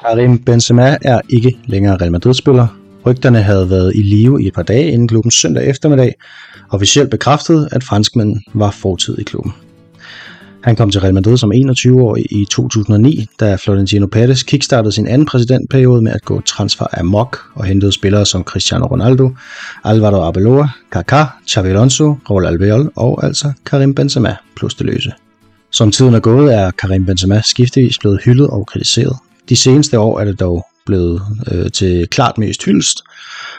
Karim 0.00 0.38
Benzema 0.38 0.96
er 1.02 1.20
ikke 1.28 1.58
længere 1.66 1.96
Real 1.96 2.12
Madrid-spiller. 2.12 2.66
Rygterne 3.06 3.42
havde 3.42 3.70
været 3.70 3.92
i 3.94 4.02
live 4.02 4.42
i 4.42 4.46
et 4.46 4.54
par 4.54 4.62
dage 4.62 4.90
inden 4.90 5.08
klubben 5.08 5.30
søndag 5.30 5.66
eftermiddag, 5.66 6.14
officielt 6.70 7.10
bekræftede, 7.10 7.68
at 7.72 7.84
franskmanden 7.84 8.42
var 8.54 8.70
fortid 8.70 9.18
i 9.18 9.22
klubben. 9.22 9.52
Han 10.62 10.76
kom 10.76 10.90
til 10.90 11.00
Real 11.00 11.14
Madrid 11.14 11.36
som 11.36 11.52
21-årig 11.52 12.24
i 12.30 12.44
2009, 12.44 13.26
da 13.40 13.54
Florentino 13.54 14.06
Perez 14.06 14.42
kickstartede 14.42 14.92
sin 14.92 15.06
anden 15.06 15.26
præsidentperiode 15.26 16.02
med 16.02 16.12
at 16.12 16.24
gå 16.24 16.40
transfer 16.40 16.86
amok 16.98 17.38
og 17.54 17.64
hentede 17.64 17.92
spillere 17.92 18.26
som 18.26 18.44
Cristiano 18.44 18.86
Ronaldo, 18.86 19.30
Alvaro 19.84 20.22
Arbeloa, 20.22 20.68
Kaká, 20.96 21.24
Xavi 21.48 21.68
Alonso, 21.68 22.16
Raul 22.30 22.46
Albiol 22.46 22.92
og 22.96 23.24
altså 23.24 23.52
Karim 23.66 23.94
Benzema 23.94 24.36
plus 24.56 24.74
det 24.74 24.86
løse. 24.86 25.12
Som 25.70 25.90
tiden 25.90 26.14
er 26.14 26.20
gået, 26.20 26.54
er 26.54 26.70
Karim 26.70 27.06
Benzema 27.06 27.40
skiftevis 27.44 27.98
blevet 27.98 28.20
hyldet 28.24 28.46
og 28.46 28.66
kritiseret. 28.66 29.16
De 29.48 29.56
seneste 29.56 29.98
år 29.98 30.20
er 30.20 30.24
det 30.24 30.40
dog 30.40 30.66
blevet 30.86 31.22
øh, 31.52 31.70
til 31.70 32.06
klart 32.06 32.38
mest 32.38 32.64
hyldest 32.64 33.02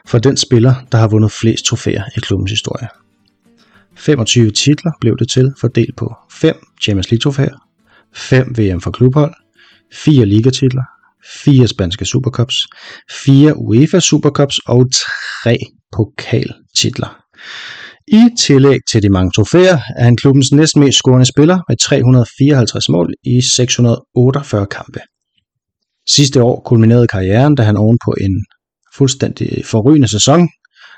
for 0.08 0.20
den 0.20 0.38
spiller, 0.38 0.74
der 0.92 0.98
har 0.98 1.08
vundet 1.08 1.32
flest 1.32 1.66
trofæer 1.66 2.04
i 2.18 2.20
klubbens 2.20 2.52
historie. 2.52 2.88
25 4.06 4.52
titler 4.52 4.92
blev 5.02 5.18
det 5.18 5.30
til, 5.30 5.54
fordelt 5.62 5.96
på 5.98 6.16
5 6.32 6.56
Champions 6.82 7.12
League 7.12 7.22
trofæer, 7.22 7.58
5 8.16 8.56
VM 8.58 8.82
for 8.82 8.92
klubhold, 8.92 9.34
4 9.94 10.26
ligatitler, 10.26 10.84
4 11.44 11.68
spanske 11.68 12.06
Supercups, 12.06 12.56
4 13.26 13.58
UEFA 13.58 14.00
Supercups 14.00 14.58
og 14.66 14.90
3 15.44 15.58
pokaltitler. 15.92 17.20
I 18.08 18.22
tillæg 18.40 18.80
til 18.92 19.04
de 19.04 19.10
mange 19.10 19.32
trofæer 19.32 19.78
er 19.98 20.04
han 20.04 20.18
klubbens 20.18 20.52
næstmest 20.52 20.98
scorende 20.98 21.26
spiller 21.26 21.60
med 21.70 21.78
354 21.78 22.90
mål 22.90 23.14
i 23.24 23.42
648 23.56 24.66
kampe. 24.66 25.00
Sidste 26.10 26.44
år 26.44 26.62
kulminerede 26.66 27.08
karrieren, 27.08 27.56
da 27.56 27.64
han 27.64 27.78
ovenpå 27.78 28.14
en 28.22 28.46
fuldstændig 28.98 29.66
forrygende 29.66 30.08
sæson, 30.08 30.50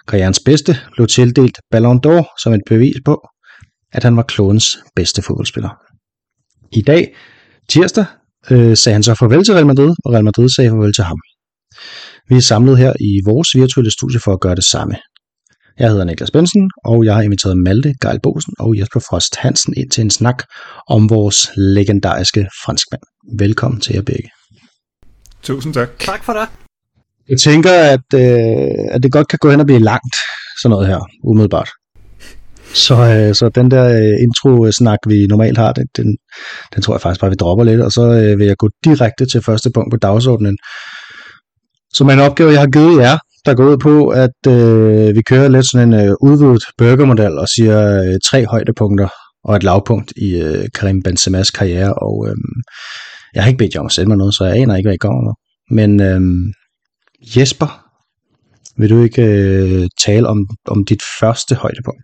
karrierens 0.08 0.40
bedste, 0.46 0.78
blev 0.94 1.08
tildelt 1.08 1.60
Ballon 1.72 2.00
d'Or 2.06 2.42
som 2.44 2.54
et 2.54 2.62
bevis 2.66 2.96
på, 3.06 3.28
at 3.94 4.04
han 4.04 4.18
var 4.18 4.24
klodens 4.24 4.78
bedste 4.96 5.22
fodboldspiller. 5.22 5.70
I 6.72 6.82
dag, 6.82 7.16
tirsdag, 7.70 8.06
øh, 8.52 8.78
sagde 8.78 8.94
han 8.94 9.04
så 9.04 9.16
farvel 9.20 9.44
til 9.44 9.54
Real 9.54 9.66
Madrid, 9.66 9.96
og 10.06 10.14
Real 10.14 10.24
Madrid 10.24 10.50
sagde 10.50 10.70
farvel 10.70 10.94
til 10.94 11.04
ham. 11.04 11.18
Vi 12.30 12.36
er 12.36 12.42
samlet 12.42 12.78
her 12.78 12.94
i 13.00 13.22
vores 13.26 13.56
virtuelle 13.56 13.92
studie 13.92 14.20
for 14.20 14.34
at 14.34 14.40
gøre 14.40 14.56
det 14.56 14.66
samme. 14.66 14.96
Jeg 15.80 15.90
hedder 15.90 16.04
Niklas 16.06 16.32
Bensen, 16.32 16.72
og 16.86 17.06
jeg 17.06 17.16
har 17.16 17.22
inviteret 17.22 17.58
Malte 17.58 17.94
Geil 18.02 18.20
Bosen 18.24 18.54
og 18.60 18.78
Jesper 18.78 19.00
Frost 19.00 19.36
Hansen 19.36 19.74
ind 19.78 19.92
til 19.92 20.02
en 20.02 20.10
snak 20.10 20.44
om 20.88 21.10
vores 21.10 21.50
legendariske 21.58 22.48
franskmand. 22.66 23.02
Velkommen 23.40 23.82
til 23.82 23.94
jer 23.94 24.02
begge. 24.02 24.30
Tusind 25.44 25.74
tak. 25.74 25.90
Tak 26.00 26.24
for 26.24 26.34
det. 26.34 26.65
Jeg 27.30 27.40
tænker, 27.40 27.72
at, 27.72 28.08
øh, 28.16 28.86
at 28.92 29.04
det 29.04 29.12
godt 29.12 29.28
kan 29.28 29.40
gå 29.40 29.50
hen 29.52 29.60
og 29.60 29.66
blive 29.66 29.80
langt, 29.80 30.16
sådan 30.62 30.70
noget 30.70 30.88
her, 30.88 31.00
umiddelbart. 31.24 31.70
Så, 32.74 32.96
øh, 32.96 33.36
så 33.36 33.50
den 33.50 33.72
der 33.72 33.86
øh, 33.86 34.14
intro-snak, 34.24 35.00
vi 35.08 35.28
normalt 35.28 35.58
har, 35.58 35.72
den, 35.74 35.88
den, 35.98 36.18
den 36.76 36.82
tror 36.82 36.94
jeg 36.94 37.02
faktisk 37.02 37.22
bare, 37.22 37.30
vi 37.30 37.36
dropper 37.36 37.64
lidt, 37.64 37.82
og 37.82 37.92
så 37.92 38.02
øh, 38.02 38.40
vil 38.40 38.48
jeg 38.48 38.58
gå 38.58 38.70
direkte 38.86 39.26
til 39.26 39.42
første 39.42 39.70
punkt 39.74 39.92
på 39.92 39.98
dagsordenen, 39.98 40.58
som 41.94 42.08
er 42.10 42.14
en 42.14 42.20
opgave, 42.20 42.52
jeg 42.52 42.60
har 42.60 42.68
givet 42.68 43.02
jer, 43.02 43.18
der 43.46 43.54
går 43.54 43.66
ud 43.66 43.78
på, 43.78 44.08
at 44.08 44.40
øh, 44.48 45.16
vi 45.16 45.22
kører 45.22 45.48
lidt 45.48 45.66
sådan 45.72 45.94
en 45.94 46.08
øh, 46.08 46.16
udvidet 46.22 46.64
burgermodel 46.78 47.38
og 47.38 47.48
siger 47.48 48.04
øh, 48.04 48.20
tre 48.26 48.46
højdepunkter 48.46 49.10
og 49.44 49.56
et 49.56 49.64
lavpunkt 49.64 50.14
i 50.18 50.42
øh, 50.42 50.66
Karim 50.76 51.02
Benzema's 51.08 51.52
karriere, 51.58 51.94
og 51.94 52.28
øh, 52.28 52.36
jeg 53.34 53.44
har 53.44 53.48
ikke 53.48 53.58
bedt 53.58 53.74
jer 53.74 53.80
om 53.80 53.86
at 53.86 53.92
sende 53.92 54.08
mig 54.08 54.18
noget, 54.18 54.36
så 54.36 54.46
jeg 54.46 54.56
aner 54.56 54.76
ikke, 54.76 54.88
hvad 54.88 54.94
I 54.94 55.06
kommer 55.06 55.22
med. 55.28 55.34
Men 55.78 56.02
øh, 56.02 56.22
Jesper, 57.26 57.86
vil 58.78 58.90
du 58.90 59.04
ikke 59.04 59.22
øh, 59.22 59.90
tale 60.06 60.28
om, 60.28 60.48
om 60.68 60.86
dit 60.86 61.02
første 61.20 61.56
højdepunkt? 61.56 62.02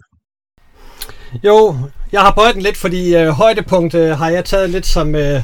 Jo, 1.44 1.76
jeg 2.12 2.22
har 2.22 2.32
bøjet 2.32 2.56
den 2.56 2.64
lidt, 2.64 2.78
fordi 2.78 3.16
øh, 3.16 3.28
højdepunkt 3.28 3.96
øh, 3.96 4.18
har 4.18 4.30
jeg 4.30 4.46
taget 4.46 4.70
lidt 4.70 4.86
som 4.86 5.16
øh, 5.16 5.42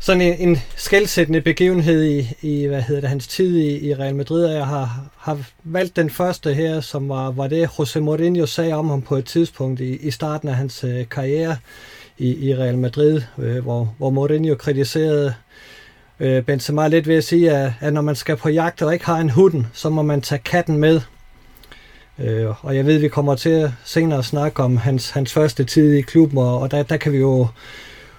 sådan 0.00 0.20
en, 0.20 0.48
en 0.48 0.58
skældsættende 0.76 1.40
begivenhed 1.40 2.04
i, 2.04 2.28
i, 2.42 2.66
hvad 2.66 2.82
hedder 2.82 3.00
det, 3.00 3.10
hans 3.10 3.26
tid 3.26 3.56
i, 3.56 3.88
i 3.88 3.94
Real 3.94 4.14
Madrid, 4.14 4.44
og 4.44 4.54
jeg 4.54 4.66
har, 4.66 5.10
har 5.16 5.38
valgt 5.64 5.96
den 5.96 6.10
første 6.10 6.54
her, 6.54 6.80
som 6.80 7.08
var, 7.08 7.30
var 7.30 7.46
det, 7.46 7.66
José 7.66 7.98
Mourinho 7.98 8.46
sagde 8.46 8.72
om 8.72 8.88
ham 8.88 9.02
på 9.02 9.16
et 9.16 9.24
tidspunkt 9.24 9.80
i, 9.80 9.96
i 9.96 10.10
starten 10.10 10.48
af 10.48 10.54
hans 10.54 10.84
øh, 10.84 11.08
karriere 11.08 11.56
i, 12.18 12.48
i 12.48 12.54
Real 12.54 12.78
Madrid, 12.78 13.20
øh, 13.38 13.62
hvor, 13.62 13.94
hvor 13.98 14.10
Mourinho 14.10 14.54
kritiserede 14.54 15.26
øh, 15.26 15.32
Benzema 16.18 16.88
lidt 16.88 17.08
ved 17.08 17.16
at 17.16 17.24
sige, 17.24 17.50
at, 17.52 17.72
at 17.80 17.92
når 17.92 18.02
man 18.02 18.16
skal 18.16 18.36
på 18.36 18.48
jagt 18.48 18.82
og 18.82 18.92
ikke 18.92 19.06
har 19.06 19.18
en 19.18 19.30
hund, 19.30 19.64
så 19.72 19.90
må 19.90 20.02
man 20.02 20.20
tage 20.20 20.40
katten 20.44 20.76
med. 20.76 21.00
Øh, 22.18 22.64
og 22.64 22.76
jeg 22.76 22.86
ved, 22.86 22.94
at 22.94 23.02
vi 23.02 23.08
kommer 23.08 23.34
til 23.34 23.50
at 23.50 23.70
senere 23.84 24.22
snakke 24.22 24.62
om 24.62 24.76
hans, 24.76 25.10
hans 25.10 25.32
første 25.32 25.64
tid 25.64 25.94
i 25.94 26.00
klubben, 26.00 26.38
og, 26.38 26.60
og 26.60 26.70
der, 26.70 26.82
der 26.82 26.96
kan 26.96 27.12
vi 27.12 27.18
jo 27.18 27.48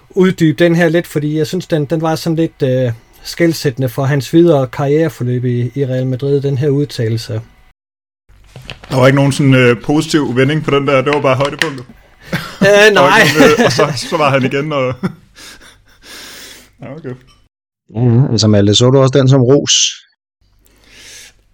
uddybe 0.10 0.64
den 0.64 0.76
her 0.76 0.90
lidt, 0.90 1.08
fordi 1.08 1.38
jeg 1.38 1.48
synes, 1.48 1.68
den, 1.68 1.86
den 1.86 2.02
var 2.02 2.16
sådan 2.16 2.36
lidt 2.36 2.62
øh, 2.64 2.92
skældsættende 3.24 3.90
for 3.90 4.04
hans 4.04 4.34
videre 4.34 4.68
karriereforløb 4.68 5.46
i, 5.46 5.72
i 5.76 5.86
Real 5.86 6.08
Madrid, 6.08 6.42
den 6.42 6.58
her 6.58 6.70
udtalelse. 6.70 7.42
Der 8.90 8.96
var 8.96 9.08
ikke 9.08 9.16
nogen 9.16 9.32
sådan 9.32 9.56
øh, 9.56 9.82
positiv 9.82 10.36
vending 10.36 10.64
på 10.64 10.72
den 10.72 10.88
der, 10.88 11.02
det 11.02 11.14
var 11.14 11.22
bare 11.22 11.36
højdepunktet. 11.36 11.86
Øh, 12.62 12.94
nej. 12.94 13.22
øh, 13.40 13.66
og 13.66 13.72
så, 13.72 13.94
så 14.10 14.18
var 14.18 14.30
han 14.30 14.44
igen, 14.44 14.74
og... 14.74 14.94
ja, 16.82 16.96
okay. 16.96 17.16
Mm-hmm. 17.96 18.32
Altså 18.32 18.48
Malte, 18.48 18.76
så 18.76 18.90
du 18.90 19.00
også 19.00 19.20
den 19.20 19.28
som 19.28 19.42
ros? 19.42 19.72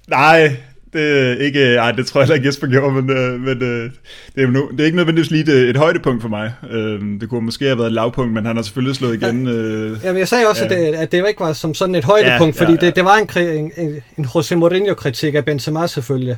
Nej, 0.10 0.58
det 0.94 1.38
ikke, 1.42 1.76
ej, 1.76 1.92
det 1.92 2.08
tror 2.08 2.20
jeg 2.22 2.26
heller 2.26 2.36
ikke 2.36 2.48
Jesper 2.48 2.68
gjorde, 2.68 3.02
men, 3.02 3.18
øh, 3.18 3.40
men 3.40 3.64
øh, 3.64 3.92
det, 4.36 4.44
er 4.44 4.48
nu, 4.48 4.70
det 4.72 4.80
er 4.80 4.86
ikke 4.86 4.98
nødvendigvis 4.98 5.32
lige 5.32 5.44
et, 5.44 5.70
et 5.70 5.78
højdepunkt 5.78 6.22
for 6.22 6.30
mig. 6.30 6.54
Øh, 6.72 7.20
det 7.22 7.30
kunne 7.30 7.42
måske 7.42 7.66
have 7.66 7.78
været 7.78 7.88
et 7.88 7.94
lavpunkt, 7.94 8.34
men 8.34 8.46
han 8.46 8.56
har 8.56 8.64
selvfølgelig 8.64 8.96
slået 8.96 9.24
igen. 9.24 9.48
Øh, 9.48 9.98
Jamen, 10.04 10.20
jeg 10.20 10.28
sagde 10.28 10.48
også, 10.48 10.66
ja. 10.66 10.72
at, 10.72 10.78
det, 10.78 10.96
at 11.00 11.12
det 11.12 11.28
ikke 11.28 11.40
var 11.40 11.54
som 11.54 11.74
sådan 11.74 11.96
et 11.96 12.04
højdepunkt, 12.04 12.56
ja, 12.56 12.62
fordi 12.62 12.74
ja, 12.74 12.80
ja. 12.82 12.86
Det, 12.86 12.96
det 12.96 13.06
var 13.06 13.16
en, 13.16 13.30
en, 13.44 13.72
en, 13.78 14.02
en 14.18 14.26
José 14.26 14.56
Mourinho-kritik 14.56 15.36
af 15.36 15.46
Benzema 15.46 15.88
selvfølgelig. 15.88 16.38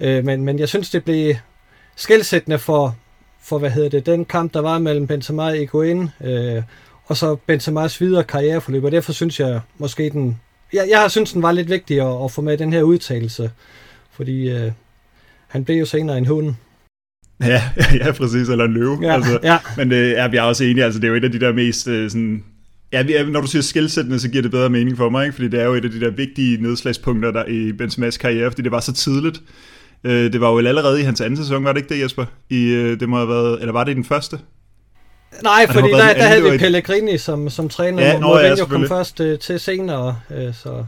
Øh, 0.00 0.24
men, 0.24 0.44
men 0.44 0.58
jeg 0.58 0.68
synes, 0.68 0.90
det 0.90 1.04
blev 1.04 1.34
skældsættende 1.96 2.58
for, 2.58 2.96
for, 3.44 3.58
hvad 3.58 3.70
hedder 3.70 3.88
det, 3.88 4.06
den 4.06 4.24
kamp, 4.24 4.54
der 4.54 4.60
var 4.60 4.78
mellem 4.78 5.06
Benzema 5.06 5.42
og 5.42 5.62
Egoin, 5.62 6.08
øh, 6.24 6.62
og 7.10 7.16
så 7.16 7.36
Benzema's 7.50 7.96
videre 8.00 8.24
karriereforløb, 8.24 8.84
og 8.84 8.92
derfor 8.92 9.12
synes 9.12 9.40
jeg 9.40 9.60
måske 9.78 10.10
den, 10.10 10.40
jeg, 10.72 10.86
jeg 10.90 11.00
har 11.00 11.08
synes 11.08 11.32
den 11.32 11.42
var 11.42 11.52
lidt 11.52 11.70
vigtig 11.70 12.00
at, 12.00 12.24
at 12.24 12.30
få 12.30 12.42
med 12.42 12.58
den 12.58 12.72
her 12.72 12.82
udtalelse, 12.82 13.50
fordi 14.12 14.50
øh, 14.50 14.72
han 15.48 15.64
blev 15.64 15.76
jo 15.76 15.84
senere 15.84 16.18
en 16.18 16.26
hund. 16.26 16.54
Ja, 17.40 17.62
ja, 18.00 18.12
præcis, 18.12 18.48
eller 18.48 18.64
en 18.64 18.72
løve. 18.72 18.98
Ja, 19.02 19.14
altså, 19.14 19.38
ja. 19.42 19.58
Men 19.76 19.92
øh, 19.92 20.10
er 20.10 20.28
vi 20.28 20.36
er 20.36 20.42
også 20.42 20.64
enige, 20.64 20.84
altså 20.84 21.00
det 21.00 21.06
er 21.06 21.10
jo 21.10 21.14
et 21.14 21.24
af 21.24 21.32
de 21.32 21.40
der 21.40 21.52
mest 21.52 21.88
øh, 21.88 22.10
sådan, 22.10 22.44
Ja, 22.92 23.22
når 23.22 23.40
du 23.40 23.46
siger 23.46 23.62
skilsættende, 23.62 24.20
så 24.20 24.30
giver 24.30 24.42
det 24.42 24.50
bedre 24.50 24.70
mening 24.70 24.96
for 24.96 25.08
mig, 25.08 25.24
ikke? 25.24 25.34
fordi 25.34 25.48
det 25.48 25.60
er 25.60 25.64
jo 25.64 25.74
et 25.74 25.84
af 25.84 25.90
de 25.90 26.00
der 26.00 26.10
vigtige 26.10 26.62
nedslagspunkter 26.62 27.30
der 27.30 27.44
i 27.44 27.70
Benzema's 27.70 28.18
karriere, 28.18 28.50
fordi 28.50 28.62
det 28.62 28.72
var 28.72 28.80
så 28.80 28.92
tidligt. 28.92 29.42
Øh, 30.04 30.32
det 30.32 30.40
var 30.40 30.50
jo 30.50 30.58
allerede 30.58 31.00
i 31.00 31.04
hans 31.04 31.20
anden 31.20 31.36
sæson, 31.36 31.64
var 31.64 31.72
det 31.72 31.80
ikke 31.80 31.94
det, 31.94 32.02
Jesper? 32.02 32.24
I, 32.50 32.64
øh, 32.64 33.00
det 33.00 33.08
må 33.08 33.16
have 33.16 33.28
været, 33.28 33.60
eller 33.60 33.72
var 33.72 33.84
det 33.84 33.92
i 33.92 33.94
den 33.94 34.04
første? 34.04 34.38
Nej, 35.42 35.64
det 35.66 35.74
fordi 35.74 35.88
der, 35.90 35.96
der 35.98 36.14
en 36.14 36.20
havde 36.20 36.42
vi 36.52 36.58
Pellegrini 36.58 37.18
som, 37.18 37.50
som 37.50 37.68
træner, 37.68 38.02
Ja, 38.02 38.08
ja, 38.12 38.18
nå, 38.18 38.38
ja, 38.38 38.48
Mourinho 38.48 38.66
kom 38.66 38.88
først 38.88 39.20
øh, 39.20 39.38
til 39.38 39.60
senere, 39.60 40.16
øh, 40.30 40.54
så... 40.54 40.84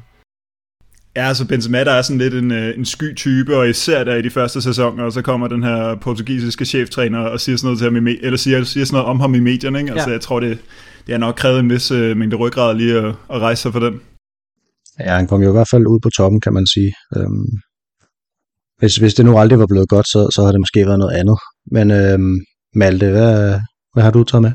Ja, 1.16 1.28
altså 1.28 1.46
Benzema, 1.46 1.84
der 1.84 1.90
er 1.92 2.02
sådan 2.02 2.18
lidt 2.18 2.34
en, 2.34 2.50
øh, 2.52 2.78
en 2.78 2.84
sky 2.84 3.14
type, 3.16 3.56
og 3.56 3.68
især 3.68 4.04
der 4.04 4.14
i 4.14 4.22
de 4.22 4.30
første 4.30 4.62
sæsoner, 4.62 5.04
og 5.04 5.12
så 5.12 5.22
kommer 5.22 5.48
den 5.48 5.62
her 5.62 5.94
portugisiske 6.00 6.64
cheftræner 6.64 7.18
og 7.18 7.40
siger 7.40 7.56
sådan 7.56 7.66
noget, 7.66 7.78
til 7.78 7.84
ham 7.84 8.06
i 8.06 8.12
me- 8.12 8.24
eller 8.24 8.36
siger, 8.38 8.64
siger 8.64 8.84
sådan 8.86 8.94
noget 8.96 9.10
om 9.10 9.20
ham 9.20 9.34
i 9.34 9.40
medierne. 9.40 9.78
Ikke? 9.80 9.92
Altså, 9.92 10.08
Ja. 10.08 10.12
jeg 10.12 10.20
tror, 10.20 10.40
det, 10.40 10.58
det 11.06 11.12
har 11.12 11.18
nok 11.18 11.34
krævet 11.34 11.60
en 11.60 11.70
vis 11.70 11.90
øh, 11.90 12.16
mængde 12.16 12.36
ryggrad 12.36 12.74
lige 12.76 12.98
at, 12.98 13.04
at 13.04 13.40
rejse 13.40 13.62
sig 13.62 13.72
for 13.72 13.80
den. 13.80 14.00
Ja, 15.00 15.14
han 15.16 15.26
kom 15.26 15.42
jo 15.42 15.48
i 15.48 15.52
hvert 15.52 15.68
fald 15.70 15.86
ud 15.86 16.00
på 16.02 16.10
toppen, 16.10 16.40
kan 16.40 16.52
man 16.52 16.66
sige. 16.66 16.94
Øhm, 17.16 17.46
hvis, 18.78 18.96
hvis 18.96 19.14
det 19.14 19.24
nu 19.24 19.38
aldrig 19.38 19.58
var 19.58 19.66
blevet 19.66 19.88
godt, 19.88 20.06
så, 20.06 20.30
så 20.34 20.40
havde 20.42 20.52
det 20.52 20.60
måske 20.60 20.86
været 20.86 20.98
noget 20.98 21.14
andet. 21.20 21.38
Men 21.70 21.90
øhm, 21.90 22.40
Malte, 22.74 23.10
hvad, 23.10 23.60
hvad 23.92 24.02
har 24.02 24.10
du 24.10 24.24
taget 24.24 24.42
med? 24.42 24.52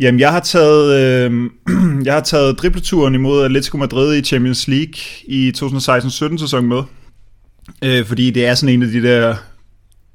Jamen, 0.00 0.20
jeg 0.20 0.32
har 0.32 0.40
taget, 0.40 0.94
øh, 1.00 1.50
jeg 2.06 2.14
har 2.14 2.20
taget 2.20 2.58
dribleturen 2.58 3.14
imod 3.14 3.44
Atletico 3.44 3.76
Madrid 3.76 4.16
i 4.16 4.22
Champions 4.22 4.68
League 4.68 4.94
i 5.24 5.52
2016-17 5.56 6.38
sæson 6.38 6.66
med. 6.66 6.82
Øh, 7.84 8.06
fordi 8.06 8.30
det 8.30 8.46
er 8.46 8.54
sådan 8.54 8.74
en 8.74 8.82
af 8.82 8.88
de 8.88 9.02
der... 9.02 9.36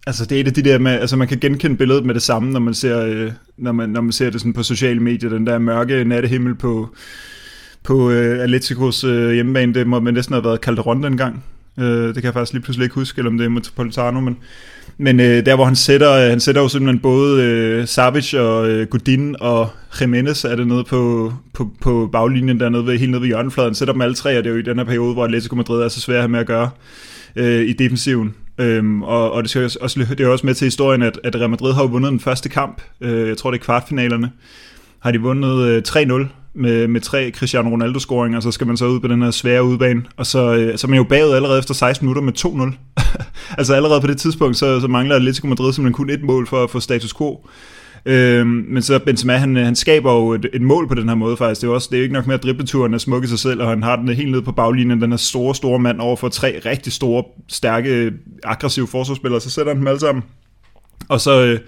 Altså, 0.07 0.25
det 0.25 0.35
er 0.35 0.41
et 0.41 0.47
af 0.47 0.53
de 0.53 0.61
der 0.61 0.79
med... 0.79 0.91
Altså, 0.91 1.15
man 1.15 1.27
kan 1.27 1.39
genkende 1.39 1.77
billedet 1.77 2.05
med 2.05 2.13
det 2.13 2.21
samme, 2.21 2.51
når 2.51 2.59
man 2.59 2.73
ser, 2.73 3.05
øh, 3.05 3.31
når 3.57 3.71
man, 3.71 3.89
når 3.89 4.01
man 4.01 4.11
ser 4.11 4.29
det 4.29 4.41
sådan 4.41 4.53
på 4.53 4.63
sociale 4.63 4.99
medier. 4.99 5.29
Den 5.29 5.47
der 5.47 5.59
mørke 5.59 6.03
nattehimmel 6.03 6.55
på, 6.55 6.89
på 7.83 8.11
øh, 8.11 8.43
Atleticos 8.43 9.03
øh, 9.03 9.31
hjemmebane. 9.31 9.73
Det 9.73 9.87
må 9.87 9.99
man 9.99 10.13
næsten 10.13 10.33
have 10.33 10.43
været 10.43 10.59
Calderon 10.59 11.03
dengang. 11.03 11.43
Øh, 11.79 12.07
det 12.07 12.15
kan 12.15 12.23
jeg 12.23 12.33
faktisk 12.33 12.53
lige 12.53 12.63
pludselig 12.63 12.85
ikke 12.85 12.95
huske, 12.95 13.19
eller 13.19 13.31
om 13.31 13.37
det 13.37 13.45
er 13.45 13.49
Metropolitano, 13.49 14.19
men, 14.19 14.37
men 14.97 15.19
øh, 15.19 15.45
der 15.45 15.55
hvor 15.55 15.65
han 15.65 15.75
sætter, 15.75 16.11
øh, 16.11 16.29
han 16.29 16.39
sætter 16.39 16.61
jo 16.61 16.67
simpelthen 16.67 16.99
både 16.99 17.43
øh, 17.43 17.87
Savage 17.87 18.41
og 18.41 18.69
øh, 18.69 18.87
Godin 18.87 19.35
og 19.39 19.69
Jimenez 20.01 20.43
er 20.43 20.55
det 20.55 20.67
nede 20.67 20.83
på, 20.83 21.33
på, 21.53 21.69
på 21.81 22.09
baglinjen 22.11 22.59
dernede 22.59 22.85
ved, 22.85 22.97
helt 22.97 23.11
nede 23.11 23.21
ved 23.21 23.27
hjørnefladen, 23.27 23.75
sætter 23.75 23.93
dem 23.93 24.01
alle 24.01 24.15
tre, 24.15 24.37
og 24.37 24.43
det 24.43 24.49
er 24.49 24.53
jo 24.53 24.59
i 24.59 24.63
den 24.63 24.77
her 24.77 24.85
periode, 24.85 25.13
hvor 25.13 25.23
Atletico 25.23 25.55
Madrid 25.55 25.81
er 25.81 25.87
så 25.87 26.01
svært 26.01 26.29
med 26.29 26.39
at 26.39 26.47
gøre 26.47 26.69
øh, 27.35 27.69
i 27.69 27.73
defensiven. 27.73 28.35
Øhm, 28.57 29.03
og, 29.03 29.31
og 29.31 29.43
det, 29.43 29.49
skal 29.49 29.63
også, 29.81 30.05
det 30.09 30.19
er 30.19 30.27
også 30.27 30.45
med 30.45 30.53
til 30.53 30.65
historien, 30.65 31.01
at, 31.01 31.19
at 31.23 31.35
Real 31.35 31.49
Madrid 31.49 31.73
har 31.73 31.83
vundet 31.83 32.11
den 32.11 32.19
første 32.19 32.49
kamp, 32.49 32.81
øh, 33.01 33.27
jeg 33.27 33.37
tror 33.37 33.51
det 33.51 33.59
er 33.59 33.63
kvartfinalerne, 33.63 34.31
har 34.99 35.11
de 35.11 35.21
vundet 35.21 35.67
øh, 35.67 35.83
3-0 35.87 36.40
med, 36.53 36.87
med 36.87 37.01
tre 37.01 37.31
Cristiano 37.31 37.69
Ronaldo-scoringer, 37.69 38.37
og 38.37 38.43
så 38.43 38.51
skal 38.51 38.67
man 38.67 38.77
så 38.77 38.85
ud 38.85 38.99
på 38.99 39.07
den 39.07 39.21
her 39.21 39.31
svære 39.31 39.63
udbane, 39.63 40.03
og 40.17 40.25
så, 40.25 40.55
øh, 40.55 40.77
så 40.77 40.87
er 40.87 40.89
man 40.89 40.97
jo 40.97 41.03
bagud 41.03 41.33
allerede 41.33 41.59
efter 41.59 41.73
16 41.73 42.05
minutter 42.05 42.21
med 42.21 42.33
2-0. 42.37 42.95
altså 43.57 43.73
allerede 43.73 44.01
på 44.01 44.07
det 44.07 44.17
tidspunkt, 44.17 44.57
så, 44.57 44.79
så 44.79 44.87
mangler 44.87 45.15
Atletico 45.15 45.47
Madrid 45.47 45.73
simpelthen 45.73 45.93
kun 45.93 46.09
et 46.09 46.23
mål 46.23 46.47
for 46.47 46.63
at 46.63 46.69
få 46.69 46.79
status 46.79 47.13
quo. 47.13 47.47
Øh, 48.05 48.47
men 48.47 48.81
så 48.81 48.99
Benzema, 48.99 49.35
han, 49.35 49.57
øh, 49.57 49.65
han 49.65 49.75
skaber 49.75 50.13
jo 50.13 50.33
et, 50.33 50.49
et 50.53 50.61
mål 50.61 50.87
på 50.87 50.95
den 50.95 51.09
her 51.09 51.15
måde 51.15 51.37
faktisk. 51.37 51.61
Det 51.61 51.67
er, 51.67 51.71
også, 51.71 51.87
det 51.91 51.99
er 51.99 52.03
ikke 52.03 52.13
nok 52.13 52.27
med 52.27 52.35
at 52.35 52.43
dribleturen 52.43 52.93
er 52.93 52.97
smuk 52.97 53.23
i 53.23 53.27
sig 53.27 53.39
selv, 53.39 53.61
og 53.61 53.69
han 53.69 53.83
har 53.83 53.95
den 53.95 54.09
helt 54.09 54.31
ned 54.31 54.41
på 54.41 54.51
baglinjen, 54.51 55.01
den 55.01 55.11
her 55.11 55.17
store, 55.17 55.55
store 55.55 55.79
mand 55.79 55.99
over 55.99 56.15
for 56.15 56.29
tre 56.29 56.61
rigtig 56.65 56.93
store, 56.93 57.23
stærke, 57.47 58.11
aggressive 58.43 58.87
forsvarsspillere, 58.87 59.41
så 59.41 59.49
sætter 59.49 59.71
han 59.71 59.79
dem 59.79 59.87
alle 59.87 59.99
sammen. 59.99 60.23
Og 61.09 61.21
så, 61.21 61.45
øh, 61.45 61.59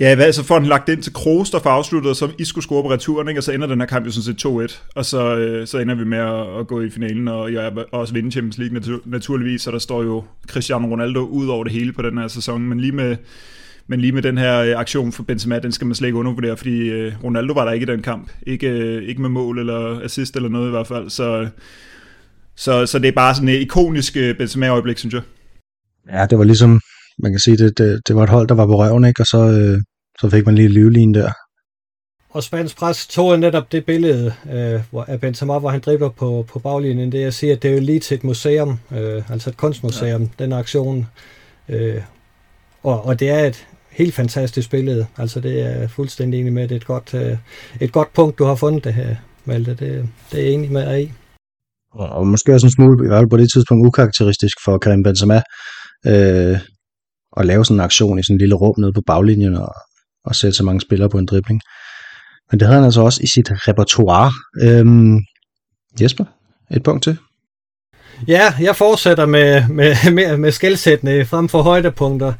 Ja, 0.00 0.14
hvad, 0.14 0.32
så 0.32 0.44
får 0.44 0.54
han 0.54 0.66
lagt 0.66 0.88
ind 0.88 1.02
til 1.02 1.12
Kroos, 1.12 1.50
der 1.50 1.58
får 1.58 1.70
afsluttet, 1.70 2.10
og 2.10 2.16
så 2.16 2.30
I 2.38 2.44
skulle 2.44 2.64
score 2.64 2.82
på 2.82 2.90
returen, 2.90 3.28
ikke? 3.28 3.40
og 3.40 3.44
så 3.44 3.52
ender 3.52 3.66
den 3.66 3.80
her 3.80 3.86
kamp 3.86 4.06
jo 4.06 4.10
sådan 4.10 4.38
set 4.38 4.46
2-1, 4.46 4.92
og 4.94 5.04
så, 5.04 5.36
øh, 5.36 5.66
så 5.66 5.78
ender 5.78 5.94
vi 5.94 6.04
med 6.04 6.18
at, 6.18 6.60
at 6.60 6.66
gå 6.66 6.80
i 6.80 6.90
finalen, 6.90 7.28
og 7.28 7.52
jeg 7.52 7.72
også 7.92 8.14
vinde 8.14 8.30
Champions 8.30 8.58
League 8.58 8.74
natur, 8.74 9.00
naturligvis, 9.04 9.62
så 9.62 9.70
der 9.70 9.78
står 9.78 10.02
jo 10.02 10.24
Cristiano 10.48 10.86
Ronaldo 10.86 11.20
ud 11.20 11.48
over 11.48 11.64
det 11.64 11.72
hele 11.72 11.92
på 11.92 12.02
den 12.02 12.18
her 12.18 12.28
sæson, 12.28 12.62
men 12.62 12.80
lige 12.80 12.92
med, 12.92 13.16
men 13.86 14.00
lige 14.00 14.12
med 14.12 14.22
den 14.22 14.38
her 14.38 14.58
øh, 14.58 14.78
aktion 14.80 15.12
for 15.12 15.22
Benzema, 15.22 15.58
den 15.58 15.72
skal 15.72 15.86
man 15.86 15.94
slet 15.94 16.08
ikke 16.08 16.18
undervurdere, 16.18 16.56
fordi 16.56 16.88
øh, 16.88 17.12
Ronaldo 17.24 17.52
var 17.52 17.64
der 17.64 17.72
ikke 17.72 17.84
i 17.84 17.92
den 17.92 18.02
kamp. 18.02 18.30
Ikke, 18.46 18.68
øh, 18.68 19.02
ikke 19.02 19.22
med 19.22 19.30
mål 19.30 19.58
eller 19.58 20.00
assist 20.00 20.36
eller 20.36 20.48
noget 20.48 20.66
i 20.66 20.70
hvert 20.70 20.86
fald, 20.86 21.10
så, 21.10 21.48
så, 22.56 22.86
så 22.86 22.98
det 22.98 23.08
er 23.08 23.12
bare 23.12 23.34
sådan 23.34 23.48
et 23.48 23.60
ikonisk 23.60 24.16
øh, 24.16 24.36
Benzema-øjeblik, 24.38 24.98
synes 24.98 25.14
jeg. 25.14 25.22
Ja, 26.12 26.26
det 26.26 26.38
var 26.38 26.44
ligesom, 26.44 26.80
man 27.22 27.32
kan 27.32 27.40
sige, 27.40 27.56
det, 27.56 27.78
det, 27.78 28.00
det 28.08 28.16
var 28.16 28.22
et 28.22 28.30
hold, 28.30 28.48
der 28.48 28.54
var 28.54 28.66
på 28.66 28.78
røven, 28.78 29.04
ikke? 29.04 29.22
og 29.22 29.26
så, 29.26 29.38
øh, 29.38 29.82
så 30.20 30.30
fik 30.30 30.46
man 30.46 30.54
lige 30.54 30.68
livlinen 30.68 31.14
der. 31.14 31.32
Og 32.30 32.42
Spansk 32.42 32.76
Pres 32.76 33.06
tog 33.06 33.38
netop 33.38 33.72
det 33.72 33.84
billede 33.84 34.32
øh, 34.52 34.80
hvor, 34.90 35.04
af 35.04 35.20
Benzema, 35.20 35.58
hvor 35.58 35.68
han 35.68 35.80
dribler 35.80 36.08
på, 36.08 36.46
på 36.48 36.58
baglinjen. 36.58 37.12
Det 37.12 37.20
jeg 37.20 37.34
siger, 37.34 37.56
at 37.56 37.62
det 37.62 37.70
er 37.70 37.74
jo 37.74 37.80
lige 37.80 38.00
til 38.00 38.14
et 38.14 38.24
museum, 38.24 38.78
øh, 38.92 39.30
altså 39.30 39.50
et 39.50 39.56
kunstmuseum, 39.56 40.22
ja. 40.22 40.44
den 40.44 40.52
aktion. 40.52 41.06
Øh, 41.68 42.02
og, 42.82 43.06
og 43.06 43.20
det 43.20 43.30
er 43.30 43.46
et 43.46 43.66
helt 43.90 44.14
fantastisk 44.14 44.70
billede. 44.70 45.06
Altså 45.18 45.40
det 45.40 45.62
er 45.62 45.88
fuldstændig 45.88 46.40
enig 46.40 46.52
med, 46.52 46.62
det 46.62 46.72
er 46.72 46.76
et 46.76 46.86
godt, 46.86 47.14
øh, 47.14 47.38
et 47.80 47.92
godt 47.92 48.12
punkt, 48.12 48.38
du 48.38 48.44
har 48.44 48.54
fundet 48.54 48.84
det 48.84 48.94
her, 48.94 49.16
Malte. 49.44 49.70
Det, 49.70 50.08
det 50.32 50.40
er 50.40 50.44
jeg 50.44 50.52
enig 50.52 50.72
med 50.72 50.86
dig 50.86 51.02
i. 51.02 51.12
Og 51.92 52.26
måske 52.26 52.54
også 52.54 52.66
en 52.66 52.72
smule, 52.72 53.04
i 53.04 53.08
hvert 53.08 53.20
fald 53.20 53.30
på 53.30 53.36
det 53.36 53.52
tidspunkt, 53.52 53.86
ukarakteristisk 53.86 54.56
for 54.64 54.78
Karim 54.78 55.02
Benzema, 55.02 55.42
øh, 56.06 56.58
at 57.36 57.46
lave 57.46 57.64
sådan 57.64 57.76
en 57.76 57.84
aktion 57.84 58.18
i 58.18 58.22
sådan 58.22 58.34
en 58.34 58.38
lille 58.38 58.54
rum 58.54 58.74
nede 58.78 58.92
på 58.92 59.02
baglinjen 59.06 59.54
og, 59.54 59.74
og 60.24 60.34
sætte 60.34 60.56
så 60.56 60.64
mange 60.64 60.80
spillere 60.80 61.08
på 61.08 61.18
en 61.18 61.26
dribling. 61.26 61.60
Men 62.50 62.60
det 62.60 62.66
havde 62.66 62.78
han 62.78 62.84
altså 62.84 63.00
også 63.00 63.20
i 63.22 63.26
sit 63.26 63.50
repertoire. 63.68 64.32
Øhm, 64.62 65.18
Jesper, 66.00 66.24
et 66.70 66.82
punkt 66.82 67.02
til. 67.02 67.16
Ja, 68.28 68.54
jeg 68.60 68.76
fortsætter 68.76 69.26
med, 69.26 69.68
med, 69.68 70.10
med, 70.12 70.36
med 70.36 70.52
skældsættende 70.52 71.24
frem 71.24 71.48
for 71.48 71.62
højdepunkter, 71.62 72.32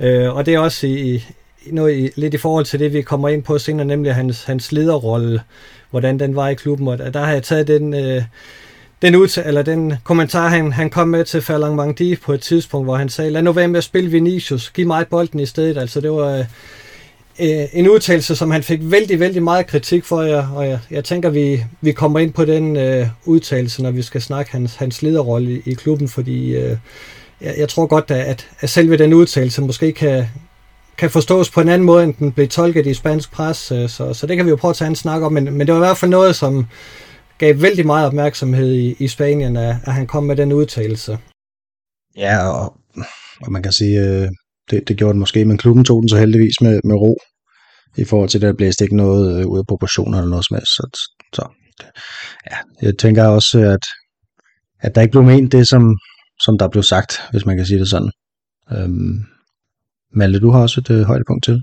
øh, 0.00 0.34
og 0.34 0.46
det 0.46 0.54
er 0.54 0.58
også 0.58 0.86
i, 0.86 1.14
i 1.66 1.70
noget 1.72 1.96
i, 1.96 2.10
lidt 2.20 2.34
i 2.34 2.38
forhold 2.38 2.64
til 2.64 2.80
det, 2.80 2.92
vi 2.92 3.02
kommer 3.02 3.28
ind 3.28 3.42
på 3.42 3.58
senere, 3.58 3.86
nemlig 3.86 4.14
hans, 4.14 4.44
hans 4.44 4.72
lederrolle, 4.72 5.40
hvordan 5.90 6.18
den 6.18 6.36
var 6.36 6.48
i 6.48 6.54
klubben, 6.54 6.88
og 6.88 7.14
der 7.14 7.24
har 7.24 7.32
jeg 7.32 7.42
taget 7.42 7.68
den, 7.68 7.94
øh, 7.94 8.22
den, 9.02 9.16
ud, 9.16 9.42
eller 9.44 9.62
den 9.62 9.94
kommentar, 10.04 10.48
han, 10.48 10.72
han 10.72 10.90
kom 10.90 11.08
med 11.08 11.24
til 11.24 11.42
Falang 11.42 11.74
Mangdi 11.74 12.16
på 12.16 12.32
et 12.32 12.40
tidspunkt, 12.40 12.86
hvor 12.86 12.96
han 12.96 13.08
sagde, 13.08 13.30
lad 13.30 13.42
nu 13.42 13.52
være 13.52 13.68
med 13.68 13.78
at 13.78 13.84
spille 13.84 14.10
Vinicius, 14.10 14.70
giv 14.70 14.86
mig 14.86 15.06
bolden 15.08 15.40
i 15.40 15.46
stedet, 15.46 15.78
altså 15.78 16.00
det 16.00 16.10
var... 16.10 16.38
Øh, 16.38 16.44
øh, 17.40 17.66
en 17.72 17.88
udtalelse, 17.88 18.36
som 18.36 18.50
han 18.50 18.62
fik 18.62 18.80
vældig, 18.82 19.20
vældig 19.20 19.42
meget 19.42 19.66
kritik 19.66 20.04
for, 20.04 20.22
jer, 20.22 20.48
og 20.48 20.68
jeg, 20.68 20.78
jeg 20.90 21.04
tænker, 21.04 21.30
vi, 21.30 21.64
vi 21.80 21.92
kommer 21.92 22.18
ind 22.18 22.32
på 22.32 22.44
den 22.44 22.76
øh, 22.76 23.08
udtalelse, 23.24 23.82
når 23.82 23.90
vi 23.90 24.02
skal 24.02 24.22
snakke 24.22 24.52
hans, 24.52 24.74
hans 24.74 25.02
lederrolle 25.02 25.52
i, 25.52 25.62
i 25.66 25.74
klubben, 25.74 26.08
fordi 26.08 26.56
øh, 26.56 26.76
jeg, 27.40 27.54
jeg 27.58 27.68
tror 27.68 27.86
godt, 27.86 28.10
at, 28.10 28.48
at 28.60 28.70
selve 28.70 28.96
den 28.96 29.14
udtalelse 29.14 29.62
måske 29.62 29.92
kan, 29.92 30.24
kan 30.98 31.10
forstås 31.10 31.50
på 31.50 31.60
en 31.60 31.68
anden 31.68 31.86
måde, 31.86 32.04
end 32.04 32.14
den 32.14 32.32
blev 32.32 32.48
tolket 32.48 32.86
i 32.86 32.94
spansk 32.94 33.32
pres, 33.32 33.72
øh, 33.72 33.88
så, 33.88 34.14
så 34.14 34.26
det 34.26 34.36
kan 34.36 34.46
vi 34.46 34.50
jo 34.50 34.56
prøve 34.56 34.70
at 34.70 34.76
tage 34.76 34.88
en 34.88 34.96
snak 34.96 35.22
om, 35.22 35.32
men, 35.32 35.44
men 35.44 35.66
det 35.66 35.74
var 35.74 35.80
i 35.80 35.86
hvert 35.86 35.98
fald 35.98 36.10
noget, 36.10 36.36
som 36.36 36.66
gav 37.38 37.62
vældig 37.62 37.86
meget 37.86 38.06
opmærksomhed 38.06 38.72
i, 38.72 38.96
i 38.98 39.08
Spanien, 39.08 39.56
at, 39.56 39.76
at 39.84 39.92
han 39.92 40.06
kom 40.06 40.24
med 40.24 40.36
den 40.36 40.52
udtalelse. 40.52 41.18
Ja, 42.16 42.48
og, 42.48 42.76
og 43.40 43.52
man 43.52 43.62
kan 43.62 43.72
sige, 43.72 44.00
øh, 44.00 44.28
det, 44.70 44.88
det 44.88 44.96
gjorde 44.96 45.12
den 45.12 45.20
måske, 45.20 45.44
men 45.44 45.58
klubben 45.58 45.84
tog 45.84 46.00
den 46.02 46.08
så 46.08 46.16
heldigvis 46.16 46.60
med, 46.60 46.80
med 46.84 46.94
ro 46.94 47.16
i 47.96 48.04
forhold 48.04 48.28
til, 48.28 48.38
at 48.38 48.42
der 48.42 48.52
blæste 48.52 48.84
ikke 48.84 48.96
noget 48.96 49.40
øh, 49.40 49.46
ud 49.46 49.58
af 49.58 49.66
proportioner 49.66 50.18
eller 50.18 50.30
noget 50.30 50.46
som 50.46 50.54
helst. 50.54 50.72
Så, 50.72 51.08
så 51.32 51.48
ja, 52.50 52.56
jeg 52.82 52.98
tænker 52.98 53.24
også, 53.24 53.58
at, 53.58 53.84
at 54.80 54.94
der 54.94 55.00
ikke 55.00 55.12
blev 55.12 55.22
ment 55.22 55.52
det, 55.52 55.68
som, 55.68 55.96
som 56.40 56.58
der 56.58 56.68
blev 56.68 56.82
sagt, 56.82 57.12
hvis 57.30 57.46
man 57.46 57.56
kan 57.56 57.66
sige 57.66 57.78
det 57.78 57.88
sådan. 57.88 58.10
Øhm, 58.72 59.24
Malte, 60.14 60.40
du 60.40 60.50
har 60.50 60.60
også 60.60 60.80
et 60.80 60.90
øh, 60.90 61.02
højdepunkt 61.02 61.44
til. 61.44 61.62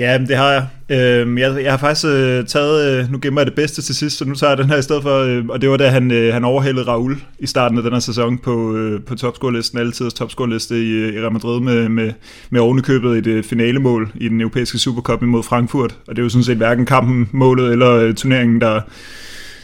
Ja, 0.00 0.18
det 0.18 0.36
har 0.36 0.52
jeg. 0.52 0.66
Øhm, 0.98 1.38
jeg, 1.38 1.62
jeg 1.62 1.72
har 1.72 1.78
faktisk 1.78 2.06
øh, 2.06 2.46
taget, 2.46 3.02
øh, 3.02 3.12
nu 3.12 3.18
gemmer 3.22 3.40
jeg 3.40 3.46
det 3.46 3.54
bedste 3.54 3.82
til 3.82 3.94
sidst, 3.94 4.18
så 4.18 4.24
nu 4.24 4.34
tager 4.34 4.50
jeg 4.50 4.58
den 4.58 4.70
her 4.70 4.76
i 4.76 4.82
stedet 4.82 5.02
for, 5.02 5.18
øh, 5.18 5.44
og 5.48 5.60
det 5.60 5.70
var 5.70 5.76
da 5.76 5.88
han, 5.88 6.10
øh, 6.10 6.32
han 6.32 6.44
overhældede 6.44 6.86
Raul 6.86 7.16
i 7.38 7.46
starten 7.46 7.78
af 7.78 7.82
den 7.82 7.92
her 7.92 8.00
sæson 8.00 8.38
på, 8.38 8.76
øh, 8.76 9.02
på 9.02 9.14
topscorelisten, 9.14 9.78
altid 9.78 10.10
topscorelisten 10.10 10.76
i, 10.76 10.90
øh, 10.90 11.14
i 11.14 11.20
Real 11.20 11.32
Madrid 11.32 11.60
med, 11.60 11.88
med, 11.88 12.12
med 12.50 12.60
ovenikøbet 12.60 13.18
et 13.18 13.26
øh, 13.26 13.44
finalemål 13.44 14.12
i 14.14 14.28
den 14.28 14.40
europæiske 14.40 14.78
Supercup 14.78 15.22
imod 15.22 15.42
Frankfurt, 15.42 15.96
og 16.08 16.16
det 16.16 16.18
er 16.18 16.24
jo 16.24 16.28
sådan 16.28 16.44
set 16.44 16.56
hverken 16.56 16.86
kampen, 16.86 17.28
målet 17.32 17.72
eller 17.72 17.90
øh, 17.90 18.14
turneringen, 18.14 18.60
der, 18.60 18.80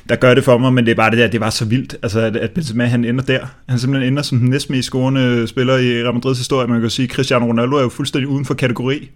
der 0.08 0.16
gør 0.16 0.34
det 0.34 0.44
for 0.44 0.58
mig, 0.58 0.72
men 0.72 0.84
det 0.84 0.90
er 0.90 0.96
bare 0.96 1.10
det 1.10 1.18
der, 1.18 1.28
det 1.28 1.40
var 1.40 1.50
så 1.50 1.64
vildt, 1.64 1.96
altså 2.02 2.20
at, 2.20 2.36
at 2.36 2.50
Benzema 2.50 2.84
han 2.84 3.04
ender 3.04 3.24
der. 3.24 3.46
Han 3.68 3.78
simpelthen 3.78 4.12
ender 4.12 4.22
som 4.22 4.38
den 4.38 4.50
næstmest 4.50 4.86
scorende 4.86 5.46
spiller 5.46 5.76
i 5.76 6.02
Real 6.02 6.14
Madrids 6.14 6.38
historie. 6.38 6.68
Man 6.68 6.80
kan 6.80 6.90
sige, 6.90 7.08
Cristiano 7.08 7.46
Ronaldo 7.46 7.76
er 7.76 7.82
jo 7.82 7.88
fuldstændig 7.88 8.28
uden 8.28 8.44
for 8.44 8.54
kategori. 8.54 9.10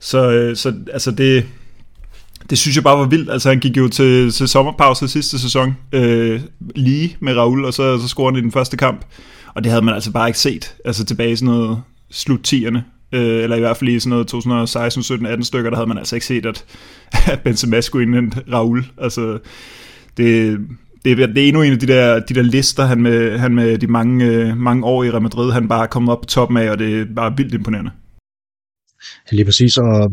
Så, 0.00 0.30
øh, 0.30 0.56
så 0.56 0.74
altså 0.92 1.10
det, 1.10 1.46
det 2.50 2.58
synes 2.58 2.76
jeg 2.76 2.84
bare 2.84 2.98
var 2.98 3.06
vildt. 3.06 3.30
Altså 3.30 3.48
han 3.48 3.60
gik 3.60 3.76
jo 3.76 3.88
til, 3.88 4.30
til 4.30 4.48
sommerpause 4.48 5.08
sidste 5.08 5.38
sæson 5.38 5.76
øh, 5.92 6.40
lige 6.76 7.16
med 7.20 7.36
Raul, 7.36 7.64
og 7.64 7.74
så, 7.74 7.98
så 7.98 8.08
scorede 8.08 8.34
han 8.34 8.38
i 8.38 8.42
den 8.42 8.52
første 8.52 8.76
kamp. 8.76 9.04
Og 9.54 9.64
det 9.64 9.72
havde 9.72 9.84
man 9.84 9.94
altså 9.94 10.12
bare 10.12 10.28
ikke 10.28 10.38
set. 10.38 10.74
Altså 10.84 11.04
tilbage 11.04 11.32
i 11.32 11.36
sådan 11.36 11.54
noget 11.54 11.82
slut 12.10 12.52
10'erne. 12.52 12.78
Øh, 13.12 13.42
eller 13.42 13.56
i 13.56 13.60
hvert 13.60 13.76
fald 13.76 13.90
i 13.90 14.00
sådan 14.00 14.10
noget 14.10 14.26
2016, 14.26 15.02
17, 15.02 15.26
18 15.26 15.44
stykker, 15.44 15.70
der 15.70 15.76
havde 15.76 15.88
man 15.88 15.98
altså 15.98 16.16
ikke 16.16 16.26
set, 16.26 16.46
at, 16.46 16.64
at 17.32 17.40
Benzema 17.40 17.80
skulle 17.80 18.06
indhente 18.06 18.42
Raul. 18.52 18.84
Altså 18.98 19.38
det, 20.16 20.58
det, 21.04 21.18
det 21.18 21.38
er 21.38 21.48
endnu 21.48 21.62
en 21.62 21.72
af 21.72 21.78
de 21.78 21.86
der, 21.86 22.20
de 22.20 22.34
der 22.34 22.42
lister, 22.42 22.84
han 22.86 23.02
med, 23.02 23.38
han 23.38 23.54
med 23.54 23.78
de 23.78 23.86
mange, 23.86 24.24
øh, 24.24 24.56
mange 24.56 24.84
år 24.84 25.04
i 25.04 25.10
Real 25.10 25.22
Madrid, 25.22 25.52
han 25.52 25.68
bare 25.68 25.82
er 25.82 25.86
kommet 25.86 26.12
op 26.12 26.20
på 26.20 26.26
toppen 26.26 26.56
af, 26.56 26.70
og 26.70 26.78
det 26.78 27.00
er 27.00 27.04
bare 27.16 27.36
vildt 27.36 27.54
imponerende. 27.54 27.90
Lige 29.30 29.44
præcis, 29.44 29.76
og 29.76 30.10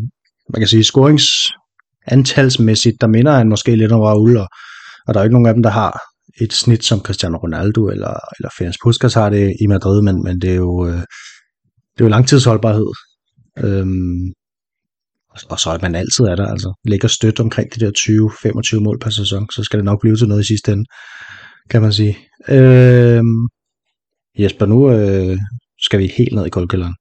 man 0.50 0.62
kan 0.62 0.68
sige, 0.68 0.84
scoringsantalsmæssigt, 0.84 3.02
der 3.02 3.08
minder 3.08 3.32
han 3.32 3.50
måske 3.50 3.76
lidt 3.76 3.92
om 3.92 4.02
Raul, 4.02 4.38
og, 4.38 4.48
og 5.08 5.14
der 5.14 5.20
er 5.20 5.24
ikke 5.24 5.34
nogen 5.34 5.48
af 5.48 5.54
dem, 5.54 5.64
der 5.64 5.70
har 5.70 6.02
et 6.42 6.54
snit 6.54 6.86
som 6.86 7.00
Cristiano 7.00 7.38
Ronaldo 7.38 7.88
eller, 7.88 8.20
eller 8.38 8.50
Ferenc 8.58 8.76
Puskas 8.84 9.14
har 9.14 9.30
det 9.30 9.56
i 9.62 9.68
Madrid, 9.68 10.02
men, 10.02 10.24
men 10.24 10.42
det 10.42 10.52
er 10.52 10.56
jo, 10.56 10.88
øh, 10.88 11.02
det 11.94 12.00
er 12.00 12.06
jo 12.06 12.08
langtidsholdbarhed. 12.08 12.88
Øhm, 13.58 14.34
og 15.50 15.60
så 15.60 15.70
er 15.70 15.78
man 15.82 15.96
altid 15.96 16.26
er 16.26 16.36
der, 16.36 16.48
altså 16.48 16.74
ligger 16.86 17.08
stødt 17.08 17.40
omkring 17.40 17.76
de 17.76 17.80
der 17.80 17.92
20-25 18.78 18.80
mål 18.80 19.00
per 19.00 19.10
sæson, 19.10 19.50
så 19.50 19.64
skal 19.64 19.78
det 19.78 19.86
nok 19.86 20.02
blive 20.02 20.16
til 20.16 20.28
noget 20.28 20.44
i 20.44 20.48
sidste 20.48 20.72
ende, 20.72 20.86
kan 21.70 21.82
man 21.82 21.94
sige. 21.94 22.18
Øhm, 22.50 23.48
Jesper, 24.40 24.66
nu 24.66 24.92
øh, 24.92 25.38
skal 25.82 26.00
vi 26.00 26.14
helt 26.18 26.34
ned 26.34 26.46
i 26.46 26.50
koldkælderen. 26.50 26.96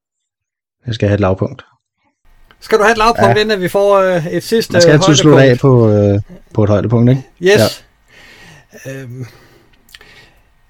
Jeg 0.87 0.95
skal 0.95 1.09
have 1.09 1.15
et 1.15 1.21
lavpunkt. 1.21 1.63
Skal 2.61 2.79
du 2.79 2.83
have 2.83 2.93
et 2.93 2.99
lavpunkt, 2.99 3.37
ja. 3.37 3.41
inden 3.41 3.61
vi 3.61 3.69
får 3.69 3.97
øh, 3.97 4.27
et 4.27 4.43
sidste 4.43 4.73
Man 4.73 4.83
skal 4.83 4.93
altid 4.93 5.15
slutte 5.15 5.43
af 5.43 5.59
på, 5.59 5.91
øh, 5.91 6.21
på 6.55 6.65
et 6.65 6.71
højdepunkt, 6.71 7.11
ikke? 7.11 7.23
Yes. 7.43 7.85
Ja. 8.87 8.91
Øhm. 8.93 9.27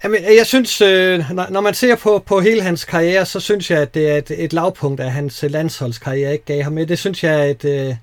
Jamen, 0.04 0.20
jeg 0.38 0.46
synes, 0.46 0.80
øh, 0.80 1.24
når, 1.50 1.60
man 1.60 1.74
ser 1.74 1.96
på, 1.96 2.22
på 2.26 2.40
hele 2.40 2.62
hans 2.62 2.84
karriere, 2.84 3.26
så 3.26 3.40
synes 3.40 3.70
jeg, 3.70 3.80
at 3.80 3.94
det 3.94 4.10
er 4.10 4.16
et, 4.16 4.30
et 4.38 4.52
lavpunkt 4.52 5.00
af 5.00 5.12
hans 5.12 5.44
landsholdskarriere, 5.48 6.32
ikke 6.32 6.44
gav 6.44 6.62
ham 6.62 6.72
med. 6.72 6.86
Det 6.86 6.98
synes 6.98 7.24
jeg 7.24 7.40
er 7.40 7.44
et, 7.44 7.64
øh, 7.64 7.94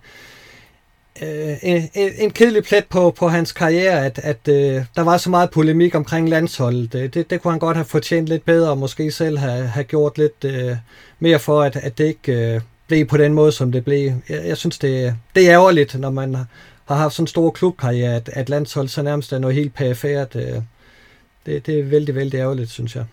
øh, 1.21 1.55
en, 1.61 1.89
en 1.93 2.31
kedelig 2.31 2.63
plet 2.63 2.85
på, 2.85 3.11
på 3.11 3.27
hans 3.27 3.51
karriere, 3.51 4.05
at, 4.05 4.19
at 4.23 4.47
øh, 4.47 4.85
der 4.95 5.01
var 5.01 5.17
så 5.17 5.29
meget 5.29 5.49
polemik 5.49 5.95
omkring 5.95 6.29
landsholdet. 6.29 6.93
Det, 6.93 7.13
det, 7.13 7.29
det 7.29 7.41
kunne 7.41 7.51
han 7.51 7.59
godt 7.59 7.77
have 7.77 7.85
fortjent 7.85 8.27
lidt 8.27 8.45
bedre, 8.45 8.69
og 8.69 8.77
måske 8.77 9.11
selv 9.11 9.37
have, 9.37 9.67
have 9.67 9.83
gjort 9.83 10.17
lidt 10.17 10.43
øh, 10.45 10.75
mere 11.19 11.39
for, 11.39 11.61
at, 11.61 11.75
at 11.75 11.97
det 11.97 12.03
ikke 12.05 12.31
øh, 12.31 12.61
blev 12.87 13.05
på 13.05 13.17
den 13.17 13.33
måde, 13.33 13.51
som 13.51 13.71
det 13.71 13.85
blev. 13.85 14.11
Jeg, 14.29 14.47
jeg 14.47 14.57
synes, 14.57 14.79
det, 14.79 15.15
det 15.35 15.49
er 15.49 15.53
ærgerligt, 15.53 15.99
når 15.99 16.09
man 16.09 16.35
har 16.87 16.95
haft 16.95 17.13
sådan 17.13 17.23
en 17.23 17.27
stor 17.27 17.51
klubkarriere, 17.51 18.15
at, 18.15 18.29
at 18.33 18.49
landshold 18.49 18.87
så 18.87 19.01
nærmest 19.01 19.33
er 19.33 19.39
noget 19.39 19.55
helt 19.55 19.75
perifært. 19.75 20.35
Øh, 20.35 20.61
det, 21.45 21.65
det 21.65 21.79
er 21.79 21.83
vældig, 21.83 22.15
vældig 22.15 22.37
ærgerligt, 22.37 22.69
synes 22.69 22.95
jeg. 22.95 23.05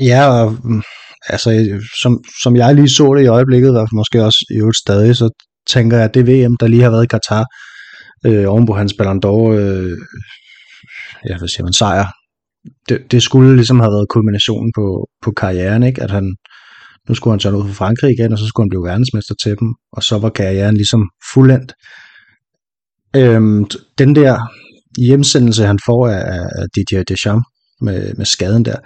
Ja, 0.00 0.26
og 0.26 0.56
mm, 0.64 0.82
altså, 1.26 1.80
som, 2.02 2.24
som 2.42 2.56
jeg 2.56 2.74
lige 2.74 2.88
så 2.88 3.14
det 3.14 3.22
i 3.22 3.26
øjeblikket, 3.26 3.78
og 3.78 3.88
måske 3.92 4.24
også 4.24 4.46
i 4.50 4.54
øvrigt 4.54 4.78
stadig, 4.78 5.16
så 5.16 5.30
tænker 5.68 5.96
jeg, 5.96 6.04
at 6.04 6.14
det 6.14 6.26
VM, 6.26 6.56
der 6.56 6.66
lige 6.66 6.82
har 6.82 6.90
været 6.90 7.04
i 7.04 7.06
Katar, 7.06 7.44
øh, 8.26 8.48
oven 8.48 8.66
på 8.66 8.74
hans 8.74 8.94
Ballon 8.98 9.20
d'Or, 9.24 9.50
øh, 9.50 9.98
ja, 11.28 11.38
hvad 11.38 11.48
siger 11.48 11.64
man, 11.64 11.72
sejr, 11.72 12.06
det, 12.88 13.12
det 13.12 13.22
skulle 13.22 13.56
ligesom 13.56 13.80
have 13.80 13.92
været 13.92 14.08
kulminationen 14.08 14.72
på, 14.74 15.08
på 15.22 15.30
karrieren, 15.36 15.82
ikke? 15.82 16.02
At 16.02 16.10
han, 16.10 16.36
nu 17.08 17.14
skulle 17.14 17.32
han 17.32 17.38
tage 17.38 17.56
ud 17.56 17.66
for 17.66 17.74
Frankrig 17.74 18.10
igen, 18.10 18.32
og 18.32 18.38
så 18.38 18.46
skulle 18.46 18.64
han 18.64 18.68
blive 18.68 18.84
verdensmester 18.84 19.34
til 19.42 19.56
dem, 19.60 19.74
og 19.92 20.02
så 20.02 20.18
var 20.18 20.30
karrieren 20.30 20.74
ligesom 20.74 21.10
fuldendt. 21.32 21.72
Øhm, 23.16 23.66
den 23.98 24.14
der 24.14 24.38
hjemsendelse, 24.98 25.66
han 25.66 25.78
får 25.86 26.08
af, 26.08 26.40
af 26.60 26.66
Didier 26.74 27.02
Deschamps 27.02 27.46
med, 27.80 28.14
med 28.14 28.26
skaden 28.26 28.64
der, 28.64 28.76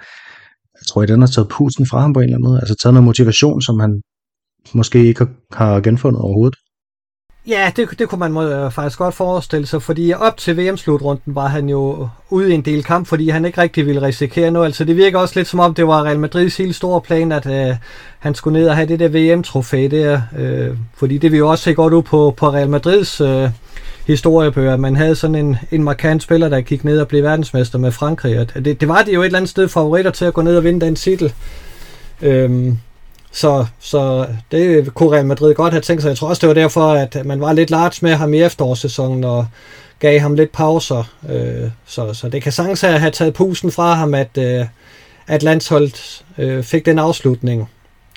jeg 0.79 0.85
tror, 0.87 1.01
at 1.03 1.09
den 1.09 1.19
har 1.19 1.27
taget 1.27 1.49
pusen 1.49 1.85
fra 1.85 1.99
ham 1.99 2.13
på 2.13 2.19
en 2.19 2.23
eller 2.23 2.37
anden 2.37 2.49
måde. 2.49 2.59
Altså 2.59 2.75
taget 2.75 2.93
noget 2.93 3.05
motivation, 3.05 3.61
som 3.61 3.79
han 3.79 4.01
måske 4.73 5.05
ikke 5.05 5.27
har 5.53 5.81
genfundet 5.81 6.21
overhovedet. 6.21 6.55
Ja, 7.47 7.71
det, 7.75 7.99
det 7.99 8.09
kunne 8.09 8.19
man 8.19 8.31
må, 8.31 8.43
øh, 8.43 8.71
faktisk 8.71 8.97
godt 8.97 9.15
forestille 9.15 9.67
sig, 9.67 9.81
fordi 9.81 10.13
op 10.13 10.37
til 10.37 10.57
VM-slutrunden 10.57 11.35
var 11.35 11.47
han 11.47 11.69
jo 11.69 12.09
ude 12.29 12.51
i 12.51 12.53
en 12.53 12.61
del 12.61 12.83
kamp, 12.83 13.07
fordi 13.07 13.29
han 13.29 13.45
ikke 13.45 13.61
rigtig 13.61 13.85
ville 13.85 14.01
risikere 14.01 14.51
noget. 14.51 14.65
Altså 14.65 14.85
det 14.85 14.97
virker 14.97 15.19
også 15.19 15.39
lidt 15.39 15.47
som 15.47 15.59
om, 15.59 15.73
det 15.73 15.87
var 15.87 16.03
Real 16.03 16.19
Madrids 16.19 16.57
helt 16.57 16.75
store 16.75 17.01
plan, 17.01 17.31
at 17.31 17.45
øh, 17.45 17.75
han 18.19 18.35
skulle 18.35 18.59
ned 18.59 18.69
og 18.69 18.75
have 18.75 18.87
det 18.87 18.99
der 18.99 19.07
VM-trofæ 19.07 19.87
der, 19.91 20.21
øh, 20.37 20.77
fordi 20.95 21.17
det 21.17 21.31
vil 21.31 21.37
jo 21.37 21.49
også 21.49 21.63
se 21.63 21.73
godt 21.73 21.93
ud 21.93 22.01
på, 22.01 22.33
på 22.37 22.49
Real 22.49 22.69
Madrids 22.69 23.21
øh, 23.21 23.49
historiebøger. 24.07 24.77
Man 24.77 24.95
havde 24.95 25.15
sådan 25.15 25.35
en, 25.35 25.57
en 25.71 25.83
markant 25.83 26.23
spiller, 26.23 26.49
der 26.49 26.61
gik 26.61 26.83
ned 26.83 26.99
og 26.99 27.07
blev 27.07 27.23
verdensmester 27.23 27.79
med 27.79 27.91
Frankrig. 27.91 28.39
Og 28.39 28.65
det, 28.65 28.81
det 28.81 28.87
var 28.87 29.03
de 29.03 29.11
jo 29.11 29.21
et 29.21 29.25
eller 29.25 29.39
andet 29.39 29.49
sted 29.49 29.67
favoritter 29.67 30.11
til 30.11 30.25
at 30.25 30.33
gå 30.33 30.41
ned 30.41 30.57
og 30.57 30.63
vinde 30.63 30.85
den 30.85 30.95
titel. 30.95 31.33
Øhm, 32.21 32.77
så, 33.31 33.65
så 33.79 34.27
det 34.51 34.93
kunne 34.93 35.15
Real 35.15 35.25
Madrid 35.25 35.53
godt 35.53 35.73
have 35.73 35.81
tænkt 35.81 36.01
sig. 36.01 36.09
Jeg 36.09 36.17
tror 36.17 36.29
også, 36.29 36.39
det 36.39 36.47
var 36.47 36.53
derfor, 36.53 36.93
at 36.93 37.25
man 37.25 37.41
var 37.41 37.53
lidt 37.53 37.69
large 37.69 37.99
med 38.01 38.13
ham 38.13 38.33
i 38.33 38.41
efterårssæsonen 38.41 39.23
og 39.23 39.47
gav 39.99 40.19
ham 40.19 40.33
lidt 40.33 40.51
pauser. 40.51 41.03
Øh, 41.29 41.71
så, 41.85 42.13
så 42.13 42.29
det 42.29 42.41
kan 42.41 42.51
sagtens 42.51 42.81
have 42.81 43.11
taget 43.11 43.33
pusen 43.33 43.71
fra 43.71 43.93
ham, 43.93 44.13
at, 44.13 44.37
øh, 44.37 44.65
at 45.27 45.43
landsholdet 45.43 46.25
øh, 46.37 46.63
fik 46.63 46.85
den 46.85 46.99
afslutning, 46.99 47.69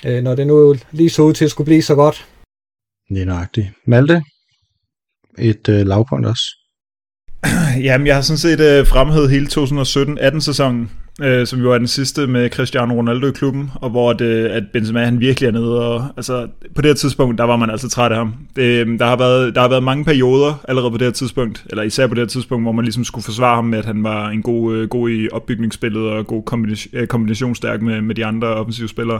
øh, 0.05 0.23
når 0.23 0.35
det 0.35 0.47
nu 0.47 0.75
lige 0.91 1.09
så 1.09 1.21
ud 1.21 1.33
til 1.33 1.45
at 1.45 1.51
skulle 1.51 1.65
blive 1.65 1.81
så 1.81 1.95
godt. 1.95 2.25
Det 3.09 3.21
er 3.21 3.25
nøjagtigt. 3.25 3.67
Malte, 3.87 4.21
et 5.37 5.69
øh, 5.69 5.87
lavpunkt 5.87 6.27
også. 6.27 6.43
Jamen, 7.87 8.07
jeg 8.07 8.15
har 8.15 8.21
sådan 8.21 8.37
set 8.37 8.59
øh, 8.59 8.87
fremhævet 8.87 9.29
hele 9.29 9.47
2017-18 9.47 10.39
sæsonen, 10.39 10.91
øh, 11.21 11.47
som 11.47 11.59
jo 11.59 11.71
er 11.71 11.77
den 11.77 11.87
sidste 11.87 12.27
med 12.27 12.49
Cristiano 12.49 12.93
Ronaldo 12.93 13.27
i 13.27 13.31
klubben, 13.31 13.71
og 13.75 13.89
hvor 13.89 14.13
det, 14.13 14.45
at 14.45 14.63
Benzema 14.73 15.05
han 15.05 15.19
virkelig 15.19 15.47
er 15.47 15.51
nede. 15.51 15.87
Og, 15.87 16.05
altså, 16.17 16.47
på 16.75 16.81
det 16.81 16.89
her 16.89 16.95
tidspunkt, 16.95 17.37
der 17.37 17.43
var 17.43 17.55
man 17.55 17.69
altså 17.69 17.89
træt 17.89 18.11
af 18.11 18.17
ham. 18.17 18.33
Det, 18.55 18.99
der, 18.99 19.05
har 19.05 19.15
været, 19.17 19.55
der 19.55 19.61
har 19.61 19.69
været 19.69 19.83
mange 19.83 20.05
perioder 20.05 20.65
allerede 20.67 20.91
på 20.91 20.97
det 20.97 21.07
her 21.07 21.11
tidspunkt, 21.11 21.65
eller 21.69 21.83
især 21.83 22.07
på 22.07 22.13
det 22.13 22.21
her 22.21 22.27
tidspunkt, 22.27 22.65
hvor 22.65 22.71
man 22.71 22.85
ligesom 22.85 23.03
skulle 23.03 23.25
forsvare 23.25 23.55
ham 23.55 23.65
med, 23.65 23.79
at 23.79 23.85
han 23.85 24.03
var 24.03 24.29
en 24.29 24.41
god, 24.41 24.75
øh, 24.75 24.89
god 24.89 25.09
i 25.09 25.29
opbygningsspillet 25.31 26.03
og 26.03 26.27
god 26.27 26.43
kombination, 26.43 26.99
øh, 26.99 27.07
kombinationsstærk 27.07 27.81
med, 27.81 28.01
med 28.01 28.15
de 28.15 28.25
andre 28.25 28.47
offensive 28.47 28.87
spillere. 28.87 29.19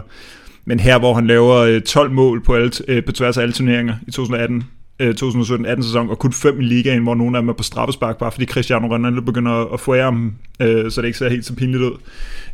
Men 0.66 0.80
her, 0.80 1.00
hvor 1.00 1.14
han 1.14 1.28
laver 1.28 1.56
øh, 1.56 1.82
12 1.82 2.12
mål 2.12 2.44
på, 2.44 2.56
alt, 2.56 2.82
øh, 2.88 3.04
på 3.04 3.12
tværs 3.12 3.38
af 3.38 3.42
alle 3.42 3.54
turneringer 3.54 3.94
i 4.08 4.12
2018, 4.12 4.64
Øh, 5.02 5.16
2017-18 5.24 5.82
sæson, 5.82 6.10
og 6.10 6.20
kun 6.20 6.34
fem 6.34 6.60
i 6.60 6.64
ligaen, 6.64 7.04
hvor 7.04 7.16
nogle 7.16 7.38
af 7.38 7.42
dem 7.42 7.50
er 7.50 7.54
på 7.54 7.64
straffespark, 7.64 8.18
bare 8.18 8.32
fordi 8.32 8.46
Cristiano 8.46 8.88
Ronaldo 8.88 9.22
begynder 9.22 9.74
at 9.74 9.80
få 9.80 9.96
ham, 9.96 10.34
øh, 10.62 10.92
så 10.92 11.02
det 11.02 11.08
ikke 11.08 11.18
ser 11.18 11.30
helt 11.30 11.46
så 11.46 11.56
pinligt 11.56 11.84
ud. 11.84 11.92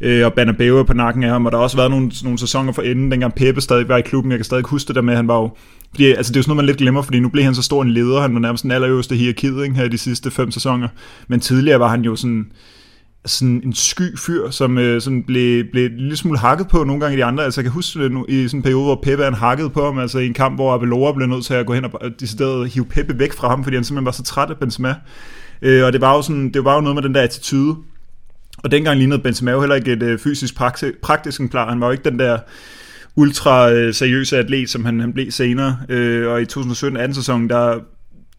Øh, 0.02 0.26
og 0.26 0.34
Banabeo 0.34 0.80
er 0.80 0.84
på 0.84 0.94
nakken 0.94 1.24
af 1.24 1.30
ham, 1.30 1.46
og 1.46 1.52
der 1.52 1.58
har 1.58 1.64
også 1.64 1.78
været 1.78 1.92
nogle, 1.92 2.12
nogle 2.24 2.40
sæsoner 2.40 2.72
for 2.72 2.82
enden, 2.82 3.12
dengang 3.12 3.36
Pepe 3.36 3.62
stadig 3.62 3.90
var 3.90 3.98
i 3.98 4.02
klubben. 4.02 4.32
Jeg 4.32 4.40
kan 4.40 4.46
stadig 4.46 4.64
huske 4.66 4.88
det 4.88 4.96
der 4.96 5.02
med, 5.02 5.14
at 5.14 5.18
han 5.18 5.28
var 5.28 5.38
jo 5.38 5.50
fordi, 5.92 6.06
altså, 6.06 6.32
det 6.32 6.38
er 6.38 6.40
jo 6.40 6.44
sådan 6.44 6.50
noget, 6.50 6.58
man 6.58 6.66
lidt 6.66 6.78
glemmer, 6.78 7.02
fordi 7.02 7.20
nu 7.20 7.30
blev 7.30 7.44
han 7.44 7.56
så 7.56 7.62
stor 7.62 7.82
en 7.82 7.92
leder. 7.92 8.22
Han 8.22 8.34
var 8.34 8.40
nærmest 8.40 8.64
den 8.64 8.72
allerøverste 8.72 9.16
hierarkiet 9.16 9.64
ikke, 9.64 9.76
her 9.76 9.84
i 9.84 9.90
de 9.90 9.98
sidste 9.98 10.32
fem 10.32 10.52
sæsoner. 10.52 10.88
Men 11.28 11.40
tidligere 11.40 11.80
var 11.80 11.88
han 11.88 12.02
jo 12.02 12.16
sådan 12.16 12.48
sådan 13.26 13.62
en 13.66 13.74
sky 13.74 14.18
fyr, 14.18 14.50
som 14.50 14.78
øh, 14.78 15.02
sådan 15.02 15.24
blev, 15.24 15.64
blev 15.72 15.86
en 15.86 15.98
lille 15.98 16.18
smule 16.18 16.40
hakket 16.40 16.68
på 16.68 16.84
nogle 16.84 17.02
gange 17.02 17.18
i 17.18 17.20
de 17.20 17.26
andre. 17.26 17.44
Altså 17.44 17.62
jeg 17.62 17.66
kan 17.66 17.72
huske 17.72 18.04
det 18.04 18.12
nu, 18.12 18.26
i 18.30 18.48
sådan 18.48 18.60
en 18.60 18.64
periode, 18.64 18.84
hvor 18.84 19.00
Pepe 19.04 19.24
han 19.24 19.34
hakkede 19.34 19.70
på 19.70 19.86
ham, 19.86 20.00
altså 20.00 20.20
i 20.20 20.28
en 20.28 20.34
kamp, 20.34 20.56
hvor 20.58 20.74
Abelora 20.74 21.14
blev 21.14 21.28
nødt 21.28 21.46
til 21.46 21.54
at 21.54 21.66
gå 21.66 21.74
hen 21.74 21.86
og 21.86 22.12
decideret 22.20 22.70
hive 22.70 22.86
Pepe 22.86 23.20
væk 23.20 23.34
fra 23.34 23.50
ham, 23.50 23.64
fordi 23.64 23.76
han 23.76 23.84
simpelthen 23.84 24.06
var 24.06 24.12
så 24.12 24.24
træt 24.24 24.50
af 24.50 24.58
Benzema. 24.58 24.96
Øh, 25.62 25.86
og 25.86 25.94
det 25.94 26.02
var, 26.02 26.16
jo 26.16 26.22
sådan, 26.22 26.50
det 26.50 26.64
var 26.64 26.76
jo 26.76 26.82
noget 26.82 26.96
med 26.96 27.04
den 27.04 27.16
der 27.16 27.22
attitude. 27.22 27.76
Og 28.64 28.72
dengang 28.72 28.98
lignede 28.98 29.22
Benzema 29.22 29.52
jo 29.52 29.60
heller 29.60 29.76
ikke 29.76 29.92
et 29.92 30.04
øh, 30.04 30.20
fysisk 30.20 30.56
praktisk, 30.56 30.94
praktisk 31.02 31.42
klar. 31.50 31.70
Han 31.70 31.82
var 31.82 31.88
jo 31.88 31.92
ikke 31.92 32.10
den 32.10 32.20
der 32.20 32.40
ultra 33.16 33.72
øh, 33.72 33.94
seriøse 33.94 34.38
atlet, 34.38 34.70
som 34.70 34.86
han, 34.86 35.00
han 35.00 35.14
blev 35.14 35.32
senere. 35.32 35.78
Øh, 35.90 36.32
og 36.32 36.42
i 36.42 36.46
2017-18 36.46 37.14
sæsonen, 37.14 37.50
der 37.50 37.80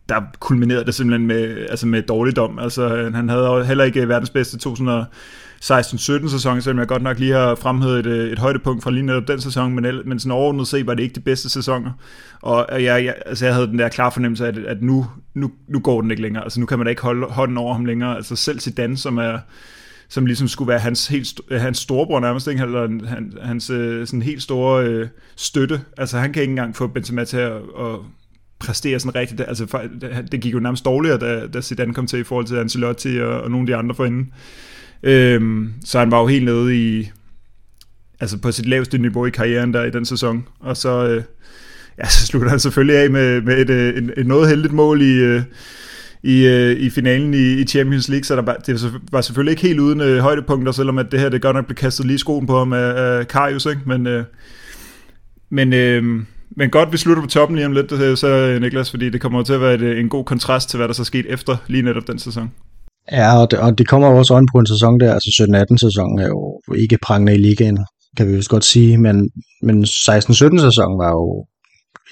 der 0.09 0.21
kulminerede 0.41 0.85
det 0.85 0.95
simpelthen 0.95 1.27
med, 1.27 1.67
altså 1.71 1.87
med 1.87 2.03
dårligdom. 2.03 2.59
Altså, 2.59 2.97
øh, 2.97 3.15
han 3.15 3.29
havde 3.29 3.65
heller 3.67 3.85
ikke 3.85 4.09
verdens 4.09 4.31
bedste 4.31 4.69
2016-17 4.69 6.29
sæson, 6.29 6.63
selvom 6.63 6.79
jeg 6.79 6.89
godt 6.89 7.03
nok 7.03 7.19
lige 7.19 7.33
har 7.33 7.55
fremhævet 7.55 7.99
et, 7.99 8.07
øh, 8.07 8.33
et 8.33 8.39
højdepunkt 8.39 8.83
fra 8.83 8.91
lige 8.91 9.07
netop 9.07 9.29
den 9.29 9.41
sæson, 9.41 9.75
men, 9.75 9.87
men 10.05 10.19
sådan 10.19 10.33
overordnet 10.33 10.69
set 10.69 10.87
var 10.87 10.95
det 10.95 11.03
ikke 11.03 11.15
de 11.15 11.21
bedste 11.21 11.49
sæsoner. 11.51 11.91
Og 12.41 12.67
jeg, 12.71 13.05
jeg, 13.05 13.15
altså 13.27 13.45
jeg 13.45 13.55
havde 13.55 13.67
den 13.67 13.79
der 13.79 13.89
klare 13.89 14.13
fornemmelse 14.13 14.45
af, 14.45 14.49
at, 14.49 14.59
at 14.59 14.83
nu, 14.83 15.07
nu, 15.35 15.51
nu 15.69 15.81
går 15.81 16.01
den 16.01 16.11
ikke 16.11 16.23
længere. 16.23 16.43
Altså 16.43 16.61
nu 16.61 16.67
kan 16.67 16.79
man 16.79 16.87
da 16.87 16.91
ikke 16.91 17.03
holde 17.03 17.27
hånden 17.27 17.59
over 17.59 17.75
ham 17.75 17.85
længere. 17.85 18.17
Altså 18.17 18.37
selv 18.37 18.61
Zidane, 18.61 18.97
som 18.97 19.19
er 19.19 19.39
som 20.11 20.27
ligesom 20.27 20.49
skulle 20.49 20.69
være 20.69 20.79
hans, 20.79 21.07
helt, 21.07 21.41
øh, 21.51 21.61
hans 21.61 21.79
storebror 21.79 22.21
nærmest, 22.21 22.49
ikke? 22.49 22.63
eller 22.63 23.07
hans, 23.07 23.35
hans 23.43 23.65
sådan 24.11 24.23
helt 24.23 24.43
store 24.43 24.85
øh, 24.85 25.09
støtte. 25.37 25.81
Altså 25.97 26.19
han 26.19 26.33
kan 26.33 26.43
ikke 26.43 26.51
engang 26.51 26.77
få 26.77 26.87
Benzema 26.87 27.25
til 27.25 27.37
at, 27.37 27.53
at 27.53 27.97
præstere 28.59 29.01
sådan 29.01 29.15
rigtigt. 29.15 29.41
Altså, 29.41 29.89
det 30.33 30.41
gik 30.41 30.55
jo 30.55 30.59
nærmest 30.59 30.85
dårligere, 30.85 31.19
da, 31.19 31.47
da 31.47 31.61
Zidane 31.61 31.95
kom 31.95 32.07
til 32.07 32.19
i 32.19 32.25
forhold 32.25 32.47
til 32.47 32.57
Ancelotti 32.57 33.21
og, 33.21 33.41
og 33.41 33.51
nogle 33.51 33.63
af 33.63 33.67
de 33.67 33.77
andre 33.77 33.95
forinden. 33.95 34.33
Øhm, 35.03 35.73
så 35.85 35.99
han 35.99 36.11
var 36.11 36.21
jo 36.21 36.27
helt 36.27 36.45
nede 36.45 36.77
i, 36.77 37.11
altså 38.21 38.39
på 38.39 38.53
sit 38.53 38.67
laveste 38.67 38.99
niveau 38.99 39.27
i 39.27 39.31
karrieren 39.31 39.75
der 39.75 39.85
i 39.85 39.91
den 39.91 40.05
sæson. 40.05 40.47
Og 40.61 40.77
så, 40.77 41.09
øh, 41.09 41.23
ja, 41.99 42.09
så 42.09 42.27
slutter 42.27 42.51
han 42.51 42.61
selvfølgelig 42.61 42.97
af 42.97 43.11
med, 43.11 43.41
med 43.41 43.59
et, 43.59 43.71
øh, 43.71 43.95
et, 43.95 44.13
et 44.17 44.27
noget 44.27 44.49
heldigt 44.49 44.73
mål 44.73 45.03
i, 45.03 45.15
øh, 45.15 45.43
i, 46.23 46.47
øh, 46.47 46.77
i 46.77 46.91
finalen 46.91 47.35
i, 47.35 47.53
i 47.53 47.65
Champions 47.65 48.09
League, 48.09 48.25
så 48.25 48.37
der 48.37 48.43
var, 48.43 48.55
det 48.55 48.93
var 49.13 49.21
selvfølgelig 49.21 49.53
ikke 49.53 49.63
helt 49.63 49.81
uden 49.81 50.01
øh, 50.01 50.19
højdepunkter, 50.19 50.73
selvom 50.73 50.99
at 50.99 51.13
det 51.13 51.21
her 51.21 51.29
det 51.29 51.43
godt 51.43 51.57
nok 51.57 51.67
blev 51.67 51.77
kastet 51.77 52.07
lige 52.07 52.19
skoen 52.19 52.47
på 52.47 52.59
ham 52.59 52.73
af, 52.73 53.19
af 53.19 53.29
Karius, 53.29 53.67
ikke? 53.67 53.81
men, 53.87 54.07
øh, 54.07 54.25
men 55.51 55.73
øh, 55.73 56.23
men 56.57 56.71
godt, 56.71 56.93
vi 56.93 56.97
slutter 56.97 57.23
på 57.23 57.29
toppen 57.29 57.57
lige 57.57 57.67
om 57.67 57.73
lidt, 57.73 57.93
øh, 57.93 58.17
så 58.17 58.29
øh, 58.29 58.61
Niklas, 58.61 58.91
fordi 58.91 59.11
det 59.11 59.21
kommer 59.21 59.43
til 59.43 59.53
at 59.53 59.61
være 59.61 59.75
et, 59.75 59.81
øh, 59.81 60.01
en 60.01 60.09
god 60.09 60.25
kontrast 60.25 60.69
til, 60.69 60.77
hvad 60.77 60.89
der 60.89 60.95
så 60.95 61.05
skete 61.05 61.29
efter 61.29 61.57
lige 61.67 61.83
netop 61.83 62.07
den 62.07 62.19
sæson. 62.19 62.51
Ja, 63.13 63.41
og 63.41 63.51
det, 63.51 63.59
og 63.59 63.79
det 63.79 63.89
kommer 63.89 64.09
også 64.09 64.35
øjen 64.35 64.49
på 64.53 64.59
en 64.59 64.67
sæson 64.67 65.01
der, 65.01 65.15
altså 65.15 65.31
17-18-sæsonen 65.43 66.19
er 66.19 66.27
jo 66.27 66.61
ikke 66.77 66.99
prangende 67.03 67.35
i 67.35 67.39
ligaen, 67.39 67.79
kan 68.17 68.29
vi 68.29 68.35
vist 68.37 68.49
godt 68.49 68.65
sige, 68.65 68.99
men, 68.99 69.31
men 69.63 69.85
16-17 69.85 69.87
sæson 70.67 70.99
var 71.03 71.11
jo 71.11 71.47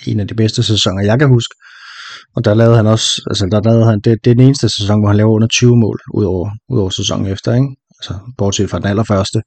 en 0.06 0.20
af 0.20 0.28
de 0.28 0.34
bedste 0.34 0.62
sæsoner, 0.62 1.02
jeg 1.02 1.18
kan 1.18 1.28
huske. 1.28 1.54
Og 2.36 2.44
der 2.44 2.54
lavede 2.54 2.76
han 2.76 2.86
også, 2.86 3.22
altså 3.26 3.48
der 3.52 3.60
lavede 3.70 3.84
han, 3.84 4.00
det, 4.00 4.24
det 4.24 4.30
er 4.30 4.34
den 4.34 4.44
eneste 4.44 4.68
sæson, 4.68 5.00
hvor 5.00 5.08
han 5.08 5.16
laver 5.16 5.32
under 5.32 5.48
20 5.48 5.76
mål, 5.76 5.98
ud 6.14 6.24
over, 6.24 6.50
ud 6.68 6.78
over 6.78 6.90
sæsonen 6.90 7.26
efter, 7.26 7.54
ikke? 7.54 7.68
Altså, 7.98 8.14
bortset 8.38 8.70
fra 8.70 8.78
den 8.78 8.86
allerførste 8.86 9.42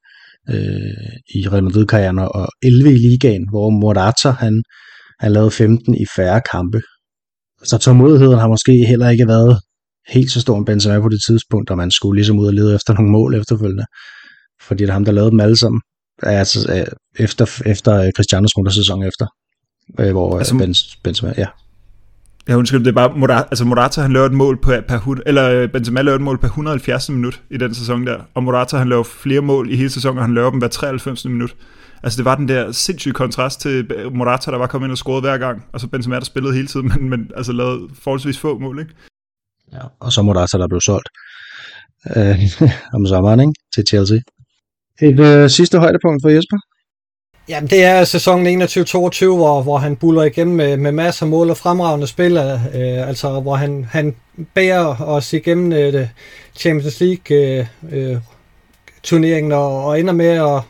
øh, 0.49 1.13
i 1.35 1.47
Real 1.47 1.63
Madrid-karrieren, 1.63 2.19
og 2.19 2.47
11 2.63 2.93
i 2.93 2.97
ligaen, 2.97 3.49
hvor 3.49 3.69
Morata, 3.69 4.29
han, 4.29 4.63
han 5.19 5.31
lavede 5.31 5.51
15 5.51 5.95
i 5.95 6.05
færre 6.15 6.41
kampe. 6.51 6.81
Så 7.63 7.77
tålmodigheden 7.77 8.39
har 8.39 8.47
måske 8.47 8.85
heller 8.87 9.09
ikke 9.09 9.27
været 9.27 9.59
helt 10.07 10.31
så 10.31 10.41
stor 10.41 10.57
en 10.57 10.65
Benzema 10.65 10.99
på 10.99 11.09
det 11.09 11.21
tidspunkt, 11.27 11.69
og 11.69 11.77
man 11.77 11.91
skulle 11.91 12.17
ligesom 12.17 12.39
ud 12.39 12.47
og 12.47 12.53
lede 12.53 12.75
efter 12.75 12.93
nogle 12.93 13.11
mål 13.11 13.35
efterfølgende. 13.35 13.85
Fordi 14.61 14.83
det 14.83 14.89
er 14.89 14.93
ham, 14.93 15.05
der 15.05 15.11
lavede 15.11 15.31
dem 15.31 15.39
alle 15.39 15.57
sammen. 15.57 15.81
Altså, 16.23 16.85
efter, 17.19 17.61
efter 17.65 18.11
Cristianos 18.15 18.51
sæson 18.75 19.03
efter, 19.03 19.27
øh, 19.99 20.11
hvor 20.11 20.37
altså, 20.37 20.95
Benzema, 21.03 21.33
ja. 21.37 21.47
Ja, 22.49 22.55
undskyld, 22.55 22.79
det 22.79 22.87
er 22.87 22.91
bare, 22.91 23.17
Morata, 23.17 23.47
altså 23.51 23.65
Morata 23.65 24.01
han 24.01 24.13
laver 24.13 24.25
et 24.25 24.33
mål 24.33 24.57
på, 24.61 24.71
per, 24.87 25.21
eller 25.25 25.49
øh, 25.49 25.69
Benzema 25.69 26.01
laver 26.01 26.15
et 26.15 26.21
mål 26.21 26.37
på 26.37 26.45
170 26.45 27.09
minut 27.09 27.41
i 27.49 27.57
den 27.57 27.73
sæson 27.73 28.07
der, 28.07 28.17
og 28.33 28.43
Morata 28.43 28.77
han 28.77 28.89
laver 28.89 29.03
flere 29.03 29.41
mål 29.41 29.71
i 29.71 29.75
hele 29.75 29.89
sæsonen, 29.89 30.17
og 30.17 30.23
han 30.23 30.35
laver 30.35 30.49
dem 30.49 30.59
hver 30.59 30.67
93 30.67 31.25
minut. 31.25 31.55
Altså 32.03 32.17
det 32.17 32.25
var 32.25 32.35
den 32.35 32.47
der 32.47 32.71
sindssyge 32.71 33.13
kontrast 33.13 33.61
til 33.61 33.91
Morata, 34.13 34.51
der 34.51 34.57
var 34.57 34.67
kommet 34.67 34.87
ind 34.87 34.91
og 34.91 34.97
scorede 34.97 35.21
hver 35.21 35.37
gang, 35.37 35.65
og 35.73 35.79
så 35.79 35.87
Benzema, 35.87 36.15
der 36.15 36.25
spillede 36.25 36.53
hele 36.53 36.67
tiden, 36.67 36.87
men, 36.93 37.09
men 37.09 37.31
altså 37.35 37.51
lavede 37.51 37.89
forholdsvis 37.93 38.39
få 38.39 38.59
mål, 38.59 38.79
ikke? 38.79 38.93
Ja, 39.73 39.81
og 39.99 40.11
så 40.11 40.21
Morata, 40.21 40.57
der 40.57 40.67
blev 40.67 40.81
solgt 40.81 41.09
øh, 42.17 42.39
om 42.95 43.05
sommeren 43.05 43.39
ikke? 43.39 43.53
til 43.75 43.83
Chelsea. 43.87 44.17
Et 45.01 45.19
øh, 45.19 45.49
sidste 45.49 45.79
højdepunkt 45.79 46.21
for 46.23 46.29
Jesper? 46.29 46.57
Jamen, 47.49 47.69
det 47.69 47.83
er 47.83 48.03
sæsonen 48.03 48.61
21-22, 48.61 49.25
hvor, 49.25 49.61
hvor 49.61 49.77
han 49.77 49.95
buller 49.95 50.23
igennem 50.23 50.55
med, 50.55 50.77
med 50.77 50.91
masser 50.91 51.25
af 51.25 51.29
mål 51.29 51.49
og 51.49 51.57
fremragende 51.57 52.07
spil, 52.07 52.37
øh, 52.37 53.07
altså 53.07 53.39
hvor 53.39 53.55
han, 53.55 53.85
han 53.91 54.15
bærer 54.53 55.01
os 55.01 55.33
igennem 55.33 55.73
øh, 55.73 56.07
Champions 56.55 57.01
League 57.01 57.37
øh, 57.37 57.65
øh, 57.91 58.17
turneringen 59.03 59.51
og, 59.51 59.85
og 59.85 59.99
ender 59.99 60.13
med 60.13 60.27
at 60.27 60.61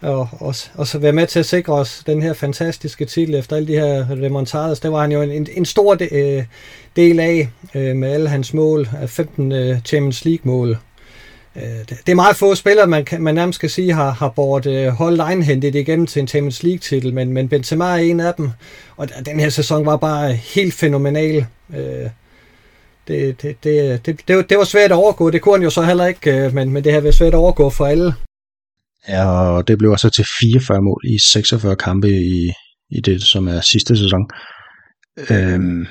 og, 0.00 0.28
og, 0.32 0.54
og 0.74 0.86
så 0.86 0.98
være 0.98 1.12
med 1.12 1.26
til 1.26 1.38
at 1.38 1.46
sikre 1.46 1.74
os 1.74 2.02
den 2.06 2.22
her 2.22 2.32
fantastiske 2.32 3.04
titel 3.04 3.34
efter 3.34 3.56
alle 3.56 3.68
de 3.68 3.80
her 3.80 4.06
remontadas. 4.10 4.80
Det 4.80 4.92
var 4.92 5.00
han 5.00 5.12
jo 5.12 5.22
en, 5.22 5.46
en 5.52 5.64
stor 5.64 5.94
de, 5.94 6.14
øh, 6.14 6.44
del 6.96 7.20
af 7.20 7.48
øh, 7.74 7.96
med 7.96 8.12
alle 8.12 8.28
hans 8.28 8.54
mål, 8.54 8.88
15 9.06 9.52
øh, 9.52 9.80
Champions 9.84 10.24
League-mål. 10.24 10.78
Øh, 11.56 11.88
det 11.88 12.08
er 12.08 12.14
meget 12.14 12.36
få 12.36 12.54
spillere, 12.54 12.86
man, 12.86 13.04
kan, 13.04 13.22
man 13.22 13.34
nærmest 13.34 13.60
kan 13.60 13.68
sige, 13.68 13.92
har, 13.92 14.10
har 14.10 14.28
båret 14.28 14.66
øh, 14.66 14.88
holdet 14.88 15.20
egenhændigt 15.20 15.76
igennem 15.76 16.06
til 16.06 16.20
en 16.20 16.28
Champions 16.28 16.62
League-titel, 16.62 17.14
men, 17.14 17.32
men 17.32 17.48
Benzema 17.48 17.84
er 17.84 17.94
en 17.96 18.20
af 18.20 18.34
dem, 18.34 18.50
og 18.96 19.08
den 19.26 19.40
her 19.40 19.48
sæson 19.48 19.86
var 19.86 19.96
bare 19.96 20.32
helt 20.32 20.74
fænomenal. 20.74 21.46
Øh, 21.74 22.10
det, 23.08 23.42
det, 23.42 23.64
det, 23.64 24.06
det, 24.06 24.28
det, 24.28 24.50
det 24.50 24.58
var 24.58 24.64
svært 24.64 24.92
at 24.92 24.96
overgå, 24.96 25.30
det 25.30 25.42
kunne 25.42 25.54
han 25.54 25.62
jo 25.62 25.70
så 25.70 25.82
heller 25.82 26.06
ikke, 26.06 26.44
øh, 26.44 26.54
men, 26.54 26.70
men 26.70 26.84
det 26.84 26.92
har 26.92 27.00
været 27.00 27.14
svært 27.14 27.34
at 27.34 27.38
overgå 27.38 27.70
for 27.70 27.86
alle. 27.86 28.14
Ja, 29.08 29.26
og 29.26 29.68
det 29.68 29.78
blev 29.78 29.90
også 29.90 30.10
til 30.10 30.26
44 30.40 30.82
mål 30.82 31.00
i 31.04 31.18
46 31.18 31.76
kampe 31.76 32.08
i, 32.08 32.52
i 32.90 33.00
det, 33.00 33.22
som 33.22 33.48
er 33.48 33.60
sidste 33.60 33.96
sæson. 33.96 34.26
Øhm, 35.30 35.86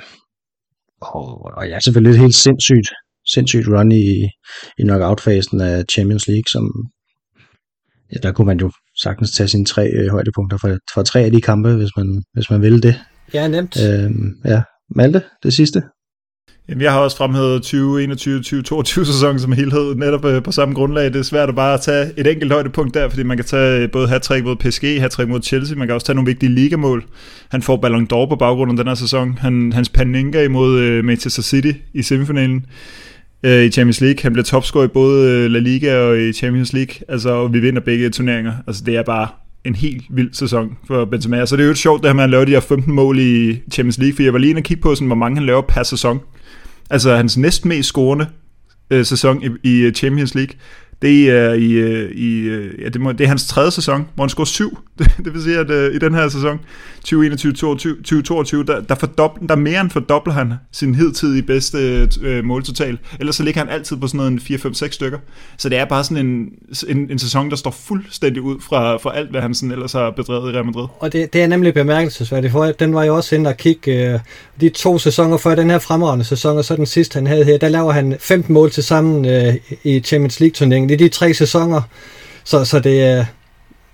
og, 1.02 1.46
og 1.58 1.68
ja, 1.70 1.80
selvfølgelig 1.80 2.12
lidt 2.12 2.22
helt 2.22 2.36
sindssygt, 2.36 2.90
sindssygt 3.28 3.68
run 3.68 3.92
i, 3.92 4.30
i 4.78 4.82
knockout-fasen 4.82 5.62
af 5.62 5.84
Champions 5.92 6.28
League, 6.28 6.50
som 6.52 6.72
ja, 8.14 8.18
der 8.24 8.32
kunne 8.32 8.48
man 8.48 8.60
jo 8.60 8.72
sagtens 9.02 9.32
tage 9.32 9.48
sine 9.48 9.66
tre 9.66 9.88
øh, 9.88 10.12
højdepunkter 10.12 10.58
for, 10.58 10.78
for 10.94 11.04
tre 11.04 11.20
af 11.20 11.32
de 11.32 11.42
kampe, 11.42 11.74
hvis 11.74 11.90
man, 11.98 12.24
hvis 12.34 12.50
man 12.50 12.62
ville 12.62 12.82
det. 12.82 12.96
Ja, 13.34 13.48
nemt. 13.48 13.78
Øhm, 13.86 14.36
ja, 14.46 14.62
Malte, 14.96 15.22
det 15.44 15.54
sidste. 15.54 15.82
Jamen, 16.70 16.82
jeg 16.82 16.92
har 16.92 17.00
også 17.00 17.18
fremhævet 17.18 17.74
2021-2022 17.74 18.84
sæson 19.06 19.40
som 19.40 19.52
helhed, 19.52 19.96
netop 19.96 20.26
øh, 20.26 20.44
på 20.44 20.52
samme 20.52 20.76
grundlag. 20.76 21.06
Det 21.06 21.16
er 21.16 21.24
svært 21.24 21.50
at 21.50 21.56
bare 21.56 21.78
tage 21.78 22.12
et 22.18 22.28
enkelt 22.28 22.52
højdepunkt 22.52 22.94
der, 22.94 23.10
fordi 23.10 23.24
man 23.24 23.38
kan 23.38 23.46
tage 23.46 23.88
både 23.88 24.08
hat-trick 24.08 24.44
mod 24.44 24.56
PSG, 24.56 25.02
hat-trick 25.02 25.30
mod 25.30 25.42
Chelsea, 25.42 25.78
man 25.78 25.88
kan 25.88 25.96
også 25.96 26.06
tage 26.06 26.16
nogle 26.16 26.30
vigtige 26.30 26.52
ligamål. 26.52 27.06
Han 27.50 27.62
får 27.62 27.78
Ballon 27.78 28.08
d'Or 28.14 28.26
på 28.30 28.36
baggrund 28.40 28.72
af 28.72 28.78
den 28.78 28.88
her 28.88 28.96
sæson. 28.96 29.38
Han, 29.38 29.74
hans 29.74 29.90
Panenka 29.90 30.44
imod 30.44 30.80
øh, 30.80 31.06
Manchester 31.06 31.42
City 31.42 31.72
i 31.94 32.02
semifinalen 32.02 32.66
øh, 33.44 33.64
i 33.64 33.72
Champions 33.72 34.02
League. 34.02 34.20
Han 34.22 34.34
bliver 34.34 34.44
topscorer 34.44 34.86
i 34.86 34.88
både 34.88 35.32
øh, 35.32 35.52
La 35.52 35.60
Liga 35.60 35.98
og 35.98 36.20
i 36.20 36.34
Champions 36.34 36.74
League, 36.74 36.96
altså, 37.08 37.30
og 37.30 37.54
vi 37.54 37.60
vinder 37.60 37.82
begge 37.82 38.10
turneringer. 38.10 38.54
Altså, 38.68 38.84
det 38.86 38.96
er 38.96 39.04
bare 39.04 39.28
en 39.66 39.76
helt 39.76 40.04
vild 40.10 40.34
sæson 40.34 40.78
for 40.88 41.06
Benzema. 41.06 41.46
Så 41.46 41.56
det 41.56 41.62
er 41.62 41.66
jo 41.66 41.72
et 41.72 41.78
sjovt, 41.78 42.02
det 42.02 42.10
her 42.10 42.14
med, 42.14 42.24
at 42.24 42.24
han 42.24 42.32
laver 42.32 42.46
de 42.46 42.52
her 42.52 42.60
15 42.60 42.94
mål 42.94 43.20
i 43.20 43.62
Champions 43.72 43.98
League, 43.98 44.16
for 44.16 44.24
jeg 44.24 44.34
var 44.34 44.40
lige 44.40 44.50
inde 44.50 44.60
og 44.60 44.64
kigge 44.64 44.82
på, 44.82 44.96
sådan, 44.96 45.08
hvor 45.08 45.16
mange 45.16 45.38
han 45.38 45.46
laver 45.46 45.62
per 45.62 45.84
sæson. 45.84 46.20
Altså 46.90 47.16
hans 47.16 47.38
næstmest 47.38 47.90
scorende 47.90 48.28
øh, 48.90 49.06
sæson 49.06 49.58
i, 49.64 49.88
i 49.88 49.92
Champions 49.92 50.36
League, 50.36 50.56
det 51.04 51.30
er 51.30 51.54
i, 51.54 51.72
øh, 51.72 52.12
i 52.12 52.40
øh, 52.40 52.82
ja, 52.82 52.90
det, 52.90 53.02
må, 53.02 53.12
det 53.12 53.24
er 53.24 53.28
hans 53.28 53.48
tredje 53.48 53.72
sæson, 53.72 54.06
hvor 54.16 54.24
han 54.24 54.30
scorer 54.30 54.46
syv. 54.46 54.78
Det, 55.00 55.12
det 55.26 55.34
vil 55.34 55.44
sige, 55.44 55.58
at 55.58 55.70
uh, 55.70 55.96
i 55.96 56.00
den 56.00 56.14
her 56.14 56.30
sæson, 56.30 56.60
2021-2022, 57.08 57.12
der, 58.64 58.82
der, 58.90 58.96
fordobler, 58.96 59.48
der 59.48 59.56
mere 59.56 59.82
end 59.82 59.90
fordobler 59.90 60.34
han 60.34 60.54
sin 60.72 60.96
hidtidige 60.96 61.44
bedste 61.44 62.10
uh, 62.22 62.46
måltotal. 62.46 62.98
Ellers 63.20 63.36
så 63.36 63.44
ligger 63.44 63.62
han 63.62 63.70
altid 63.70 63.98
på 63.98 64.08
sådan 64.08 64.18
noget 64.18 64.42
4-5-6 64.42 64.92
stykker. 64.92 65.18
Så 65.58 65.70
det 65.70 65.78
er 65.78 65.86
bare 65.86 66.04
sådan 66.04 66.26
en, 66.26 66.50
en, 66.88 67.12
en 67.12 67.20
sæson, 67.20 67.50
der 67.50 67.56
står 67.56 67.72
fuldstændig 67.72 68.42
ud 68.42 68.56
fra, 68.62 68.98
fra 68.98 69.18
alt, 69.18 69.30
hvad 69.30 69.42
han 69.42 69.54
sådan 69.54 69.72
ellers 69.72 69.92
har 69.92 70.12
bedrevet 70.12 70.52
i 70.52 70.56
Real 70.56 70.66
Madrid. 70.66 70.88
Og 71.00 71.14
det, 71.14 71.34
det 71.34 71.44
er 71.44 71.48
nemlig 71.48 71.74
bemærkelsesværdigt, 71.74 72.52
for 72.52 72.66
den 72.66 72.94
var 72.94 73.04
jo 73.04 73.16
også 73.16 73.36
inde 73.36 73.50
og 73.50 73.58
kigge 73.58 74.14
uh, 74.14 74.20
de 74.62 74.70
to 74.70 75.00
sæsoner 75.00 75.38
før 75.38 75.56
den 75.56 75.70
her 75.70 75.80
fremragende 75.80 76.26
sæson, 76.26 76.58
og 76.58 76.66
så 76.66 76.76
den 76.76 76.86
sidste, 76.86 77.16
han 77.16 77.28
havde 77.28 77.44
her, 77.44 77.58
der 77.58 77.70
laver 77.70 77.92
han 77.92 78.16
15 78.20 78.54
mål 78.54 78.72
til 78.72 78.84
sammen 78.84 79.26
uh, 79.26 79.54
i 79.84 80.00
Champions 80.00 80.40
League-turneringen 80.40 80.90
i 80.94 80.96
de 80.96 81.10
tre 81.10 81.34
sæsoner. 81.34 81.82
Så, 82.44 82.66
så 82.66 82.80
det, 82.80 83.28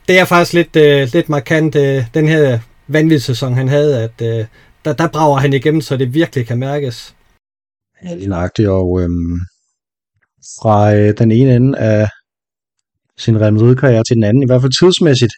det 0.08 0.20
er 0.20 0.26
faktisk 0.26 0.54
lidt, 0.54 0.76
øh, 0.76 1.08
lidt 1.14 1.30
markant, 1.30 1.76
øh, 1.76 2.06
den 2.14 2.28
her 2.28 2.60
vanvittige 2.88 3.20
sæson, 3.20 3.54
han 3.54 3.68
havde, 3.68 4.04
at 4.04 4.22
uh, 4.22 4.46
der, 4.86 4.94
der 4.94 5.08
brager 5.08 5.38
han 5.38 5.54
igennem, 5.54 5.82
så 5.82 5.98
det 5.98 6.14
virkelig 6.14 6.48
kan 6.48 6.58
mærkes. 6.60 7.16
Ja, 8.04 8.16
lige 8.16 8.30
nøjagtigt, 8.30 8.68
og 8.68 9.02
øhm, 9.02 9.40
fra 10.62 10.96
øh, 10.96 11.14
den 11.18 11.32
ene 11.32 11.56
ende 11.56 11.78
af 11.78 12.10
sin 13.18 13.42
Real 13.42 13.76
karriere 13.76 14.04
til 14.04 14.16
den 14.16 14.24
anden, 14.24 14.44
i 14.44 14.46
hvert 14.46 14.62
fald 14.62 14.80
tidsmæssigt, 14.80 15.34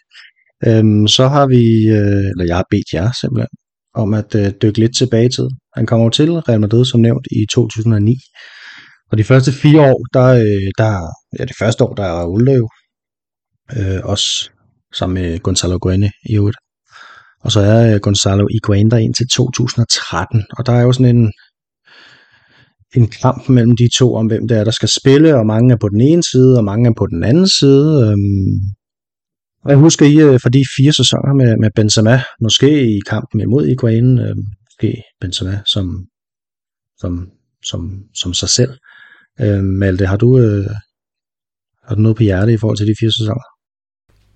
øhm, 0.66 1.08
så 1.08 1.28
har 1.28 1.46
vi, 1.46 1.62
øh, 1.98 2.30
eller 2.30 2.44
jeg 2.46 2.56
har 2.56 2.66
bedt 2.70 2.92
jer 2.94 3.12
simpelthen, 3.20 3.48
om 3.94 4.14
at 4.14 4.34
øh, 4.34 4.52
dykke 4.62 4.78
lidt 4.78 4.96
tilbage 4.96 5.26
i 5.26 5.28
tid. 5.36 5.48
Han 5.76 5.86
kommer 5.86 6.10
til 6.10 6.32
Real 6.32 6.60
Madrid, 6.60 6.84
som 6.84 7.00
nævnt, 7.00 7.26
i 7.30 7.46
2009, 7.54 8.16
og 9.12 9.18
de 9.18 9.24
første 9.24 9.52
fire 9.52 9.80
år, 9.80 10.06
der, 10.14 10.26
øh, 10.26 10.70
der 10.78 10.92
ja, 11.38 11.44
det 11.44 11.56
første 11.58 11.84
år, 11.84 11.94
der 11.94 12.04
er 12.04 12.26
Ulle 12.26 12.52
jo, 12.52 12.68
øh, 13.76 14.00
også 14.04 14.50
sammen 14.94 15.22
med 15.22 15.38
Gonzalo 15.38 15.78
Guene 15.82 16.10
i 16.30 16.36
øvrigt. 16.36 16.56
Og 17.40 17.52
så 17.52 17.60
er 17.60 17.94
øh, 17.94 18.00
Gonzalo 18.00 18.46
Higuain 18.52 18.90
der 18.90 18.96
indtil 18.96 19.28
2013, 19.28 20.44
og 20.58 20.66
der 20.66 20.72
er 20.72 20.82
jo 20.82 20.92
sådan 20.92 21.16
en, 21.16 21.32
en 22.96 23.08
kamp 23.08 23.48
mellem 23.48 23.76
de 23.76 23.88
to 23.98 24.14
om, 24.14 24.26
hvem 24.26 24.48
det 24.48 24.58
er, 24.58 24.64
der 24.64 24.70
skal 24.70 24.88
spille, 24.88 25.36
og 25.36 25.46
mange 25.46 25.72
er 25.72 25.78
på 25.78 25.88
den 25.88 26.00
ene 26.00 26.22
side, 26.22 26.58
og 26.58 26.64
mange 26.64 26.88
er 26.88 26.94
på 26.96 27.06
den 27.06 27.24
anden 27.24 27.48
side. 27.48 28.08
Øhm, 28.08 28.54
og 29.64 29.70
jeg 29.70 29.78
husker 29.78 30.06
I 30.06 30.16
øh, 30.20 30.40
for 30.40 30.48
de 30.48 30.64
fire 30.76 30.92
sæsoner 30.92 31.34
med, 31.34 31.56
med 31.56 31.70
Benzema, 31.74 32.22
måske 32.40 32.96
i 32.96 33.00
kampen 33.06 33.40
imod 33.40 33.66
Higuain, 33.66 34.18
øh, 34.18 34.36
måske 34.66 35.02
Benzema 35.20 35.60
som, 35.66 36.06
som, 37.00 37.30
som, 37.64 37.80
som 38.14 38.34
sig 38.34 38.48
selv. 38.48 38.72
Øh, 39.40 39.64
Malte, 39.64 40.06
har 40.06 40.16
du, 40.16 40.38
øh, 40.38 40.66
har 41.84 41.94
du 41.94 42.00
noget 42.00 42.16
på 42.16 42.22
hjerte 42.22 42.52
i 42.52 42.56
forhold 42.56 42.76
til 42.76 42.86
de 42.86 42.94
fire 43.00 43.12
sæsoner? 43.12 43.42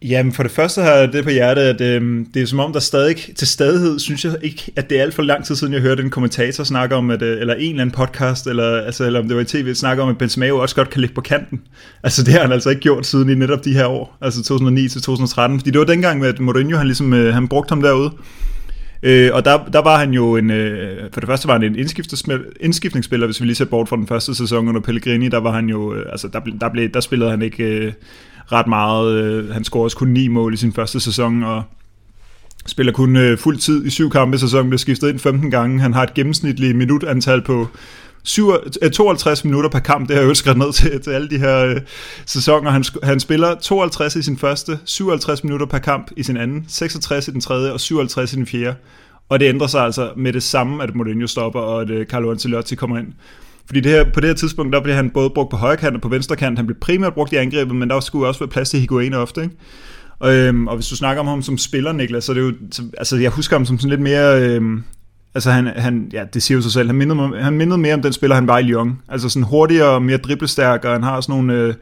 Jamen 0.03 0.33
for 0.33 0.43
det 0.43 0.53
første 0.53 0.83
har 0.83 0.91
jeg 0.91 1.13
det 1.13 1.25
på 1.25 1.31
hjertet, 1.31 1.63
at 1.63 1.81
øh, 1.81 2.27
det 2.35 2.43
er 2.43 2.47
som 2.47 2.61
om 2.61 2.73
der 2.73 2.81
stadig, 2.81 3.17
til 3.37 3.47
stadighed 3.47 3.99
synes 3.99 4.25
jeg 4.25 4.37
ikke, 4.43 4.73
at 4.77 4.91
det 4.91 4.99
er 4.99 5.03
alt 5.03 5.15
for 5.15 5.23
lang 5.23 5.45
tid 5.45 5.57
siden, 5.57 5.73
jeg 5.73 5.81
hørte 5.81 6.03
en 6.03 6.11
kommentator 6.11 6.65
snakke 6.65 6.95
om, 6.95 7.11
at, 7.11 7.23
øh, 7.23 7.41
eller 7.41 7.55
en 7.55 7.71
eller 7.71 7.83
anden 7.83 7.95
podcast, 7.95 8.47
eller, 8.47 8.77
altså, 8.77 9.05
eller 9.05 9.21
om 9.21 9.29
det 9.29 9.37
var 9.37 9.43
i 9.43 9.45
tv, 9.45 9.75
snakke 9.75 10.03
om, 10.03 10.09
at 10.09 10.19
Benzema 10.19 10.47
jo 10.47 10.59
også 10.59 10.75
godt 10.75 10.91
kan 10.91 11.01
ligge 11.01 11.15
på 11.15 11.21
kanten. 11.21 11.61
Altså 12.03 12.25
det 12.25 12.35
har 12.35 12.41
han 12.41 12.53
altså 12.53 12.71
ikke 12.71 12.83
gjort 12.83 13.07
siden 13.07 13.31
i 13.31 13.35
netop 13.35 13.65
de 13.65 13.73
her 13.73 13.87
år, 13.87 14.19
altså 14.21 14.43
2009 14.43 14.89
til 14.89 15.03
2013, 15.03 15.59
fordi 15.59 15.71
det 15.71 15.79
var 15.79 15.85
dengang 15.85 16.21
med, 16.21 16.29
at 16.29 16.41
Mourinho, 16.41 16.77
han 16.77 16.87
ligesom, 16.87 17.15
øh, 17.15 17.35
han 17.35 17.49
brugte 17.49 17.71
ham 17.71 17.83
derude. 17.83 18.13
Øh, 19.03 19.31
og 19.33 19.45
der, 19.45 19.65
der 19.65 19.83
var 19.83 19.99
han 19.99 20.11
jo 20.11 20.37
en, 20.37 20.51
øh, 20.51 21.13
for 21.13 21.21
det 21.21 21.29
første 21.29 21.49
var 21.49 21.55
han 21.55 21.63
en 21.63 21.77
indskiftningsspiller, 22.61 23.27
hvis 23.27 23.41
vi 23.41 23.47
lige 23.47 23.57
ser 23.57 23.65
bort 23.65 23.89
fra 23.89 23.97
den 23.97 24.07
første 24.07 24.35
sæson 24.35 24.69
under 24.69 24.81
Pellegrini, 24.81 25.29
der 25.29 25.39
var 25.39 25.53
han 25.53 25.69
jo, 25.69 25.95
øh, 25.95 26.07
altså 26.13 26.29
der, 26.29 26.41
der, 26.61 26.69
blev, 26.69 26.89
der 26.89 27.01
spillede 27.01 27.31
han 27.31 27.43
ikke 27.43 27.65
øh, 27.65 27.93
ret 28.53 28.67
meget, 28.67 29.23
øh, 29.23 29.51
han 29.51 29.65
scorede 29.65 29.85
også 29.85 29.97
kun 29.97 30.09
ni 30.09 30.29
mål 30.29 30.55
i 30.55 30.57
sin 30.57 30.73
første 30.73 31.01
sæson, 31.01 31.43
og 31.43 31.63
spiller 32.67 32.93
kun 32.93 33.17
øh, 33.17 33.39
fuld 33.39 33.59
tid 33.59 33.87
i 33.87 33.91
syv 33.91 34.11
kampe 34.11 34.35
i 34.35 34.39
sæsonen, 34.39 34.71
bliver 34.71 34.79
skiftet 34.79 35.09
ind 35.09 35.19
15 35.19 35.51
gange, 35.51 35.81
han 35.81 35.95
har 35.95 36.03
et 36.03 36.15
gennemsnitligt 36.15 36.77
minutantal 36.77 37.43
på 37.43 37.69
52 38.27 39.45
øh, 39.45 39.49
minutter 39.49 39.71
per 39.71 39.79
kamp, 39.79 40.09
det 40.09 40.17
har 40.17 40.23
jeg 40.23 40.29
jo 40.29 40.35
skrevet 40.35 40.59
ned 40.59 40.73
til, 40.73 41.01
til 41.01 41.11
alle 41.11 41.29
de 41.29 41.39
her 41.39 41.65
øh, 41.65 41.81
sæsoner. 42.27 42.71
Han, 42.71 42.85
han 43.03 43.21
spiller 43.21 43.55
52 43.55 44.17
i 44.17 44.23
sin 44.23 44.39
første, 44.39 44.79
57 44.85 45.45
minutter 45.45 45.67
per 45.67 45.79
kamp 45.79 46.11
i 46.17 46.23
sin 46.23 46.37
anden, 46.37 46.65
66 46.69 47.29
i 47.29 47.31
den 47.31 47.41
tredje 47.41 47.73
og 47.73 47.81
57 47.81 48.33
i 48.33 48.37
den 48.37 48.47
fjerde. 48.47 48.77
Og 49.29 49.41
det 49.41 49.49
ændrer 49.49 49.67
sig 49.67 49.85
altså 49.85 50.11
med 50.17 50.33
det 50.33 50.43
samme, 50.43 50.83
at 50.83 50.95
Mourinho 50.95 51.27
stopper, 51.27 51.61
og 51.61 51.83
at 51.83 51.91
øh, 51.91 52.07
Carlo 52.07 52.31
Ancelotti 52.31 52.75
kommer 52.75 52.99
ind. 52.99 53.07
Fordi 53.67 53.81
det 53.81 53.93
her, 53.93 54.05
på 54.15 54.21
det 54.21 54.29
her 54.29 54.35
tidspunkt, 54.35 54.73
der 54.73 54.81
bliver 54.81 54.97
han 54.97 55.11
både 55.11 55.31
brugt 55.31 55.51
på 55.51 55.57
højre 55.57 55.77
kant 55.77 55.95
og 55.95 56.03
på 56.03 56.09
venstre 56.09 56.37
kant. 56.37 56.59
Han 56.59 56.67
blev 56.67 56.77
primært 56.81 57.15
brugt 57.15 57.33
i 57.33 57.37
angrebet, 57.37 57.77
men 57.77 57.91
der 57.91 58.01
skulle 58.01 58.29
også 58.29 58.41
være 58.41 58.49
plads 58.49 58.71
til 58.71 58.81
Higuain 58.81 59.15
ofte. 59.15 59.43
Ikke? 59.43 59.55
Og, 60.19 60.35
øhm, 60.35 60.69
og 60.69 60.75
hvis 60.75 60.89
du 60.89 60.97
snakker 60.97 61.21
om 61.21 61.27
ham 61.27 61.43
som 61.43 61.59
spiller, 61.59 61.93
Niklas, 61.93 62.25
så 62.25 62.33
er 62.33 62.35
det 62.35 62.41
jo, 62.41 62.53
altså 62.99 63.17
jeg 63.17 63.31
husker 63.31 63.57
ham 63.57 63.67
som 63.67 63.79
sådan 63.79 63.91
lidt 63.91 64.01
mere, 64.01 64.43
øhm, 64.43 64.83
Altså 65.37 65.51
han, 65.51 65.67
han, 65.67 66.11
ja, 66.13 66.25
det 66.35 66.43
siger 66.43 66.59
jo 66.59 66.63
sig 66.63 66.73
selv, 66.73 66.89
han 66.89 66.97
mindede, 66.97 67.43
han 67.43 67.53
mindede 67.53 67.79
mere 67.79 67.95
om 67.95 68.03
den 68.03 68.13
spiller, 68.13 68.35
han 68.35 68.47
var 68.47 68.59
i 68.59 68.63
Lyon. 68.63 68.99
Altså 69.09 69.29
sådan 69.29 69.43
hurtigere 69.43 69.89
og 69.89 70.03
mere 70.03 70.17
driblestærk, 70.17 70.85
og 70.85 70.93
han 70.93 71.03
har 71.03 71.21
sådan 71.21 71.35
nogle, 71.35 71.55
øh, 71.55 71.75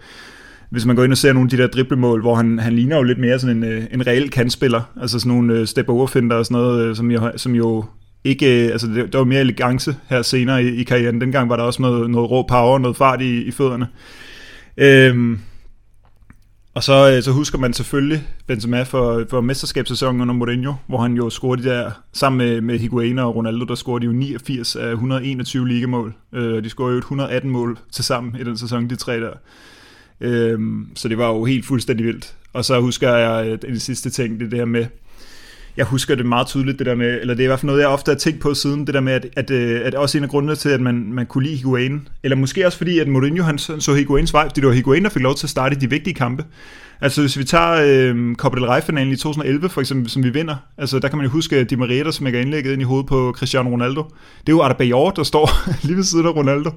hvis 0.70 0.86
man 0.86 0.96
går 0.96 1.04
ind 1.04 1.12
og 1.12 1.18
ser 1.18 1.32
nogle 1.32 1.46
af 1.46 1.50
de 1.50 1.56
der 1.56 1.66
driblemål, 1.66 2.20
hvor 2.20 2.34
han, 2.34 2.58
han 2.58 2.72
ligner 2.72 2.96
jo 2.96 3.02
lidt 3.02 3.18
mere 3.18 3.38
sådan 3.38 3.56
en, 3.56 3.64
øh, 3.64 3.84
en 3.92 4.06
reel 4.06 4.30
kantspiller. 4.30 4.80
Altså 5.00 5.18
sådan 5.18 5.32
nogle 5.32 5.54
øh, 5.54 5.66
step 5.66 5.88
over 5.88 6.02
og 6.02 6.08
sådan 6.46 6.46
noget, 6.50 6.84
øh, 6.84 6.96
som, 6.96 7.10
jo, 7.10 7.32
som 7.36 7.54
jo 7.54 7.84
ikke, 8.24 8.64
øh, 8.64 8.72
altså 8.72 8.86
det, 8.86 9.12
der 9.12 9.18
var 9.18 9.24
mere 9.24 9.40
elegance 9.40 9.96
her 10.08 10.22
senere 10.22 10.64
i, 10.64 10.68
i 10.68 10.82
karrieren. 10.82 11.20
Dengang 11.20 11.48
var 11.48 11.56
der 11.56 11.62
også 11.62 11.82
noget, 11.82 12.10
noget 12.10 12.30
rå 12.30 12.42
power, 12.42 12.78
noget 12.78 12.96
fart 12.96 13.20
i, 13.22 13.42
i 13.42 13.50
fødderne. 13.50 13.86
Øhm, 14.76 15.38
og 16.74 16.82
så, 16.82 17.10
øh, 17.10 17.22
så 17.22 17.32
husker 17.32 17.58
man 17.58 17.72
selvfølgelig 17.72 18.22
Benzema 18.46 18.82
for, 18.82 19.24
for 19.30 19.40
mesterskabssæsonen 19.40 20.20
under 20.20 20.34
Mourinho, 20.34 20.74
hvor 20.86 20.98
han 20.98 21.14
jo 21.14 21.30
scorede 21.30 21.62
de 21.62 21.68
der, 21.68 21.90
sammen 22.12 22.38
med, 22.38 22.60
med 22.60 22.78
Higuain 22.78 23.18
og 23.18 23.36
Ronaldo, 23.36 23.64
der 23.64 23.74
scorede 23.74 24.00
de 24.00 24.06
jo 24.06 24.12
89 24.12 24.76
af 24.76 24.90
121 24.90 25.68
ligamål. 25.68 26.14
Øh, 26.32 26.64
de 26.64 26.68
scorede 26.68 26.92
jo 26.92 26.98
118 26.98 27.50
mål 27.50 27.78
til 27.92 28.04
sammen 28.04 28.36
i 28.40 28.44
den 28.44 28.56
sæson, 28.58 28.90
de 28.90 28.96
tre 28.96 29.20
der. 29.20 29.32
Øh, 30.20 30.58
så 30.94 31.08
det 31.08 31.18
var 31.18 31.28
jo 31.28 31.44
helt 31.44 31.66
fuldstændig 31.66 32.06
vildt. 32.06 32.34
Og 32.52 32.64
så 32.64 32.80
husker 32.80 33.14
jeg 33.14 33.46
øh, 33.46 33.58
den 33.62 33.78
sidste 33.78 34.10
ting, 34.10 34.40
det, 34.40 34.50
det 34.50 34.58
her 34.58 34.66
med, 34.66 34.86
jeg 35.76 35.86
husker 35.86 36.14
det 36.14 36.26
meget 36.26 36.46
tydeligt, 36.46 36.78
det 36.78 36.86
der 36.86 36.94
med, 36.94 37.20
eller 37.20 37.34
det 37.34 37.40
er 37.40 37.44
i 37.44 37.46
hvert 37.46 37.60
fald 37.60 37.66
noget, 37.66 37.80
jeg 37.80 37.88
ofte 37.88 38.10
har 38.10 38.16
tænkt 38.16 38.40
på 38.40 38.54
siden, 38.54 38.86
det 38.86 38.94
der 38.94 39.00
med, 39.00 39.12
at, 39.12 39.26
at, 39.36 39.50
øh, 39.50 39.80
at 39.84 39.94
også 39.94 40.18
en 40.18 40.24
af 40.24 40.30
grundene 40.30 40.56
til, 40.56 40.68
at 40.68 40.80
man, 40.80 41.12
man 41.12 41.26
kunne 41.26 41.44
lide 41.44 41.56
Higuain, 41.56 42.08
eller 42.22 42.36
måske 42.36 42.66
også 42.66 42.78
fordi, 42.78 42.98
at 42.98 43.08
Mourinho 43.08 43.44
han 43.44 43.58
så 43.58 43.94
Higuains 43.94 44.32
vej, 44.32 44.48
fordi 44.48 44.60
det 44.60 44.68
var 44.68 44.74
Higuain, 44.74 45.04
der 45.04 45.10
fik 45.10 45.22
lov 45.22 45.34
til 45.34 45.46
at 45.46 45.50
starte 45.50 45.80
de 45.80 45.90
vigtige 45.90 46.14
kampe. 46.14 46.44
Altså 47.00 47.20
hvis 47.20 47.38
vi 47.38 47.44
tager 47.44 47.72
øh, 47.86 48.34
Copa 48.34 48.56
del 48.56 48.66
Rey-finalen 48.66 49.12
i 49.12 49.16
2011 49.16 49.68
for 49.68 49.80
eksempel, 49.80 50.10
som 50.10 50.24
vi 50.24 50.30
vinder, 50.30 50.56
altså 50.78 50.98
der 50.98 51.08
kan 51.08 51.18
man 51.18 51.26
jo 51.26 51.30
huske 51.32 51.56
at 51.56 51.70
Di 51.70 51.76
Maria, 51.76 52.04
der 52.04 52.10
smækker 52.10 52.40
indlægget 52.40 52.72
ind 52.72 52.82
i 52.82 52.84
hovedet 52.84 53.06
på 53.06 53.32
Cristiano 53.36 53.70
Ronaldo. 53.70 54.02
Det 54.40 54.48
er 54.48 54.52
jo 54.52 54.62
Adebayor, 54.62 55.10
der 55.10 55.22
står 55.22 55.50
lige 55.86 55.96
ved 55.96 56.04
siden 56.04 56.26
af 56.26 56.36
Ronaldo, 56.36 56.70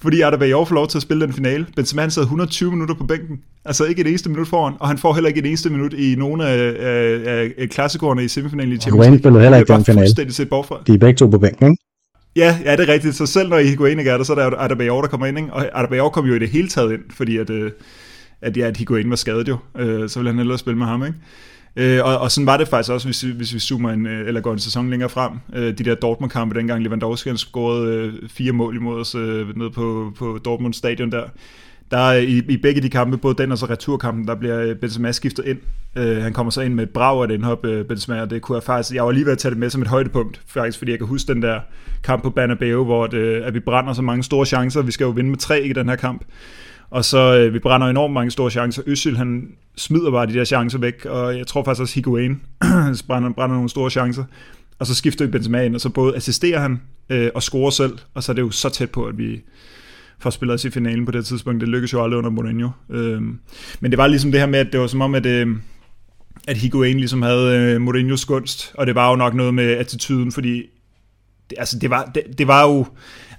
fordi 0.00 0.20
Adebayor 0.20 0.64
får 0.64 0.74
lov 0.74 0.88
til 0.88 0.98
at 0.98 1.02
spille 1.02 1.26
den 1.26 1.32
finale. 1.32 1.66
Benzema 1.76 2.02
han 2.02 2.10
sad 2.10 2.22
120 2.22 2.70
minutter 2.70 2.94
på 2.94 3.04
bænken, 3.04 3.38
altså 3.64 3.84
ikke 3.84 4.00
et 4.00 4.06
eneste 4.06 4.28
minut 4.30 4.48
foran, 4.48 4.74
og 4.80 4.88
han 4.88 4.98
får 4.98 5.14
heller 5.14 5.28
ikke 5.28 5.40
et 5.40 5.46
eneste 5.46 5.70
minut 5.70 5.92
i 5.92 6.14
nogle 6.18 6.46
af, 6.46 6.74
af, 6.80 7.50
af 7.58 7.68
klassikerne 7.68 8.24
i 8.24 8.28
semifinalen 8.28 8.72
i 8.72 8.76
Champions 8.76 9.06
League. 9.06 9.16
Higuain 9.16 9.42
heller 9.42 9.58
ikke 9.58 9.72
den 9.72 9.84
finale. 9.84 10.06
De 10.86 10.94
er 10.94 10.98
begge 10.98 11.16
to 11.16 11.26
på 11.26 11.38
bænken, 11.38 11.66
ikke? 11.66 11.82
Ja, 12.36 12.58
ja, 12.64 12.76
det 12.76 12.88
er 12.88 12.92
rigtigt. 12.92 13.14
Så 13.14 13.26
selv 13.26 13.48
når 13.48 13.58
Higuain 13.58 13.98
ikke 13.98 14.10
er 14.10 14.16
der, 14.16 14.24
så 14.24 14.32
er 14.34 14.50
der 14.50 14.56
Adebayor, 14.56 15.00
der 15.00 15.08
kommer 15.08 15.26
ind, 15.26 15.38
ikke? 15.38 15.52
og 15.52 15.80
Adebayor 15.80 16.08
kom 16.08 16.26
jo 16.26 16.34
i 16.34 16.38
det 16.38 16.48
hele 16.48 16.68
taget 16.68 16.92
ind, 16.92 17.00
fordi 17.10 17.36
at, 17.36 17.50
øh, 17.50 17.70
at, 18.40 18.56
ja, 18.56 18.66
at 18.66 18.76
Higuain 18.76 19.10
var 19.10 19.16
skadet 19.16 19.48
jo, 19.48 19.56
øh, 19.78 20.08
så 20.08 20.18
ville 20.18 20.30
han 20.30 20.38
hellere 20.38 20.58
spille 20.58 20.78
med 20.78 20.86
ham, 20.86 21.04
ikke? 21.04 21.18
Øh, 21.76 22.04
og, 22.04 22.18
og 22.18 22.30
sådan 22.30 22.46
var 22.46 22.56
det 22.56 22.68
faktisk 22.68 22.92
også, 22.92 23.06
hvis, 23.06 23.20
hvis 23.20 23.54
vi 23.54 23.58
zoomer 23.58 23.90
en, 23.90 24.06
øh, 24.06 24.28
eller 24.28 24.40
går 24.40 24.52
en 24.52 24.58
sæson 24.58 24.90
længere 24.90 25.08
frem. 25.08 25.32
Øh, 25.54 25.78
de 25.78 25.84
der 25.84 25.94
Dortmund-kampe, 25.94 26.58
dengang 26.58 26.82
Lewandowski 26.82 27.28
han 27.28 27.38
scorede 27.38 27.94
øh, 27.94 28.28
fire 28.28 28.52
mål 28.52 28.76
imod 28.76 29.00
os 29.00 29.14
øh, 29.14 29.58
nede 29.58 29.70
på, 29.70 30.12
på 30.18 30.38
Dortmund 30.44 30.74
stadion 30.74 31.12
der. 31.12 31.24
Der 31.90 32.12
i, 32.12 32.42
i 32.48 32.56
begge 32.56 32.80
de 32.80 32.90
kampe, 32.90 33.16
både 33.16 33.34
den 33.42 33.52
og 33.52 33.58
så 33.58 33.66
returkampen, 33.66 34.28
der 34.28 34.34
bliver 34.34 34.60
øh, 34.60 34.76
Benzema 34.76 35.12
skiftet 35.12 35.44
ind. 35.46 35.58
Øh, 35.96 36.22
han 36.22 36.32
kommer 36.32 36.50
så 36.50 36.60
ind 36.60 36.74
med 36.74 36.84
et 36.84 36.90
brag 36.90 37.22
af 37.22 37.28
den 37.28 37.34
indhop, 37.34 37.66
øh, 37.66 37.84
Benzema, 37.84 38.20
og 38.20 38.30
det 38.30 38.42
kunne 38.42 38.56
jeg 38.56 38.62
faktisk, 38.62 38.94
jeg 38.94 39.04
var 39.04 39.10
lige 39.10 39.24
ved 39.24 39.32
at 39.32 39.38
tage 39.38 39.50
det 39.50 39.58
med 39.58 39.70
som 39.70 39.82
et 39.82 39.88
højdepunkt, 39.88 40.40
faktisk, 40.46 40.78
fordi 40.78 40.90
jeg 40.90 40.98
kan 40.98 41.08
huske 41.08 41.34
den 41.34 41.42
der 41.42 41.60
kamp 42.04 42.22
på 42.22 42.30
Bernabeu, 42.30 42.84
hvor 42.84 43.06
det, 43.06 43.42
at 43.42 43.54
vi 43.54 43.60
brænder 43.60 43.92
så 43.92 44.02
mange 44.02 44.22
store 44.22 44.46
chancer. 44.46 44.82
Vi 44.82 44.92
skal 44.92 45.04
jo 45.04 45.10
vinde 45.10 45.30
med 45.30 45.38
tre 45.38 45.62
i 45.62 45.72
den 45.72 45.88
her 45.88 45.96
kamp. 45.96 46.22
Og 46.94 47.04
så 47.04 47.38
øh, 47.38 47.54
vi 47.54 47.58
brænder 47.58 47.86
enormt 47.86 48.14
mange 48.14 48.30
store 48.30 48.50
chancer. 48.50 48.82
Øssel, 48.86 49.16
han 49.16 49.48
smider 49.76 50.10
bare 50.10 50.26
de 50.26 50.34
der 50.34 50.44
chancer 50.44 50.78
væk, 50.78 51.04
og 51.04 51.38
jeg 51.38 51.46
tror 51.46 51.64
faktisk 51.64 51.80
også 51.80 51.94
Higuain 51.94 52.40
brænder, 53.08 53.32
brænder 53.32 53.54
nogle 53.54 53.68
store 53.68 53.90
chancer. 53.90 54.24
Og 54.78 54.86
så 54.86 54.94
skifter 54.94 55.24
vi 55.24 55.30
Benzema 55.30 55.62
ind, 55.62 55.74
og 55.74 55.80
så 55.80 55.88
både 55.88 56.16
assisterer 56.16 56.60
han 56.60 56.80
øh, 57.08 57.30
og 57.34 57.42
scorer 57.42 57.70
selv, 57.70 57.98
og 58.14 58.22
så 58.22 58.32
er 58.32 58.34
det 58.34 58.42
jo 58.42 58.50
så 58.50 58.68
tæt 58.68 58.90
på, 58.90 59.04
at 59.04 59.18
vi 59.18 59.42
får 60.18 60.30
spillet 60.30 60.54
os 60.54 60.64
i 60.64 60.70
finalen 60.70 61.06
på 61.06 61.12
det 61.12 61.26
tidspunkt. 61.26 61.60
Det 61.60 61.68
lykkedes 61.68 61.92
jo 61.92 62.02
aldrig 62.02 62.18
under 62.18 62.30
Mourinho. 62.30 62.68
Øh, 62.90 63.22
men 63.80 63.90
det 63.90 63.98
var 63.98 64.06
ligesom 64.06 64.30
det 64.32 64.40
her 64.40 64.46
med, 64.46 64.58
at 64.58 64.68
det 64.72 64.80
var 64.80 64.86
som 64.86 65.00
om, 65.00 65.14
at, 65.14 65.26
øh, 65.26 65.56
at 66.48 66.56
Higuain 66.56 66.96
ligesom 66.96 67.22
havde 67.22 67.56
øh, 67.56 67.80
Mourinhos 67.80 68.24
gunst, 68.24 68.72
og 68.74 68.86
det 68.86 68.94
var 68.94 69.10
jo 69.10 69.16
nok 69.16 69.34
noget 69.34 69.54
med 69.54 69.70
attituden, 69.70 70.32
fordi 70.32 70.62
det, 71.50 71.58
altså 71.58 71.78
det 71.78 71.90
var, 71.90 72.10
det, 72.14 72.38
det 72.38 72.46
var 72.46 72.62
jo, 72.62 72.86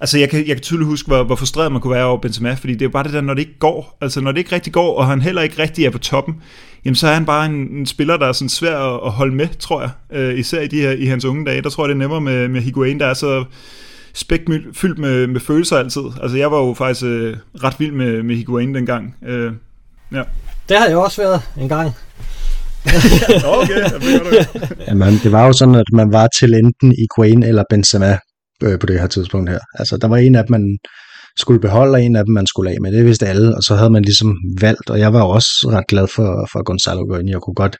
altså 0.00 0.18
jeg 0.18 0.30
kan, 0.30 0.38
jeg 0.38 0.56
kan 0.56 0.60
tydeligt 0.60 0.88
huske, 0.88 1.06
hvor, 1.06 1.24
hvor 1.24 1.36
frustreret 1.36 1.72
man 1.72 1.80
kunne 1.80 1.94
være 1.94 2.04
over 2.04 2.18
Benzema, 2.18 2.54
fordi 2.54 2.72
det 2.72 2.82
er 2.82 2.86
jo 2.86 2.90
bare 2.90 3.04
det 3.04 3.12
der, 3.12 3.20
når 3.20 3.34
det 3.34 3.40
ikke 3.40 3.58
går, 3.58 3.98
altså 4.00 4.20
når 4.20 4.32
det 4.32 4.38
ikke 4.38 4.54
rigtig 4.54 4.72
går, 4.72 4.96
og 4.96 5.06
han 5.06 5.22
heller 5.22 5.42
ikke 5.42 5.62
rigtig 5.62 5.86
er 5.86 5.90
på 5.90 5.98
toppen, 5.98 6.34
jamen 6.84 6.96
så 6.96 7.08
er 7.08 7.14
han 7.14 7.26
bare 7.26 7.46
en, 7.46 7.54
en 7.54 7.86
spiller, 7.86 8.16
der 8.16 8.26
er 8.26 8.32
sådan 8.32 8.48
svær 8.48 8.78
at, 8.78 9.00
at 9.06 9.12
holde 9.12 9.34
med, 9.34 9.48
tror 9.58 9.80
jeg, 9.80 9.90
øh, 10.12 10.38
især 10.38 10.60
i, 10.60 10.66
de 10.66 10.80
her, 10.80 10.90
i 10.90 11.06
hans 11.06 11.24
unge 11.24 11.46
dage, 11.46 11.62
der 11.62 11.70
tror 11.70 11.84
jeg 11.84 11.88
det 11.88 11.94
er 11.94 11.98
nemmere 11.98 12.20
med, 12.20 12.48
med 12.48 12.60
Higuain, 12.60 13.00
der 13.00 13.06
er 13.06 13.14
så 13.14 13.44
spækfyldt 14.14 14.98
med, 14.98 15.26
med 15.26 15.40
følelser 15.40 15.76
altid, 15.76 16.02
altså 16.22 16.36
jeg 16.36 16.50
var 16.50 16.58
jo 16.58 16.74
faktisk 16.74 17.04
øh, 17.04 17.36
ret 17.64 17.74
vild 17.78 17.92
med, 17.92 18.22
med 18.22 18.36
Higuain 18.36 18.74
dengang, 18.74 19.16
øh, 19.26 19.52
ja. 20.12 20.22
Det 20.68 20.76
har 20.76 20.86
jeg 20.86 20.96
også 20.96 21.22
været 21.22 21.42
en 21.60 21.68
gang. 21.68 21.94
okay, 23.58 23.90
Jamen, 24.88 25.20
det 25.22 25.32
var 25.32 25.46
jo 25.46 25.52
sådan, 25.52 25.74
at 25.74 25.86
man 25.92 26.12
var 26.12 26.28
til 26.38 26.54
enten 26.54 26.94
Higuain 26.98 27.42
eller 27.42 27.64
Benzema 27.70 28.18
øh, 28.62 28.78
på 28.78 28.86
det 28.86 29.00
her 29.00 29.06
tidspunkt 29.06 29.50
her. 29.50 29.58
Altså, 29.74 29.96
der 29.96 30.08
var 30.08 30.16
en 30.16 30.34
af 30.34 30.44
dem, 30.44 30.50
man 30.50 30.78
skulle 31.38 31.60
beholde, 31.60 31.92
og 31.92 32.02
en 32.02 32.16
af 32.16 32.24
dem, 32.24 32.34
man 32.34 32.46
skulle 32.46 32.70
af 32.70 32.76
med. 32.82 32.92
Det 32.92 33.04
vidste 33.04 33.26
alle, 33.26 33.56
og 33.56 33.62
så 33.62 33.74
havde 33.74 33.90
man 33.90 34.02
ligesom 34.02 34.36
valgt, 34.60 34.90
og 34.90 34.98
jeg 34.98 35.12
var 35.12 35.22
også 35.22 35.50
ret 35.72 35.86
glad 35.86 36.06
for, 36.06 36.48
for 36.52 36.62
Gonzalo 36.62 37.04
Gønne. 37.10 37.30
Jeg 37.30 37.40
kunne 37.40 37.54
godt, 37.54 37.76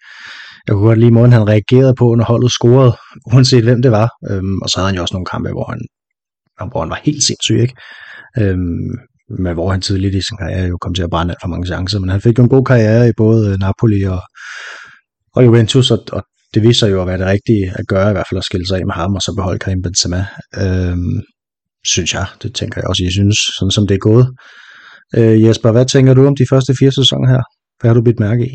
jeg 0.66 0.72
kunne 0.72 0.86
godt 0.86 0.98
lide 0.98 1.10
måden, 1.10 1.32
han 1.32 1.48
reagerede 1.48 1.94
på, 1.98 2.14
når 2.14 2.24
holdet 2.24 2.52
scorede, 2.52 2.96
uanset 3.32 3.64
hvem 3.64 3.82
det 3.82 3.90
var. 3.90 4.08
Øhm, 4.30 4.58
og 4.62 4.70
så 4.70 4.78
havde 4.78 4.88
han 4.88 4.96
jo 4.96 5.02
også 5.02 5.14
nogle 5.14 5.26
kampe, 5.26 5.50
hvor 5.50 5.66
han, 5.70 5.80
hvor 6.70 6.80
han 6.80 6.90
var 6.90 7.00
helt 7.04 7.22
sindssyg, 7.22 7.58
ikke? 7.60 7.74
Øhm, 8.38 8.90
men 9.38 9.54
hvor 9.54 9.70
han 9.70 9.80
tidligt 9.80 10.14
i 10.14 10.20
sin 10.20 10.36
karriere 10.36 10.68
jo 10.68 10.78
kom 10.80 10.94
til 10.94 11.02
at 11.02 11.10
brænde 11.10 11.32
alt 11.32 11.42
for 11.42 11.48
mange 11.48 11.66
chancer. 11.66 11.98
Men 11.98 12.08
han 12.08 12.20
fik 12.20 12.38
jo 12.38 12.42
en 12.42 12.48
god 12.48 12.64
karriere 12.64 13.08
i 13.08 13.12
både 13.16 13.50
øh, 13.50 13.58
Napoli 13.60 14.02
og, 14.02 14.20
og 15.34 15.44
Juventus, 15.44 15.90
og, 15.90 15.98
og 16.12 16.22
det 16.56 16.64
viser 16.68 16.86
jo 16.86 17.00
at 17.00 17.06
være 17.06 17.18
det 17.18 17.26
rigtige 17.26 17.72
at 17.74 17.86
gøre, 17.86 18.10
i 18.10 18.12
hvert 18.12 18.26
fald 18.30 18.38
at 18.38 18.44
skille 18.44 18.66
sig 18.66 18.78
af 18.78 18.86
med 18.86 18.94
ham, 18.94 19.14
og 19.14 19.22
så 19.22 19.32
beholde 19.36 19.58
Karim 19.58 19.82
Benzema. 19.82 20.26
Øhm, 20.62 21.20
synes 21.84 22.14
jeg, 22.14 22.26
det 22.42 22.54
tænker 22.54 22.80
jeg 22.80 22.88
også, 22.88 23.02
jeg 23.04 23.12
synes, 23.12 23.38
sådan 23.58 23.70
som 23.70 23.86
det 23.86 23.94
er 23.94 23.98
gået. 23.98 24.26
Øh, 25.16 25.44
Jesper, 25.44 25.72
hvad 25.72 25.86
tænker 25.86 26.14
du 26.14 26.26
om 26.26 26.36
de 26.36 26.46
første 26.50 26.74
fire 26.80 26.92
sæsoner 26.92 27.28
her? 27.28 27.42
Hvad 27.80 27.88
har 27.88 27.94
du 27.94 28.02
bidt 28.02 28.20
mærke 28.20 28.44
i? 28.46 28.54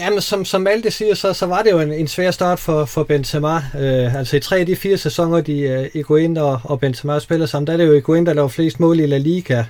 Jamen, 0.00 0.20
som, 0.20 0.44
som 0.44 0.60
Malte 0.60 0.90
siger, 0.90 1.14
så, 1.14 1.32
så 1.32 1.46
var 1.46 1.62
det 1.62 1.70
jo 1.70 1.80
en, 1.80 1.92
en 1.92 2.08
svær 2.08 2.30
start 2.30 2.58
for, 2.58 2.84
for 2.84 3.02
Benzema. 3.02 3.56
Øh, 3.56 4.14
altså 4.14 4.36
i 4.36 4.40
tre 4.40 4.58
af 4.58 4.66
de 4.66 4.76
fire 4.76 4.96
sæsoner, 4.96 5.40
de 5.40 5.60
øh, 5.60 5.80
uh, 5.80 5.86
Iguain 6.00 6.36
og, 6.36 6.60
og 6.64 6.80
Benzema 6.80 7.18
spiller 7.18 7.46
sammen, 7.46 7.66
der 7.66 7.72
er 7.72 7.76
det 7.76 7.86
jo 7.86 7.92
Iguain, 7.92 8.26
der 8.26 8.32
laver 8.32 8.48
flest 8.48 8.80
mål 8.80 9.00
i 9.00 9.06
La 9.06 9.18
Liga. 9.18 9.64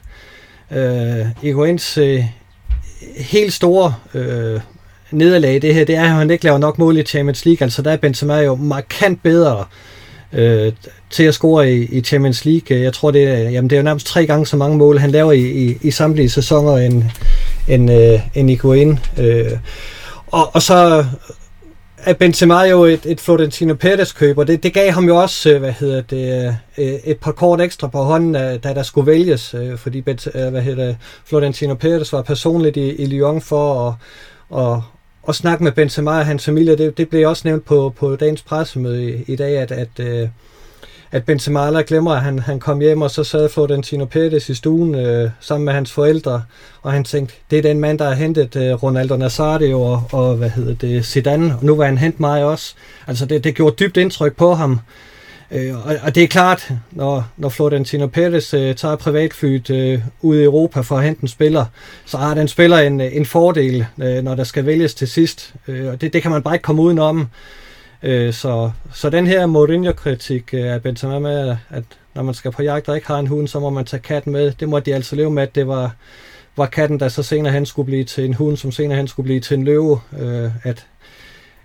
Øh, 0.73 1.27
Iguains 1.43 1.99
øh, 1.99 2.25
helt 3.17 3.53
store 3.53 3.95
øh, 4.15 4.61
nederlag 5.11 5.57
i 5.57 5.59
det 5.59 5.75
her, 5.75 5.85
det 5.85 5.95
er, 5.95 6.03
at 6.03 6.11
han 6.11 6.31
ikke 6.31 6.45
laver 6.45 6.59
nok 6.59 6.79
mål 6.79 6.97
i 6.97 7.03
Champions 7.03 7.45
League. 7.45 7.65
Altså 7.65 7.83
der 7.83 7.91
er 7.91 7.97
Benzema 7.97 8.39
jo 8.39 8.55
markant 8.55 9.23
bedre 9.23 9.65
øh, 10.33 10.73
til 11.11 11.23
at 11.23 11.35
score 11.35 11.73
i, 11.73 11.85
i 11.85 12.01
Champions 12.01 12.45
League. 12.45 12.81
Jeg 12.81 12.93
tror, 12.93 13.11
det 13.11 13.23
er, 13.23 13.51
jamen, 13.51 13.71
det 13.71 13.77
er 13.77 13.81
jo 13.81 13.85
nærmest 13.85 14.07
tre 14.07 14.27
gange 14.27 14.47
så 14.47 14.57
mange 14.57 14.79
mål, 14.79 14.99
han 14.99 15.11
laver 15.11 15.33
i, 15.33 15.67
i, 15.69 15.79
i 15.83 15.91
samtlige 15.91 16.31
sæsoner 16.31 16.77
end, 16.77 17.05
end, 17.69 17.91
øh, 17.91 18.21
end 18.35 18.51
Iguain. 18.51 18.99
Øh, 19.19 19.51
og, 20.27 20.55
og 20.55 20.63
så 20.63 21.05
er 22.05 22.13
Benzema 22.13 22.61
jo 22.61 22.85
et, 22.85 23.07
et 23.07 23.21
Florentino 23.21 23.75
Perez 23.75 24.13
køb, 24.15 24.39
og 24.39 24.47
det, 24.47 24.63
det 24.63 24.75
gav 24.75 24.91
ham 24.91 25.05
jo 25.05 25.17
også, 25.17 25.51
øh, 25.51 25.61
hvad 25.61 25.73
hedder 25.73 26.03
det, 26.03 26.57
øh, 26.79 26.87
et 27.05 27.19
par 27.19 27.33
kort 27.33 27.61
ekstra 27.61 27.89
på 27.89 27.99
hånden, 27.99 28.37
øh, 28.37 28.63
da 28.65 28.75
der 28.75 28.83
skulle 28.83 29.07
vælges, 29.07 29.55
fordi 29.77 30.01
hvad 30.01 30.63
hedder 30.63 30.87
det, 30.87 30.97
Florentino 31.25 31.75
Perez 31.75 32.13
var 32.13 32.23
personligt 32.23 32.77
i, 32.77 32.91
i 32.91 33.07
Lyon 33.07 33.41
for 33.41 33.89
at, 33.89 33.95
og, 34.51 34.83
og 35.23 35.35
snakke 35.35 35.65
med 35.65 35.73
Benzema 35.73 36.11
og 36.11 36.27
hans 36.27 36.45
familie. 36.45 36.77
Det, 36.77 36.99
det 36.99 37.09
blev 37.09 37.29
også 37.29 37.43
nævnt 37.45 37.65
på, 37.65 37.95
på 37.99 38.17
dagens 38.17 38.43
pressemøde 38.43 39.15
i, 39.15 39.25
i 39.33 39.37
dag, 39.37 39.59
at, 39.59 39.73
at, 39.73 39.89
øh, 39.99 40.29
at 41.13 41.25
Benzema 41.25 41.61
aldrig 41.67 41.87
glemmer, 41.87 42.13
at 42.13 42.21
han, 42.21 42.39
han 42.39 42.61
kom 42.61 42.81
hjem, 42.81 43.03
og 43.03 43.11
så 43.11 43.25
sad 43.25 43.49
Florentino 43.49 44.07
Pérez 44.17 44.51
i 44.51 44.55
stuen 44.55 44.95
øh, 44.95 45.31
sammen 45.41 45.65
med 45.65 45.73
hans 45.73 45.93
forældre, 45.93 46.43
og 46.83 46.93
han 46.93 47.05
tænkte, 47.05 47.35
det 47.51 47.59
er 47.59 47.63
den 47.63 47.81
mand, 47.81 47.99
der 47.99 48.05
har 48.05 48.15
hentet 48.15 48.57
øh, 48.57 48.83
Ronaldo 48.83 49.17
Nazario 49.17 49.83
og, 49.83 50.03
og, 50.13 50.37
hvad 50.37 50.51
hedder 50.51 50.75
det, 50.75 51.05
Zidane, 51.05 51.57
og 51.57 51.65
nu 51.65 51.77
var 51.77 51.85
han 51.85 51.99
hent 51.99 52.21
mig 52.21 52.45
også. 52.45 52.75
Altså 53.07 53.27
det, 53.27 53.45
det 53.45 53.55
gjorde 53.55 53.77
dybt 53.77 53.97
indtryk 53.97 54.37
på 54.37 54.55
ham. 54.55 54.81
Øh, 55.53 55.87
og, 55.87 55.97
og 56.03 56.15
det 56.15 56.23
er 56.23 56.29
klart, 56.29 56.73
når, 56.91 57.29
når 57.37 57.49
Florentino 57.49 58.07
Perez 58.07 58.55
øh, 58.55 58.75
tager 58.75 58.97
privatflyet 58.97 59.71
øh, 59.71 60.01
ud 60.21 60.39
i 60.39 60.45
Europa 60.45 60.81
for 60.81 60.97
at 60.97 61.05
hente 61.05 61.23
en 61.23 61.29
spiller, 61.29 61.65
så 62.05 62.17
har 62.17 62.35
den 62.35 62.49
spiller 62.49 62.79
en, 62.79 63.01
øh, 63.01 63.17
en 63.17 63.27
fordel, 63.27 63.87
øh, 64.03 64.23
når 64.23 64.35
der 64.35 64.45
skal 64.45 64.67
vælges 64.67 64.95
til 64.95 65.09
sidst. 65.09 65.55
Øh, 65.69 65.93
og 65.93 66.01
det, 66.01 66.13
det 66.13 66.23
kan 66.23 66.31
man 66.31 66.43
bare 66.43 66.55
ikke 66.55 66.63
komme 66.63 66.83
udenom. 66.83 67.27
Øh, 68.03 68.33
så, 68.33 68.71
så 68.95 69.11
den 69.11 69.27
her 69.27 69.47
Mourinho-kritik 69.47 70.55
øh, 70.55 70.73
af 70.73 70.83
Benzema 70.83 71.19
med, 71.19 71.57
at 71.71 71.85
når 72.15 72.23
man 72.23 72.35
skal 72.35 72.53
på 72.53 72.63
jagt 72.63 72.89
og 72.89 72.97
ikke 72.97 73.09
har 73.09 73.19
en 73.19 73.27
hund, 73.27 73.49
så 73.49 73.61
må 73.61 73.71
man 73.71 73.85
tage 73.85 74.01
katten 74.01 74.33
med. 74.33 74.53
Det 74.61 74.69
måtte 74.69 74.91
de 74.91 74.95
altså 74.95 75.17
leve 75.17 75.31
med, 75.31 75.43
at 75.43 75.55
det 75.55 75.67
var, 75.67 75.95
var 76.57 76.67
katten, 76.67 77.01
der 77.01 77.09
så 77.09 77.23
senere 77.23 77.53
hen 77.53 77.67
skulle 77.67 77.87
blive 77.87 78.05
til 78.05 78.25
en 78.25 78.35
hund, 78.35 78.57
som 78.57 78.73
senere 78.73 78.97
hen 78.97 79.09
skulle 79.09 79.25
blive 79.25 79.41
til 79.41 79.57
en 79.57 79.65
løve. 79.65 80.01
Øh, 80.21 80.51
at, 80.63 80.87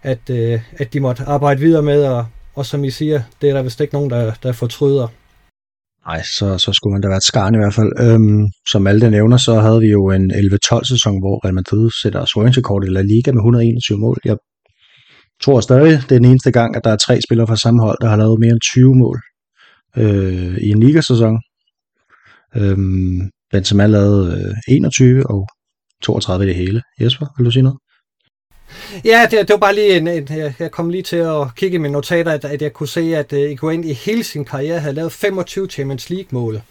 at, 0.04 0.30
øh, 0.30 0.60
at 0.78 0.93
de 0.93 1.00
måtte 1.00 1.24
arbejde 1.24 1.60
videre 1.60 1.84
med 1.84 2.04
at 2.04 2.24
og 2.56 2.65
som 2.65 2.84
I 2.84 2.89
siger, 2.89 3.22
det 3.41 3.50
er 3.50 3.54
der 3.54 3.62
vist 3.62 3.82
ikke 3.82 3.94
nogen, 3.94 4.10
der, 4.10 4.34
der 4.44 4.52
fortryder. 4.52 5.08
Nej, 6.08 6.22
så, 6.24 6.58
så 6.58 6.74
skulle 6.74 6.94
man 6.94 7.02
da 7.02 7.08
være 7.08 7.18
et 7.18 7.24
skarn 7.24 7.56
i 7.56 7.58
hvert 7.58 7.74
fald. 7.74 7.91
Øhm, 8.00 8.44
som 8.72 8.88
alle 8.88 9.12
nævner, 9.12 9.38
så 9.38 9.54
havde 9.60 9.80
vi 9.80 9.88
jo 9.88 10.10
en 10.12 10.32
11-12 10.32 10.89
sæson, 10.94 11.20
hvor 11.24 11.46
Real 11.46 11.54
Madrid 11.54 11.89
sætter 12.02 12.26
scoringrekord 12.26 12.84
i 12.84 12.89
La 12.89 13.02
Liga 13.02 13.32
med 13.32 13.39
121 13.39 14.00
mål. 14.00 14.18
Jeg 14.26 14.38
tror 15.44 15.60
stadig, 15.60 15.91
det 16.08 16.15
er 16.15 16.20
den 16.20 16.26
eneste 16.26 16.52
gang, 16.52 16.76
at 16.76 16.84
der 16.84 16.91
er 16.91 16.98
tre 17.06 17.22
spillere 17.22 17.48
fra 17.48 17.56
samme 17.56 17.82
hold, 17.82 17.98
der 18.02 18.08
har 18.08 18.15
lavet 18.15 18.39
mere 18.39 18.52
end 18.52 18.62
20 18.62 18.96
mål 18.96 19.20
øh, 19.98 20.58
i 20.58 20.70
en 20.70 20.80
ligasæson. 20.80 21.38
Øhm, 22.56 23.30
Benzema 23.52 23.86
lavede 23.86 24.54
øh, 24.68 24.76
21, 24.76 25.24
og 25.30 25.48
32 26.04 26.46
i 26.46 26.48
det 26.48 26.56
hele. 26.56 26.82
Jesper, 27.02 27.26
vil 27.38 27.46
du 27.46 27.52
sige 27.52 27.63
noget? 27.63 27.80
Ja, 29.06 29.28
det, 29.32 29.40
det 29.40 29.50
var 29.50 29.58
bare 29.58 29.76
lige 29.76 29.98
en, 29.98 30.08
en, 30.08 30.28
jeg 30.60 30.72
kom 30.72 30.90
lige 30.90 31.04
til 31.04 31.16
at 31.16 31.56
kigge 31.56 31.76
i 31.76 31.78
mine 31.78 31.92
notater, 31.92 32.32
at, 32.32 32.46
at 32.46 32.62
jeg 32.62 32.74
kunne 32.74 32.90
se, 32.90 33.16
at 33.16 33.34
øh, 33.34 33.52
Iguain 33.52 33.84
i 33.84 33.94
hele 33.94 34.24
sin 34.24 34.46
karriere 34.46 34.80
havde 34.80 34.96
lavet 34.96 35.12
25 35.12 35.68
Champions 35.68 36.10
League-mål. 36.10 36.62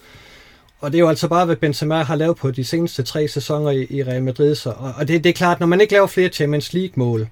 Og 0.79 0.91
det 0.91 0.97
er 0.97 0.99
jo 0.99 1.09
altså 1.09 1.27
bare, 1.27 1.45
hvad 1.45 1.55
Benzema 1.55 2.03
har 2.03 2.15
lavet 2.15 2.37
på 2.37 2.51
de 2.51 2.63
seneste 2.63 3.03
tre 3.03 3.27
sæsoner 3.27 3.71
i, 3.71 3.87
i 3.89 4.03
Real 4.03 4.23
Madrid. 4.23 4.55
Så, 4.55 4.69
og, 4.69 4.93
og 4.97 5.07
det, 5.07 5.23
det 5.23 5.29
er 5.29 5.33
klart, 5.33 5.59
når 5.59 5.67
man 5.67 5.81
ikke 5.81 5.93
laver 5.93 6.07
flere 6.07 6.29
Champions 6.29 6.73
League-mål, 6.73 7.27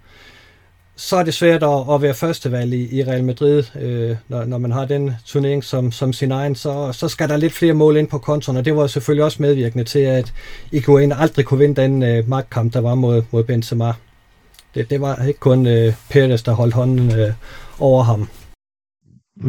så 0.95 1.15
er 1.17 1.23
det 1.23 1.33
svært 1.33 1.63
at, 1.63 1.93
at 1.93 2.01
være 2.01 2.13
førstevalg 2.13 2.73
i, 2.73 2.99
i 2.99 3.03
Real 3.03 3.23
Madrid, 3.23 3.63
øh, 3.81 4.15
når, 4.27 4.45
når 4.45 4.57
man 4.57 4.71
har 4.71 4.85
den 4.85 5.15
turnering 5.25 5.63
som, 5.63 5.91
som 5.91 6.13
sin 6.13 6.31
egen, 6.31 6.55
så, 6.55 6.91
så 6.91 7.07
skal 7.07 7.29
der 7.29 7.37
lidt 7.37 7.53
flere 7.53 7.73
mål 7.73 7.97
ind 7.97 8.07
på 8.07 8.17
kontoen, 8.17 8.57
og 8.57 8.65
det 8.65 8.75
var 8.75 8.87
selvfølgelig 8.87 9.23
også 9.23 9.41
medvirkende 9.41 9.83
til, 9.83 9.99
at 9.99 10.33
Iguain 10.71 11.11
aldrig 11.11 11.45
kunne 11.45 11.59
vinde 11.59 11.81
den 11.81 12.03
øh, 12.03 12.29
magtkamp, 12.29 12.73
der 12.73 12.79
var 12.79 12.95
mod, 12.95 13.23
mod 13.31 13.43
Benzema. 13.43 13.93
Det, 14.75 14.89
det 14.89 15.01
var 15.01 15.25
ikke 15.25 15.39
kun 15.39 15.67
øh, 15.67 15.93
Perez, 16.09 16.43
der 16.43 16.51
holdt 16.51 16.73
hånden 16.73 17.19
øh, 17.19 17.33
over 17.79 18.03
ham. 18.03 18.29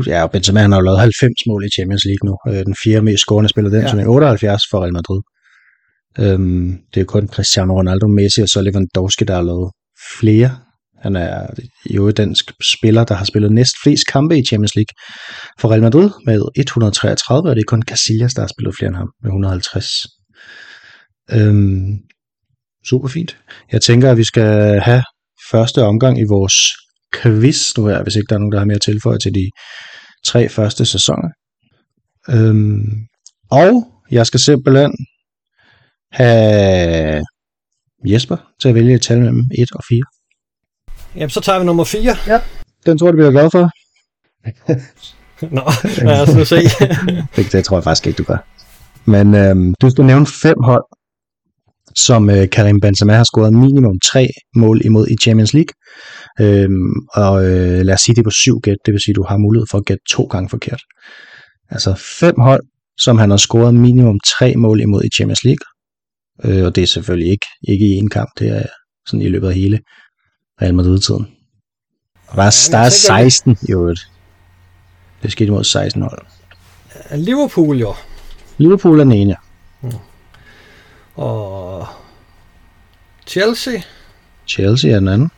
Ja, 0.06 0.22
og 0.22 0.30
Benzema 0.30 0.60
han 0.60 0.72
har 0.72 0.78
jo 0.78 0.84
lavet 0.84 1.00
90 1.00 1.46
mål 1.46 1.64
i 1.64 1.70
Champions 1.76 2.04
League 2.04 2.24
nu. 2.28 2.34
Øh, 2.48 2.64
den 2.66 2.74
fjerde 2.84 3.04
mest 3.04 3.20
scorende 3.20 3.50
spiller 3.50 3.70
den, 3.70 3.82
ja. 3.82 3.88
som 3.88 3.98
er 3.98 4.06
78 4.06 4.62
for 4.70 4.80
Real 4.80 4.92
Madrid. 4.92 5.20
Øhm, 6.18 6.78
det 6.94 7.00
er 7.00 7.04
kun 7.04 7.28
Cristiano 7.28 7.72
Ronaldo, 7.78 8.06
Messi 8.06 8.40
og 8.42 8.48
så 8.48 8.62
Lewandowski, 8.62 9.24
der 9.24 9.34
har 9.34 9.42
lavet 9.42 9.72
flere. 10.20 10.50
Han 11.02 11.16
er 11.16 11.46
jo 11.90 12.10
den 12.10 12.36
spiller, 12.62 13.04
der 13.04 13.14
har 13.14 13.24
spillet 13.24 13.52
næst 13.52 13.74
flest 13.82 14.06
kampe 14.12 14.38
i 14.38 14.44
Champions 14.44 14.74
League 14.74 14.94
for 15.60 15.70
Real 15.70 15.82
Madrid 15.82 16.10
med 16.26 16.40
133, 16.56 17.50
og 17.50 17.56
det 17.56 17.62
er 17.62 17.66
kun 17.66 17.82
Casillas, 17.82 18.34
der 18.34 18.42
har 18.42 18.48
spillet 18.48 18.74
flere 18.76 18.88
end 18.88 18.96
ham 18.96 19.10
med 19.22 19.30
150. 19.30 19.86
Øhm, 21.32 21.98
super 22.88 23.08
fint. 23.08 23.38
Jeg 23.72 23.82
tænker, 23.82 24.10
at 24.10 24.16
vi 24.16 24.24
skal 24.24 24.80
have 24.80 25.02
første 25.50 25.82
omgang 25.82 26.18
i 26.18 26.24
vores 26.24 26.54
quiz 27.16 27.76
nu 27.76 27.86
her, 27.86 28.02
hvis 28.02 28.16
ikke 28.16 28.26
der 28.28 28.34
er 28.34 28.38
nogen, 28.38 28.52
der 28.52 28.58
har 28.58 28.66
mere 28.66 28.74
at 28.74 28.82
tilføje 28.82 29.18
til 29.18 29.34
de 29.34 29.50
tre 30.24 30.48
første 30.48 30.86
sæsoner. 30.86 31.28
Øhm, 32.28 33.06
og 33.50 33.92
jeg 34.10 34.26
skal 34.26 34.40
simpelthen 34.40 34.92
have 36.12 37.22
Jesper 38.06 38.36
til 38.60 38.68
at 38.68 38.74
vælge 38.74 38.94
et 38.94 39.02
tal 39.02 39.20
mellem 39.20 39.42
1 39.58 39.72
og 39.74 39.84
4. 39.88 40.00
Jamen, 41.16 41.30
så 41.30 41.40
tager 41.40 41.58
vi 41.58 41.64
nummer 41.64 41.84
4. 41.84 42.16
Ja. 42.26 42.40
Den 42.86 42.98
tror 42.98 43.10
du, 43.10 43.16
vi 43.16 43.22
er 43.22 43.30
glad 43.30 43.50
for. 43.50 43.70
Nå, 45.56 45.62
lad 46.08 46.20
os 46.28 46.34
nu 46.34 46.44
se. 46.44 46.56
det, 47.36 47.52
det 47.52 47.64
tror 47.64 47.76
jeg 47.76 47.84
faktisk 47.84 48.06
ikke, 48.06 48.16
du 48.16 48.24
gør. 48.24 48.38
Men 49.04 49.34
øhm, 49.34 49.74
du 49.80 49.90
skal 49.90 50.04
nævne 50.04 50.26
fem 50.42 50.56
hold, 50.64 50.84
som 51.96 52.30
øh, 52.30 52.50
Karim 52.50 52.80
Benzema 52.80 53.12
har 53.12 53.24
scoret 53.24 53.52
minimum 53.52 54.00
tre 54.12 54.28
mål 54.56 54.80
imod 54.84 55.06
i 55.08 55.16
Champions 55.22 55.54
League. 55.54 55.74
Øhm, 56.40 56.92
og 57.14 57.44
øh, 57.46 57.80
lad 57.80 57.94
os 57.94 58.00
sige, 58.00 58.14
det 58.14 58.20
er 58.20 58.24
på 58.24 58.30
syv 58.30 58.60
gæt, 58.60 58.76
det 58.86 58.92
vil 58.92 59.00
sige, 59.00 59.14
du 59.14 59.24
har 59.28 59.36
mulighed 59.36 59.66
for 59.70 59.78
at 59.78 59.84
gætte 59.84 60.04
to 60.10 60.24
gange 60.24 60.48
forkert. 60.48 60.82
Altså 61.70 61.94
fem 62.20 62.34
hold, 62.38 62.62
som 62.98 63.18
han 63.18 63.30
har 63.30 63.36
scoret 63.36 63.74
minimum 63.74 64.20
tre 64.38 64.54
mål 64.56 64.80
imod 64.80 65.02
i 65.04 65.08
Champions 65.08 65.44
League. 65.44 65.64
Øh, 66.44 66.66
og 66.66 66.74
det 66.74 66.82
er 66.82 66.86
selvfølgelig 66.86 67.30
ikke, 67.30 67.46
ikke 67.68 67.86
i 67.86 67.92
en 67.92 68.10
kamp, 68.10 68.30
det 68.38 68.48
er 68.48 68.62
sådan 69.06 69.22
i 69.22 69.28
løbet 69.28 69.48
af 69.48 69.54
hele 69.54 69.80
Real 70.62 70.74
Madrid-tiden. 70.74 71.26
Og 72.26 72.36
der 72.36 72.42
er, 72.42 72.68
der 72.70 72.78
er 72.78 72.88
16 72.88 73.56
i 73.68 73.72
øvrigt. 73.72 74.00
Det 75.22 75.32
skete 75.32 75.48
imod 75.48 75.64
16 75.64 76.02
hold. 76.02 76.26
Liverpool 77.16 77.78
jo. 77.78 77.94
Liverpool 78.58 79.00
er 79.00 79.04
den 79.04 79.12
ene, 79.12 79.36
ja. 79.82 79.88
Og 81.14 81.86
Chelsea. 83.26 83.80
Chelsea 84.46 84.90
er 84.90 84.98
den 84.98 85.08
anden. 85.08 85.30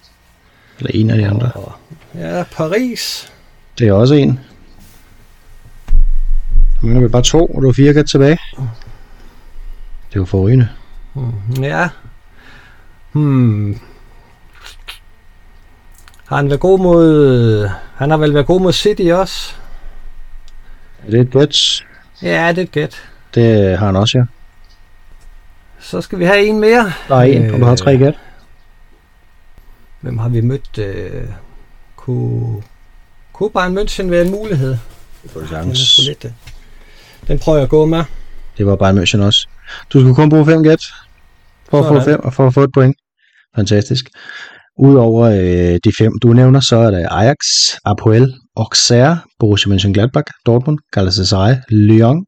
Eller 0.78 0.90
en 0.94 1.10
af 1.10 1.18
de 1.18 1.28
andre. 1.28 1.50
Og, 1.54 1.72
ja, 2.14 2.44
Paris. 2.52 3.32
Det 3.78 3.88
er 3.88 3.92
også 3.92 4.14
en. 4.14 4.40
Nu 6.82 6.96
er 6.96 7.00
vi 7.00 7.08
bare 7.08 7.22
to, 7.22 7.46
og 7.46 7.62
du 7.62 7.68
har 7.68 7.72
fire 7.72 8.02
tilbage. 8.02 8.38
Det 10.08 10.16
er 10.16 10.20
jo 10.20 10.24
forrygende. 10.24 10.68
Mm, 11.14 11.62
ja. 11.62 11.88
Hmm. 13.12 13.80
Har 16.26 16.36
han 16.36 16.48
været 16.48 16.60
god 16.60 16.78
mod... 16.78 17.70
Han 17.94 18.10
har 18.10 18.16
vel 18.16 18.34
været 18.34 18.46
god 18.46 18.60
mod 18.60 18.72
City 18.72 19.02
også? 19.02 19.54
Er 21.06 21.10
det 21.10 21.20
et 21.20 21.30
gæt? 21.30 21.84
Ja, 22.22 22.48
det 22.48 22.58
er 22.58 22.62
et 22.62 22.72
gæt. 22.72 23.02
Det 23.34 23.78
har 23.78 23.86
han 23.86 23.96
også, 23.96 24.18
ja. 24.18 24.24
Så 25.87 26.01
skal 26.01 26.18
vi 26.18 26.25
have 26.25 26.46
en 26.46 26.61
mere. 26.61 26.92
Der 27.09 27.16
er 27.16 27.22
en, 27.22 27.46
øh, 27.46 27.55
og 27.55 27.61
du 27.61 27.64
har 27.64 27.77
tre 27.77 27.99
gæt. 27.99 28.14
Hvem 30.01 30.18
har 30.18 30.29
vi 30.29 30.40
mødt? 30.40 30.79
Øh, 30.79 31.25
kunne, 31.96 32.62
kunne 33.33 33.51
Bayern 33.51 33.79
München 33.79 34.11
være 34.11 34.25
en 34.25 34.31
mulighed? 34.31 34.77
Det 35.22 35.33
kunne 35.33 35.49
det 35.49 35.99
lidt, 36.07 36.27
Den 37.29 37.38
prøver 37.38 37.59
jeg 37.59 37.64
at 37.64 37.70
gå 37.70 37.87
med. 37.87 38.05
Det 38.59 38.66
var 38.66 38.77
Bayern 38.77 38.99
München 38.99 39.22
også. 39.22 39.49
Du 39.92 40.01
skulle 40.01 40.14
kun 40.14 40.29
bruge 40.29 40.46
fem 40.46 40.62
gæt 40.62 40.83
for 41.70 41.79
at 41.79 41.87
få 41.87 42.11
fem 42.11 42.20
og 42.20 42.35
for 42.35 42.46
at 42.46 42.55
få 42.55 42.62
et 42.62 42.70
point. 42.75 42.96
Fantastisk. 43.57 44.05
Udover 44.79 45.25
øh, 45.27 45.79
de 45.85 45.92
fem, 45.99 46.12
du 46.22 46.33
nævner, 46.33 46.61
så 46.61 46.77
er 46.77 46.90
der 46.90 47.09
Ajax, 47.09 47.37
Apoel, 47.85 48.35
Auxerre, 48.57 49.18
Borussia 49.38 49.72
Mönchengladbach, 49.72 50.42
Dortmund, 50.46 50.79
Galatasaray, 50.92 51.55
Lyon, 51.68 52.25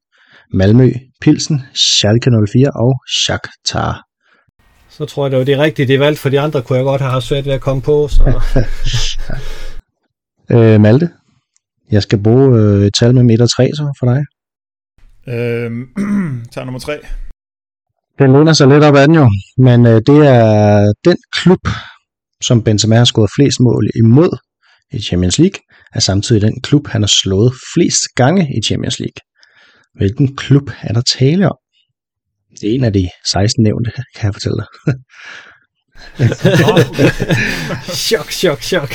Malmø, 0.52 0.90
Pilsen, 1.20 1.62
Schalke 1.74 2.30
04 2.30 2.70
og 2.74 3.00
Shakhtar. 3.24 4.04
Så 4.88 5.04
tror 5.04 5.24
jeg, 5.24 5.30
det 5.30 5.38
var 5.38 5.44
det 5.44 5.58
rigtige, 5.58 5.88
det 5.88 6.00
valgt, 6.00 6.18
for 6.18 6.28
de 6.28 6.40
andre 6.40 6.62
kunne 6.62 6.76
jeg 6.76 6.84
godt 6.84 7.00
have 7.00 7.22
svært 7.22 7.46
ved 7.46 7.52
at 7.52 7.60
komme 7.60 7.82
på. 7.82 8.08
Så. 8.08 8.22
øh, 10.54 10.80
Malte, 10.80 11.10
jeg 11.90 12.02
skal 12.02 12.22
bruge 12.22 12.58
øh, 12.58 12.86
et 12.86 12.94
tal 13.00 13.14
med 13.14 13.34
1 13.34 13.40
og 13.40 13.50
3 13.50 13.70
så 13.74 13.96
for 13.98 14.06
dig. 14.12 14.24
Øhm, 15.34 15.88
tager 16.52 16.64
nummer 16.64 16.80
3. 16.80 16.98
Den 18.18 18.32
læner 18.32 18.52
sig 18.52 18.68
lidt 18.68 18.84
op 18.84 18.96
ad 18.96 19.06
den 19.06 19.14
jo, 19.14 19.30
men 19.58 19.86
øh, 19.86 20.02
det 20.06 20.26
er 20.26 20.92
den 21.04 21.16
klub, 21.32 21.68
som 22.42 22.62
Benzema 22.62 22.96
har 22.96 23.04
scoret 23.04 23.30
flest 23.36 23.60
mål 23.60 23.88
imod 23.96 24.38
i 24.92 24.98
Champions 25.00 25.38
League, 25.38 25.60
er 25.94 26.00
samtidig 26.00 26.42
den 26.42 26.60
klub, 26.62 26.86
han 26.86 27.02
har 27.02 27.12
slået 27.22 27.52
flest 27.74 28.02
gange 28.16 28.42
i 28.58 28.62
Champions 28.62 28.98
League. 28.98 29.27
Hvilken 29.94 30.36
klub 30.36 30.70
er 30.82 30.92
der 30.92 31.00
tale 31.00 31.48
om? 31.48 31.56
Det 32.60 32.70
er 32.70 32.74
en 32.74 32.84
af 32.84 32.92
de 32.92 33.08
16 33.26 33.62
nævnte, 33.62 33.92
kan 34.14 34.26
jeg 34.26 34.34
fortælle 34.34 34.56
dig. 34.56 34.66
chok, 38.06 38.30
chok, 38.30 38.62
chok. 38.62 38.90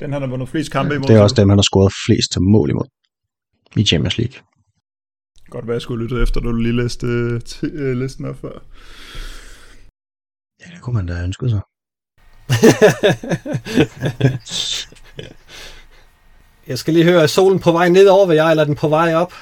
Den 0.00 0.12
han 0.12 0.22
har 0.22 0.28
vundet 0.28 0.48
flest 0.48 0.72
kampe 0.72 0.94
imod. 0.94 1.08
Det 1.08 1.16
er 1.16 1.20
også 1.20 1.34
dem, 1.34 1.48
han 1.48 1.58
har 1.58 1.62
scoret 1.62 1.92
flest 2.06 2.40
mål 2.40 2.70
imod 2.70 2.86
i 3.76 3.84
Champions 3.84 4.18
League. 4.18 4.42
Godt 5.50 5.66
være, 5.66 5.74
jeg 5.74 5.82
skulle 5.82 6.04
lytte 6.04 6.22
efter, 6.22 6.40
da 6.40 6.48
du 6.48 6.56
lige 6.56 6.76
læste 6.76 7.06
uh, 7.06 7.40
listen 8.02 8.24
op 8.24 8.40
før. 8.40 8.62
Ja, 10.60 10.66
det 10.74 10.80
kunne 10.82 10.94
man 10.94 11.06
da 11.06 11.22
ønske 11.22 11.50
sig. 11.50 11.60
jeg 16.68 16.78
skal 16.78 16.94
lige 16.94 17.04
høre, 17.04 17.22
er 17.22 17.26
solen 17.26 17.58
på 17.58 17.72
vej 17.72 17.88
ned 17.88 18.06
over 18.06 18.26
ved 18.26 18.34
jeg, 18.34 18.50
eller 18.50 18.62
er 18.62 18.66
den 18.66 18.74
på 18.74 18.88
vej 18.88 19.14
op? 19.14 19.32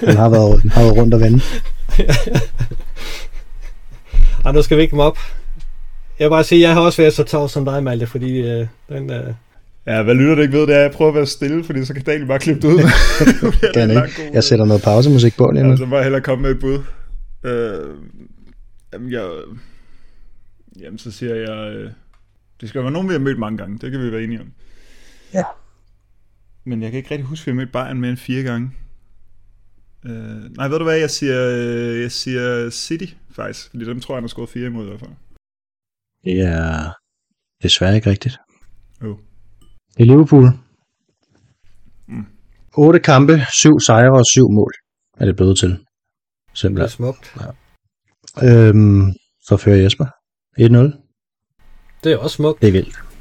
den, 0.00 0.16
har 0.16 0.28
været, 0.28 0.62
den 0.62 0.70
har 0.70 0.82
været 0.82 0.96
rundt 0.96 1.14
og 1.14 1.20
vende. 1.20 1.40
Ej, 4.44 4.52
nu 4.52 4.62
skal 4.62 4.76
vi 4.76 4.82
ikke 4.82 4.96
op. 4.96 5.18
Jeg 6.18 6.24
vil 6.24 6.30
bare 6.30 6.44
sige, 6.44 6.58
at 6.58 6.62
jeg 6.68 6.74
har 6.74 6.80
også 6.80 7.02
været 7.02 7.14
så 7.14 7.24
tavs 7.24 7.52
som 7.52 7.64
dig, 7.64 7.82
Malte, 7.82 8.06
fordi 8.06 8.40
øh, 8.40 8.66
den, 8.88 9.10
øh, 9.10 9.34
Ja, 9.86 10.02
hvad 10.02 10.14
lytter 10.14 10.34
du 10.34 10.40
ikke 10.40 10.58
ved, 10.58 10.66
det 10.66 10.74
er, 10.74 10.78
at 10.78 10.82
jeg 10.82 10.90
prøver 10.90 11.10
at 11.10 11.14
være 11.14 11.26
stille, 11.26 11.64
fordi 11.64 11.84
så 11.84 11.94
kan 11.94 12.02
Daniel 12.02 12.26
bare 12.26 12.38
klippe 12.38 12.62
det 12.62 12.74
ud. 12.74 12.80
kan 13.74 13.90
ikke. 13.90 14.30
Jeg 14.32 14.44
sætter 14.44 14.64
noget 14.64 14.82
pausemusik 14.82 15.36
på 15.36 15.50
lige 15.50 15.64
nu. 15.64 15.70
Altså, 15.70 15.86
bare 15.86 16.02
hellere 16.02 16.22
komme 16.22 16.42
med 16.42 16.50
et 16.50 16.60
bud. 16.60 16.78
Øh, 17.44 17.94
jamen, 18.92 19.12
jeg, 19.12 19.30
jamen, 20.80 20.98
så 20.98 21.10
siger 21.10 21.34
jeg, 21.34 21.74
øh, 21.74 21.90
det 22.60 22.68
skal 22.68 22.82
være 22.82 22.92
nogen, 22.92 23.08
vi 23.08 23.12
har 23.12 23.20
mødt 23.20 23.38
mange 23.38 23.58
gange. 23.58 23.78
Det 23.78 23.90
kan 23.90 24.00
vi 24.00 24.12
være 24.12 24.22
enige 24.22 24.40
om. 24.40 24.46
Ja. 25.34 25.44
Men 26.64 26.82
jeg 26.82 26.90
kan 26.90 26.98
ikke 26.98 27.10
rigtig 27.10 27.26
huske, 27.26 27.42
at 27.42 27.46
vi 27.46 27.50
har 27.50 27.64
mødt 27.64 27.72
Bayern 27.72 28.00
mere 28.00 28.10
end 28.10 28.18
fire 28.18 28.42
gange. 28.42 28.70
Øh, 30.04 30.56
nej, 30.56 30.68
ved 30.68 30.78
du 30.78 30.84
hvad, 30.84 30.98
jeg 30.98 31.10
siger, 31.10 31.38
øh, 31.50 32.02
jeg 32.02 32.12
siger 32.12 32.70
City, 32.70 33.06
faktisk. 33.30 33.70
Fordi 33.70 33.84
dem 33.84 34.00
tror 34.00 34.14
jeg, 34.14 34.16
han 34.16 34.24
har 34.24 34.28
skåret 34.28 34.48
fire 34.48 34.66
imod 34.66 34.84
i 34.84 34.88
hvert 34.88 35.00
fald. 35.00 35.10
Det 36.24 36.40
er 36.40 36.94
desværre 37.62 37.94
ikke 37.96 38.10
rigtigt. 38.10 38.36
Jo. 39.02 39.12
Oh. 39.12 39.18
Det 39.96 40.00
er 40.00 40.04
Liverpool. 40.04 40.44
Mm. 42.06 42.26
8 42.76 43.00
kampe, 43.00 43.32
7 43.52 43.80
sejre 43.80 44.18
og 44.18 44.26
7 44.26 44.50
mål 44.50 44.72
er 45.20 45.24
det 45.26 45.36
blevet 45.36 45.58
til. 45.58 45.84
Simpelthen. 46.54 46.76
Det 46.76 46.82
er 46.82 46.96
smukt. 46.96 47.36
Ja. 47.40 48.68
Øhm, 48.68 49.12
så 49.40 49.56
fører 49.56 49.76
Jesper 49.76 50.06
1-0. 50.60 51.04
Det 52.04 52.12
er 52.12 52.18
også 52.18 52.36
smukt. 52.36 52.60
Det 52.60 52.68
er 52.68 52.72
vildt. 52.72 53.13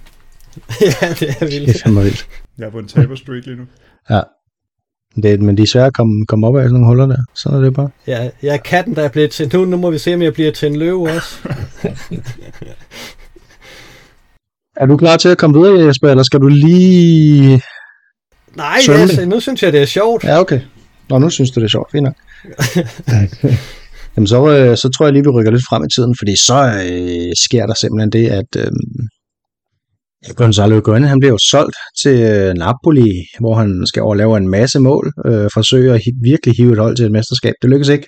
ja, 0.81 1.09
det 1.19 1.29
er 1.29 1.45
vildt. 1.45 1.67
Det 1.67 1.75
er 1.75 1.79
fandme 1.83 2.03
vildt. 2.03 2.27
Jeg 2.57 2.65
er 2.65 2.71
på 2.71 2.79
en 2.79 2.87
taber 2.87 3.15
streak 3.15 3.45
lige 3.45 3.57
nu. 3.57 3.63
Ja. 4.09 4.21
Det, 5.23 5.41
men 5.41 5.57
de 5.57 5.63
er 5.63 5.67
svære 5.67 5.85
at 5.85 5.93
komme, 5.93 6.25
komme 6.25 6.47
op 6.47 6.55
af 6.55 6.63
sådan 6.63 6.73
nogle 6.73 6.87
huller 6.87 7.05
der. 7.05 7.17
Sådan 7.33 7.59
er 7.59 7.63
det 7.63 7.73
bare. 7.73 7.89
Ja, 8.07 8.29
jeg 8.43 8.53
er 8.53 8.57
katten, 8.57 8.95
der 8.95 9.03
er 9.03 9.09
blevet 9.09 9.31
til 9.31 9.49
nu. 9.53 9.65
Nu 9.65 9.77
må 9.77 9.91
vi 9.91 9.97
se, 9.97 10.13
om 10.13 10.21
jeg 10.21 10.33
bliver 10.33 10.51
til 10.51 10.67
en 10.67 10.75
løve 10.75 11.09
også. 11.09 11.37
er 14.81 14.85
du 14.85 14.97
klar 14.97 15.17
til 15.17 15.29
at 15.29 15.37
komme 15.37 15.59
videre, 15.59 15.87
Jesper, 15.87 16.09
eller 16.09 16.23
skal 16.23 16.39
du 16.39 16.47
lige... 16.47 17.61
Nej, 18.55 18.77
altså, 18.89 19.25
nu 19.25 19.39
synes 19.39 19.63
jeg, 19.63 19.73
det 19.73 19.81
er 19.81 19.85
sjovt. 19.85 20.23
Ja, 20.23 20.39
okay. 20.39 20.61
Nå, 21.09 21.19
nu 21.19 21.29
synes 21.29 21.51
du, 21.51 21.59
det 21.59 21.65
er 21.65 21.69
sjovt. 21.69 21.91
Fint 21.91 22.03
nok. 22.03 22.15
Jamen, 24.15 24.27
så, 24.27 24.49
øh, 24.49 24.77
så 24.77 24.89
tror 24.89 25.05
jeg 25.05 25.13
lige, 25.13 25.23
vi 25.23 25.29
rykker 25.29 25.51
lidt 25.51 25.67
frem 25.69 25.83
i 25.83 25.89
tiden, 25.95 26.15
fordi 26.19 26.35
så 26.35 26.83
øh, 26.89 27.33
sker 27.45 27.65
der 27.65 27.73
simpelthen 27.73 28.11
det, 28.11 28.27
at 28.27 28.55
øh, 28.57 28.71
Gonzalo 30.35 30.75
Higuain, 30.75 31.03
han 31.03 31.19
bliver 31.19 31.31
jo 31.33 31.37
solgt 31.51 31.75
til 32.03 32.19
øh, 32.19 32.53
Napoli, 32.53 33.25
hvor 33.39 33.55
han 33.55 33.85
skal 33.85 34.01
overlave 34.01 34.37
en 34.37 34.49
masse 34.49 34.79
mål, 34.79 35.13
øh, 35.25 35.49
forsøge 35.53 35.93
at 35.93 36.01
virkelig 36.23 36.55
hive 36.57 36.71
et 36.73 36.79
hold 36.79 36.95
til 36.95 37.05
et 37.05 37.11
mesterskab. 37.11 37.53
Det 37.61 37.69
lykkes 37.69 37.89
ikke 37.89 38.07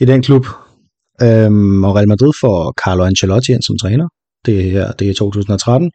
i 0.00 0.04
den 0.04 0.22
klub. 0.22 0.46
Øhm, 1.22 1.84
og 1.84 1.96
Real 1.96 2.08
Madrid 2.08 2.32
får 2.40 2.72
Carlo 2.84 3.04
Ancelotti 3.04 3.52
ind 3.52 3.62
som 3.62 3.78
træner. 3.78 4.08
Det 4.46 4.76
er, 4.76 4.92
det 4.92 5.10
er 5.10 5.14
2013. 5.14 5.90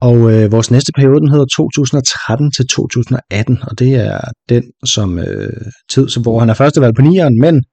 Og 0.00 0.16
øh, 0.32 0.52
vores 0.52 0.70
næste 0.70 0.92
periode, 0.96 1.20
den 1.20 1.30
hedder 1.30 1.46
2013 1.46 2.52
til 2.52 2.66
2018, 2.68 3.58
og 3.62 3.78
det 3.78 3.94
er 3.94 4.20
den 4.48 4.64
som 4.84 5.18
øh, 5.18 5.52
tid, 5.90 6.08
så, 6.08 6.20
hvor 6.20 6.40
han 6.40 6.50
er 6.50 6.54
førstevalg 6.54 6.94
på 6.94 7.02
nieren, 7.02 7.40
men 7.40 7.64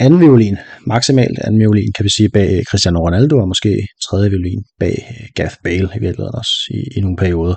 anden 0.00 0.20
violin, 0.20 0.56
maksimalt 0.86 1.38
anden 1.38 1.60
violin, 1.60 1.92
kan 1.96 2.04
vi 2.04 2.10
sige, 2.10 2.28
bag 2.28 2.64
Cristiano 2.70 2.98
Ronaldo, 2.98 3.36
og 3.38 3.48
måske 3.48 3.86
tredje 4.08 4.30
violin 4.30 4.64
bag 4.80 4.96
Gath 5.34 5.56
Bale 5.64 5.88
i 5.96 6.00
virkeligheden 6.00 6.34
også 6.34 6.54
i, 6.70 6.98
i 6.98 7.00
nogle 7.00 7.16
perioder. 7.16 7.56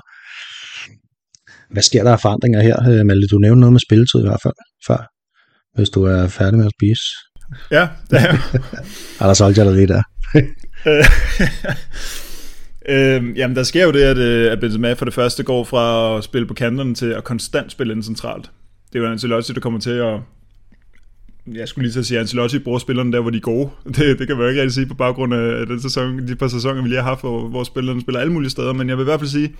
Hvad 1.72 1.82
sker 1.82 2.02
der 2.04 2.12
af 2.12 2.20
forandringer 2.20 2.62
her, 2.62 2.76
øh, 2.90 3.06
Malte? 3.06 3.26
Du 3.26 3.38
nævnte 3.38 3.60
noget 3.60 3.72
med 3.72 3.80
spilletid 3.80 4.20
i 4.20 4.28
hvert 4.28 4.42
fald 4.42 4.54
før, 4.86 5.00
hvis 5.76 5.90
du 5.90 6.04
er 6.04 6.28
færdig 6.28 6.58
med 6.58 6.66
at 6.66 6.72
spise. 6.78 7.02
Ja, 7.70 7.88
det 8.10 8.18
er 8.18 8.32
Eller 9.20 9.34
solgte 9.34 9.60
jeg 9.60 9.66
dig 9.70 9.76
lige 9.76 9.86
der. 9.86 10.02
øh, 12.94 13.38
jamen, 13.38 13.56
der 13.56 13.62
sker 13.62 13.84
jo 13.84 13.92
det, 13.92 14.02
at, 14.02 14.18
øh, 14.18 14.52
at 14.52 14.60
Benzema 14.60 14.92
for 14.92 15.04
det 15.04 15.14
første 15.14 15.42
går 15.42 15.64
fra 15.64 16.16
at 16.18 16.24
spille 16.24 16.46
på 16.46 16.54
kanterne 16.54 16.94
til 16.94 17.06
at 17.06 17.24
konstant 17.24 17.72
spille 17.72 17.92
ind 17.92 18.02
centralt. 18.02 18.50
Det 18.92 18.98
er 18.98 19.02
jo 19.02 19.10
Ancelotti, 19.10 19.52
der 19.52 19.60
kommer 19.60 19.80
til 19.80 19.90
at... 19.90 20.20
Jeg 21.46 21.68
skulle 21.68 21.82
lige 21.82 21.92
så 21.92 22.02
sige, 22.02 22.18
at 22.18 22.20
Ancelotti 22.20 22.58
bruger 22.58 22.78
spillerne 22.78 23.12
der, 23.12 23.20
hvor 23.20 23.30
de 23.30 23.36
er 23.36 23.40
gode. 23.40 23.70
Det, 23.96 24.18
det 24.18 24.26
kan 24.26 24.36
man 24.36 24.44
jo 24.44 24.48
ikke 24.48 24.60
rigtig 24.60 24.74
sige 24.74 24.86
på 24.86 24.94
baggrund 24.94 25.34
af 25.34 25.66
den 25.66 25.82
sæson, 25.82 26.28
de 26.28 26.36
par 26.36 26.48
sæsoner, 26.48 26.82
vi 26.82 26.88
lige 26.88 27.00
har 27.00 27.08
haft, 27.08 27.20
hvor, 27.20 27.48
hvor 27.48 27.64
spillerne 27.64 28.00
spiller 28.00 28.20
alle 28.20 28.32
mulige 28.32 28.50
steder. 28.50 28.72
Men 28.72 28.88
jeg 28.88 28.96
vil 28.96 29.02
i 29.02 29.04
hvert 29.04 29.20
fald 29.20 29.30
sige, 29.30 29.54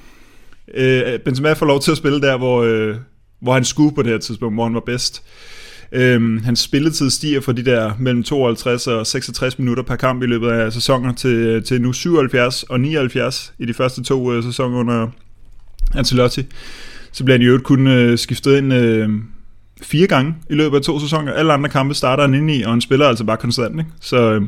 øh, 0.74 1.18
Benzema 1.18 1.52
får 1.52 1.66
lov 1.66 1.80
til 1.80 1.90
at 1.90 1.96
spille 1.96 2.20
der, 2.20 2.36
hvor, 2.36 2.62
øh, 2.62 2.96
hvor 3.40 3.54
han 3.54 3.64
skulle 3.64 3.94
på 3.94 4.02
det 4.02 4.10
her 4.10 4.18
tidspunkt, 4.18 4.56
hvor 4.56 4.64
han 4.64 4.74
var 4.74 4.80
bedst. 4.80 5.22
Øhm, 5.92 6.42
hans 6.44 6.60
spilletid 6.60 7.10
stiger 7.10 7.40
fra 7.40 7.52
de 7.52 7.64
der 7.64 7.92
mellem 7.98 8.22
52 8.22 8.86
og 8.86 9.06
66 9.06 9.58
minutter 9.58 9.82
per 9.82 9.96
kamp 9.96 10.22
i 10.22 10.26
løbet 10.26 10.48
af 10.48 10.72
sæsoner 10.72 11.14
til, 11.14 11.62
til 11.62 11.82
nu 11.82 11.92
77 11.92 12.62
og 12.62 12.80
79 12.80 13.54
i 13.58 13.66
de 13.66 13.74
første 13.74 14.02
to 14.02 14.32
øh, 14.32 14.44
sæsoner 14.44 14.78
under 14.78 15.08
Ancelotti. 15.94 16.46
Så 17.12 17.24
bliver 17.24 17.34
han 17.34 17.42
i 17.42 17.46
øvrigt 17.46 17.64
kun 17.64 17.86
øh, 17.86 18.18
skiftet 18.18 18.56
ind 18.56 18.72
øh, 18.72 19.10
fire 19.82 20.06
gange 20.06 20.34
i 20.50 20.54
løbet 20.54 20.76
af 20.76 20.82
to 20.82 21.00
sæsoner. 21.00 21.32
Alle 21.32 21.52
andre 21.52 21.70
kampe 21.70 21.94
starter 21.94 22.22
han 22.22 22.34
ind 22.34 22.50
i, 22.50 22.62
og 22.62 22.70
han 22.70 22.80
spiller 22.80 23.06
altså 23.06 23.24
bare 23.24 23.36
konstant. 23.36 23.78
Ikke? 23.78 23.90
Så, 24.00 24.32
øh, 24.32 24.42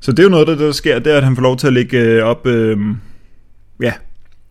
så 0.00 0.10
det 0.10 0.18
er 0.18 0.22
jo 0.22 0.28
noget, 0.28 0.46
der, 0.46 0.54
der 0.54 0.72
sker, 0.72 0.98
det 0.98 1.12
er, 1.12 1.16
at 1.16 1.24
han 1.24 1.36
får 1.36 1.42
lov 1.42 1.56
til 1.56 1.66
at 1.66 1.72
ligge 1.72 1.98
øh, 1.98 2.24
op 2.24 2.46
øh, 2.46 2.78
ja, 3.82 3.92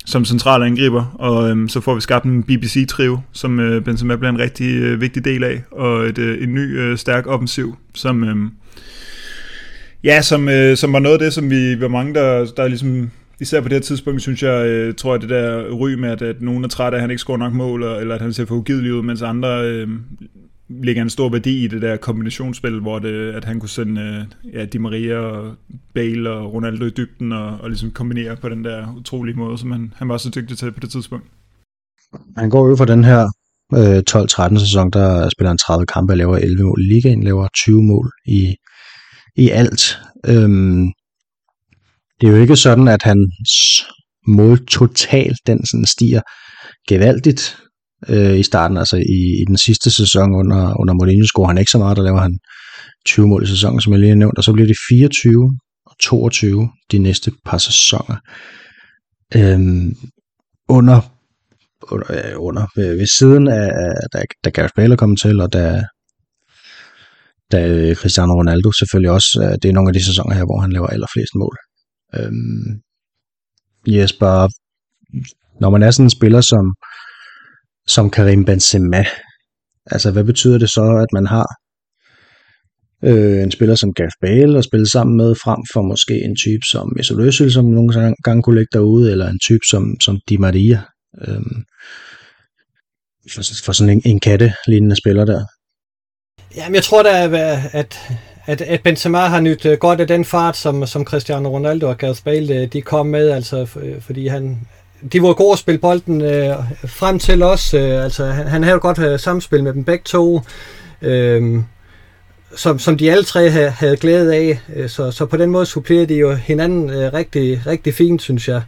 som 0.05 0.25
central 0.25 0.63
angriber, 0.63 1.15
og 1.19 1.49
øh, 1.49 1.69
så 1.69 1.81
får 1.81 1.95
vi 1.95 2.01
skabt 2.01 2.25
en 2.25 2.43
BBC-trio, 2.43 3.19
som 3.31 3.59
øh, 3.59 3.83
Benzema 3.83 4.15
bliver 4.15 4.29
en 4.29 4.39
rigtig 4.39 4.75
øh, 4.75 5.01
vigtig 5.01 5.25
del 5.25 5.43
af, 5.43 5.63
og 5.71 6.05
et, 6.05 6.17
øh, 6.17 6.43
en 6.43 6.53
ny 6.53 6.79
øh, 6.79 6.97
stærk 6.97 7.27
offensiv, 7.27 7.77
som 7.95 8.23
øh, 8.23 8.35
ja, 10.03 10.21
som, 10.21 10.49
øh, 10.49 10.77
som 10.77 10.93
var 10.93 10.99
noget 10.99 11.13
af 11.13 11.19
det, 11.19 11.33
som 11.33 11.49
vi 11.49 11.81
var 11.81 11.87
mange, 11.87 12.13
der, 12.13 12.45
der 12.57 12.67
ligesom, 12.67 13.11
især 13.41 13.61
på 13.61 13.69
det 13.69 13.75
her 13.75 13.81
tidspunkt, 13.81 14.21
synes 14.21 14.43
jeg, 14.43 14.67
øh, 14.67 14.95
tror 14.95 15.13
jeg, 15.13 15.21
det 15.21 15.29
der 15.29 15.71
ry 15.71 15.93
med, 15.93 16.09
at, 16.09 16.21
at 16.21 16.41
nogen 16.41 16.63
er 16.63 16.67
træt 16.67 16.93
af, 16.93 16.97
at 16.97 17.01
han 17.01 17.09
ikke 17.09 17.19
scorer 17.19 17.37
nok 17.37 17.53
mål, 17.53 17.83
eller 17.83 18.15
at 18.15 18.21
han 18.21 18.33
ser 18.33 18.45
for 18.45 18.55
ugidelig 18.55 18.93
ud, 18.93 19.01
mens 19.01 19.21
andre 19.21 19.69
øh, 19.69 19.89
ligger 20.69 21.01
en 21.01 21.09
stor 21.09 21.29
værdi 21.29 21.63
i 21.63 21.67
det 21.67 21.81
der 21.81 21.97
kombinationsspil, 21.97 22.79
hvor 22.79 22.99
det, 22.99 23.33
at 23.33 23.45
han 23.45 23.59
kunne 23.59 23.69
sende 23.69 24.01
øh, 24.01 24.53
ja, 24.53 24.65
Di 24.65 24.77
Maria 24.77 25.17
og 25.17 25.55
Bale 25.93 26.29
og 26.29 26.53
Ronaldo 26.53 26.85
i 26.85 26.89
dybden 26.89 27.31
og, 27.31 27.57
og 27.61 27.69
ligesom 27.69 27.91
kombinere 27.91 28.35
på 28.35 28.49
den 28.49 28.63
der 28.63 28.95
utrolige 28.97 29.35
måde, 29.35 29.57
som 29.57 29.71
han, 29.71 29.93
han 29.95 30.09
var 30.09 30.17
så 30.17 30.29
dygtig 30.35 30.57
til 30.57 30.71
på 30.71 30.79
det 30.79 30.91
tidspunkt. 30.91 31.25
Han 32.37 32.49
går 32.49 32.69
jo 32.69 32.75
for 32.75 32.85
den 32.85 33.03
her 33.03 33.27
øh, 33.73 34.03
12-13 34.55 34.59
sæson, 34.59 34.89
der 34.91 35.29
spiller 35.29 35.49
han 35.49 35.57
30 35.57 35.85
kampe 35.85 36.13
og 36.13 36.17
laver 36.17 36.37
11 36.37 36.63
mål 36.63 36.81
i 36.81 36.93
ligaen, 36.93 37.23
laver 37.23 37.47
20 37.55 37.83
mål 37.83 38.11
i, 38.25 38.55
i 39.35 39.49
alt. 39.49 39.99
Øhm, 40.27 40.91
det 42.21 42.27
er 42.27 42.31
jo 42.31 42.41
ikke 42.41 42.55
sådan, 42.55 42.87
at 42.87 43.03
hans 43.03 43.83
mål 44.27 44.65
totalt 44.65 45.37
den 45.47 45.65
sådan 45.65 45.85
stiger 45.85 46.21
gevaldigt 46.87 47.57
øh, 48.09 48.39
i 48.39 48.43
starten, 48.43 48.77
altså 48.77 48.97
i, 48.97 49.41
i 49.41 49.45
den 49.47 49.57
sidste 49.57 49.91
sæson 49.91 50.35
under, 50.35 50.81
under 50.81 50.93
Mourinho 50.93 51.27
scorer 51.27 51.47
han 51.47 51.57
ikke 51.57 51.71
så 51.71 51.77
meget, 51.77 51.97
der 51.97 52.03
laver 52.03 52.21
han 52.21 52.39
20 53.05 53.27
mål 53.27 53.43
i 53.43 53.47
sæsonen, 53.47 53.81
som 53.81 53.93
jeg 53.93 53.99
lige 53.99 54.09
har 54.09 54.15
nævnt, 54.15 54.37
og 54.37 54.43
så 54.43 54.53
bliver 54.53 54.67
det 54.67 54.77
24 54.89 55.59
og 55.85 55.95
22 55.99 56.69
de 56.91 56.97
næste 56.97 57.31
par 57.45 57.57
sæsoner. 57.57 58.17
Øhm, 59.35 59.93
under, 60.69 60.99
under, 61.91 62.35
under 62.35 62.65
ved, 62.75 62.97
ved 62.97 63.07
siden 63.19 63.47
af, 63.47 63.69
da, 64.13 64.23
da 64.43 64.49
Gareth 64.49 64.73
Bale 64.75 64.97
kom 64.97 65.15
til, 65.15 65.41
og 65.41 65.53
da, 65.53 65.83
da 67.51 67.67
øh, 67.67 67.95
Cristiano 67.95 68.33
Ronaldo 68.33 68.71
selvfølgelig 68.71 69.11
også, 69.11 69.39
øh, 69.43 69.57
det 69.61 69.69
er 69.69 69.73
nogle 69.73 69.89
af 69.89 69.93
de 69.93 70.05
sæsoner 70.05 70.35
her, 70.35 70.45
hvor 70.45 70.59
han 70.59 70.71
laver 70.71 70.87
allerflest 70.87 71.35
mål. 71.35 71.57
Øhm, 72.15 72.81
Jesper, 73.87 74.47
når 75.61 75.69
man 75.69 75.83
er 75.83 75.91
sådan 75.91 76.05
en 76.05 76.09
spiller 76.09 76.41
som, 76.41 76.75
som 77.87 78.09
Karim 78.09 78.45
Benzema. 78.45 79.05
Altså, 79.85 80.11
hvad 80.11 80.23
betyder 80.23 80.57
det 80.57 80.69
så, 80.69 80.81
at 81.03 81.13
man 81.13 81.25
har 81.25 81.47
øh, 83.03 83.43
en 83.43 83.51
spiller 83.51 83.75
som 83.75 83.93
Gareth 83.93 84.15
Bale 84.21 84.57
at 84.57 84.63
spille 84.63 84.89
sammen 84.89 85.17
med, 85.17 85.35
frem 85.35 85.59
for 85.73 85.81
måske 85.81 86.13
en 86.13 86.35
type 86.35 86.65
som 86.71 86.93
Mesut 86.95 87.19
Özil, 87.27 87.49
som 87.49 87.65
nogle 87.65 88.15
gange 88.23 88.43
kunne 88.43 88.59
ligge 88.59 88.77
derude, 88.77 89.11
eller 89.11 89.29
en 89.29 89.39
type 89.39 89.65
som, 89.69 89.99
som 89.99 90.19
Di 90.29 90.37
Maria. 90.37 90.81
Øh, 91.21 91.41
for, 93.33 93.63
for 93.65 93.71
sådan 93.71 93.93
en, 93.93 94.01
en 94.05 94.19
katte-lignende 94.19 94.95
spiller 94.95 95.25
der. 95.25 95.45
Jamen, 96.55 96.75
jeg 96.75 96.83
tror 96.83 97.03
da, 97.03 97.11
at, 97.73 97.99
at, 98.45 98.61
at 98.61 98.83
Benzema 98.83 99.19
har 99.19 99.39
nyt 99.39 99.65
øh, 99.65 99.77
godt 99.77 100.01
af 100.01 100.07
den 100.07 100.25
fart, 100.25 100.57
som, 100.57 100.85
som 100.85 101.05
Cristiano 101.05 101.49
Ronaldo 101.49 101.89
og 101.89 101.97
Gareth 101.97 102.23
Bale 102.23 102.55
øh, 102.55 102.67
de 102.67 102.81
kom 102.81 103.05
med, 103.05 103.29
altså 103.29 103.67
øh, 103.81 104.01
fordi 104.01 104.27
han, 104.27 104.67
de 105.13 105.21
var 105.21 105.33
gode 105.33 105.51
at 105.51 105.59
spille 105.59 105.79
bolden 105.79 106.21
øh, 106.21 106.55
frem 106.85 107.19
til 107.19 107.43
os. 107.43 107.73
Øh, 107.73 108.03
altså, 108.03 108.25
han, 108.25 108.47
han 108.47 108.63
havde 108.63 108.79
godt 108.79 108.99
øh, 108.99 109.19
samspil 109.19 109.63
med 109.63 109.73
dem 109.73 109.83
begge 109.83 110.03
to, 110.05 110.41
øh, 111.01 111.59
som, 112.55 112.79
som 112.79 112.97
de 112.97 113.11
alle 113.11 113.23
tre 113.23 113.49
havde, 113.49 113.69
havde 113.69 113.97
glæde 113.97 114.35
af. 114.35 114.59
Øh, 114.75 114.89
så, 114.89 115.11
så 115.11 115.25
på 115.25 115.37
den 115.37 115.49
måde 115.49 115.65
supplerede 115.65 116.05
de 116.05 116.15
jo 116.15 116.33
hinanden 116.33 116.89
øh, 116.89 117.13
rigtig, 117.13 117.61
rigtig 117.67 117.93
fint, 117.93 118.21
synes 118.21 118.47
jeg. 118.47 118.61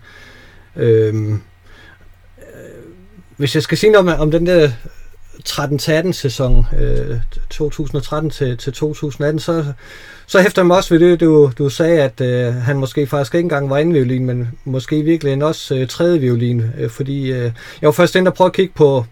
Øh, 0.76 1.16
øh 1.16 1.34
hvis 3.38 3.56
jeg 3.56 3.64
skal 3.64 3.78
sige 3.78 3.92
noget 3.92 4.14
om, 4.14 4.20
om 4.20 4.32
den 4.32 4.46
der 4.46 4.72
13-18 5.50 6.12
sæson, 6.12 6.66
øh, 6.80 7.18
2013 7.50 8.30
til, 8.30 8.58
til 8.58 8.74
2018, 8.74 9.40
så, 9.40 9.66
så 10.28 10.42
hæfter 10.42 10.62
jeg 10.62 10.68
mig 10.68 10.78
også 10.78 10.94
ved 10.94 11.10
det, 11.10 11.20
du, 11.20 11.52
du 11.58 11.70
sagde, 11.70 12.02
at 12.02 12.22
øh, 12.22 12.54
han 12.54 12.78
måske 12.78 13.08
faktisk 13.08 13.36
ikke 13.36 13.46
engang 13.46 13.70
var 13.70 13.78
anden 13.78 13.94
violin, 13.94 14.26
men 14.26 14.50
måske 14.66 15.02
virkelig 15.02 15.44
også 15.44 15.76
øh, 15.76 15.88
tredje 15.88 16.20
violin, 16.20 16.64
øh, 16.78 16.90
fordi 16.90 17.32
øh, 17.32 17.52
jeg 17.82 17.88
var 17.88 17.92
først 17.92 18.16
inde 18.16 18.30
og 18.30 18.34
prøve 18.34 18.46
at 18.46 18.54
kigge 18.54 18.74
på 18.76 19.06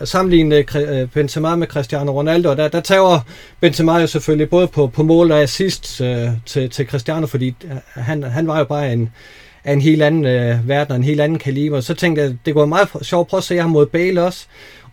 øh, 0.00 0.06
sammenligne 0.06 0.64
øh, 0.76 1.08
Benzema 1.08 1.56
med 1.56 1.66
Cristiano 1.66 2.12
Ronaldo, 2.12 2.50
og 2.50 2.56
der, 2.56 2.68
der 2.68 2.80
tager 2.80 3.20
Benzema 3.60 3.98
jo 3.98 4.06
selvfølgelig 4.06 4.50
både 4.50 4.66
på, 4.66 4.86
på 4.86 5.02
mål 5.02 5.32
og 5.32 5.42
assist 5.42 6.00
øh, 6.00 6.28
til, 6.46 6.70
til 6.70 6.86
Cristiano, 6.86 7.26
fordi 7.26 7.54
øh, 7.64 7.76
han, 7.94 8.22
han 8.22 8.46
var 8.46 8.58
jo 8.58 8.64
bare 8.64 8.92
en, 8.92 9.10
af 9.64 9.72
en 9.72 9.80
helt 9.80 10.02
anden 10.02 10.24
øh, 10.24 10.68
verden 10.68 10.90
og 10.90 10.96
en 10.96 11.04
helt 11.04 11.20
anden 11.20 11.38
kaliber. 11.38 11.80
Så 11.80 11.94
tænkte 11.94 12.22
jeg, 12.22 12.36
det 12.46 12.54
går 12.54 12.66
meget 12.66 12.88
sjovt 13.02 13.26
at 13.26 13.28
prøve 13.28 13.38
at 13.38 13.44
se 13.44 13.56
ham 13.56 13.70
mod 13.70 13.86
Bale 13.86 14.22
også, 14.22 14.46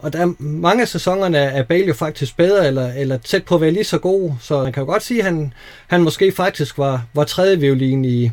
og 0.05 0.13
der 0.13 0.19
er 0.19 0.33
mange 0.39 0.81
af 0.81 0.87
sæsonerne 0.87 1.37
er 1.37 1.63
Bale 1.63 1.87
jo 1.87 1.93
faktisk 1.93 2.37
bedre, 2.37 2.67
eller, 2.67 2.93
eller 2.93 3.17
tæt 3.17 3.43
på 3.43 3.55
at 3.55 3.61
være 3.61 3.71
lige 3.71 3.83
så 3.83 3.97
god, 3.97 4.31
så 4.41 4.63
man 4.63 4.73
kan 4.73 4.81
jo 4.81 4.87
godt 4.87 5.03
sige, 5.03 5.19
at 5.19 5.25
han, 5.25 5.53
han 5.87 6.01
måske 6.01 6.31
faktisk 6.31 6.77
var, 6.77 7.05
var 7.13 7.23
tredje 7.23 7.59
violin 7.59 8.05
i, 8.05 8.31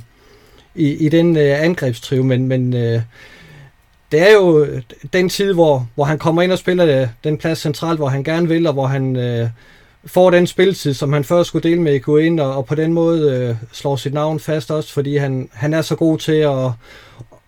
i, 0.74 0.92
i 0.92 1.08
den 1.08 1.36
øh, 1.36 1.64
angrebstriv, 1.64 2.24
men, 2.24 2.48
men 2.48 2.74
øh, 2.74 3.00
det 4.12 4.20
er 4.20 4.32
jo 4.32 4.66
den 5.12 5.28
tid, 5.28 5.52
hvor, 5.52 5.88
hvor 5.94 6.04
han 6.04 6.18
kommer 6.18 6.42
ind 6.42 6.52
og 6.52 6.58
spiller 6.58 7.00
øh, 7.02 7.08
den 7.24 7.38
plads 7.38 7.58
centralt, 7.58 7.98
hvor 7.98 8.08
han 8.08 8.24
gerne 8.24 8.48
vil, 8.48 8.66
og 8.66 8.72
hvor 8.72 8.86
han 8.86 9.16
øh, 9.16 9.48
får 10.06 10.30
den 10.30 10.46
spilletid, 10.46 10.94
som 10.94 11.12
han 11.12 11.24
før 11.24 11.42
skulle 11.42 11.68
dele 11.68 11.80
med 11.80 12.18
ind, 12.22 12.40
og, 12.40 12.56
og 12.56 12.66
på 12.66 12.74
den 12.74 12.92
måde 12.92 13.30
øh, 13.32 13.56
slår 13.72 13.96
sit 13.96 14.14
navn 14.14 14.40
fast 14.40 14.70
også, 14.70 14.92
fordi 14.92 15.16
han, 15.16 15.48
han 15.52 15.74
er 15.74 15.82
så 15.82 15.96
god 15.96 16.18
til 16.18 16.32
at, 16.32 16.70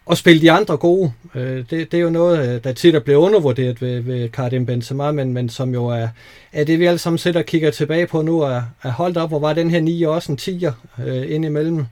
og 0.06 0.16
spille 0.16 0.42
de 0.42 0.52
andre 0.52 0.76
gode. 0.76 1.12
Øh, 1.34 1.56
det, 1.56 1.70
det 1.70 1.94
er 1.94 1.98
jo 1.98 2.10
noget, 2.10 2.48
øh, 2.48 2.64
der 2.64 2.72
tit 2.72 2.94
er 2.94 3.00
blevet 3.00 3.18
undervurderet 3.18 3.82
ved, 3.82 4.00
ved 4.00 4.28
Karim 4.28 4.66
Benzema, 4.66 5.12
men, 5.12 5.32
men 5.32 5.48
som 5.48 5.74
jo 5.74 5.86
er, 5.86 6.08
er 6.52 6.64
det, 6.64 6.78
vi 6.78 6.86
alle 6.86 6.98
sammen 6.98 7.18
sidder 7.18 7.38
og 7.38 7.46
kigger 7.46 7.70
tilbage 7.70 8.06
på 8.06 8.22
nu, 8.22 8.40
er, 8.40 8.62
er 8.82 8.90
holdt 8.90 9.16
op, 9.16 9.28
hvor 9.28 9.38
var 9.38 9.52
den 9.52 9.70
her 9.70 9.80
9 9.80 10.02
også 10.02 10.32
en 10.32 10.38
10'er 10.40 11.02
øh, 11.06 11.34
ind 11.34 11.44
imellem. 11.44 11.86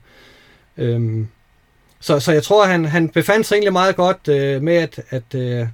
Øhm, 0.77 1.29
så, 2.01 2.21
så 2.21 2.33
jeg 2.33 2.43
tror, 2.43 2.65
han, 2.65 2.85
han 2.85 3.09
befandt 3.09 3.47
sig 3.47 3.55
egentlig 3.55 3.73
meget 3.73 3.97
godt 3.97 4.29
øh, 4.29 4.63
med, 4.63 4.75
at, 4.75 5.01
at, 5.11 5.35
øh, 5.35 5.67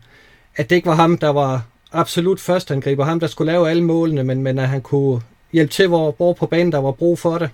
at 0.57 0.71
det 0.71 0.77
ikke 0.77 0.89
var 0.89 0.95
ham, 0.95 1.19
der 1.19 1.29
var 1.29 1.63
absolut 1.93 2.41
først 2.41 2.71
angriber, 2.71 3.05
ham 3.05 3.21
der 3.21 3.27
skulle 3.27 3.53
lave 3.53 3.71
alle 3.71 3.85
målene, 3.85 4.25
men, 4.25 4.43
men 4.43 4.59
at 4.59 4.69
han 4.69 4.81
kunne 4.81 5.21
hjælpe 5.53 5.73
til, 5.73 5.89
hvor, 5.89 6.15
hvor 6.17 6.33
på 6.33 6.47
banen 6.47 6.73
der 6.73 6.79
var 6.79 6.93
brug 6.93 7.19
for 7.19 7.39
det. 7.39 7.51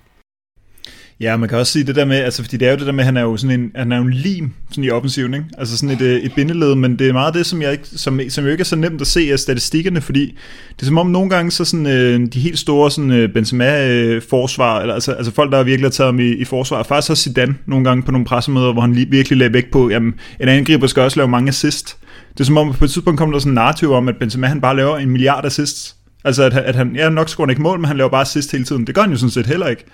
Ja, 1.21 1.37
man 1.37 1.49
kan 1.49 1.59
også 1.59 1.73
sige 1.73 1.85
det 1.85 1.97
der 1.97 2.05
med, 2.05 2.17
altså 2.17 2.43
fordi 2.43 2.57
det 2.57 2.69
er 2.69 2.73
jo 2.73 2.79
det 2.79 2.87
der 2.87 2.93
med, 2.93 3.01
at 3.01 3.07
han 3.07 3.17
er 3.17 3.23
jo 3.23 3.37
sådan 3.37 3.61
en, 3.61 3.71
han 3.75 3.93
er 3.93 3.97
jo 3.97 4.03
en 4.03 4.13
lim 4.13 4.53
sådan 4.71 4.85
i 4.85 4.91
offensiven, 4.91 5.35
ikke? 5.35 5.47
Altså 5.59 5.79
sådan 5.79 5.97
et, 5.97 6.01
øh, 6.01 6.21
et 6.21 6.33
bindeled, 6.35 6.75
men 6.75 6.99
det 6.99 7.09
er 7.09 7.13
meget 7.13 7.35
det, 7.35 7.47
som, 7.47 7.63
jeg 7.63 7.73
ikke, 7.73 7.85
som, 7.87 8.21
som 8.29 8.45
jo 8.45 8.51
ikke 8.51 8.61
er 8.61 8.65
så 8.65 8.77
nemt 8.77 9.01
at 9.01 9.07
se 9.07 9.29
af 9.33 9.39
statistikkerne, 9.39 10.01
fordi 10.01 10.39
det 10.77 10.83
er 10.83 10.87
som 10.87 10.99
om 10.99 11.07
nogle 11.07 11.31
gange, 11.31 11.51
så 11.51 11.65
sådan 11.65 11.87
øh, 11.87 12.27
de 12.33 12.41
helt 12.41 12.59
store 12.59 12.91
sådan 12.91 13.11
øh, 13.11 13.33
Benzema-forsvar, 13.33 14.81
eller 14.81 14.95
altså, 14.95 15.13
altså 15.13 15.33
folk, 15.33 15.53
der 15.53 15.63
virkelig 15.63 15.87
har 15.87 15.91
taget 15.91 16.09
ham 16.09 16.21
i, 16.21 16.29
i 16.29 16.45
forsvar, 16.45 16.83
faktisk 16.83 17.11
også 17.11 17.23
Zidane 17.23 17.55
nogle 17.67 17.85
gange 17.85 18.03
på 18.03 18.13
nogle 18.13 18.25
pressemøder, 18.25 18.73
hvor 18.73 18.83
han 18.83 18.93
lige, 18.93 19.11
virkelig 19.11 19.39
lagde 19.39 19.53
vægt 19.53 19.71
på, 19.71 19.91
jamen 19.91 20.15
en 20.41 20.49
angriber 20.49 20.87
skal 20.87 21.03
også 21.03 21.17
lave 21.17 21.29
mange 21.29 21.49
assist. 21.49 21.97
Det 22.33 22.41
er 22.41 22.45
som 22.45 22.57
om, 22.57 22.73
på 22.73 22.85
et 22.85 22.91
tidspunkt 22.91 23.19
kom 23.19 23.33
der 23.33 23.39
sådan 23.39 23.51
en 23.51 23.55
narrativ 23.55 23.93
om, 23.93 24.09
at 24.09 24.17
Benzema 24.17 24.47
han 24.47 24.61
bare 24.61 24.77
laver 24.77 24.99
en 24.99 25.11
milliard 25.11 25.45
assists. 25.45 25.97
Altså 26.25 26.43
at, 26.43 26.53
at 26.53 26.75
han, 26.75 26.97
ja 26.97 27.09
nok 27.09 27.29
scorer 27.29 27.51
ikke 27.51 27.63
mål, 27.63 27.79
men 27.81 27.85
han 27.85 27.97
laver 27.97 28.11
bare 28.11 28.23
assist 28.23 28.53
hele 28.53 28.65
tiden. 28.65 28.87
Det 28.87 28.95
gør 28.95 29.03
han 29.03 29.11
jo 29.11 29.17
sådan 29.17 29.31
set 29.31 29.47
heller 29.47 29.67
ikke. 29.67 29.85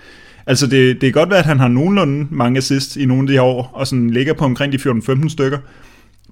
Altså 0.47 0.67
det, 0.67 1.01
det 1.01 1.01
kan 1.01 1.11
godt 1.11 1.29
være, 1.29 1.39
at 1.39 1.45
han 1.45 1.59
har 1.59 1.67
nogenlunde 1.67 2.27
mange 2.31 2.57
assist 2.57 2.95
i 2.95 3.05
nogle 3.05 3.23
af 3.23 3.27
de 3.27 3.33
her 3.33 3.41
år, 3.41 3.71
og 3.73 3.87
sådan 3.87 4.09
ligger 4.09 4.33
på 4.33 4.45
omkring 4.45 4.73
de 4.73 4.77
14-15 4.77 5.29
stykker. 5.29 5.57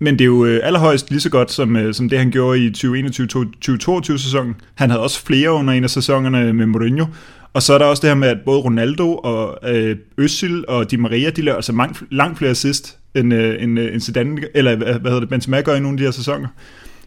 Men 0.02 0.14
det 0.14 0.22
er 0.22 0.26
jo 0.26 0.46
øh, 0.46 0.60
allerhøjst 0.64 1.10
lige 1.10 1.22
så 1.22 1.30
godt, 1.30 1.52
som, 1.52 1.76
øh, 1.76 1.94
som 1.94 2.10
det 2.10 2.20
han 2.20 2.32
gjorde 2.32 2.60
i 2.60 2.70
2021-2022 2.70 4.18
sæsonen. 4.18 4.56
Han 4.76 4.90
havde 4.90 5.04
også 5.04 5.26
flere 5.26 5.52
under 5.52 5.74
en 5.74 5.84
af 5.84 5.90
sæsonerne 5.90 6.54
med 6.54 6.66
Mourinho. 6.66 7.06
Og 7.54 7.64
så 7.64 7.74
er 7.74 7.78
der 7.78 7.86
også 7.86 8.02
det 8.02 8.10
her 8.10 8.16
med, 8.16 8.28
at 8.28 8.38
både 8.46 8.60
Ronaldo 8.60 9.16
og 9.16 9.70
øh, 9.70 9.96
Özil 10.22 10.64
og 10.68 10.92
Di 10.92 10.96
Maria, 10.96 11.30
de 11.30 11.42
laver 11.42 11.56
altså 11.56 11.74
mange, 11.74 12.06
langt 12.12 12.38
flere 12.38 12.52
assist, 12.52 12.98
end, 13.16 13.34
øh, 13.34 13.64
end, 13.64 13.80
øh, 13.80 13.94
end 13.94 14.02
Zidane, 14.02 14.42
eller 14.56 14.76
hvad 14.76 14.94
hedder 14.94 15.20
det, 15.20 15.30
Benzema 15.30 15.62
gør 15.62 15.76
i 15.76 15.80
nogle 15.80 15.94
af 15.96 15.98
de 15.98 16.04
her 16.04 16.12
sæsoner. 16.12 16.48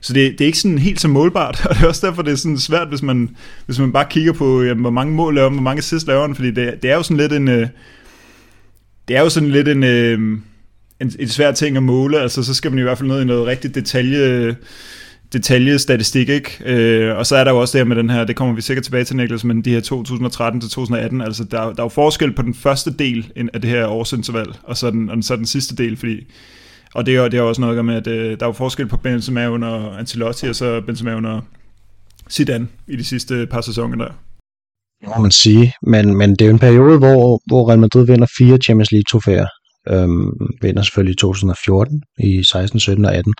Så 0.02 0.12
det, 0.12 0.32
det 0.32 0.40
er 0.40 0.46
ikke 0.46 0.58
sådan 0.58 0.78
helt 0.78 1.00
så 1.00 1.08
målbart, 1.08 1.62
og 1.66 1.74
det 1.74 1.82
er 1.82 1.88
også 1.88 2.06
derfor, 2.06 2.22
det 2.22 2.32
er 2.32 2.36
sådan 2.36 2.58
svært, 2.58 2.88
hvis 2.88 3.02
man, 3.02 3.36
hvis 3.66 3.78
man 3.78 3.92
bare 3.92 4.06
kigger 4.10 4.32
på, 4.32 4.62
jamen, 4.62 4.80
hvor 4.80 4.90
mange 4.90 5.14
mål 5.14 5.34
laver 5.34 5.50
hvor 5.50 5.62
mange 5.62 5.78
assist 5.78 6.06
laver 6.06 6.26
man, 6.26 6.36
fordi 6.36 6.50
det, 6.50 6.82
det 6.82 6.90
er 6.90 6.94
jo 6.94 7.02
sådan 7.02 7.16
lidt 7.16 7.32
en... 7.32 7.48
Øh, 7.48 7.68
det 9.08 9.16
er 9.16 9.20
jo 9.20 9.28
sådan 9.28 9.50
lidt 9.50 9.68
en, 9.68 9.82
øh, 9.84 10.18
en, 11.00 11.12
en 11.18 11.28
svær 11.28 11.52
ting 11.52 11.76
at 11.76 11.82
måle, 11.82 12.20
altså 12.20 12.42
så 12.42 12.54
skal 12.54 12.70
man 12.70 12.78
i 12.78 12.82
hvert 12.82 12.98
fald 12.98 13.08
ned 13.08 13.22
i 13.22 13.24
noget 13.24 13.46
rigtig 13.46 13.74
detalje, 13.74 14.56
detaljestatistik, 15.32 16.28
ikke? 16.28 16.58
Øh, 16.66 17.16
og 17.16 17.26
så 17.26 17.36
er 17.36 17.44
der 17.44 17.50
jo 17.50 17.58
også 17.58 17.78
det 17.78 17.84
her 17.84 17.88
med 17.88 17.96
den 17.96 18.10
her, 18.10 18.24
det 18.24 18.36
kommer 18.36 18.54
vi 18.54 18.60
sikkert 18.60 18.84
tilbage 18.84 19.04
til, 19.04 19.16
Niklas, 19.16 19.44
men 19.44 19.62
de 19.62 19.70
her 19.70 19.80
2013 19.80 20.60
til 20.60 20.70
2018, 20.70 21.20
altså 21.20 21.44
der, 21.44 21.60
der 21.60 21.66
er 21.66 21.82
jo 21.82 21.88
forskel 21.88 22.32
på 22.32 22.42
den 22.42 22.54
første 22.54 22.90
del 22.98 23.32
af 23.54 23.60
det 23.60 23.70
her 23.70 23.86
årsinterval, 23.86 24.46
og 24.62 24.76
så 24.76 24.90
den, 24.90 25.10
og 25.10 25.16
så 25.20 25.36
den 25.36 25.46
sidste 25.46 25.76
del, 25.76 25.96
fordi 25.96 26.26
og 26.94 27.06
det 27.06 27.16
er, 27.16 27.28
det 27.28 27.38
er 27.38 27.42
også 27.42 27.60
noget 27.60 27.84
med, 27.84 27.94
at 27.94 28.06
øh, 28.06 28.30
der 28.30 28.42
er 28.42 28.48
jo 28.48 28.52
forskel 28.52 28.88
på 28.88 28.96
Benzema 28.96 29.48
under 29.48 29.96
Ancelotti, 29.96 30.46
og 30.46 30.54
så 30.54 30.80
Benzema 30.86 31.14
under 31.14 31.40
Zidane 32.30 32.68
i 32.88 32.96
de 32.96 33.04
sidste 33.04 33.46
par 33.46 33.60
sæsoner 33.60 33.96
der. 33.96 34.12
Det 35.00 35.08
må 35.16 35.22
man 35.22 35.30
sige, 35.30 35.72
men, 35.82 36.16
men 36.16 36.30
det 36.30 36.40
er 36.42 36.46
jo 36.46 36.52
en 36.52 36.58
periode, 36.58 36.98
hvor, 36.98 37.40
hvor 37.46 37.68
Real 37.68 37.78
Madrid 37.78 38.06
vinder 38.06 38.26
fire 38.38 38.56
Champions 38.56 38.92
League 38.92 39.04
trofæer. 39.10 39.46
Øhm, 39.88 40.30
vinder 40.62 40.82
selvfølgelig 40.82 41.12
i 41.12 41.16
2014, 41.16 42.02
i 42.18 42.42
16, 42.42 42.80
17 42.80 43.04
og 43.04 43.14
18. 43.14 43.34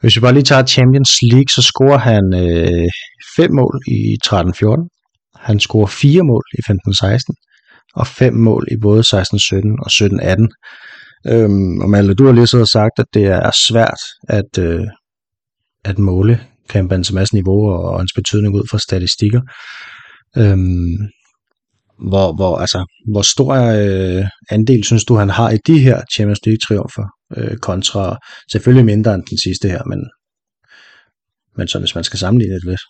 Hvis 0.00 0.16
vi 0.16 0.20
bare 0.20 0.32
lige 0.32 0.42
tager 0.42 0.66
Champions 0.66 1.12
League, 1.22 1.48
så 1.48 1.62
scorer 1.62 1.98
han 1.98 2.24
øh, 2.44 2.90
fem 3.36 3.52
mål 3.52 3.80
i 3.88 4.16
13-14. 4.26 5.40
Han 5.40 5.60
scorer 5.60 5.86
fire 5.86 6.22
mål 6.22 6.44
i 6.58 6.60
15-16, 6.70 7.92
og 7.94 8.06
fem 8.06 8.34
mål 8.34 8.68
i 8.72 8.76
både 8.82 9.00
16-17 9.00 9.12
og 9.84 9.90
17-18. 9.90 10.48
Øhm, 11.26 11.80
og 11.80 11.90
Malte, 11.90 12.14
du 12.14 12.26
har 12.26 12.32
lige 12.32 12.46
så 12.46 12.64
sagt, 12.64 12.98
at 12.98 13.06
det 13.14 13.24
er 13.26 13.50
svært 13.68 14.00
at, 14.28 14.58
øh, 14.58 14.84
at 15.84 15.98
måle 15.98 16.40
Karim 16.68 16.92
Benzema's 16.92 17.30
niveau 17.32 17.70
og, 17.70 17.82
og 17.82 17.98
hans 18.00 18.12
betydning 18.12 18.54
ud 18.54 18.68
fra 18.70 18.78
statistikker. 18.78 19.40
Øhm, 20.36 20.96
hvor, 22.08 22.36
hvor, 22.36 22.56
altså, 22.56 22.86
hvor 23.12 23.22
stor 23.22 23.54
øh, 23.54 24.24
andel 24.50 24.84
synes 24.84 25.04
du, 25.04 25.14
han 25.14 25.30
har 25.30 25.50
i 25.50 25.58
de 25.66 25.78
her 25.78 26.02
Champions 26.14 26.40
League-triumfer, 26.46 27.06
øh, 27.36 27.56
kontra 27.56 28.16
selvfølgelig 28.52 28.84
mindre 28.84 29.14
end 29.14 29.22
den 29.30 29.38
sidste 29.38 29.68
her, 29.68 29.82
men, 29.84 30.00
men 31.56 31.68
så 31.68 31.78
hvis 31.78 31.94
man 31.94 32.04
skal 32.04 32.18
sammenligne 32.18 32.54
det 32.54 32.64
lidt. 32.64 32.80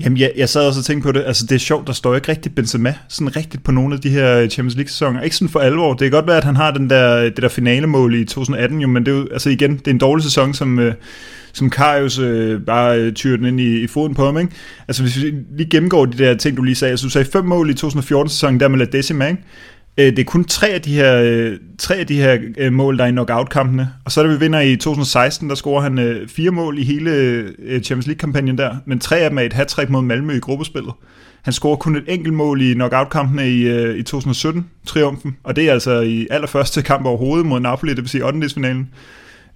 Jamen, 0.00 0.18
jeg, 0.18 0.32
jeg 0.36 0.48
sad 0.48 0.66
også 0.66 0.80
og 0.80 0.84
tænkte 0.84 1.06
på 1.06 1.12
det. 1.12 1.24
Altså, 1.26 1.46
det 1.46 1.54
er 1.54 1.58
sjovt, 1.58 1.86
der 1.86 1.92
står 1.92 2.14
ikke 2.14 2.28
rigtig 2.28 2.54
Benzema 2.54 2.94
sådan 3.08 3.36
rigtigt 3.36 3.64
på 3.64 3.72
nogle 3.72 3.94
af 3.94 4.00
de 4.00 4.10
her 4.10 4.48
Champions 4.48 4.74
League-sæsoner. 4.74 5.22
Ikke 5.22 5.36
sådan 5.36 5.48
for 5.48 5.60
alvor. 5.60 5.90
Det 5.90 6.00
kan 6.00 6.10
godt 6.10 6.26
være, 6.26 6.36
at 6.36 6.44
han 6.44 6.56
har 6.56 6.70
den 6.70 6.90
der, 6.90 7.22
det 7.22 7.36
der 7.36 7.48
finalemål 7.48 8.14
i 8.14 8.24
2018, 8.24 8.80
jo, 8.80 8.88
men 8.88 9.06
det 9.06 9.12
er 9.12 9.16
jo, 9.16 9.28
altså 9.32 9.50
igen, 9.50 9.76
det 9.76 9.86
er 9.86 9.90
en 9.90 9.98
dårlig 9.98 10.24
sæson, 10.24 10.54
som, 10.54 10.78
øh, 10.78 10.94
som 11.52 11.70
Karius 11.70 12.18
øh, 12.18 12.60
bare 12.60 12.98
øh, 12.98 13.12
tyrer 13.12 13.36
den 13.36 13.46
ind 13.46 13.60
i, 13.60 13.82
i 13.82 13.86
foden 13.86 14.14
på 14.14 14.24
ham, 14.24 14.38
ikke? 14.38 14.52
Altså, 14.88 15.02
hvis 15.02 15.22
vi 15.22 15.34
lige 15.56 15.70
gennemgår 15.70 16.06
de 16.06 16.18
der 16.18 16.34
ting, 16.34 16.56
du 16.56 16.62
lige 16.62 16.74
sagde. 16.74 16.90
Altså, 16.90 17.06
du 17.06 17.10
sagde 17.10 17.30
fem 17.30 17.44
mål 17.44 17.70
i 17.70 17.72
2014-sæsonen, 17.72 18.60
der 18.60 18.68
med 18.68 18.78
La 18.78 18.84
Decima, 18.84 19.26
ikke? 19.26 19.42
Øh, 19.98 20.06
det 20.06 20.18
er 20.18 20.24
kun 20.24 20.44
tre 20.44 20.68
af 20.68 20.82
de 20.82 20.94
her, 20.94 21.20
øh, 21.24 21.58
tre 21.78 21.94
af 21.96 22.06
de 22.06 22.16
her 22.16 22.38
øh, 22.58 22.72
mål, 22.72 22.98
der 22.98 23.04
er 23.04 23.08
i 23.08 23.10
knockout-kampene. 23.10 23.88
Og 24.04 24.12
så 24.12 24.22
da 24.22 24.28
vi 24.28 24.38
vinder 24.38 24.60
i 24.60 24.76
2016, 24.76 25.48
der 25.48 25.54
scorer 25.54 25.82
han 25.82 25.98
øh, 25.98 26.28
fire 26.28 26.50
mål 26.50 26.78
i 26.78 26.84
hele 26.84 27.10
øh, 27.10 27.82
Champions 27.82 28.06
League-kampagnen 28.06 28.58
der, 28.58 28.76
men 28.86 28.98
tre 28.98 29.18
af 29.18 29.30
dem 29.30 29.38
er 29.38 29.42
et 29.42 29.52
hat 29.52 29.90
mod 29.90 30.02
Malmø 30.02 30.36
i 30.36 30.40
gruppespillet. 30.40 30.92
Han 31.42 31.52
scorer 31.52 31.76
kun 31.76 31.96
et 31.96 32.04
enkelt 32.08 32.34
mål 32.34 32.62
i 32.62 32.74
knockout-kampene 32.74 33.50
i, 33.50 33.62
øh, 33.62 33.96
i 33.96 34.02
2017-triumfen, 34.10 35.36
og 35.44 35.56
det 35.56 35.68
er 35.68 35.72
altså 35.72 36.00
i 36.00 36.26
allerførste 36.30 36.82
kamp 36.82 37.06
overhovedet 37.06 37.46
mod 37.46 37.60
Napoli, 37.60 37.90
det 37.90 38.00
vil 38.02 38.08
sige 38.08 38.26
8. 38.26 38.86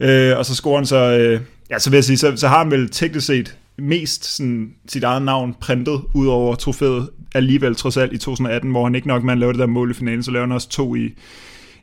Øh, 0.01 0.39
og 0.39 0.47
så 0.47 0.55
scorer 0.55 0.77
han 0.77 0.87
så, 0.87 0.97
øh, 0.97 1.41
ja, 1.71 1.79
så 1.79 1.91
vil 1.91 1.97
jeg 1.97 2.05
sige, 2.05 2.17
så, 2.17 2.33
så 2.37 2.49
har 2.49 2.59
han 2.59 2.71
vel 2.71 2.89
teknisk 2.89 3.27
set 3.27 3.57
mest 3.79 4.37
sådan, 4.37 4.75
sit 4.89 5.05
eget 5.05 5.23
navn 5.23 5.55
printet 5.61 6.03
ud 6.15 6.27
over 6.27 6.55
trofæet 6.55 7.09
alligevel 7.35 7.75
trods 7.75 7.97
alt 7.97 8.13
i 8.13 8.19
2018, 8.19 8.71
hvor 8.71 8.85
han 8.85 8.95
ikke 8.95 9.09
nok 9.09 9.23
man 9.23 9.39
lavede 9.39 9.53
det 9.53 9.61
der 9.61 9.67
mål 9.67 9.91
i 9.91 9.95
finalen, 9.95 10.23
så 10.23 10.31
laver 10.31 10.47
han 10.47 10.53
også 10.53 10.69
to 10.69 10.95
i, 10.95 11.11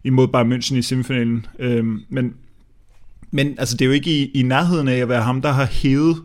imod 0.03 0.27
Bayern 0.27 0.53
München 0.53 0.75
i 0.75 0.81
semifinalen. 0.81 1.45
Øhm, 1.59 2.01
men, 2.09 2.33
men 3.31 3.55
altså, 3.59 3.77
det 3.77 3.85
er 3.85 3.87
jo 3.87 3.93
ikke 3.93 4.11
i, 4.11 4.31
i 4.31 4.41
nærheden 4.41 4.87
af 4.87 4.97
at 4.97 5.09
være 5.09 5.21
ham, 5.21 5.41
der 5.41 5.51
har 5.51 5.65
hævet 5.65 6.17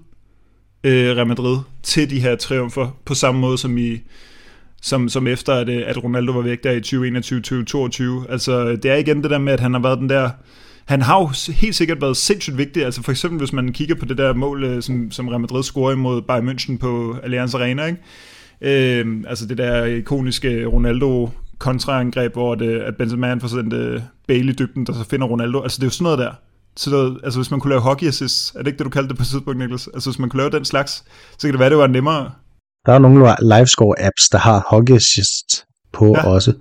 øh, 0.85 1.17
Real 1.17 1.27
Madrid 1.27 1.59
til 1.83 2.11
de 2.11 2.21
her 2.21 2.37
triumfer 2.37 2.99
på 3.05 3.15
samme 3.15 3.41
måde 3.41 3.59
som 3.59 3.79
i 3.79 3.99
som, 4.83 5.09
som 5.09 5.27
efter 5.27 5.55
at, 5.55 5.69
øh, 5.69 5.83
at 5.87 6.05
Ronaldo 6.05 6.33
var 6.33 6.41
væk 6.41 6.65
der 6.65 6.71
i 6.71 6.81
2021-2022. 8.27 8.33
Altså, 8.33 8.77
det 8.77 8.91
er 8.91 8.95
igen 8.95 9.23
det 9.23 9.31
der 9.31 9.39
med, 9.39 9.53
at 9.53 9.61
han 9.61 9.75
har 9.75 9.81
været 9.81 9.99
den 9.99 10.09
der 10.09 10.31
han 10.87 11.03
har 11.03 11.21
jo 11.21 11.53
helt 11.53 11.75
sikkert 11.75 12.01
været 12.01 12.17
sindssygt 12.17 12.59
vigtig, 12.59 12.85
altså 12.85 13.03
for 13.03 13.11
eksempel 13.11 13.39
hvis 13.39 13.53
man 13.53 13.73
kigger 13.73 13.95
på 13.95 14.05
det 14.05 14.19
der 14.19 14.35
mål, 14.35 14.65
øh, 14.65 14.83
som, 14.83 15.11
som 15.11 15.29
Real 15.29 15.41
Madrid 15.41 15.63
scorer 15.63 15.93
imod 15.93 16.23
Bayern 16.23 16.49
München 16.49 16.79
på 16.79 17.17
Allianz 17.23 17.55
Arena, 17.55 17.85
ikke? 17.85 18.01
Øh, 18.61 19.25
altså 19.27 19.47
det 19.47 19.59
der 19.59 19.85
ikoniske 19.85 20.67
Ronaldo 20.67 21.31
kontraangreb, 21.59 22.33
hvor 22.33 22.55
det, 22.55 22.81
at 22.81 22.97
Benzema 22.97 23.35
får 23.35 23.49
sendt 23.49 23.73
uh, 23.73 24.03
Bale 24.29 24.53
dybden, 24.53 24.87
der 24.87 24.93
så 24.93 25.05
finder 25.05 25.27
Ronaldo. 25.27 25.63
Altså 25.63 25.77
det 25.77 25.83
er 25.83 25.87
jo 25.87 25.91
sådan 25.91 26.05
noget 26.05 26.19
der. 26.19 26.33
Så 26.77 26.91
der, 26.91 27.17
altså 27.25 27.39
hvis 27.39 27.51
man 27.51 27.61
kunne 27.61 27.69
lave 27.69 27.81
hockey 27.81 28.07
assists, 28.07 28.55
er 28.55 28.59
det 28.59 28.67
ikke 28.67 28.79
det, 28.79 28.85
du 28.85 28.91
kaldte 28.91 29.09
det 29.09 29.19
på 29.19 29.25
tidspunkt, 29.25 29.59
Niklas? 29.59 29.89
Altså 29.95 30.11
hvis 30.11 30.19
man 30.19 30.29
kunne 30.29 30.41
lave 30.41 30.51
den 30.51 30.65
slags, 30.65 31.05
så 31.39 31.47
kan 31.47 31.53
det 31.53 31.61
være, 31.61 31.71
det 31.71 31.79
var 31.79 31.87
nemmere. 31.87 32.31
Der 32.87 32.93
er 32.93 32.99
nogle 32.99 33.37
livescore 33.41 33.95
apps, 34.07 34.29
der 34.29 34.39
har 34.39 34.67
hockey 34.71 34.95
assist 34.95 35.65
på 35.93 36.07
ja. 36.07 36.27
også. 36.27 36.53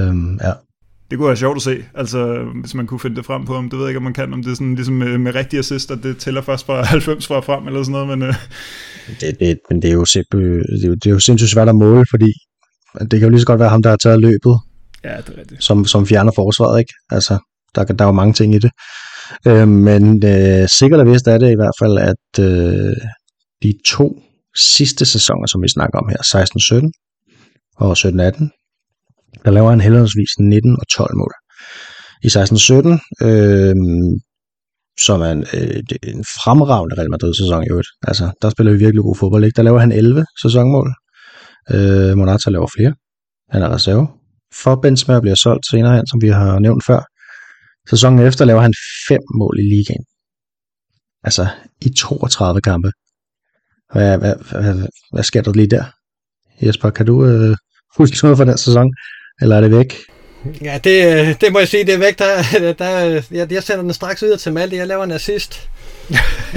Um, 0.00 0.40
ja. 0.42 0.52
Det 1.10 1.18
kunne 1.18 1.28
være 1.28 1.36
sjovt 1.36 1.56
at 1.56 1.62
se, 1.62 1.84
altså 1.94 2.44
hvis 2.60 2.74
man 2.74 2.86
kunne 2.86 3.00
finde 3.00 3.16
det 3.16 3.24
frem 3.24 3.44
på 3.44 3.54
ham. 3.54 3.70
Det 3.70 3.78
ved 3.78 3.84
jeg 3.86 3.90
ikke, 3.90 3.96
om 3.96 4.02
man 4.02 4.12
kan, 4.12 4.32
om 4.32 4.42
det 4.42 4.50
er 4.50 4.54
sådan 4.54 4.74
ligesom 4.74 4.94
med, 4.94 5.18
med 5.18 5.34
rigtige 5.34 5.58
assist, 5.58 5.90
at 5.90 5.98
det 6.02 6.18
tæller 6.18 6.40
først 6.40 6.66
fra 6.66 6.82
90 6.96 7.26
fra 7.26 7.40
frem, 7.40 7.66
eller 7.66 7.82
sådan 7.82 7.92
noget, 7.92 8.18
men... 8.18 8.28
Uh... 8.28 8.34
Det, 9.20 9.40
det, 9.40 9.58
men 9.70 9.82
det 9.82 9.88
er, 9.90 9.94
jo 9.94 10.04
simpel, 10.04 10.40
det, 10.40 10.84
er 10.84 10.88
jo, 10.88 10.94
det 10.94 11.06
er 11.06 11.10
jo 11.10 11.18
sindssygt 11.18 11.50
svært 11.50 11.68
at 11.68 11.74
måle, 11.74 12.04
fordi 12.10 12.32
det 13.00 13.10
kan 13.10 13.22
jo 13.22 13.28
lige 13.28 13.40
så 13.40 13.46
godt 13.46 13.60
være 13.60 13.68
ham, 13.68 13.82
der 13.82 13.90
har 13.90 13.96
taget 13.96 14.20
løbet, 14.20 14.56
ja, 15.04 15.16
det 15.16 15.34
er 15.34 15.40
rigtigt. 15.40 15.64
Som, 15.64 15.84
som 15.84 16.06
fjerner 16.06 16.32
forsvaret, 16.34 16.78
ikke? 16.78 16.92
Altså, 17.10 17.38
der, 17.74 17.84
der 17.84 18.04
er 18.04 18.08
jo 18.08 18.12
mange 18.12 18.34
ting 18.34 18.54
i 18.54 18.58
det. 18.58 18.70
Øh, 19.46 19.68
men 19.68 20.24
øh, 20.24 20.68
sikkert 20.78 21.00
og 21.00 21.06
vist 21.06 21.26
er 21.26 21.38
det 21.38 21.50
i 21.50 21.60
hvert 21.60 21.76
fald, 21.80 21.98
at 21.98 22.44
øh, 22.48 22.96
de 23.62 23.74
to 23.86 24.22
sidste 24.56 25.04
sæsoner, 25.04 25.46
som 25.46 25.62
vi 25.62 25.68
snakker 25.68 25.98
om 25.98 26.08
her, 26.08 26.20
16-17 26.82 27.76
og 27.76 27.92
17-18, 27.92 28.65
der 29.44 29.50
laver 29.50 29.70
han 29.70 29.80
heldigvis 29.80 30.38
19 30.38 30.76
og 30.80 30.88
12 30.88 31.16
mål. 31.16 31.32
I 32.22 32.28
16-17, 32.28 33.00
øh, 33.26 33.74
som 35.06 35.20
er 35.20 35.30
en, 35.30 35.44
øh, 35.54 35.82
en 36.02 36.24
fremragende 36.24 36.96
Real 36.96 37.10
Madrid-sæson 37.10 37.64
i 37.64 37.70
øvrigt. 37.70 37.88
Altså, 38.08 38.30
der 38.42 38.50
spiller 38.50 38.72
vi 38.72 38.78
virkelig 38.78 39.02
god 39.02 39.16
fodbold, 39.16 39.44
ikke? 39.44 39.56
Der 39.56 39.62
laver 39.62 39.80
han 39.80 39.92
11 39.92 40.26
sæsonmål. 40.42 40.88
Øh, 41.74 42.16
Monata 42.18 42.50
laver 42.50 42.68
flere. 42.76 42.94
Han 43.50 43.62
er 43.62 43.74
reserve. 43.74 44.08
For 44.62 44.74
Benzema 44.74 45.20
bliver 45.20 45.34
solgt 45.34 45.66
senere 45.70 45.96
hen, 45.96 46.06
som 46.06 46.22
vi 46.22 46.28
har 46.28 46.58
nævnt 46.58 46.84
før. 46.84 47.00
Sæsonen 47.90 48.18
efter 48.18 48.44
laver 48.44 48.60
han 48.60 48.74
fem 49.08 49.22
mål 49.38 49.58
i 49.58 49.62
ligaen. 49.62 50.04
Altså 51.24 51.46
i 51.80 51.88
32 51.88 52.60
kampe. 52.60 52.90
Hvad, 53.92 54.18
hvad, 54.18 54.34
hvad, 54.50 54.88
hvad 55.12 55.22
sker 55.22 55.42
der 55.42 55.52
lige 55.52 55.70
der? 55.76 55.84
Jesper, 56.62 56.90
kan 56.90 57.06
du 57.06 57.26
øh, 57.26 57.56
huske 57.98 58.16
noget 58.22 58.38
fra 58.38 58.44
den 58.44 58.58
sæson? 58.58 58.88
Eller 59.40 59.56
er 59.56 59.60
det 59.60 59.70
væk? 59.70 59.96
Ja, 60.62 60.78
det, 60.84 61.40
det 61.40 61.52
må 61.52 61.58
jeg 61.58 61.68
sige, 61.68 61.84
det 61.84 61.94
er 61.94 61.98
væk. 61.98 62.18
Der, 62.18 62.72
der, 62.72 63.22
jeg, 63.30 63.52
jeg 63.52 63.62
sender 63.62 63.82
den 63.82 63.92
straks 63.92 64.22
videre 64.22 64.38
til 64.38 64.52
Malte. 64.52 64.76
Jeg 64.76 64.86
laver 64.86 65.04
en 65.04 65.12
assist. 65.12 65.68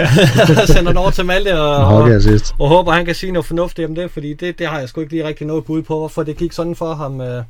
jeg 0.58 0.68
sender 0.68 0.92
den 0.92 0.98
over 0.98 1.12
til 1.12 1.26
Malte 1.26 1.60
og, 1.60 1.76
og, 1.76 2.12
og, 2.60 2.68
håber, 2.70 2.92
han 2.92 3.06
kan 3.06 3.16
sige 3.16 3.32
noget 3.32 3.46
fornuftigt 3.46 3.88
om 3.88 3.96
det, 3.96 4.12
fordi 4.12 4.34
det, 4.34 4.60
det 4.60 4.68
har 4.68 4.80
jeg 4.80 4.90
sgu 4.90 5.02
ikke 5.02 5.14
lige 5.14 5.28
rigtig 5.28 5.48
noget 5.48 5.66
bud 5.66 5.82
på, 5.82 5.98
hvorfor 5.98 6.24
det 6.24 6.38
gik 6.38 6.52
sådan 6.54 6.76
for 6.76 6.94
ham. 6.94 7.22
Øh. 7.22 7.44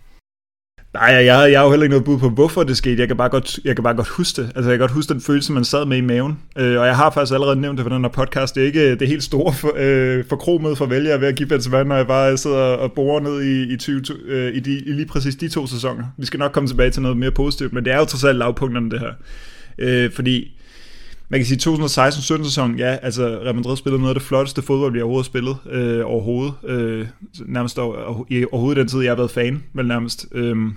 Nej, 0.93 1.03
jeg, 1.03 1.51
jeg 1.51 1.59
har 1.59 1.65
jo 1.65 1.69
heller 1.69 1.83
ikke 1.83 1.91
noget 1.91 2.05
bud 2.05 2.17
på, 2.17 2.29
hvorfor 2.29 2.63
det 2.63 2.77
skete. 2.77 2.99
Jeg 2.99 3.07
kan 3.07 3.17
bare 3.17 3.29
godt, 3.29 3.59
jeg 3.65 3.75
kan 3.75 3.83
bare 3.83 3.95
godt 3.95 4.07
huske 4.07 4.41
det. 4.41 4.51
Altså, 4.55 4.69
jeg 4.69 4.79
kan 4.79 4.79
godt 4.79 4.91
huske 4.91 5.13
den 5.13 5.21
følelse, 5.21 5.53
man 5.53 5.65
sad 5.65 5.85
med 5.85 5.97
i 5.97 6.01
maven. 6.01 6.39
Øh, 6.57 6.79
og 6.79 6.85
jeg 6.85 6.95
har 6.95 7.09
faktisk 7.09 7.33
allerede 7.33 7.61
nævnt 7.61 7.77
det 7.77 7.85
på 7.85 7.95
den 7.95 8.03
her 8.03 8.09
podcast. 8.09 8.55
Det 8.55 8.63
er 8.63 8.67
ikke 8.67 8.95
det 8.95 9.07
helt 9.07 9.23
store 9.23 9.53
for, 9.53 9.73
øh, 9.77 10.23
forkromede 10.29 10.75
for 10.75 10.85
vælger 10.85 11.17
ved 11.17 11.27
at 11.27 11.35
give 11.35 11.47
Benzema, 11.47 11.83
når 11.83 11.95
jeg 11.95 12.07
bare 12.07 12.37
sidder 12.37 12.57
og 12.57 12.91
borer 12.91 13.19
ned 13.19 13.41
i, 13.41 13.73
i, 13.73 13.77
20, 13.77 14.01
øh, 14.25 14.55
i, 14.55 14.59
de, 14.59 14.71
i 14.79 14.91
lige 14.91 15.05
præcis 15.05 15.35
de 15.35 15.49
to 15.49 15.67
sæsoner. 15.67 16.03
Vi 16.17 16.25
skal 16.25 16.39
nok 16.39 16.51
komme 16.51 16.69
tilbage 16.69 16.89
til 16.89 17.01
noget 17.01 17.17
mere 17.17 17.31
positivt, 17.31 17.73
men 17.73 17.85
det 17.85 17.93
er 17.93 17.97
jo 17.97 18.05
trods 18.05 18.23
alt 18.23 18.37
lavpunkterne, 18.37 18.91
det 18.91 18.99
her. 18.99 19.13
Øh, 19.79 20.11
fordi 20.11 20.58
man 21.29 21.39
kan 21.39 21.45
sige 21.45 21.73
2016-17 21.75 22.43
sæson, 22.43 22.75
ja, 22.75 22.97
altså 23.01 23.27
Real 23.27 23.55
Madrid 23.55 23.77
spillede 23.77 24.01
noget 24.01 24.15
af 24.15 24.19
det 24.19 24.27
flotteste 24.27 24.61
fodbold, 24.61 24.93
vi 24.93 25.01
overhovedet 25.01 25.25
spillet 25.25 25.57
øh, 25.71 26.01
overhovedet. 26.05 26.53
Øh, 26.67 27.07
nærmest 27.45 27.79
over, 27.79 28.25
i 28.29 28.45
overhovedet 28.51 28.77
den 28.77 28.87
tid, 28.87 29.01
jeg 29.01 29.11
har 29.11 29.15
været 29.15 29.31
fan, 29.31 29.63
vel 29.73 29.87
nærmest. 29.87 30.25
Øhm, 30.31 30.67
øh, 30.67 30.73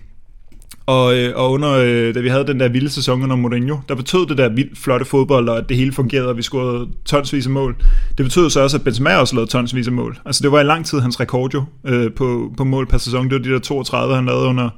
og, 0.86 1.14
og 1.34 1.52
under, 1.52 1.70
øh, 1.70 2.14
da 2.14 2.20
vi 2.20 2.28
havde 2.28 2.46
den 2.46 2.60
der 2.60 2.68
vilde 2.68 2.90
sæson 2.90 3.22
under 3.22 3.36
Mourinho, 3.36 3.76
der 3.88 3.94
betød 3.94 4.26
det 4.26 4.38
der 4.38 4.48
vildt 4.48 4.78
flotte 4.78 5.06
fodbold, 5.06 5.48
og 5.48 5.58
at 5.58 5.68
det 5.68 5.76
hele 5.76 5.92
fungerede, 5.92 6.28
og 6.28 6.36
vi 6.36 6.42
scorede 6.42 6.88
tonsvis 7.04 7.46
af 7.46 7.52
mål. 7.52 7.76
Det 8.18 8.26
betød 8.26 8.50
så 8.50 8.60
også, 8.60 8.76
at 8.76 8.84
Benzema 8.84 9.16
også 9.16 9.34
lavede 9.34 9.50
tonsvis 9.50 9.86
af 9.86 9.92
mål. 9.92 10.18
Altså 10.24 10.42
det 10.42 10.52
var 10.52 10.60
i 10.60 10.64
lang 10.64 10.86
tid 10.86 11.00
hans 11.00 11.20
rekord 11.20 11.54
jo, 11.54 11.64
øh, 11.86 12.12
på, 12.12 12.52
på 12.56 12.64
mål 12.64 12.86
per 12.86 12.98
sæson. 12.98 13.24
Det 13.24 13.32
var 13.32 13.38
de 13.38 13.50
der 13.50 13.58
32, 13.58 14.14
han 14.14 14.26
lavede 14.26 14.46
under, 14.46 14.70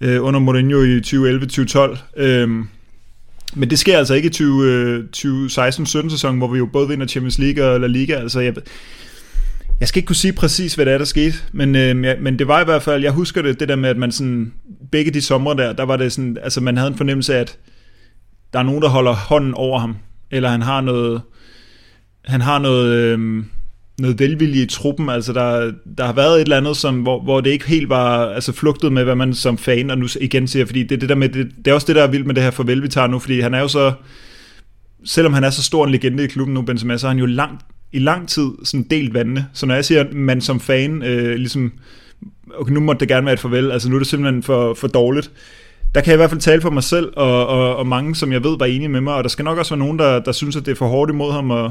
øh, 0.00 0.24
under 0.24 0.40
Mourinho 0.40 0.82
i 0.82 0.98
2011-2012. 0.98 2.22
Øh, 2.22 2.64
men 3.54 3.70
det 3.70 3.78
sker 3.78 3.98
altså 3.98 4.14
ikke 4.14 4.26
i 4.26 4.30
2016-17 4.30 6.04
øh, 6.04 6.10
sæson, 6.10 6.38
hvor 6.38 6.48
vi 6.48 6.58
jo 6.58 6.66
både 6.66 6.88
vinder 6.88 7.06
Champions 7.06 7.38
League 7.38 7.64
og 7.64 7.80
La 7.80 7.86
Liga. 7.86 8.14
Altså, 8.14 8.40
jeg, 8.40 8.54
jeg 9.80 9.88
skal 9.88 9.98
ikke 9.98 10.06
kunne 10.06 10.16
sige 10.16 10.32
præcis, 10.32 10.74
hvad 10.74 10.86
det 10.86 10.94
er, 10.94 10.98
der 10.98 11.04
skete, 11.04 11.34
men, 11.52 11.76
øh, 11.76 12.04
ja, 12.04 12.14
men 12.20 12.38
det 12.38 12.48
var 12.48 12.60
i 12.60 12.64
hvert 12.64 12.82
fald, 12.82 13.02
jeg 13.02 13.12
husker 13.12 13.42
det, 13.42 13.60
det 13.60 13.68
der 13.68 13.76
med, 13.76 13.88
at 13.88 13.96
man 13.96 14.12
sådan, 14.12 14.52
begge 14.92 15.10
de 15.10 15.20
sommer 15.20 15.54
der, 15.54 15.72
der 15.72 15.82
var 15.82 15.96
det 15.96 16.12
sådan, 16.12 16.38
altså 16.42 16.60
man 16.60 16.76
havde 16.76 16.90
en 16.90 16.96
fornemmelse 16.96 17.34
af, 17.34 17.40
at 17.40 17.58
der 18.52 18.58
er 18.58 18.62
nogen, 18.62 18.82
der 18.82 18.88
holder 18.88 19.12
hånden 19.12 19.54
over 19.54 19.78
ham, 19.78 19.96
eller 20.30 20.48
han 20.48 20.62
har 20.62 20.80
noget, 20.80 21.22
han 22.24 22.40
har 22.40 22.58
noget, 22.58 22.92
øh, 22.92 23.44
noget 23.98 24.18
velvilje 24.18 24.62
i 24.62 24.66
truppen, 24.66 25.08
altså 25.08 25.32
der, 25.32 25.72
der 25.98 26.06
har 26.06 26.12
været 26.12 26.34
et 26.34 26.40
eller 26.40 26.56
andet, 26.56 26.76
som, 26.76 27.02
hvor, 27.02 27.22
hvor 27.22 27.40
det 27.40 27.50
ikke 27.50 27.68
helt 27.68 27.88
var 27.88 28.26
altså 28.28 28.52
flugtet 28.52 28.92
med, 28.92 29.04
hvad 29.04 29.14
man 29.14 29.34
som 29.34 29.58
fan, 29.58 29.90
og 29.90 29.98
nu 29.98 30.08
igen 30.20 30.48
siger, 30.48 30.66
fordi 30.66 30.82
det, 30.82 31.00
det, 31.00 31.08
der 31.08 31.14
med, 31.14 31.28
det, 31.28 31.50
det 31.56 31.70
er 31.70 31.74
også 31.74 31.86
det, 31.86 31.96
der 31.96 32.02
er 32.02 32.06
vildt 32.06 32.26
med 32.26 32.34
det 32.34 32.42
her 32.42 32.50
farvel, 32.50 32.82
vi 32.82 32.88
tager 32.88 33.06
nu, 33.06 33.18
fordi 33.18 33.40
han 33.40 33.54
er 33.54 33.60
jo 33.60 33.68
så, 33.68 33.92
selvom 35.04 35.32
han 35.32 35.44
er 35.44 35.50
så 35.50 35.62
stor 35.62 35.84
en 35.84 35.90
legende 35.90 36.24
i 36.24 36.26
klubben 36.26 36.54
nu, 36.54 36.62
Benzema, 36.62 36.96
så 36.96 37.06
er 37.06 37.08
han 37.08 37.18
jo 37.18 37.26
langt, 37.26 37.64
i 37.92 37.98
lang 37.98 38.28
tid 38.28 38.48
sådan 38.64 38.86
delt 38.90 39.14
vandene. 39.14 39.46
Så 39.52 39.66
når 39.66 39.74
jeg 39.74 39.84
siger, 39.84 40.00
at 40.00 40.12
man 40.12 40.40
som 40.40 40.60
fan 40.60 41.02
øh, 41.02 41.34
ligesom, 41.34 41.72
okay, 42.54 42.72
nu 42.72 42.80
måtte 42.80 43.00
det 43.00 43.08
gerne 43.08 43.24
være 43.26 43.32
et 43.32 43.40
farvel, 43.40 43.72
altså 43.72 43.88
nu 43.88 43.94
er 43.94 44.00
det 44.00 44.08
simpelthen 44.08 44.42
for, 44.42 44.74
for 44.74 44.88
dårligt, 44.88 45.30
der 45.94 46.00
kan 46.00 46.10
jeg 46.10 46.16
i 46.16 46.16
hvert 46.16 46.30
fald 46.30 46.40
tale 46.40 46.60
for 46.60 46.70
mig 46.70 46.82
selv, 46.82 47.12
og, 47.16 47.46
og, 47.46 47.76
og 47.76 47.86
mange, 47.86 48.14
som 48.14 48.32
jeg 48.32 48.44
ved, 48.44 48.58
var 48.58 48.66
enige 48.66 48.88
med 48.88 49.00
mig, 49.00 49.14
og 49.14 49.24
der 49.24 49.28
skal 49.28 49.44
nok 49.44 49.58
også 49.58 49.74
være 49.74 49.84
nogen, 49.84 49.98
der, 49.98 50.18
der 50.18 50.32
synes, 50.32 50.56
at 50.56 50.66
det 50.66 50.72
er 50.72 50.76
for 50.76 50.88
hårdt 50.88 51.10
imod 51.10 51.32
ham, 51.32 51.50
og, 51.50 51.70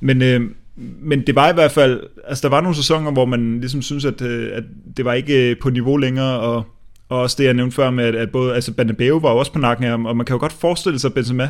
men, 0.00 0.22
øh, 0.22 0.40
men 0.80 1.26
det 1.26 1.34
var 1.34 1.50
i 1.50 1.54
hvert 1.54 1.72
fald, 1.72 2.00
altså 2.28 2.42
der 2.42 2.48
var 2.48 2.60
nogle 2.60 2.76
sæsoner, 2.76 3.10
hvor 3.10 3.24
man 3.24 3.60
ligesom 3.60 3.82
synes, 3.82 4.04
at, 4.04 4.22
øh, 4.22 4.50
at 4.52 4.62
det 4.96 5.04
var 5.04 5.12
ikke 5.12 5.50
øh, 5.50 5.56
på 5.58 5.70
niveau 5.70 5.96
længere, 5.96 6.40
og, 6.40 6.64
og 7.08 7.20
også 7.20 7.36
det, 7.38 7.44
jeg 7.44 7.54
nævnte 7.54 7.74
før 7.74 7.90
med, 7.90 8.04
at, 8.04 8.14
at 8.14 8.30
både, 8.30 8.54
altså 8.54 8.72
Banabeo 8.72 9.16
var 9.16 9.28
også 9.28 9.52
på 9.52 9.58
nakken 9.58 9.84
af 9.84 9.90
ham, 9.90 10.06
og 10.06 10.16
man 10.16 10.26
kan 10.26 10.34
jo 10.34 10.40
godt 10.40 10.52
forestille 10.52 10.98
sig 10.98 11.14
Benzema, 11.14 11.48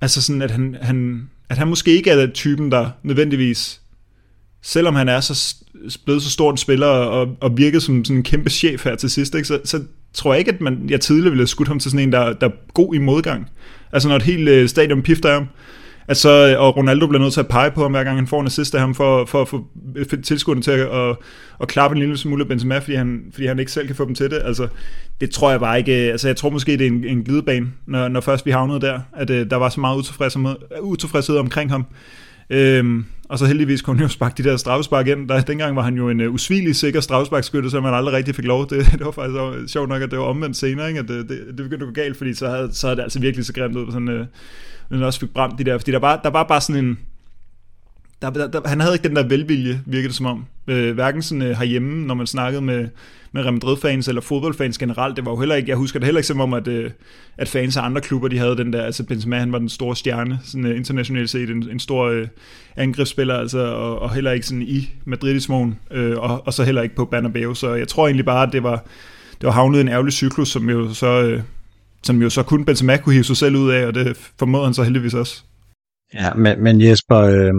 altså 0.00 0.22
sådan, 0.22 0.42
at 0.42 0.50
han, 0.50 0.76
han, 0.80 1.28
at 1.48 1.58
han 1.58 1.68
måske 1.68 1.90
ikke 1.90 2.10
er 2.10 2.16
den 2.16 2.32
typen, 2.32 2.72
der 2.72 2.90
nødvendigvis, 3.02 3.80
selvom 4.62 4.94
han 4.94 5.08
er 5.08 5.20
så 5.20 5.56
blevet 6.04 6.22
så 6.22 6.30
stor 6.30 6.50
en 6.50 6.56
spiller 6.56 6.86
og, 6.86 7.36
og 7.40 7.56
virket 7.56 7.82
som 7.82 8.04
sådan 8.04 8.16
en 8.16 8.22
kæmpe 8.22 8.50
chef 8.50 8.84
her 8.84 8.96
til 8.96 9.10
sidst, 9.10 9.34
ikke, 9.34 9.48
så, 9.48 9.60
så 9.64 9.82
tror 10.14 10.32
jeg 10.32 10.38
ikke, 10.38 10.52
at 10.52 10.60
man, 10.60 10.86
jeg 10.88 11.00
tidligere 11.00 11.30
ville 11.30 11.40
have 11.40 11.46
skudt 11.46 11.68
ham 11.68 11.78
til 11.78 11.90
sådan 11.90 12.06
en, 12.06 12.12
der, 12.12 12.32
der 12.32 12.48
er 12.48 12.52
god 12.74 12.94
i 12.94 12.98
modgang. 12.98 13.50
Altså 13.92 14.08
når 14.08 14.16
et 14.16 14.22
helt 14.22 14.48
øh, 14.48 14.68
stadion 14.68 15.02
pifter 15.02 15.32
ham, 15.32 15.46
Altså, 16.10 16.56
og 16.58 16.76
Ronaldo 16.76 17.06
bliver 17.06 17.22
nødt 17.22 17.32
til 17.32 17.40
at 17.40 17.48
pege 17.48 17.70
på 17.70 17.82
ham, 17.82 17.90
hver 17.90 18.04
gang 18.04 18.16
han 18.16 18.26
får 18.26 18.40
en 18.40 18.46
assist 18.46 18.74
af 18.74 18.80
ham, 18.80 18.94
for, 18.94 19.24
for 19.24 19.42
at 19.42 19.48
få 19.48 19.66
tilskuerne 20.22 20.62
til 20.62 20.70
at, 20.70 20.80
at, 20.80 21.16
at 21.60 21.68
klappe 21.68 21.94
en 21.94 22.00
lille 22.00 22.16
smule 22.16 22.44
Benzema, 22.44 22.78
fordi 22.78 22.94
han, 22.94 23.24
fordi 23.32 23.46
han 23.46 23.58
ikke 23.58 23.72
selv 23.72 23.86
kan 23.86 23.96
få 23.96 24.04
dem 24.04 24.14
til 24.14 24.30
det. 24.30 24.42
Altså, 24.44 24.68
det 25.20 25.30
tror 25.30 25.50
jeg 25.50 25.60
bare 25.60 25.78
ikke. 25.78 26.06
Øh, 26.06 26.12
altså, 26.12 26.28
jeg 26.28 26.36
tror 26.36 26.50
måske, 26.50 26.72
det 26.72 26.80
er 26.80 26.90
en, 26.90 27.04
en 27.04 27.24
glidebane, 27.24 27.66
når, 27.86 28.08
når 28.08 28.20
først 28.20 28.46
vi 28.46 28.50
havnede 28.50 28.80
der, 28.80 29.00
at 29.16 29.30
uh, 29.30 29.36
der 29.36 29.56
var 29.56 29.68
så 29.68 29.80
meget 29.80 29.96
utilfredshed, 29.96 30.54
utilfredshed 30.80 31.36
omkring 31.36 31.70
ham. 31.70 31.86
Øhm, 32.50 33.04
og 33.30 33.38
så 33.38 33.46
heldigvis 33.46 33.82
kunne 33.82 33.96
han 33.96 34.02
jo 34.02 34.08
sparke 34.08 34.42
de 34.42 34.48
der 34.48 34.56
straffespark 34.56 35.06
ind. 35.06 35.28
Der, 35.28 35.40
dengang 35.40 35.76
var 35.76 35.82
han 35.82 35.94
jo 35.94 36.08
en 36.08 36.20
uh, 36.20 36.34
usvigelig 36.34 36.76
sikker 36.76 37.00
straffesparkskytte, 37.00 37.70
så 37.70 37.80
man 37.80 37.94
aldrig 37.94 38.14
rigtig 38.14 38.34
fik 38.34 38.44
lov. 38.44 38.68
Det, 38.70 38.86
det 38.98 39.04
var 39.04 39.10
faktisk 39.10 39.40
uh, 39.40 39.66
sjovt 39.66 39.88
nok, 39.88 40.02
at 40.02 40.10
det 40.10 40.18
var 40.18 40.24
omvendt 40.24 40.56
senere, 40.56 40.88
ikke? 40.88 41.00
at 41.00 41.08
det, 41.08 41.28
det, 41.28 41.40
det 41.46 41.56
begyndte 41.56 41.86
at 41.86 41.88
gå 41.88 41.92
galt, 41.92 42.16
fordi 42.16 42.34
så 42.34 42.48
havde, 42.48 42.68
så 42.72 42.86
havde 42.86 42.96
det 42.96 43.02
altså 43.02 43.20
virkelig 43.20 43.46
så 43.46 43.52
grimt 43.52 43.76
ud. 43.76 43.92
Sådan, 43.92 44.08
uh, 44.08 44.26
men 44.90 45.02
også 45.02 45.20
fik 45.20 45.30
brændt 45.34 45.58
de 45.58 45.64
der, 45.64 45.78
fordi 45.78 45.90
der 45.90 45.98
var, 45.98 46.20
der 46.24 46.30
var 46.30 46.42
bare 46.42 46.60
sådan 46.60 46.84
en, 46.84 46.98
der, 48.22 48.30
der, 48.30 48.46
der, 48.46 48.68
han 48.68 48.80
havde 48.80 48.94
ikke 48.94 49.08
den 49.08 49.16
der 49.16 49.28
velvilje, 49.28 49.80
virkede 49.86 50.08
det 50.08 50.16
som 50.16 50.26
om. 50.26 50.46
Øh, 50.70 50.94
hverken 50.94 51.22
sådan 51.22 51.42
øh, 51.42 51.56
herhjemme, 51.56 52.06
når 52.06 52.14
man 52.14 52.26
snakkede 52.26 52.62
med, 52.62 52.88
med 53.32 53.42
Real 53.42 53.52
Madrid-fans 53.52 54.08
eller 54.08 54.20
fodboldfans 54.20 54.78
generelt. 54.78 55.16
Det 55.16 55.24
var 55.24 55.30
jo 55.30 55.38
heller 55.38 55.54
ikke, 55.54 55.68
jeg 55.68 55.76
husker 55.76 55.98
det 55.98 56.06
heller 56.06 56.18
ikke 56.18 56.26
som 56.26 56.40
om, 56.40 56.54
at, 56.54 56.68
øh, 56.68 56.90
at 57.38 57.48
fans 57.48 57.76
af 57.76 57.82
andre 57.82 58.00
klubber, 58.00 58.28
de 58.28 58.38
havde 58.38 58.56
den 58.56 58.72
der, 58.72 58.82
altså 58.82 59.04
Benzema, 59.04 59.38
han 59.38 59.52
var 59.52 59.58
den 59.58 59.68
store 59.68 59.96
stjerne, 59.96 60.38
sådan 60.44 60.66
øh, 60.66 60.76
internationalt 60.76 61.30
set, 61.30 61.50
en, 61.50 61.68
en 61.70 61.80
stor 61.80 62.04
øh, 62.04 62.28
angrebsspiller, 62.76 63.34
altså, 63.34 63.58
og, 63.58 63.98
og 63.98 64.14
heller 64.14 64.30
ikke 64.30 64.46
sådan 64.46 64.62
i 64.62 64.90
Madrid-smogen, 65.04 65.78
øh, 65.90 66.18
og, 66.18 66.46
og 66.46 66.52
så 66.52 66.64
heller 66.64 66.82
ikke 66.82 66.94
på 66.94 67.04
Bernabeu. 67.04 67.54
Så 67.54 67.74
jeg 67.74 67.88
tror 67.88 68.06
egentlig 68.06 68.26
bare, 68.26 68.46
at 68.46 68.52
det 68.52 68.62
var, 68.62 68.84
det 69.40 69.46
var 69.46 69.52
havnet 69.52 69.80
en 69.80 69.88
ærgerlig 69.88 70.12
cyklus, 70.12 70.48
som 70.48 70.70
jo 70.70 70.94
så... 70.94 71.22
Øh, 71.22 71.42
som 72.02 72.22
jo 72.22 72.30
så 72.30 72.42
kun 72.42 72.64
Benzema 72.64 72.96
kunne 72.96 73.12
hive 73.12 73.24
sig 73.24 73.36
selv 73.36 73.56
ud 73.56 73.70
af, 73.70 73.86
og 73.86 73.94
det 73.94 74.32
formåede 74.38 74.64
han 74.64 74.74
så 74.74 74.82
heldigvis 74.82 75.14
også. 75.14 75.42
Ja, 76.14 76.34
men, 76.34 76.62
men 76.62 76.80
Jesper, 76.80 77.18
øh, 77.18 77.52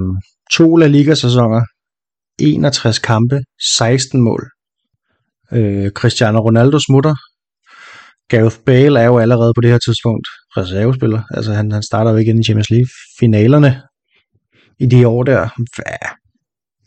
to 0.51 0.75
La 0.75 0.87
Liga-sæsoner, 0.87 1.61
61 2.41 2.99
kampe, 2.99 3.39
16 3.77 4.21
mål. 4.21 4.49
Øh, 5.53 5.91
Cristiano 5.91 6.39
Ronaldo 6.39 6.79
smutter. 6.79 7.15
Gareth 8.29 8.57
Bale 8.65 8.99
er 8.99 9.05
jo 9.05 9.19
allerede 9.19 9.53
på 9.55 9.61
det 9.61 9.71
her 9.71 9.77
tidspunkt 9.77 10.27
reservespiller. 10.57 11.21
Altså 11.31 11.53
han, 11.53 11.71
han 11.71 11.83
starter 11.83 12.11
jo 12.11 12.17
ikke 12.17 12.31
i 12.39 12.43
Champions 12.43 12.69
League-finalerne 12.69 13.81
i 14.79 14.85
de 14.85 15.07
år 15.07 15.23
der. 15.23 15.49
Hva? 15.75 15.97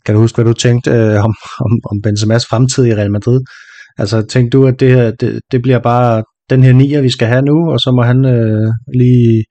Kan 0.05 0.15
du 0.15 0.21
huske, 0.21 0.35
hvad 0.35 0.45
du 0.45 0.53
tænkte 0.53 0.91
øh, 0.91 1.23
om, 1.23 1.35
om, 1.65 1.79
om 1.91 2.01
Benzemas 2.01 2.45
fremtid 2.45 2.85
i 2.85 2.95
Real 2.95 3.11
Madrid? 3.11 3.41
Altså 3.97 4.21
tænkte 4.21 4.57
du, 4.57 4.67
at 4.67 4.79
det 4.79 4.89
her, 4.89 5.11
det, 5.11 5.41
det 5.51 5.61
bliver 5.61 5.79
bare 5.79 6.23
den 6.49 6.63
her 6.63 6.73
nier, 6.73 7.01
vi 7.01 7.09
skal 7.09 7.27
have 7.27 7.41
nu, 7.41 7.71
og 7.71 7.79
så 7.79 7.91
må 7.91 8.01
han 8.03 8.25
øh, 8.25 8.71
lige 8.99 9.45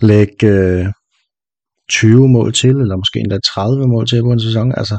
lægge 0.00 0.46
øh, 0.46 0.86
20 1.88 2.28
mål 2.28 2.52
til, 2.52 2.70
eller 2.70 2.96
måske 2.96 3.20
endda 3.20 3.38
30 3.54 3.88
mål 3.88 4.06
til 4.06 4.22
på 4.22 4.32
en 4.32 4.40
sæson. 4.40 4.72
Altså. 4.76 4.98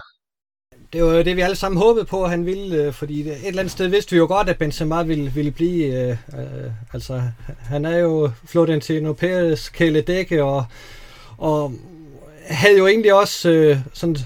Det 0.94 1.04
var 1.04 1.14
jo 1.14 1.24
det, 1.24 1.36
vi 1.36 1.42
alle 1.42 1.56
sammen 1.56 1.82
håbede 1.82 2.06
på, 2.06 2.24
at 2.24 2.30
han 2.30 2.46
ville, 2.46 2.76
øh, 2.76 2.94
fordi 2.94 3.22
et 3.22 3.48
eller 3.48 3.60
andet 3.60 3.72
sted 3.72 3.88
vidste 3.88 4.12
vi 4.12 4.18
jo 4.18 4.26
godt, 4.26 4.50
at 4.50 4.58
Benzema 4.58 5.04
ville, 5.04 5.32
ville 5.36 5.52
blive. 5.52 5.86
Øh, 5.86 6.10
øh, 6.10 6.72
altså, 6.94 7.22
han 7.60 7.86
er 7.86 7.98
jo 7.98 8.32
Florentino 8.46 9.14
Perez 9.14 9.70
kæledække, 9.70 10.44
og, 10.44 10.66
og 11.38 11.74
havde 12.46 12.78
jo 12.78 12.88
egentlig 12.88 13.14
også 13.14 13.50
øh, 13.50 13.78
sådan 13.94 14.18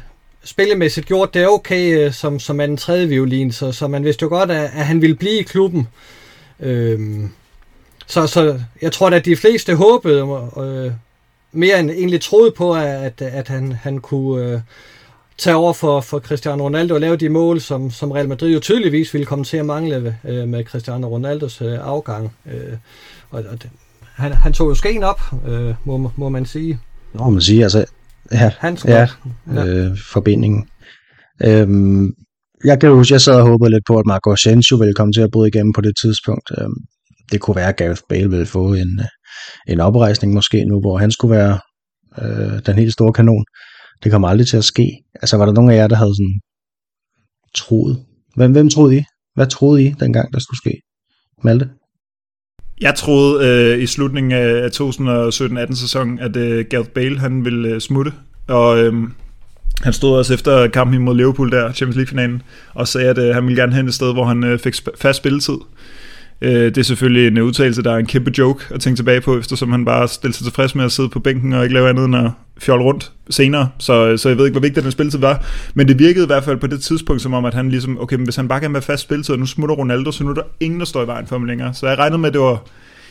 spillemæssigt 0.44 1.08
gjort 1.08 1.34
det 1.34 1.48
okay 1.48 1.98
øh, 1.98 2.14
som, 2.14 2.40
som 2.40 2.60
en 2.60 2.78
tredje 2.78 3.08
violin, 3.08 3.52
så, 3.52 3.72
så 3.72 3.88
man 3.88 4.04
vidste 4.04 4.24
jo 4.24 4.30
godt, 4.30 4.52
at, 4.52 4.64
at 4.64 4.86
han 4.86 5.02
ville 5.02 5.16
blive 5.16 5.40
i 5.40 5.44
klubben. 5.44 5.88
Øh, 6.60 7.00
så, 8.08 8.28
så 8.28 8.60
jeg 8.82 8.92
tror 8.92 9.10
at 9.10 9.26
de 9.26 9.36
fleste 9.36 9.76
håbede 9.76 10.50
øh, 10.58 10.92
mere 11.52 11.80
end 11.80 11.92
egentlig 11.92 12.22
troede 12.22 12.52
på, 12.52 12.74
at, 12.74 13.22
at 13.22 13.48
han, 13.48 13.72
han 13.72 13.98
kunne 13.98 14.46
øh, 14.46 14.60
tage 15.42 15.56
over 15.56 15.74
for, 15.74 16.02
for 16.02 16.20
Cristiano 16.20 16.64
Ronaldo 16.64 16.94
og 16.94 17.02
lave 17.02 17.16
de 17.16 17.30
mål, 17.30 17.62
som, 17.62 17.92
som 17.92 18.12
Real 18.12 18.28
Madrid 18.28 18.54
jo 18.54 18.60
tydeligvis 18.60 19.14
ville 19.14 19.26
komme 19.26 19.46
til 19.46 19.58
at 19.58 19.66
mangle 19.66 20.18
øh, 20.26 20.48
med 20.48 20.64
Cristiano 20.66 21.08
Ronaldos 21.08 21.62
øh, 21.62 21.80
afgang. 21.82 22.36
Øh, 22.46 22.78
og, 23.30 23.44
og 23.52 23.64
det, 23.64 23.70
han, 24.16 24.32
han 24.34 24.54
tog 24.54 24.70
jo 24.70 24.76
skeen 24.76 25.04
op, 25.04 25.22
øh, 25.48 25.74
må, 25.86 26.12
må 26.16 26.30
man 26.30 26.46
sige. 26.46 26.80
Nå, 27.14 27.30
man 27.30 27.42
sige, 27.42 27.64
altså, 27.64 27.86
ja, 28.32 28.52
han 28.60 28.78
ja, 28.86 29.08
ja. 29.54 29.66
Øh, 29.66 29.98
forbindingen. 29.98 30.68
Øhm, 31.44 32.14
jeg 32.66 32.80
kan 32.80 32.92
huske, 32.92 33.14
jeg 33.14 33.22
sad 33.22 33.36
og 33.36 33.48
håbede 33.48 33.70
lidt 33.70 33.84
på, 33.88 33.98
at 33.98 34.06
Marco 34.06 34.32
Asensio 34.32 34.78
ville 34.78 34.94
komme 34.94 35.14
til 35.14 35.22
at 35.22 35.32
bryde 35.32 35.48
igennem 35.48 35.74
på 35.74 35.82
det 35.82 35.94
tidspunkt. 36.02 36.52
Øhm, 36.58 36.74
det 37.32 37.42
kunne 37.42 37.56
være, 37.56 37.70
at 37.70 37.76
Gareth 37.76 38.02
Bale 38.10 38.30
ville 38.30 38.46
få 38.46 38.74
en, 38.74 39.00
øh, 39.00 39.06
en 39.68 39.80
oprejsning 39.80 40.34
måske 40.34 40.66
nu, 40.66 40.80
hvor 40.80 40.98
han 40.98 41.12
skulle 41.12 41.36
være 41.36 41.60
øh, 42.22 42.60
den 42.66 42.76
helt 42.76 42.94
store 42.94 43.14
kanon. 43.14 43.46
Det 44.04 44.12
kommer 44.12 44.28
aldrig 44.28 44.48
til 44.48 44.58
at 44.58 44.64
ske. 44.64 45.04
Altså 45.16 45.38
var 45.38 45.46
der 45.46 45.54
nogen 45.54 45.72
af 45.72 45.76
jer, 45.76 45.88
der 45.88 45.96
havde 45.96 46.16
sådan 46.16 46.40
troet? 47.56 48.06
Hvem, 48.36 48.52
hvem 48.52 48.70
troede 48.70 48.98
I? 48.98 49.04
Hvad 49.36 49.48
troede 49.48 49.84
I 49.84 49.94
dengang, 50.00 50.34
der 50.34 50.40
skulle 50.40 50.58
ske? 50.58 50.82
Malte? 51.44 51.70
Jeg 52.82 52.96
troede 52.96 53.48
øh, 53.48 53.84
i 53.84 53.86
slutningen 53.86 54.32
af 54.32 54.68
2017-18 54.68 55.76
sæsonen, 55.76 56.20
at 56.20 56.36
øh, 56.36 56.66
Gareth 56.70 56.90
Bale 56.90 57.20
han 57.20 57.46
ville 57.46 57.70
øh, 57.70 57.82
smutte, 57.82 58.14
og 58.48 58.80
øh, 58.80 58.94
han 59.82 59.94
stod 59.94 60.18
også 60.18 60.34
efter 60.34 60.68
kampen 60.68 60.96
imod 60.96 61.16
Liverpool 61.16 61.52
der, 61.52 61.74
Champions 61.74 61.96
League-finalen, 61.96 62.42
og 62.74 62.88
sagde, 62.88 63.10
at 63.10 63.18
øh, 63.18 63.36
han 63.36 63.44
ville 63.44 63.62
gerne 63.62 63.76
hen 63.76 63.88
et 63.88 63.94
sted, 63.94 64.14
hvor 64.14 64.26
han 64.26 64.44
øh, 64.44 64.60
fik 64.60 64.74
sp- 64.76 64.98
fast 64.98 65.18
spilletid. 65.18 65.58
Øh, 66.42 66.66
det 66.66 66.78
er 66.78 66.82
selvfølgelig 66.82 67.28
en 67.28 67.38
udtalelse, 67.38 67.84
der 67.84 67.92
er 67.92 67.98
en 67.98 68.06
kæmpe 68.06 68.32
joke 68.38 68.66
at 68.74 68.82
tænke 68.82 68.98
tilbage 68.98 69.22
på, 69.22 69.38
eftersom 69.38 69.72
han 69.72 69.86
bare 69.86 70.08
stillede 70.08 70.38
sig 70.38 70.46
tilfreds 70.46 70.76
med 70.76 70.86
at 70.86 70.92
sidde 70.92 71.10
på 71.10 71.20
bænken 71.20 71.54
og 71.54 71.64
ikke 71.64 71.74
lave 71.74 71.90
andet 71.90 72.06
end 72.06 72.16
at 72.16 72.32
fjolle 72.58 72.84
rundt 72.84 73.12
senere. 73.30 73.70
Så, 73.78 74.18
så 74.18 74.30
jeg 74.30 74.38
ved 74.38 74.46
ikke, 74.46 74.54
hvor 74.54 74.62
vigtig 74.62 74.84
den 74.84 74.92
spilletid 74.92 75.20
var. 75.20 75.46
Men 75.74 75.88
det 75.88 76.00
virkede 76.00 76.24
i 76.24 76.28
hvert 76.28 76.44
fald 76.44 76.58
på 76.58 76.68
det 76.68 76.82
tidspunkt 76.82 77.22
som 77.22 77.34
om, 77.34 77.46
at 77.46 77.54
han 77.54 77.70
ligesom, 77.70 78.02
okay, 78.02 78.16
men 78.16 78.24
hvis 78.24 78.36
han 78.36 78.48
bare 78.48 78.60
kan 78.60 78.74
være 78.74 78.82
fast 78.82 79.04
spilletid, 79.04 79.34
og 79.34 79.40
nu 79.40 79.46
smutter 79.46 79.76
Ronaldo, 79.76 80.12
så 80.12 80.24
nu 80.24 80.30
er 80.30 80.34
der 80.34 80.44
ingen, 80.60 80.80
der 80.80 80.86
står 80.86 81.04
i 81.04 81.08
vejen 81.08 81.28
for 81.28 81.36
ham 81.36 81.46
længere. 81.46 81.74
Så 81.74 81.88
jeg 81.88 81.98
regnede 81.98 82.18
med, 82.18 82.28
at 82.30 82.34
det 82.34 82.42
var, 82.42 82.52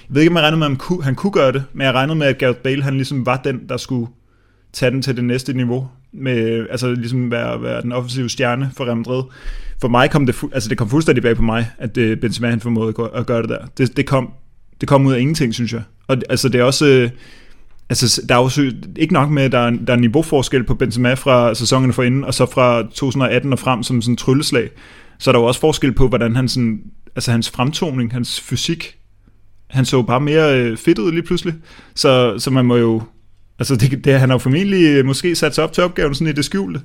jeg 0.08 0.14
ved 0.14 0.22
ikke, 0.22 0.30
om 0.30 0.36
jeg 0.36 0.42
regnede 0.42 0.58
med, 0.58 0.66
at 0.66 0.70
han 0.70 0.78
kunne, 0.78 1.04
han 1.04 1.14
kunne 1.14 1.32
gøre 1.32 1.52
det, 1.52 1.64
men 1.72 1.86
jeg 1.86 1.94
regnede 1.94 2.18
med, 2.18 2.26
at 2.26 2.38
Gareth 2.38 2.58
Bale, 2.58 2.82
han 2.82 2.94
ligesom 2.94 3.26
var 3.26 3.36
den, 3.44 3.60
der 3.68 3.76
skulle 3.76 4.06
tage 4.72 4.90
den 4.90 5.02
til 5.02 5.16
det 5.16 5.24
næste 5.24 5.52
niveau, 5.52 5.88
med, 6.12 6.66
altså 6.70 6.94
ligesom 6.94 7.30
være, 7.30 7.62
være 7.62 7.82
den 7.82 7.92
offensive 7.92 8.28
stjerne 8.28 8.70
for 8.76 8.84
Real 8.84 8.96
Madrid. 8.96 9.22
For 9.80 9.88
mig 9.88 10.10
kom 10.10 10.26
det, 10.26 10.34
fu- 10.34 10.50
altså 10.52 10.68
det 10.68 10.78
kom 10.78 10.88
fuldstændig 10.88 11.22
bag 11.22 11.36
på 11.36 11.42
mig, 11.42 11.70
at 11.78 11.94
det, 11.94 12.20
Benzema 12.20 12.50
han 12.50 12.60
formåede 12.60 12.94
at 13.14 13.26
gøre 13.26 13.42
det 13.42 13.48
der. 13.48 13.66
Det, 13.78 13.96
det, 13.96 14.06
kom, 14.06 14.30
det 14.80 14.88
kom 14.88 15.06
ud 15.06 15.12
af 15.12 15.20
ingenting, 15.20 15.54
synes 15.54 15.72
jeg. 15.72 15.82
Og 16.08 16.16
altså 16.30 16.48
det 16.48 16.60
er 16.60 16.64
også, 16.64 16.86
øh, 16.86 17.10
altså 17.90 18.22
der 18.28 18.34
er 18.34 18.42
jo 18.42 18.72
ikke 18.96 19.14
nok 19.14 19.30
med, 19.30 19.42
at 19.42 19.52
der 19.52 19.58
er, 19.58 19.70
der 19.70 19.92
er 19.92 19.96
niveauforskel 19.96 20.64
på 20.64 20.74
Benzema 20.74 21.14
fra 21.14 21.54
sæsonen 21.54 21.92
for 21.92 22.02
inden, 22.02 22.24
og 22.24 22.34
så 22.34 22.46
fra 22.46 22.82
2018 22.82 23.52
og 23.52 23.58
frem 23.58 23.82
som 23.82 24.02
sådan 24.02 24.12
en 24.12 24.16
trylleslag. 24.16 24.70
Så 25.18 25.30
er 25.30 25.32
der 25.32 25.40
jo 25.40 25.44
også 25.46 25.60
forskel 25.60 25.92
på, 25.92 26.08
hvordan 26.08 26.36
han 26.36 26.48
sådan, 26.48 26.80
altså 27.16 27.30
hans 27.30 27.50
fremtoning, 27.50 28.12
hans 28.12 28.40
fysik, 28.40 28.96
han 29.70 29.84
så 29.84 30.02
bare 30.02 30.20
mere 30.20 30.60
øh, 30.60 30.76
fedt 30.76 30.98
ud 30.98 31.12
lige 31.12 31.22
pludselig. 31.22 31.54
Så, 31.94 32.38
så 32.38 32.50
man 32.50 32.64
må 32.64 32.76
jo 32.76 33.02
Altså, 33.60 33.76
det, 33.76 34.04
det, 34.04 34.20
han 34.20 34.28
har 34.28 34.34
jo 34.34 34.38
formentlig 34.38 34.84
øh, 34.84 35.04
måske 35.04 35.36
sat 35.36 35.54
sig 35.54 35.64
op 35.64 35.72
til 35.72 35.84
opgaven 35.84 36.14
sådan 36.14 36.26
i 36.26 36.32
det 36.32 36.44
skjulte. 36.44 36.80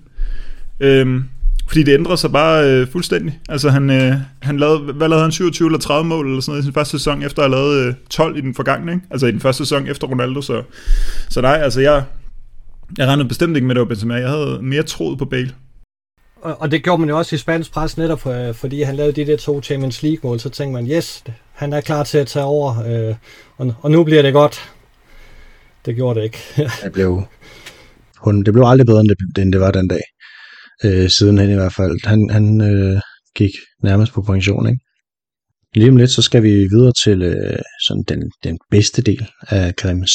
Øhm, 0.80 1.24
fordi 1.68 1.84
det 1.84 1.94
ændrer 1.94 2.16
sig 2.16 2.32
bare 2.32 2.70
øh, 2.70 2.88
fuldstændig. 2.88 3.40
Altså, 3.50 3.70
han, 3.70 3.90
øh, 3.90 4.14
han 4.42 4.58
lavede, 4.58 4.80
hvad 4.80 5.10
lavede 5.10 5.22
han, 5.24 5.32
27 5.32 5.68
eller 5.68 5.80
30 5.80 6.08
mål 6.08 6.28
eller 6.28 6.42
sådan 6.42 6.52
noget 6.52 6.62
i 6.62 6.66
sin 6.66 6.74
første 6.74 6.92
sæson, 7.00 7.24
efter 7.24 7.44
at 7.44 7.50
have 7.50 7.62
lavet 7.62 7.88
øh, 7.88 7.94
12 8.10 8.38
i 8.38 8.42
den 8.42 8.54
forgangne, 8.54 8.92
ikke? 8.92 9.06
Altså 9.12 9.28
i 9.28 9.32
den 9.32 9.40
første 9.40 9.66
sæson 9.66 9.88
efter 9.88 10.08
Ronaldo, 10.08 10.42
så, 10.42 10.64
så 11.30 11.42
nej, 11.42 11.60
altså 11.64 11.82
jeg, 11.82 12.04
jeg 12.98 13.08
regnede 13.08 13.28
bestemt 13.28 13.56
ikke 13.56 13.68
med, 13.68 13.76
det 13.76 13.80
var 13.80 13.86
Benzema. 13.86 14.16
Jeg 14.16 14.30
havde 14.30 14.60
mere 14.62 14.84
troet 14.84 15.18
på 15.18 15.26
Bale. 15.26 15.52
Og, 16.42 16.62
og 16.62 16.72
det 16.72 16.84
gjorde 16.84 17.00
man 17.00 17.10
jo 17.10 17.18
også 17.18 17.36
i 17.36 17.40
spansk 17.40 17.72
pres 17.72 17.98
netop, 17.98 18.20
for, 18.22 18.52
fordi 18.54 18.82
han 18.82 18.96
lavede 18.96 19.14
de 19.22 19.32
der 19.32 19.38
to 19.38 19.62
Champions 19.62 20.04
League-mål, 20.04 20.40
så 20.40 20.50
tænkte 20.50 20.74
man, 20.74 20.92
yes, 20.92 21.24
han 21.52 21.74
er 21.74 21.82
klar 21.82 22.04
til 22.04 22.18
at 22.18 22.28
tage 22.28 22.46
over, 22.46 22.84
øh, 22.88 23.16
og, 23.58 23.74
og 23.82 23.92
nu 23.92 24.04
bliver 24.04 24.22
det 24.22 24.34
godt. 24.34 24.72
Det 25.86 25.96
gjorde 25.96 26.20
det 26.20 26.26
ikke. 26.26 26.40
det, 26.84 26.92
blev, 26.94 27.24
hun, 28.18 28.44
det 28.44 28.54
blev 28.54 28.66
aldrig 28.66 28.86
bedre, 28.86 29.00
end 29.00 29.10
det, 29.10 29.42
end 29.42 29.54
det 29.54 29.62
var 29.62 29.72
den 29.72 29.88
dag. 29.88 30.02
Øh, 30.84 31.10
sidenhen 31.10 31.50
i 31.50 31.54
hvert 31.54 31.74
fald. 31.74 32.08
Han, 32.08 32.30
han 32.32 32.62
øh, 32.62 33.02
gik 33.36 33.52
nærmest 33.84 34.14
på 34.14 34.22
pension, 34.22 34.68
ikke? 34.68 34.80
Lige 35.76 35.90
om 35.90 35.98
lidt, 35.98 36.12
så 36.12 36.22
skal 36.22 36.44
vi 36.44 36.50
videre 36.50 36.94
til 37.04 37.22
øh, 37.22 37.60
sådan 37.88 38.04
den, 38.08 38.32
den 38.44 38.58
bedste 38.72 39.02
del 39.02 39.28
af 39.42 39.76
Grims, 39.76 40.12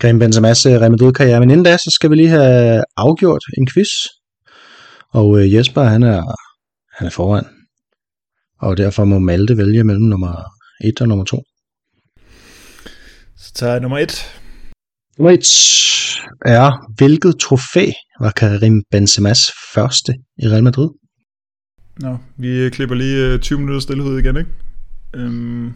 Grim 0.00 0.22
Benzema's 0.22 0.68
øh, 0.68 0.80
Real 0.80 0.90
Madrid-karriere. 0.90 1.40
Men 1.40 1.50
inden 1.50 1.64
da, 1.64 1.76
så 1.76 1.90
skal 1.94 2.10
vi 2.10 2.16
lige 2.16 2.28
have 2.28 2.84
afgjort 2.96 3.42
en 3.58 3.66
quiz. 3.74 3.88
Og 5.12 5.40
øh, 5.40 5.54
Jesper, 5.54 5.82
han 5.82 6.02
er, 6.02 6.22
han 6.96 7.06
er 7.06 7.10
foran. 7.10 7.44
Og 8.60 8.76
derfor 8.76 9.04
må 9.04 9.18
Malte 9.18 9.56
vælge 9.56 9.84
mellem 9.84 10.04
nummer 10.04 10.44
1 10.84 11.00
og 11.00 11.08
nummer 11.08 11.24
2. 11.24 11.42
Så 13.36 13.52
tager 13.54 13.72
jeg 13.72 13.80
nummer 13.80 13.98
1. 13.98 14.40
Nummer 15.18 15.30
1 15.30 15.44
er, 16.46 16.92
hvilket 16.96 17.40
trofæ 17.40 17.90
var 18.20 18.30
Karim 18.30 18.82
Benzema's 18.94 19.72
første 19.74 20.14
i 20.38 20.48
Real 20.48 20.64
Madrid? 20.64 20.88
Nå, 22.00 22.18
vi 22.36 22.70
klipper 22.70 22.94
lige 22.94 23.38
20 23.38 23.56
øh, 23.56 23.60
minutter 23.60 23.80
stillhed 23.80 24.18
igen, 24.18 24.36
ikke? 24.36 24.50
Øhm... 25.14 25.72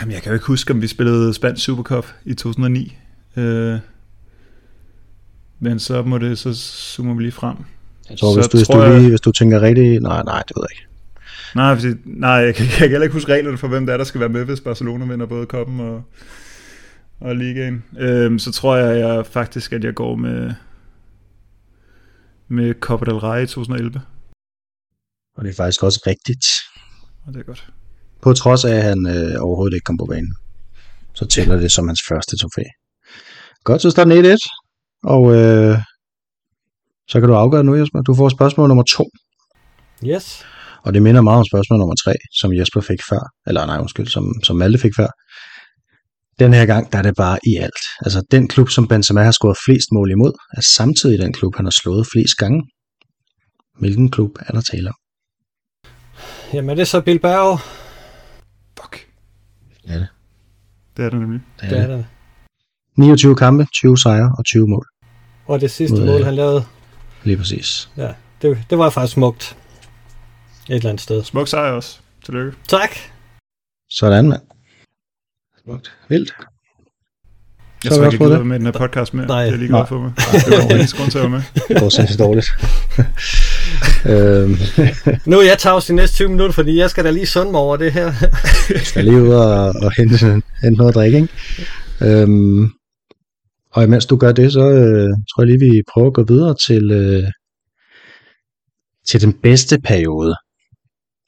Jamen, 0.00 0.12
jeg 0.12 0.22
kan 0.22 0.30
jo 0.30 0.34
ikke 0.34 0.46
huske, 0.46 0.72
om 0.72 0.82
vi 0.82 0.86
spillede 0.86 1.34
Spansk 1.34 1.64
Supercup 1.64 2.06
i 2.24 2.34
2009. 2.34 2.96
Øh... 3.36 3.78
Men 5.60 5.78
så 5.78 6.02
må 6.02 6.18
det, 6.18 6.38
så 6.38 6.54
zoomer 6.54 7.14
vi 7.14 7.22
lige 7.22 7.32
frem. 7.32 7.56
Jeg 8.10 8.18
tror, 8.18 8.32
så 8.32 8.38
hvis, 8.38 8.48
du, 8.48 8.56
hvis, 8.56 8.68
du 8.68 8.98
lige, 8.98 9.08
hvis 9.08 9.20
du 9.20 9.32
tænker 9.32 9.62
rigtigt, 9.62 10.02
nej, 10.02 10.22
nej, 10.22 10.42
det 10.48 10.56
ved 10.56 10.64
jeg 10.70 10.76
ikke. 10.76 10.86
Nej, 11.54 11.74
fordi, 11.74 11.94
nej 12.04 12.30
jeg, 12.30 12.54
kan, 12.54 12.66
jeg 12.66 12.72
kan 12.72 12.90
heller 12.90 13.02
ikke 13.02 13.14
huske 13.14 13.32
reglerne 13.32 13.58
for, 13.58 13.68
hvem 13.68 13.86
der 13.86 13.92
er, 13.92 13.96
der 13.96 14.04
skal 14.04 14.20
være 14.20 14.28
med, 14.28 14.44
hvis 14.44 14.60
Barcelona 14.60 15.04
vinder 15.04 15.26
både 15.26 15.46
koppen 15.46 15.80
og, 15.80 16.02
og 17.20 17.36
ligaen. 17.36 17.84
Øhm, 17.98 18.38
så 18.38 18.52
tror 18.52 18.76
jeg, 18.76 19.00
jeg 19.00 19.26
faktisk, 19.26 19.72
at 19.72 19.84
jeg 19.84 19.94
går 19.94 20.16
med, 20.16 20.54
med 22.48 22.74
Copa 22.80 23.04
del 23.04 23.18
Rey 23.18 23.42
i 23.42 23.46
2011. 23.46 24.00
Og 25.36 25.44
det 25.44 25.50
er 25.50 25.54
faktisk 25.54 25.82
også 25.82 26.00
rigtigt. 26.06 26.46
Og 27.26 27.34
det 27.34 27.40
er 27.40 27.44
godt. 27.44 27.72
På 28.22 28.32
trods 28.32 28.64
af, 28.64 28.74
at 28.74 28.82
han 28.82 29.06
øh, 29.06 29.42
overhovedet 29.42 29.74
ikke 29.74 29.84
kom 29.84 29.96
på 29.96 30.06
banen, 30.06 30.34
så 31.14 31.26
tæller 31.26 31.56
det 31.56 31.72
som 31.72 31.88
hans 31.88 32.02
første 32.08 32.36
trofæ. 32.36 32.62
Godt, 33.64 33.82
så 33.82 33.90
står 33.90 34.04
den 34.04 34.24
1-1. 34.24 34.36
Og 35.04 35.34
øh, 35.36 35.78
så 37.08 37.20
kan 37.20 37.28
du 37.28 37.34
afgøre 37.34 37.64
nu, 37.64 37.74
Jesper. 37.74 38.00
Du 38.02 38.14
får 38.14 38.28
spørgsmål 38.28 38.68
nummer 38.68 38.84
2. 38.84 39.10
Yes. 40.06 40.44
Og 40.84 40.94
det 40.94 41.02
minder 41.02 41.22
meget 41.22 41.38
om 41.38 41.44
spørgsmål 41.44 41.78
nummer 41.78 41.94
3, 42.04 42.12
som 42.40 42.52
Jesper 42.52 42.80
fik 42.80 43.02
før. 43.10 43.22
Eller 43.46 43.66
nej, 43.66 43.78
undskyld, 43.78 44.06
som, 44.06 44.24
som 44.42 44.56
Malte 44.56 44.78
fik 44.78 44.92
før. 44.96 45.08
Den 46.38 46.52
her 46.54 46.66
gang, 46.66 46.92
der 46.92 46.98
er 46.98 47.02
det 47.02 47.16
bare 47.16 47.38
i 47.46 47.56
alt. 47.56 47.84
Altså, 48.00 48.22
den 48.30 48.48
klub, 48.48 48.68
som 48.68 48.88
Benzema 48.88 49.22
har 49.22 49.30
scoret 49.30 49.56
flest 49.64 49.92
mål 49.92 50.10
imod, 50.10 50.32
er 50.56 50.60
samtidig 50.60 51.18
den 51.18 51.32
klub, 51.32 51.56
han 51.56 51.66
har 51.66 51.70
slået 51.70 52.06
flest 52.12 52.36
gange. 52.38 52.62
Hvilken 53.78 54.10
klub 54.10 54.30
er 54.40 54.52
der 54.52 54.60
tale 54.60 54.88
om? 54.88 54.94
Jamen, 56.54 56.76
det 56.76 56.82
er 56.82 56.86
så 56.86 57.00
Bilbao. 57.00 57.56
Fuck. 58.80 59.08
Ja, 59.88 59.94
det. 59.94 60.08
Det 60.96 61.04
er 61.04 61.10
det 61.10 61.20
nemlig. 61.20 61.40
Det 61.60 61.78
er 61.78 61.86
det. 61.86 61.98
det. 61.98 62.06
29 62.96 63.36
kampe, 63.36 63.66
20 63.74 63.98
sejre 63.98 64.34
og 64.38 64.44
20 64.44 64.68
mål. 64.68 64.86
Og 65.46 65.60
det 65.60 65.70
sidste 65.70 65.96
Ud, 65.96 66.06
mål, 66.06 66.24
han 66.24 66.34
lavede. 66.34 66.64
Lige 67.24 67.36
præcis. 67.36 67.90
Ja, 67.96 68.12
det, 68.42 68.64
det 68.70 68.78
var 68.78 68.90
faktisk 68.90 69.14
smukt. 69.14 69.56
Et 70.68 70.74
eller 70.74 70.88
andet 70.90 71.02
sted. 71.02 71.24
Smuk 71.24 71.48
sejr 71.48 71.72
også. 71.72 71.98
Tillykke. 72.24 72.56
Tak. 72.68 72.90
Sådan, 73.90 74.28
mand. 74.28 74.42
Smukt. 75.64 75.96
Vildt. 76.08 76.34
Jeg 77.84 77.92
tror 77.92 78.04
ikke, 78.04 78.24
jeg 78.24 78.30
gider 78.30 78.44
med 78.44 78.58
den 78.58 78.66
her 78.66 78.72
podcast 78.72 79.14
mere. 79.14 79.26
Nej. 79.26 79.44
Det 79.44 79.52
er 79.52 79.56
lige 79.56 79.68
godt 79.68 79.88
for 79.88 80.00
mig. 80.00 80.12
Det 80.16 80.52
var 80.52 80.74
en 80.74 80.86
grund 80.96 81.10
til 81.10 81.18
at 81.18 81.22
være 81.22 81.30
med. 81.30 81.42
Det 81.68 81.80
går 81.80 81.88
sindssygt 81.88 82.18
dårligt. 82.18 82.48
øhm. 84.12 84.56
nu 85.26 85.38
er 85.38 85.42
jeg 85.42 85.58
tavs 85.58 85.86
de 85.86 85.94
næste 85.94 86.16
20 86.16 86.28
minutter, 86.28 86.52
fordi 86.52 86.76
jeg 86.76 86.90
skal 86.90 87.04
da 87.04 87.10
lige 87.10 87.26
sunde 87.26 87.52
mig 87.52 87.60
over 87.60 87.76
det 87.76 87.92
her. 87.92 88.04
jeg 88.74 88.80
skal 88.80 89.04
lige 89.04 89.22
ud 89.22 89.28
og, 89.28 89.74
og 89.82 89.92
hente, 89.96 90.42
hente 90.62 90.78
noget 90.78 90.90
at 90.90 90.94
drikke, 90.94 91.16
ikke? 91.16 92.22
Øhm. 92.22 92.70
Og 93.72 93.84
imens 93.84 94.06
du 94.06 94.16
gør 94.16 94.32
det, 94.32 94.52
så 94.52 94.70
øh, 94.70 95.08
tror 95.08 95.42
jeg 95.42 95.46
lige, 95.46 95.70
vi 95.70 95.82
prøver 95.92 96.06
at 96.06 96.14
gå 96.14 96.24
videre 96.24 96.54
til, 96.66 96.90
øh, 96.90 97.28
til 99.08 99.20
den 99.20 99.32
bedste 99.32 99.80
periode 99.80 100.34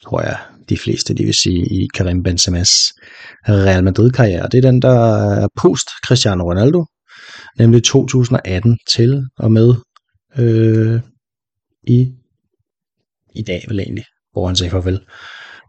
tror 0.02 0.20
jeg, 0.20 0.38
de 0.68 0.78
fleste 0.78 1.14
det 1.14 1.26
vil 1.26 1.34
sige, 1.34 1.66
i 1.66 1.88
Karim 1.94 2.24
Benzema's 2.28 2.92
Real 3.48 3.84
Madrid-karriere. 3.84 4.48
Det 4.52 4.64
er 4.64 4.70
den, 4.70 4.82
der 4.82 5.26
er 5.42 5.48
post 5.56 5.88
Cristiano 6.06 6.50
Ronaldo, 6.50 6.84
nemlig 7.58 7.84
2018 7.84 8.78
til 8.90 9.26
og 9.38 9.52
med 9.52 9.74
øh, 10.38 11.00
i, 11.86 12.12
i 13.34 13.42
dag 13.42 13.64
vel 13.68 13.80
egentlig, 13.80 14.04
hvor 14.32 14.46
han 14.46 14.56
sagde 14.56 14.70
farvel 14.70 15.00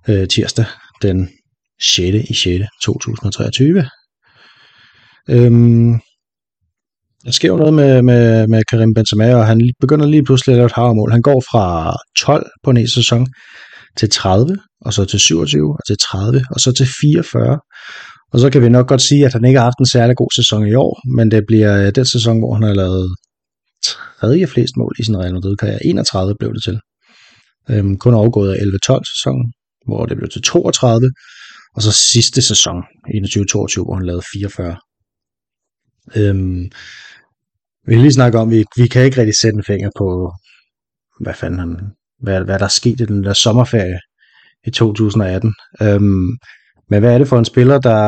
øh, 0.08 0.28
tirsdag 0.28 0.66
den 1.02 1.30
6. 1.82 2.00
i 2.30 2.34
6. 2.34 2.66
2023. 2.84 3.86
Øhm, 5.30 6.00
der 7.26 7.32
sker 7.32 7.48
jo 7.48 7.58
noget 7.58 7.74
med, 7.74 8.02
med, 8.02 8.48
med 8.48 8.64
Karim 8.70 8.94
Benzema, 8.94 9.36
og 9.36 9.48
han 9.48 9.72
begynder 9.80 10.06
lige 10.06 10.24
pludselig 10.24 10.54
at 10.54 10.58
lave 10.58 10.66
et 10.66 10.72
havmål. 10.72 11.12
Han 11.12 11.22
går 11.22 11.44
fra 11.52 11.96
12 12.18 12.50
på 12.64 12.70
en 12.70 12.88
sæson 12.88 13.28
til 13.98 14.10
30, 14.10 14.58
og 14.82 14.94
så 14.94 15.06
til 15.06 15.20
27, 15.20 15.72
og 15.72 15.86
til 15.88 15.98
30, 15.98 16.42
og 16.52 16.60
så 16.60 16.72
til 16.72 16.88
44. 17.02 17.60
Og 18.34 18.40
så 18.40 18.50
kan 18.50 18.62
vi 18.62 18.70
nok 18.70 18.88
godt 18.88 19.02
sige, 19.02 19.26
at 19.26 19.34
han 19.34 19.46
ikke 19.46 19.60
har 19.60 19.66
haft 19.66 19.80
en 19.80 19.86
særlig 19.86 20.16
god 20.16 20.32
sæson 20.36 20.68
i 20.68 20.74
år, 20.74 21.16
men 21.16 21.32
det 21.32 21.44
bliver 21.48 21.86
øh, 21.86 21.96
den 21.96 22.06
sæson, 22.06 22.40
hvor 22.40 22.54
han 22.54 22.64
har 22.64 22.74
lavet 22.74 23.16
tredje 23.84 24.48
flest 24.48 24.78
mål 24.78 24.96
i 25.00 25.04
sin 25.04 25.18
Real 25.18 25.34
Madrid-karriere. 25.34 25.86
31 25.86 26.36
blev 26.40 26.54
det 26.54 26.64
til. 26.64 26.80
Øhm, 27.70 27.98
kun 27.98 28.14
overgået 28.14 28.54
af 28.54 28.58
11-12 28.58 29.02
sæsonen, 29.16 29.54
hvor 29.88 30.06
det 30.06 30.18
blev 30.18 30.30
til 30.30 30.42
32, 30.42 31.12
og 31.76 31.82
så 31.82 31.92
sidste 31.92 32.42
sæson, 32.42 32.78
21-22, 32.78 33.84
hvor 33.86 33.96
han 33.96 34.06
lavede 34.06 34.24
44. 34.34 34.78
Øhm, 36.16 36.64
vi 37.88 37.94
vil 37.96 38.02
lige 38.02 38.14
snakke 38.20 38.40
om, 38.40 38.52
vi, 38.52 38.66
vi 38.78 38.88
kan 38.88 39.06
ikke 39.06 39.18
rigtig 39.18 39.36
sætte 39.36 39.58
en 39.58 39.64
finger 39.64 39.90
på, 39.98 40.32
hvad 41.20 41.34
fanden 41.34 41.60
han, 41.60 41.72
hvad, 42.20 42.44
hvad 42.44 42.60
der 42.60 42.66
er 42.66 42.70
sket 42.70 43.02
i 43.02 43.06
den 43.06 43.24
der 43.24 43.34
sommerferie 43.34 44.00
i 44.68 44.72
2018. 44.72 45.54
Øhm, 45.82 46.30
men 46.90 47.00
hvad 47.00 47.14
er 47.14 47.18
det 47.18 47.28
for 47.28 47.40
en 47.40 47.46
spiller, 47.46 47.80
der... 47.80 48.00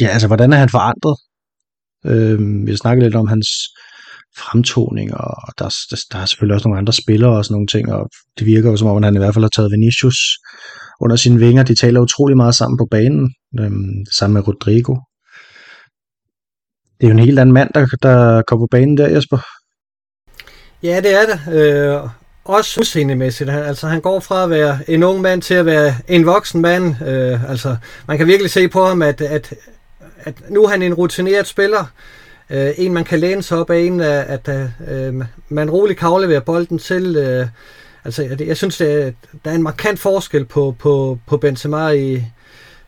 Ja, 0.00 0.06
altså, 0.06 0.26
hvordan 0.26 0.52
er 0.52 0.56
han 0.56 0.68
forandret? 0.68 1.16
Øhm, 2.06 2.66
vi 2.66 2.76
snakker 2.76 3.04
lidt 3.04 3.14
om 3.14 3.26
hans 3.26 3.48
fremtoning, 4.36 5.14
og 5.14 5.52
der, 5.58 5.68
der, 5.90 5.96
der 6.12 6.18
er 6.18 6.26
selvfølgelig 6.26 6.54
også 6.54 6.68
nogle 6.68 6.78
andre 6.78 6.92
spillere 6.92 7.36
og 7.36 7.44
sådan 7.44 7.54
nogle 7.54 7.66
ting, 7.66 7.92
og 7.92 8.10
det 8.38 8.46
virker 8.46 8.70
jo 8.70 8.76
som 8.76 8.88
om, 8.88 8.96
at 8.96 9.04
han 9.04 9.14
i 9.14 9.18
hvert 9.18 9.34
fald 9.34 9.44
har 9.44 9.48
taget 9.56 9.72
Vinicius 9.72 10.18
under 11.00 11.16
sine 11.16 11.38
vinger. 11.38 11.62
De 11.62 11.74
taler 11.74 12.00
utrolig 12.00 12.36
meget 12.36 12.54
sammen 12.54 12.78
på 12.78 12.86
banen, 12.90 13.34
øhm, 13.60 14.04
sammen 14.18 14.34
med 14.34 14.48
Rodrigo. 14.48 14.94
Det 17.00 17.06
er 17.06 17.10
jo 17.10 17.18
en 17.18 17.26
helt 17.26 17.38
anden 17.38 17.52
mand, 17.52 17.70
der, 17.74 17.86
der 18.02 18.42
kommer 18.42 18.66
på 18.66 18.70
banen 18.70 18.96
der, 18.96 19.08
Jesper. 19.08 19.38
Ja, 20.82 21.00
det 21.00 21.14
er 21.14 21.26
det. 21.26 21.54
Øh, 21.54 22.10
også 22.44 22.80
udseendemæssigt. 22.80 23.50
Han, 23.50 23.62
altså, 23.62 23.86
han 23.86 24.00
går 24.00 24.20
fra 24.20 24.44
at 24.44 24.50
være 24.50 24.78
en 24.88 25.02
ung 25.02 25.20
mand 25.20 25.42
til 25.42 25.54
at 25.54 25.66
være 25.66 25.94
en 26.08 26.26
voksen 26.26 26.60
mand. 26.60 27.06
Øh, 27.06 27.50
altså, 27.50 27.76
man 28.08 28.18
kan 28.18 28.26
virkelig 28.26 28.50
se 28.50 28.68
på 28.68 28.84
ham, 28.84 29.02
at, 29.02 29.20
at, 29.20 29.54
at 30.22 30.34
nu 30.48 30.64
er 30.64 30.68
han 30.68 30.82
en 30.82 30.94
rutineret 30.94 31.46
spiller. 31.46 31.84
Øh, 32.50 32.70
en, 32.76 32.94
man 32.94 33.04
kan 33.04 33.18
læne 33.18 33.42
sig 33.42 33.58
op 33.58 33.70
af, 33.70 33.78
en, 33.78 34.00
at, 34.00 34.48
at 34.48 34.68
øh, 34.88 35.14
man 35.48 35.70
roligt 35.70 35.98
kan 35.98 36.08
aflevere 36.08 36.40
bolden 36.40 36.78
til. 36.78 37.16
Øh, 37.16 37.46
altså, 38.04 38.22
jeg, 38.22 38.40
jeg 38.40 38.56
synes, 38.56 38.76
det, 38.76 39.14
der 39.44 39.50
er 39.50 39.54
en 39.54 39.62
markant 39.62 40.00
forskel 40.00 40.44
på, 40.44 40.76
på, 40.78 41.18
på 41.26 41.36
Benzema 41.36 41.88
i, 41.88 42.24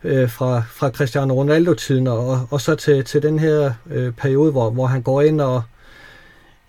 øh, 0.05 0.30
fra, 0.30 0.62
fra 0.70 0.88
Cristiano 0.88 1.34
Ronaldo-tiden 1.34 2.07
og, 2.07 2.47
og 2.51 2.61
så 2.61 2.74
til, 2.74 3.05
til 3.05 3.22
den 3.22 3.38
her 3.38 3.72
øh, 3.90 4.12
periode, 4.12 4.53
hvor, 4.53 4.70
hvor 4.70 4.86
han 4.86 5.03
går 5.03 5.22
ind 5.22 5.40
og 5.40 5.62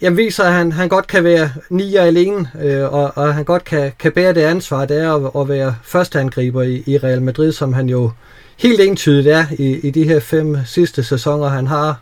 jamen, 0.02 0.18
viser, 0.18 0.44
at 0.44 0.54
han, 0.54 0.72
han 0.72 0.90
godt 0.90 1.08
kan 1.08 1.24
være 1.24 1.50
nier 1.70 2.02
alene, 2.02 2.52
øh, 2.62 2.94
og, 2.94 3.12
og 3.16 3.34
han 3.34 3.46
godt 3.46 3.64
kan, 3.64 3.92
kan 4.00 4.12
bære 4.12 4.34
det 4.34 4.42
ansvar, 4.42 4.86
det 4.86 4.98
er 4.98 5.14
at, 5.14 5.42
at 5.42 5.50
være 5.50 5.76
førsteangriber 5.84 6.62
i, 6.62 6.84
i 6.86 6.98
Real 6.98 7.22
Madrid, 7.22 7.52
som 7.52 7.74
han 7.74 7.90
jo 7.90 8.12
helt 8.58 8.80
entydigt 8.80 9.28
er 9.28 9.46
i, 9.60 9.88
i 9.88 9.92
de 9.92 10.04
her 10.04 10.20
fem 10.20 10.58
sidste 10.66 11.04
sæsoner, 11.04 11.48
han 11.48 11.68
har. 11.68 12.02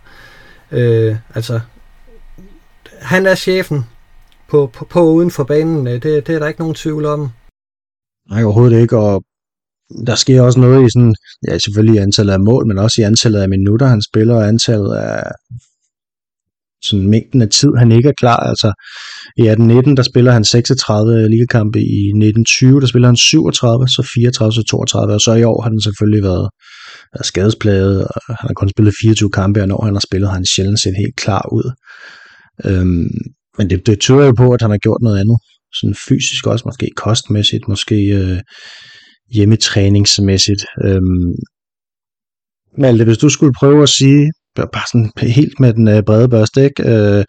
Øh, 0.72 1.16
altså, 1.36 1.60
han 3.02 3.26
er 3.26 3.36
chefen 3.36 3.86
på, 4.50 4.70
på, 4.74 4.86
på 4.86 5.02
uden 5.12 5.32
for 5.32 5.44
banen, 5.44 5.88
øh, 5.88 5.94
det, 5.94 6.28
det 6.28 6.30
er 6.30 6.39
der 6.39 6.48
ikke 6.48 6.60
nogen 6.60 6.76
tvivl 6.76 7.06
om. 7.06 7.30
Nej, 8.30 8.44
overhovedet 8.44 8.82
ikke, 8.82 8.98
og 8.98 9.24
der 10.08 10.16
sker 10.16 10.41
også 10.41 10.60
noget 10.60 10.88
i 10.88 10.89
sådan, 10.89 11.16
ja 11.48 11.58
selvfølgelig 11.58 11.96
i 11.96 12.04
antallet 12.04 12.34
af 12.34 12.39
mål, 12.39 12.68
men 12.68 12.78
også 12.78 13.02
i 13.02 13.04
antallet 13.04 13.39
af 13.39 13.50
minutter, 13.50 13.86
han 13.86 14.02
spiller, 14.02 14.36
og 14.36 14.48
antallet 14.48 14.96
af 14.96 15.24
sådan 16.84 17.07
mængden 17.07 17.41
af 17.41 17.49
tid, 17.49 17.69
han 17.77 17.91
ikke 17.91 18.09
er 18.09 18.13
klar. 18.17 18.38
Altså 18.38 18.73
i 19.38 19.41
18-19, 19.41 19.95
der 19.95 20.03
spiller 20.03 20.31
han 20.31 20.45
36 20.45 21.29
ligakampe, 21.29 21.79
i 21.79 21.99
1920, 22.07 22.81
der 22.81 22.88
spiller 22.88 23.07
han 23.07 23.15
37, 23.15 23.88
så 23.88 24.09
34, 24.13 24.53
så 24.53 24.63
32, 24.63 25.13
og 25.13 25.21
så 25.21 25.34
i 25.34 25.43
år 25.43 25.61
har 25.61 25.69
den 25.69 25.81
selvfølgelig 25.81 26.23
været, 26.23 26.49
været 27.13 27.25
skadespladet, 27.25 28.07
og 28.07 28.21
han 28.27 28.47
har 28.49 28.53
kun 28.53 28.69
spillet 28.69 28.93
24 29.01 29.29
kampe, 29.29 29.61
og 29.61 29.67
når 29.67 29.86
han 29.86 29.93
har 29.93 30.05
spillet, 30.09 30.29
har 30.29 30.36
han 30.36 30.45
sjældent 30.45 30.79
set 30.79 30.95
helt 30.97 31.15
klar 31.15 31.43
ud. 31.51 31.67
Øhm, 32.65 33.09
men 33.57 33.69
det, 33.69 33.88
det 33.88 33.99
tyder 33.99 34.25
jo 34.25 34.34
på, 34.38 34.51
at 34.53 34.61
han 34.61 34.71
har 34.71 34.77
gjort 34.77 35.01
noget 35.01 35.19
andet, 35.19 35.38
sådan 35.73 35.95
fysisk 36.07 36.47
også, 36.47 36.63
måske 36.65 36.88
kostmæssigt, 36.95 37.67
måske 37.67 37.97
øh, 38.19 38.39
hjemmetræningsmæssigt. 39.36 40.65
Øhm, 40.86 41.31
Malte, 42.77 43.05
hvis 43.05 43.17
du 43.17 43.29
skulle 43.29 43.53
prøve 43.59 43.84
at 43.84 43.89
sige, 43.89 44.31
bare 44.56 44.84
sådan 44.91 45.12
helt 45.18 45.60
med 45.60 45.74
den 45.74 45.88
øh, 45.88 46.04
brede 46.04 46.30
børste, 46.30 46.64
ikke? 46.64 46.89
Øh, 46.89 47.26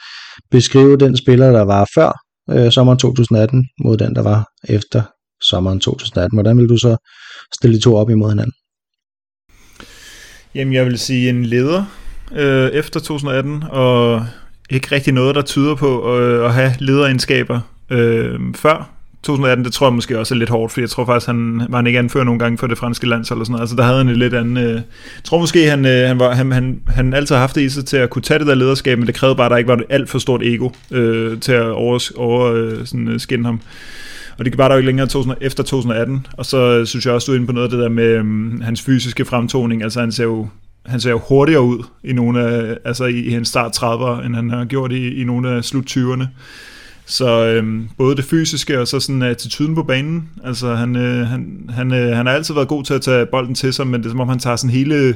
beskrive 0.51 0.97
den 0.97 1.17
spiller, 1.17 1.53
der 1.53 1.63
var 1.63 1.89
før 1.95 2.13
øh, 2.51 2.73
sommeren 2.73 2.99
2018, 2.99 3.65
mod 3.85 3.97
den, 3.97 4.15
der 4.15 4.23
var 4.23 4.49
efter 4.69 5.03
sommeren 5.43 5.81
2018. 5.81 6.37
Hvordan 6.37 6.59
vil 6.59 6.69
du 6.69 6.77
så 6.77 6.97
stille 7.55 7.77
de 7.77 7.83
to 7.83 7.97
op 7.97 8.11
imod 8.11 8.31
hinanden? 8.31 8.53
Jamen, 10.55 10.75
jeg 10.75 10.87
vil 10.87 10.99
sige 10.99 11.29
en 11.29 11.45
leder 11.45 11.85
øh, 12.33 12.71
efter 12.71 13.01
2018, 13.01 13.65
og 13.71 14.27
ikke 14.71 14.93
rigtig 14.93 15.13
noget, 15.13 15.35
der 15.35 15.43
tyder 15.43 15.75
på 15.75 16.19
øh, 16.19 16.47
at 16.47 16.55
have 16.55 16.73
lederegenskaber 16.79 17.61
øh, 17.91 18.41
før 18.55 18.94
2018, 19.25 19.65
det 19.65 19.73
tror 19.73 19.87
jeg 19.87 19.95
måske 19.95 20.19
også 20.19 20.35
er 20.35 20.39
lidt 20.39 20.51
hårdt, 20.51 20.73
fordi 20.73 20.81
jeg 20.81 20.91
tror 20.91 21.05
faktisk, 21.05 21.27
han 21.27 21.63
var 21.69 21.77
han 21.79 21.87
ikke 21.87 21.99
anfører 21.99 22.25
nogle 22.25 22.39
gange 22.39 22.59
for 22.59 22.67
det 22.67 22.79
franske 22.79 23.09
landshold 23.09 23.39
eller 23.39 23.45
sådan 23.45 23.53
noget. 23.53 23.63
Altså 23.63 23.77
der 23.77 23.83
havde 23.83 23.99
han 23.99 24.09
et 24.09 24.17
lidt 24.17 24.35
andet... 24.35 24.69
Øh, 24.69 24.75
jeg 24.75 24.83
tror 25.25 25.39
måske, 25.39 25.71
han, 25.71 25.87
øh, 25.87 26.09
han, 26.09 26.19
var, 26.19 26.35
han, 26.35 26.53
han, 26.53 26.81
han 26.89 27.15
altid 27.15 27.35
har 27.35 27.41
haft 27.41 27.55
det 27.55 27.61
i 27.61 27.69
sig 27.69 27.85
til 27.85 27.97
at 27.97 28.11
kunne 28.11 28.23
tage 28.23 28.39
det 28.39 28.47
der 28.47 28.55
lederskab, 28.55 28.99
men 28.99 29.07
det 29.07 29.15
krævede 29.15 29.37
bare, 29.37 29.47
at 29.47 29.51
der 29.51 29.57
ikke 29.57 29.69
var 29.69 29.77
et 29.77 29.85
alt 29.89 30.11
for 30.11 30.19
stort 30.19 30.43
ego 30.43 30.71
øh, 30.91 31.41
til 31.41 31.53
at 31.53 31.71
over, 31.71 32.11
over 32.17 32.53
øh, 32.53 32.87
sådan, 32.87 33.09
øh, 33.09 33.21
skinne 33.21 33.45
ham. 33.45 33.61
Og 34.39 34.45
det 34.45 34.59
var 34.59 34.69
der 34.69 34.75
jo 34.75 34.79
ikke 34.79 34.87
længere 34.87 35.07
2000, 35.07 35.35
efter 35.41 35.63
2018. 35.63 36.27
Og 36.33 36.47
så 36.47 36.79
øh, 36.79 36.87
synes 36.87 37.07
jeg 37.07 37.15
også, 37.15 37.27
du 37.27 37.33
er 37.33 37.37
inde 37.37 37.47
på 37.47 37.53
noget 37.53 37.67
af 37.67 37.71
det 37.71 37.79
der 37.79 37.89
med 37.89 38.05
øh, 38.05 38.61
hans 38.63 38.83
fysiske 38.83 39.25
fremtoning. 39.25 39.83
Altså 39.83 40.01
han 40.01 40.13
ser 40.13 40.25
jo 40.25 40.49
han 40.87 41.01
ser 41.01 41.11
jo 41.11 41.21
hurtigere 41.29 41.63
ud 41.63 41.85
i 42.03 42.13
nogle 42.13 42.41
af, 42.41 42.77
altså 42.85 43.05
i, 43.05 43.21
i 43.21 43.31
hans 43.31 43.49
start 43.49 43.77
30'er, 43.77 44.27
end 44.27 44.35
han 44.35 44.51
har 44.51 44.65
gjort 44.65 44.93
i, 44.93 45.21
i 45.21 45.25
nogle 45.25 45.51
af 45.51 45.65
slut 45.65 45.91
20'erne. 45.91 46.25
Så 47.07 47.47
øhm, 47.47 47.89
både 47.99 48.17
det 48.17 48.25
fysiske 48.25 48.81
og 48.81 48.89
så 48.89 49.01
sådan 49.01 49.23
attituden 49.23 49.75
på 49.75 49.83
banen. 49.83 50.29
Altså 50.45 50.75
han, 50.75 50.97
øh, 50.97 51.27
han, 51.27 51.71
han, 51.75 51.93
øh, 51.93 52.17
han 52.17 52.27
har 52.27 52.33
altid 52.33 52.55
været 52.55 52.69
god 52.69 52.85
til 52.85 52.95
at 52.95 53.03
tage 53.03 53.27
bolden 53.27 53.55
til 53.55 53.73
sig, 53.73 53.87
men 53.87 54.01
det 54.01 54.07
er 54.07 54.11
som 54.11 54.21
om 54.21 54.29
han 54.29 54.39
tager 54.39 54.57
sådan 54.57 54.71
hele... 54.71 55.09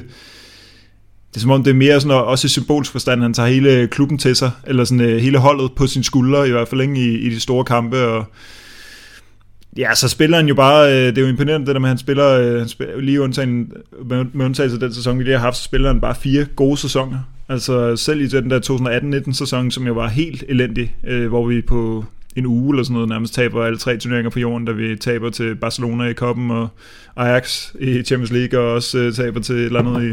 Det 1.29 1.35
er 1.35 1.39
som 1.39 1.51
om 1.51 1.63
det 1.63 1.71
er 1.71 1.75
mere 1.75 2.01
sådan, 2.01 2.17
også 2.17 2.45
i 2.45 2.49
symbolsk 2.49 2.91
forstand, 2.91 3.21
han 3.21 3.33
tager 3.33 3.49
hele 3.49 3.87
klubben 3.87 4.17
til 4.17 4.35
sig, 4.35 4.51
eller 4.67 4.83
sådan 4.83 5.01
øh, 5.01 5.17
hele 5.17 5.37
holdet 5.37 5.71
på 5.75 5.87
sine 5.87 6.03
skuldre, 6.03 6.47
i 6.47 6.51
hvert 6.51 6.67
fald 6.67 6.81
ikke 6.81 6.95
i, 6.95 7.17
i 7.17 7.29
de 7.29 7.39
store 7.39 7.65
kampe, 7.65 8.07
og 8.07 8.25
Ja, 9.77 9.95
så 9.95 10.07
spiller 10.09 10.37
han 10.37 10.47
jo 10.47 10.55
bare, 10.55 10.91
øh, 10.91 11.07
det 11.07 11.17
er 11.17 11.21
jo 11.21 11.27
imponerende 11.27 11.67
det 11.67 11.75
der 11.75 11.79
med, 11.79 11.89
at 11.89 11.91
han 11.91 11.97
spiller, 11.97 12.27
øh, 12.27 12.59
han 12.59 12.67
spiller 12.67 13.01
lige 13.01 13.21
undtagen, 13.21 13.71
med, 14.05 14.25
med 14.33 14.45
undtagelse 14.45 14.75
af 14.75 14.79
den 14.79 14.93
sæson, 14.93 15.19
vi 15.19 15.23
lige 15.23 15.33
har 15.33 15.41
haft, 15.41 15.57
så 15.57 15.63
spiller 15.63 15.89
han 15.89 16.01
bare 16.01 16.15
fire 16.15 16.45
gode 16.55 16.77
sæsoner. 16.77 17.17
Altså 17.49 17.95
selv 17.95 18.21
i 18.21 18.27
den 18.27 18.49
der 18.49 18.59
2018-19 19.27 19.33
sæson, 19.33 19.71
som 19.71 19.87
jo 19.87 19.93
var 19.93 20.07
helt 20.07 20.43
elendig, 20.49 20.95
øh, 21.07 21.27
hvor 21.27 21.47
vi 21.47 21.61
på 21.61 22.05
en 22.35 22.45
uge 22.45 22.73
eller 22.73 22.83
sådan 22.83 22.93
noget 22.93 23.09
nærmest 23.09 23.33
taber 23.33 23.63
alle 23.63 23.77
tre 23.77 23.97
turneringer 23.97 24.29
på 24.29 24.39
jorden, 24.39 24.65
da 24.65 24.71
vi 24.71 24.95
taber 24.95 25.29
til 25.29 25.55
Barcelona 25.55 26.03
i 26.03 26.13
koppen 26.13 26.51
og 26.51 26.67
Ajax 27.15 27.73
i 27.79 28.03
Champions 28.03 28.31
League 28.31 28.59
og 28.59 28.73
også 28.73 28.97
øh, 28.97 29.13
taber 29.13 29.39
til 29.39 29.55
et 29.55 29.65
eller 29.65 29.79
andet 29.79 30.03
i, 30.03 30.09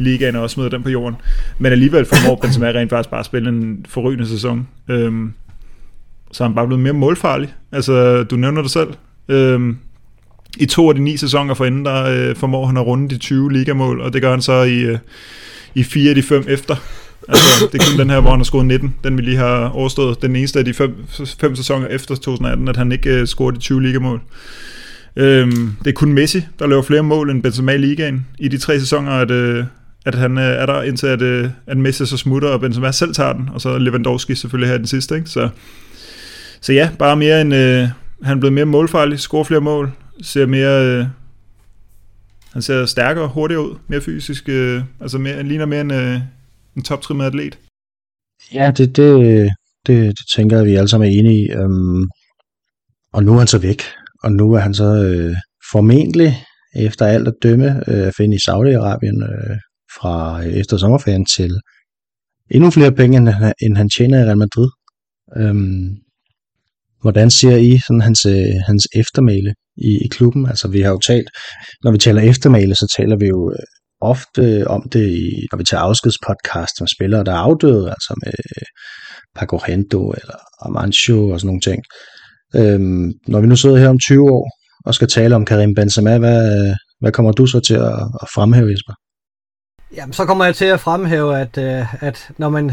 i 0.00 0.04
ligaen 0.04 0.36
og 0.36 0.42
også 0.42 0.54
smider 0.54 0.68
den 0.68 0.82
på 0.82 0.90
jorden. 0.90 1.16
Men 1.58 1.72
alligevel 1.72 2.04
formår 2.04 2.36
Benzema 2.42 2.66
rent 2.66 2.90
faktisk 2.90 3.10
bare 3.10 3.20
at 3.20 3.26
spille 3.26 3.48
en 3.48 3.86
forrygende 3.88 4.28
sæson. 4.28 4.68
Øhm, 4.88 5.32
så 6.32 6.44
er 6.44 6.48
han 6.48 6.54
bare 6.54 6.66
blevet 6.66 6.82
mere 6.82 6.92
målfarlig. 6.92 7.54
Altså, 7.72 8.22
du 8.22 8.36
nævner 8.36 8.62
det 8.62 8.70
selv. 8.70 8.88
Øhm, 9.28 9.76
I 10.58 10.66
to 10.66 10.88
af 10.88 10.94
de 10.94 11.00
ni 11.00 11.16
sæsoner 11.16 11.54
forinden, 11.54 11.84
der 11.84 12.04
øh, 12.04 12.36
formår 12.36 12.66
han 12.66 12.76
at 12.76 12.86
runde 12.86 13.08
de 13.08 13.18
20 13.18 13.52
ligamål, 13.52 14.00
og 14.00 14.12
det 14.12 14.22
gør 14.22 14.30
han 14.30 14.42
så 14.42 14.62
i, 14.62 14.78
øh, 14.78 14.98
i 15.74 15.82
fire 15.82 16.08
af 16.08 16.14
de 16.14 16.22
fem 16.22 16.44
efter. 16.48 16.76
Altså, 17.28 17.68
det 17.72 17.80
er 17.80 17.84
kun 17.90 17.98
den 17.98 18.10
her, 18.10 18.20
hvor 18.20 18.30
han 18.30 18.38
har 18.38 18.44
scoret 18.44 18.66
19, 18.66 18.94
den 19.04 19.16
vi 19.16 19.22
lige 19.22 19.36
har 19.36 19.68
overstået. 19.68 20.22
Den 20.22 20.36
eneste 20.36 20.58
af 20.58 20.64
de 20.64 20.74
fem, 20.74 20.96
fem 21.40 21.56
sæsoner 21.56 21.86
efter 21.86 22.14
2018, 22.14 22.68
at 22.68 22.76
han 22.76 22.92
ikke 22.92 23.10
øh, 23.10 23.22
uh, 23.22 23.26
scorede 23.26 23.56
de 23.56 23.60
20 23.60 23.82
ligamål. 23.82 24.20
Øhm, 25.16 25.76
det 25.84 25.90
er 25.90 25.94
kun 25.94 26.12
Messi, 26.12 26.42
der 26.58 26.66
laver 26.66 26.82
flere 26.82 27.02
mål 27.02 27.30
end 27.30 27.42
Benzema 27.42 27.72
i 27.72 27.78
ligaen 27.78 28.26
i 28.38 28.48
de 28.48 28.58
tre 28.58 28.80
sæsoner, 28.80 29.12
at, 29.12 29.30
øh, 29.30 29.64
at 30.06 30.14
han 30.14 30.38
øh, 30.38 30.44
er 30.44 30.66
der 30.66 30.82
indtil, 30.82 31.06
at, 31.06 31.22
øh, 31.22 31.48
at 31.66 31.76
Messi 31.76 32.06
så 32.06 32.16
smutter, 32.16 32.48
og 32.48 32.60
Benzema 32.60 32.92
selv 32.92 33.14
tager 33.14 33.32
den, 33.32 33.48
og 33.54 33.60
så 33.60 33.78
Lewandowski 33.78 34.34
selvfølgelig 34.34 34.70
her 34.70 34.78
den 34.78 34.86
sidste. 34.86 35.14
Ikke? 35.14 35.30
Så 35.30 35.48
så 36.64 36.72
ja, 36.72 36.88
bare 36.98 37.16
mere 37.16 37.40
en... 37.40 37.52
Øh, 37.52 37.88
han 38.22 38.36
er 38.36 38.40
blevet 38.40 38.52
mere 38.52 38.64
målfarlig, 38.64 39.20
scorer 39.20 39.44
flere 39.44 39.60
mål, 39.60 39.90
ser 40.22 40.46
mere... 40.46 40.86
Øh, 40.86 41.06
han 42.54 42.62
ser 42.62 42.86
stærkere, 42.86 43.28
hurtigere 43.28 43.62
ud, 43.62 43.74
mere 43.88 44.00
fysisk, 44.00 44.48
øh, 44.48 44.82
altså 45.00 45.18
mere, 45.18 45.34
han 45.34 45.48
ligner 45.48 45.66
mere 45.66 45.80
en, 45.80 45.90
øh, 45.90 46.20
en 46.76 46.82
toptrimmet 46.82 47.24
atlet. 47.24 47.58
Ja, 48.54 48.72
det, 48.76 48.96
det, 48.96 49.48
det, 49.86 50.18
det 50.18 50.26
tænker 50.34 50.56
jeg, 50.56 50.66
vi 50.66 50.74
alle 50.74 50.88
sammen 50.88 51.08
er 51.08 51.18
enige 51.18 51.44
i. 51.44 51.50
Øhm, 51.50 52.02
og 53.12 53.24
nu 53.24 53.34
er 53.34 53.38
han 53.38 53.46
så 53.46 53.58
væk, 53.58 53.82
og 54.22 54.32
nu 54.32 54.52
er 54.52 54.58
han 54.58 54.74
så 54.74 54.84
øh, 54.84 55.36
formentlig, 55.72 56.44
efter 56.76 57.06
alt 57.06 57.28
at 57.28 57.34
dømme, 57.42 57.90
øh, 57.90 58.06
at 58.06 58.14
finde 58.16 58.36
i 58.36 58.44
Saudi-Arabien 58.48 59.18
øh, 59.30 59.56
fra 59.98 60.44
øh, 60.44 60.52
efter 60.52 60.76
sommerferien 60.76 61.26
til 61.26 61.60
endnu 62.50 62.70
flere 62.70 62.92
penge, 62.92 63.16
end 63.16 63.28
han, 63.28 63.52
end 63.62 63.76
han 63.76 63.88
tjener 63.88 64.18
i 64.20 64.24
Real 64.24 64.38
Madrid. 64.38 64.68
Øhm, 65.36 65.96
Hvordan 67.04 67.30
ser 67.30 67.56
I 67.56 67.78
sådan 67.86 68.00
hans, 68.00 68.26
øh, 68.26 68.54
hans 68.66 68.84
eftermæle 68.94 69.54
i, 69.76 69.90
i 70.04 70.08
klubben? 70.08 70.46
Altså 70.46 70.68
vi 70.68 70.80
har 70.80 70.90
jo 70.90 70.98
talt, 70.98 71.28
når 71.84 71.90
vi 71.90 71.98
taler 71.98 72.22
eftermæle, 72.22 72.74
så 72.74 72.94
taler 72.98 73.16
vi 73.16 73.26
jo 73.26 73.50
øh, 73.50 73.66
ofte 74.00 74.42
øh, 74.42 74.66
om 74.66 74.88
det, 74.92 75.08
i, 75.08 75.46
når 75.52 75.56
vi 75.56 75.64
tager 75.64 75.80
afskedspodcast 75.80 76.74
med 76.80 76.88
spillere, 76.88 77.24
der 77.24 77.32
er 77.32 77.44
afdøde, 77.48 77.90
altså 77.90 78.14
med 78.24 78.32
øh, 78.56 78.66
Paco 79.36 79.58
Hento 79.66 80.10
eller 80.10 80.36
Amancio 80.66 81.28
og 81.28 81.40
sådan 81.40 81.46
nogle 81.46 81.60
ting. 81.60 81.82
Øhm, 82.56 83.12
når 83.26 83.40
vi 83.40 83.46
nu 83.46 83.56
sidder 83.56 83.76
her 83.76 83.88
om 83.88 83.98
20 83.98 84.30
år 84.30 84.50
og 84.86 84.94
skal 84.94 85.08
tale 85.08 85.36
om 85.36 85.44
Karim 85.44 85.74
Benzema, 85.74 86.18
hvad, 86.18 86.74
hvad 87.00 87.12
kommer 87.12 87.32
du 87.32 87.46
så 87.46 87.60
til 87.60 87.74
at, 87.74 87.98
at 88.22 88.28
fremhæve, 88.34 88.70
Jesper? 88.70 88.94
Jamen, 89.96 90.12
så 90.12 90.24
kommer 90.24 90.44
jeg 90.44 90.56
til 90.56 90.64
at 90.64 90.80
fremhæve, 90.80 91.38
at, 91.38 91.58
øh, 91.58 92.02
at 92.02 92.30
når 92.38 92.48
man 92.48 92.72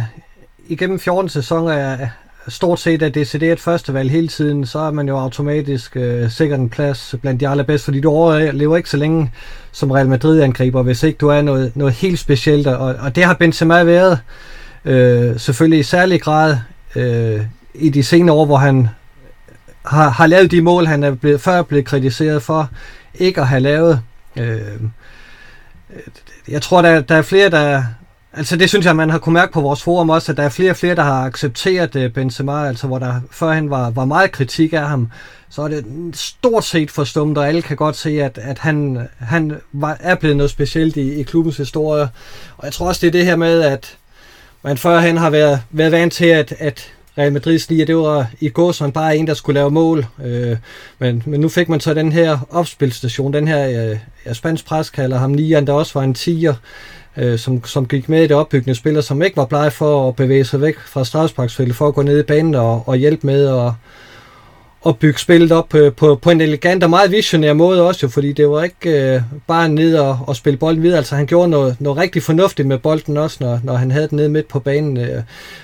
igennem 0.67 0.99
14 0.99 1.29
sæsoner 1.29 1.73
er 1.73 2.07
stort 2.47 2.79
set 2.79 3.01
er 3.01 3.09
decideret 3.09 3.59
førstevalg 3.59 4.11
hele 4.11 4.27
tiden, 4.27 4.65
så 4.65 4.79
er 4.79 4.91
man 4.91 5.07
jo 5.07 5.17
automatisk 5.17 5.95
øh, 5.95 6.29
sikkert 6.31 6.59
en 6.59 6.69
plads 6.69 7.15
blandt 7.21 7.39
de 7.41 7.49
allerbedste, 7.49 7.85
fordi 7.85 8.01
du 8.01 8.09
overlever 8.09 8.73
øh, 8.73 8.77
ikke 8.77 8.89
så 8.89 8.97
længe 8.97 9.31
som 9.71 9.91
Real 9.91 10.07
Madrid-angriber, 10.07 10.81
hvis 10.81 11.03
ikke 11.03 11.17
du 11.17 11.27
er 11.27 11.41
noget, 11.41 11.71
noget 11.75 11.93
helt 11.93 12.19
specielt, 12.19 12.67
og, 12.67 12.95
og 12.99 13.15
det 13.15 13.23
har 13.23 13.33
Benzema 13.33 13.83
været 13.83 14.19
øh, 14.85 15.39
selvfølgelig 15.39 15.79
i 15.79 15.83
særlig 15.83 16.21
grad 16.21 16.57
øh, 16.95 17.41
i 17.73 17.89
de 17.89 18.03
senere 18.03 18.35
år, 18.35 18.45
hvor 18.45 18.57
han 18.57 18.89
har, 19.85 20.09
har 20.09 20.27
lavet 20.27 20.51
de 20.51 20.61
mål, 20.61 20.85
han 20.85 21.03
er 21.03 21.11
blevet, 21.11 21.41
før 21.41 21.61
blevet 21.61 21.85
kritiseret 21.85 22.43
for 22.43 22.69
ikke 23.15 23.41
at 23.41 23.47
have 23.47 23.59
lavet. 23.59 24.01
Øh, 24.37 24.59
jeg 26.47 26.61
tror, 26.61 26.81
der, 26.81 27.01
der 27.01 27.15
er 27.15 27.21
flere, 27.21 27.49
der... 27.49 27.83
Altså 28.34 28.55
det 28.55 28.69
synes 28.69 28.86
jeg, 28.86 28.95
man 28.95 29.09
har 29.09 29.19
kunne 29.19 29.34
mærke 29.34 29.53
på 29.53 29.61
vores 29.61 29.84
forum 29.84 30.09
også, 30.09 30.32
at 30.32 30.38
der 30.38 30.43
er 30.43 30.49
flere 30.49 30.71
og 30.71 30.77
flere, 30.77 30.95
der 30.95 31.03
har 31.03 31.25
accepteret 31.25 31.95
øh, 31.95 32.11
Benzema, 32.11 32.67
altså 32.67 32.88
hvor 32.88 32.99
der 32.99 33.21
førhen 33.32 33.69
var, 33.69 33.89
var 33.89 34.05
meget 34.05 34.32
kritik 34.32 34.73
af 34.73 34.88
ham, 34.88 35.11
så 35.49 35.61
er 35.61 35.67
det 35.67 35.86
stort 36.13 36.63
set 36.63 36.91
forstumt, 36.91 37.38
og 37.38 37.47
alle 37.47 37.61
kan 37.61 37.77
godt 37.77 37.95
se, 37.95 38.23
at, 38.23 38.38
at 38.38 38.59
han, 38.59 39.07
han 39.19 39.55
var, 39.71 39.97
er 39.99 40.15
blevet 40.15 40.38
noget 40.38 40.51
specielt 40.51 40.97
i, 40.97 41.13
i 41.13 41.23
klubbens 41.23 41.57
historie. 41.57 42.09
Og 42.57 42.65
jeg 42.65 42.73
tror 42.73 42.88
også, 42.88 43.01
det 43.01 43.07
er 43.07 43.11
det 43.11 43.25
her 43.25 43.36
med, 43.36 43.61
at 43.61 43.97
man 44.63 44.77
førhen 44.77 45.17
har 45.17 45.29
været, 45.29 45.61
været 45.71 45.91
vant 45.91 46.13
til, 46.13 46.25
at, 46.25 46.53
at 46.59 46.93
Real 47.17 47.38
Madrid's 47.38 47.65
lige, 47.69 47.86
det 47.86 47.97
var 47.97 48.27
i 48.39 48.49
går 48.49 48.71
som 48.71 48.91
bare 48.91 49.17
en, 49.17 49.27
der 49.27 49.34
skulle 49.34 49.59
lave 49.59 49.71
mål. 49.71 50.05
Øh, 50.23 50.57
men, 50.99 51.23
men 51.25 51.39
nu 51.39 51.49
fik 51.49 51.69
man 51.69 51.79
så 51.79 51.93
den 51.93 52.11
her 52.11 52.38
opspilstation, 52.49 53.34
den 53.34 53.47
her, 53.47 53.89
øh, 53.91 53.97
ja, 54.25 54.34
spansk 54.34 54.65
pres 54.65 54.89
kalder 54.89 55.17
ham 55.17 55.32
Nian, 55.32 55.67
der 55.67 55.73
også 55.73 55.99
var 55.99 56.03
en 56.03 56.13
tiger, 56.13 56.53
øh, 57.18 57.39
som, 57.39 57.66
som 57.66 57.86
gik 57.86 58.09
med 58.09 58.24
i 58.24 58.28
det 58.28 58.36
opbyggende 58.36 58.76
spiller, 58.76 59.01
som 59.01 59.22
ikke 59.22 59.38
var 59.38 59.45
blege 59.45 59.72
for 59.72 60.09
at 60.09 60.16
bevæge 60.16 60.45
sig 60.45 60.62
væk 60.62 60.80
fra 60.80 61.05
strafsparksfeltet 61.05 61.76
for 61.76 61.88
at 61.88 61.93
gå 61.93 62.01
ned 62.01 62.20
i 62.20 62.24
banen 62.24 62.55
og, 62.55 62.84
og 62.88 62.95
hjælpe 62.95 63.28
med 63.28 63.47
at 63.47 63.74
at 64.86 64.99
bygge 64.99 65.20
spillet 65.20 65.51
op 65.51 65.76
øh, 65.76 65.93
på, 65.93 66.16
på 66.16 66.30
en 66.30 66.41
elegant 66.41 66.84
og 66.84 66.89
meget 66.89 67.12
visionær 67.12 67.53
måde 67.53 67.88
også, 67.88 67.99
jo, 68.03 68.09
fordi 68.09 68.32
det 68.32 68.49
var 68.49 68.64
ikke 68.64 69.14
øh, 69.14 69.22
bare 69.47 69.70
ned 69.70 69.95
og, 69.97 70.20
og 70.28 70.36
spille 70.36 70.57
bolden 70.57 70.84
videre. 70.84 70.97
Altså 70.97 71.16
han 71.16 71.26
gjorde 71.26 71.49
noget, 71.49 71.82
noget 71.82 71.97
rigtig 71.99 72.24
fornuftigt 72.24 72.68
med 72.68 72.78
bolden 72.78 73.18
også, 73.18 73.38
når, 73.39 73.59
når 73.64 73.76
han 73.76 73.91
havde 73.91 74.07
den 74.07 74.16
nede 74.16 74.30
midt 74.30 74.47
på 74.47 74.59
banen. 74.59 74.97
Øh. 74.97 75.24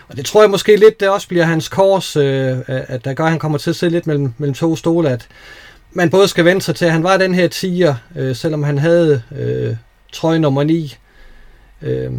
Og 0.10 0.18
det 0.18 0.26
tror 0.26 0.42
jeg 0.42 0.50
måske 0.50 0.76
lidt, 0.76 1.00
det 1.00 1.10
også 1.10 1.28
bliver 1.28 1.46
hans 1.46 1.70
kors, 1.70 2.16
øh, 2.16 2.58
at 2.68 3.06
der 3.06 3.14
gør, 3.14 3.24
at 3.24 3.30
han 3.30 3.40
kommer 3.40 3.58
til 3.58 3.70
at 3.70 3.76
sidde 3.76 3.94
lidt 3.94 4.08
mellem, 4.08 4.34
mellem 4.38 4.54
to 4.54 4.76
stole, 4.76 5.10
at 5.10 5.28
man 5.92 6.10
både 6.10 6.28
skal 6.28 6.46
vente 6.46 6.66
sig 6.66 6.76
til, 6.76 6.86
at 6.86 6.92
han 6.92 7.04
var 7.04 7.18
den 7.18 7.34
her 7.34 7.48
tiger, 7.48 7.96
øh, 8.16 8.36
selvom 8.36 8.64
han 8.64 8.78
havde 8.78 9.22
øh, 9.40 9.76
trøje 10.14 10.40
nummer 10.40 10.64
9. 10.64 10.96
Øh, 11.82 12.12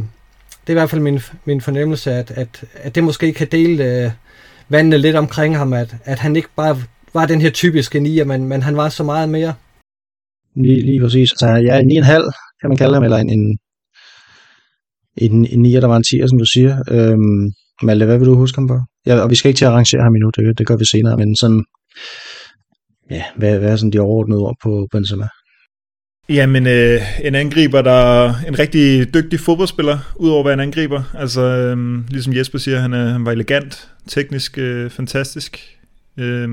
det 0.60 0.66
er 0.66 0.70
i 0.70 0.80
hvert 0.80 0.90
fald 0.90 1.02
min, 1.02 1.20
min 1.44 1.60
fornemmelse, 1.60 2.12
at, 2.12 2.30
at, 2.30 2.64
at 2.74 2.94
det 2.94 3.04
måske 3.04 3.32
kan 3.32 3.48
dele... 3.50 4.04
Øh, 4.04 4.10
vandene 4.68 4.98
lidt 4.98 5.16
omkring 5.16 5.56
ham, 5.56 5.72
at, 5.72 5.96
at 6.04 6.18
han 6.18 6.36
ikke 6.36 6.48
bare 6.56 6.76
var 7.14 7.26
den 7.26 7.40
her 7.40 7.50
typiske 7.50 8.00
nier, 8.00 8.24
men, 8.24 8.44
men 8.44 8.62
han 8.62 8.76
var 8.76 8.88
så 8.88 9.04
meget 9.04 9.28
mere. 9.28 9.54
Lige, 10.56 10.82
lige 10.82 11.00
præcis. 11.00 11.32
Altså, 11.32 11.46
jeg 11.46 11.76
er 11.76 11.80
en 11.80 12.04
9,5, 12.04 12.58
kan 12.60 12.70
man 12.70 12.76
kalde 12.76 12.94
ham, 12.94 13.04
eller 13.04 13.16
en, 13.16 13.30
en, 13.30 13.58
en, 15.16 15.46
en 15.46 15.62
9, 15.62 15.72
der 15.72 15.86
var 15.86 15.96
en 15.96 16.02
10, 16.02 16.28
som 16.28 16.38
du 16.38 16.44
siger. 16.44 16.82
Øhm, 16.90 17.52
Malte, 17.82 18.06
hvad 18.06 18.18
vil 18.18 18.26
du 18.26 18.34
huske 18.34 18.58
ham 18.58 18.68
på? 18.68 18.80
Ja, 19.06 19.20
og 19.20 19.30
vi 19.30 19.34
skal 19.34 19.48
ikke 19.48 19.58
til 19.58 19.64
at 19.64 19.70
arrangere 19.70 20.02
ham 20.02 20.14
endnu, 20.14 20.30
det, 20.36 20.58
det 20.58 20.66
gør 20.66 20.76
vi 20.76 20.84
senere, 20.84 21.16
men 21.16 21.36
sådan, 21.36 21.64
ja, 23.10 23.24
hvad, 23.36 23.58
hvad 23.58 23.72
er 23.72 23.76
sådan 23.76 23.92
de 23.92 24.00
overordnede 24.00 24.40
ord 24.40 24.56
på 24.62 24.88
Benzema? 24.92 25.28
Jamen, 26.30 26.66
øh, 26.66 27.00
en 27.24 27.34
angriber, 27.34 27.82
der 27.82 27.90
er 27.90 28.34
en 28.48 28.58
rigtig 28.58 29.14
dygtig 29.14 29.40
fodboldspiller, 29.40 29.98
udover 30.16 30.40
at 30.40 30.44
være 30.44 30.54
en 30.54 30.60
angriber. 30.60 31.02
Altså, 31.14 31.40
øh, 31.40 32.08
ligesom 32.10 32.34
Jesper 32.34 32.58
siger, 32.58 32.78
han, 32.78 32.92
er, 32.92 33.06
han 33.06 33.24
var 33.24 33.32
elegant, 33.32 33.90
teknisk 34.06 34.58
øh, 34.58 34.90
fantastisk. 34.90 35.78
Øh, 36.16 36.44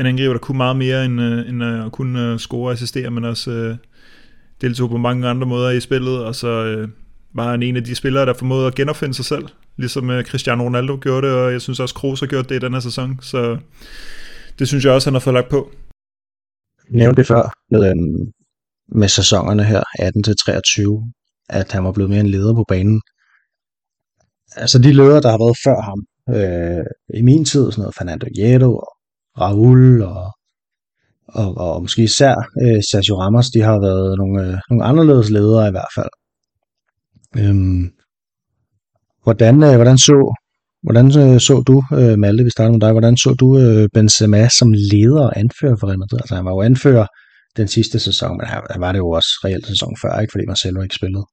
en 0.00 0.06
angriber, 0.06 0.32
der 0.32 0.38
kunne 0.38 0.56
meget 0.56 0.76
mere 0.76 1.04
end, 1.04 1.20
øh, 1.20 1.48
end 1.48 1.64
at 1.64 1.92
kunne 1.92 2.32
øh, 2.32 2.38
score 2.38 2.68
og 2.68 2.72
assistere, 2.72 3.10
men 3.10 3.24
også 3.24 3.50
øh, 3.50 3.76
deltog 4.60 4.90
på 4.90 4.96
mange 4.96 5.28
andre 5.28 5.46
måder 5.46 5.70
i 5.70 5.80
spillet, 5.80 6.24
og 6.24 6.34
så 6.34 6.48
øh, 6.48 6.88
var 7.34 7.50
han 7.50 7.62
en 7.62 7.76
af 7.76 7.84
de 7.84 7.94
spillere, 7.94 8.26
der 8.26 8.34
formåede 8.34 8.66
at 8.66 8.74
genopfinde 8.74 9.14
sig 9.14 9.24
selv, 9.24 9.44
ligesom 9.76 10.10
øh, 10.10 10.24
Cristiano 10.24 10.64
Ronaldo 10.64 10.98
gjorde 11.00 11.26
det, 11.26 11.36
og 11.36 11.52
jeg 11.52 11.60
synes 11.60 11.80
også, 11.80 11.94
Kroos 11.94 12.20
har 12.20 12.26
gjort 12.26 12.48
det 12.48 12.56
i 12.56 12.58
den 12.58 12.72
her 12.72 12.80
sæson, 12.80 13.18
så 13.22 13.58
det 14.58 14.68
synes 14.68 14.84
jeg 14.84 14.92
også, 14.92 15.10
han 15.10 15.14
har 15.14 15.20
fået 15.20 15.34
lagt 15.34 15.48
på. 15.48 15.70
Jeg 16.90 16.98
nævnte 16.98 17.20
det 17.20 17.26
før, 17.26 17.52
med, 17.70 17.90
øhm, 17.90 18.32
med 18.88 19.08
sæsonerne 19.08 19.64
her, 19.64 19.82
18-23, 20.00 21.12
at 21.48 21.72
han 21.72 21.84
var 21.84 21.92
blevet 21.92 22.10
mere 22.10 22.20
en 22.20 22.30
leder 22.30 22.54
på 22.54 22.64
banen. 22.68 23.00
Altså 24.56 24.78
de 24.78 24.92
ledere, 24.92 25.20
der 25.20 25.30
har 25.30 25.38
været 25.38 25.56
før 25.64 25.80
ham, 25.88 26.00
øh, 26.36 26.84
i 27.18 27.22
min 27.22 27.44
tid, 27.44 27.70
sådan 27.70 27.82
noget 27.82 27.94
Fernando 27.94 28.26
Hierro 28.36 28.72
og 28.74 28.88
Raul 29.40 30.02
og, 30.02 30.26
og, 31.28 31.56
og 31.56 31.82
måske 31.82 32.02
især 32.02 32.34
øh, 32.62 32.82
Sergio 32.90 33.20
Ramos, 33.20 33.50
de 33.50 33.60
har 33.60 33.80
været 33.80 34.18
nogle, 34.18 34.46
øh, 34.46 34.58
nogle 34.70 34.84
anderledes 34.84 35.30
ledere 35.30 35.68
i 35.68 35.70
hvert 35.70 35.92
fald. 35.96 36.12
Øhm, 37.38 37.90
hvordan, 39.24 39.62
øh, 39.62 39.74
hvordan 39.74 39.98
så 39.98 40.34
hvordan 40.82 41.06
øh, 41.06 41.40
så 41.40 41.54
du, 41.66 41.82
øh, 41.98 42.18
Malte, 42.18 42.44
vi 42.44 42.50
starter 42.50 42.72
med 42.72 42.80
dig, 42.80 42.92
hvordan 42.92 43.16
så 43.16 43.30
du 43.40 43.58
øh, 43.58 43.88
Benzema 43.94 44.48
som 44.48 44.72
leder 44.72 45.24
og 45.28 45.38
anfører 45.38 45.76
for 45.76 45.86
Real 45.86 45.98
Madrid? 45.98 46.18
Altså 46.20 46.34
han 46.34 46.44
var 46.44 46.50
jo 46.50 46.60
anfører 46.60 47.06
den 47.56 47.68
sidste 47.68 47.98
sæson, 47.98 48.36
men 48.36 48.46
han 48.46 48.80
var 48.80 48.92
det 48.92 48.98
jo 48.98 49.10
også 49.10 49.28
reelt 49.44 49.66
sæson 49.66 49.96
før, 50.02 50.20
ikke 50.20 50.32
fordi 50.32 50.46
Marcelo 50.46 50.82
ikke 50.82 50.94
spillede. 50.94 51.24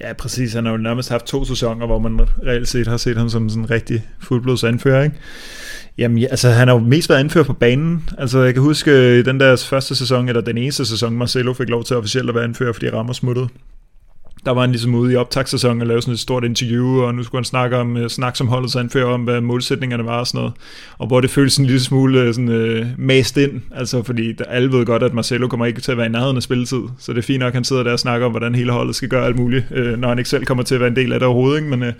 Ja, 0.00 0.12
præcis. 0.12 0.52
Han 0.52 0.64
har 0.64 0.72
jo 0.72 0.78
nærmest 0.78 1.08
haft 1.08 1.26
to 1.26 1.44
sæsoner, 1.44 1.86
hvor 1.86 1.98
man 1.98 2.20
reelt 2.20 2.68
set 2.68 2.86
har 2.86 2.96
set 2.96 3.16
ham 3.16 3.28
som 3.28 3.48
sådan 3.48 3.62
en 3.62 3.70
rigtig 3.70 4.08
fuldblods 4.20 4.64
anfører, 4.64 5.02
ikke? 5.02 5.16
Jamen, 5.98 6.24
altså, 6.30 6.48
han 6.48 6.68
har 6.68 6.74
jo 6.74 6.80
mest 6.80 7.08
været 7.08 7.20
anfører 7.20 7.44
på 7.44 7.52
banen. 7.52 8.08
Altså, 8.18 8.40
jeg 8.42 8.54
kan 8.54 8.62
huske 8.62 8.90
øh, 8.90 9.24
den 9.24 9.40
der 9.40 9.56
første 9.56 9.94
sæson, 9.94 10.28
eller 10.28 10.40
den 10.40 10.58
eneste 10.58 10.84
sæson, 10.84 11.16
Marcelo 11.16 11.52
fik 11.52 11.68
lov 11.68 11.84
til 11.84 11.96
officielt 11.96 12.28
at 12.28 12.34
være 12.34 12.44
anfører, 12.44 12.72
fordi 12.72 12.90
Ramos 12.90 13.16
smuttede 13.16 13.48
der 14.44 14.50
var 14.50 14.60
han 14.60 14.70
ligesom 14.70 14.94
ude 14.94 15.12
i 15.12 15.16
optagssæsonen 15.16 15.80
og 15.80 15.86
lavede 15.86 16.02
sådan 16.02 16.14
et 16.14 16.20
stort 16.20 16.44
interview, 16.44 17.02
og 17.02 17.14
nu 17.14 17.22
skulle 17.22 17.38
han 17.38 17.44
snakke 17.44 17.76
om, 17.76 17.96
uh, 17.96 18.08
som 18.34 18.48
holdet, 18.48 18.70
så 18.70 19.04
om, 19.04 19.20
hvad 19.20 19.40
målsætningerne 19.40 20.04
var 20.04 20.18
og 20.18 20.26
sådan 20.26 20.38
noget. 20.38 20.52
Og 20.98 21.06
hvor 21.06 21.20
det 21.20 21.30
føles 21.30 21.56
en 21.56 21.64
lille 21.66 21.80
smule 21.80 22.20
øh, 22.20 22.34
sådan, 22.34 22.48
uh, 22.48 22.86
mast 22.98 23.36
ind, 23.36 23.60
altså 23.74 24.02
fordi 24.02 24.32
der, 24.32 24.44
alle 24.44 24.72
ved 24.72 24.86
godt, 24.86 25.02
at 25.02 25.14
Marcelo 25.14 25.48
kommer 25.48 25.66
ikke 25.66 25.80
til 25.80 25.92
at 25.92 25.98
være 25.98 26.06
i 26.06 26.10
nærheden 26.10 26.36
af 26.36 26.42
spilletid, 26.42 26.82
så 26.98 27.12
det 27.12 27.18
er 27.18 27.22
fint 27.22 27.40
nok, 27.40 27.48
at 27.48 27.54
han 27.54 27.64
sidder 27.64 27.82
der 27.82 27.92
og 27.92 27.98
snakker 27.98 28.26
om, 28.26 28.32
hvordan 28.32 28.54
hele 28.54 28.72
holdet 28.72 28.94
skal 28.94 29.08
gøre 29.08 29.26
alt 29.26 29.36
muligt, 29.36 29.64
uh, 29.70 30.00
når 30.00 30.08
han 30.08 30.18
ikke 30.18 30.30
selv 30.30 30.44
kommer 30.44 30.64
til 30.64 30.74
at 30.74 30.80
være 30.80 30.90
en 30.90 30.96
del 30.96 31.12
af 31.12 31.20
det 31.20 31.26
overhovedet, 31.26 31.58
ikke? 31.58 31.76
men... 31.76 31.82
Uh, 31.82 31.94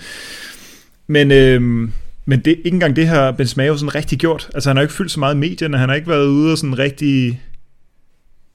men 1.06 1.30
uh, 1.30 1.88
men 2.26 2.40
det, 2.40 2.50
ikke 2.50 2.74
engang 2.74 2.96
det 2.96 3.06
har 3.06 3.32
Benzema 3.32 3.66
jo 3.66 3.76
sådan 3.76 3.94
rigtig 3.94 4.18
gjort. 4.18 4.50
Altså 4.54 4.70
han 4.70 4.76
har 4.76 4.82
ikke 4.82 4.94
fyldt 4.94 5.10
så 5.10 5.20
meget 5.20 5.34
i 5.34 5.38
medierne, 5.38 5.78
han 5.78 5.88
har 5.88 5.96
ikke 5.96 6.08
været 6.08 6.26
ude 6.26 6.52
og 6.52 6.58
sådan 6.58 6.78
rigtig 6.78 7.40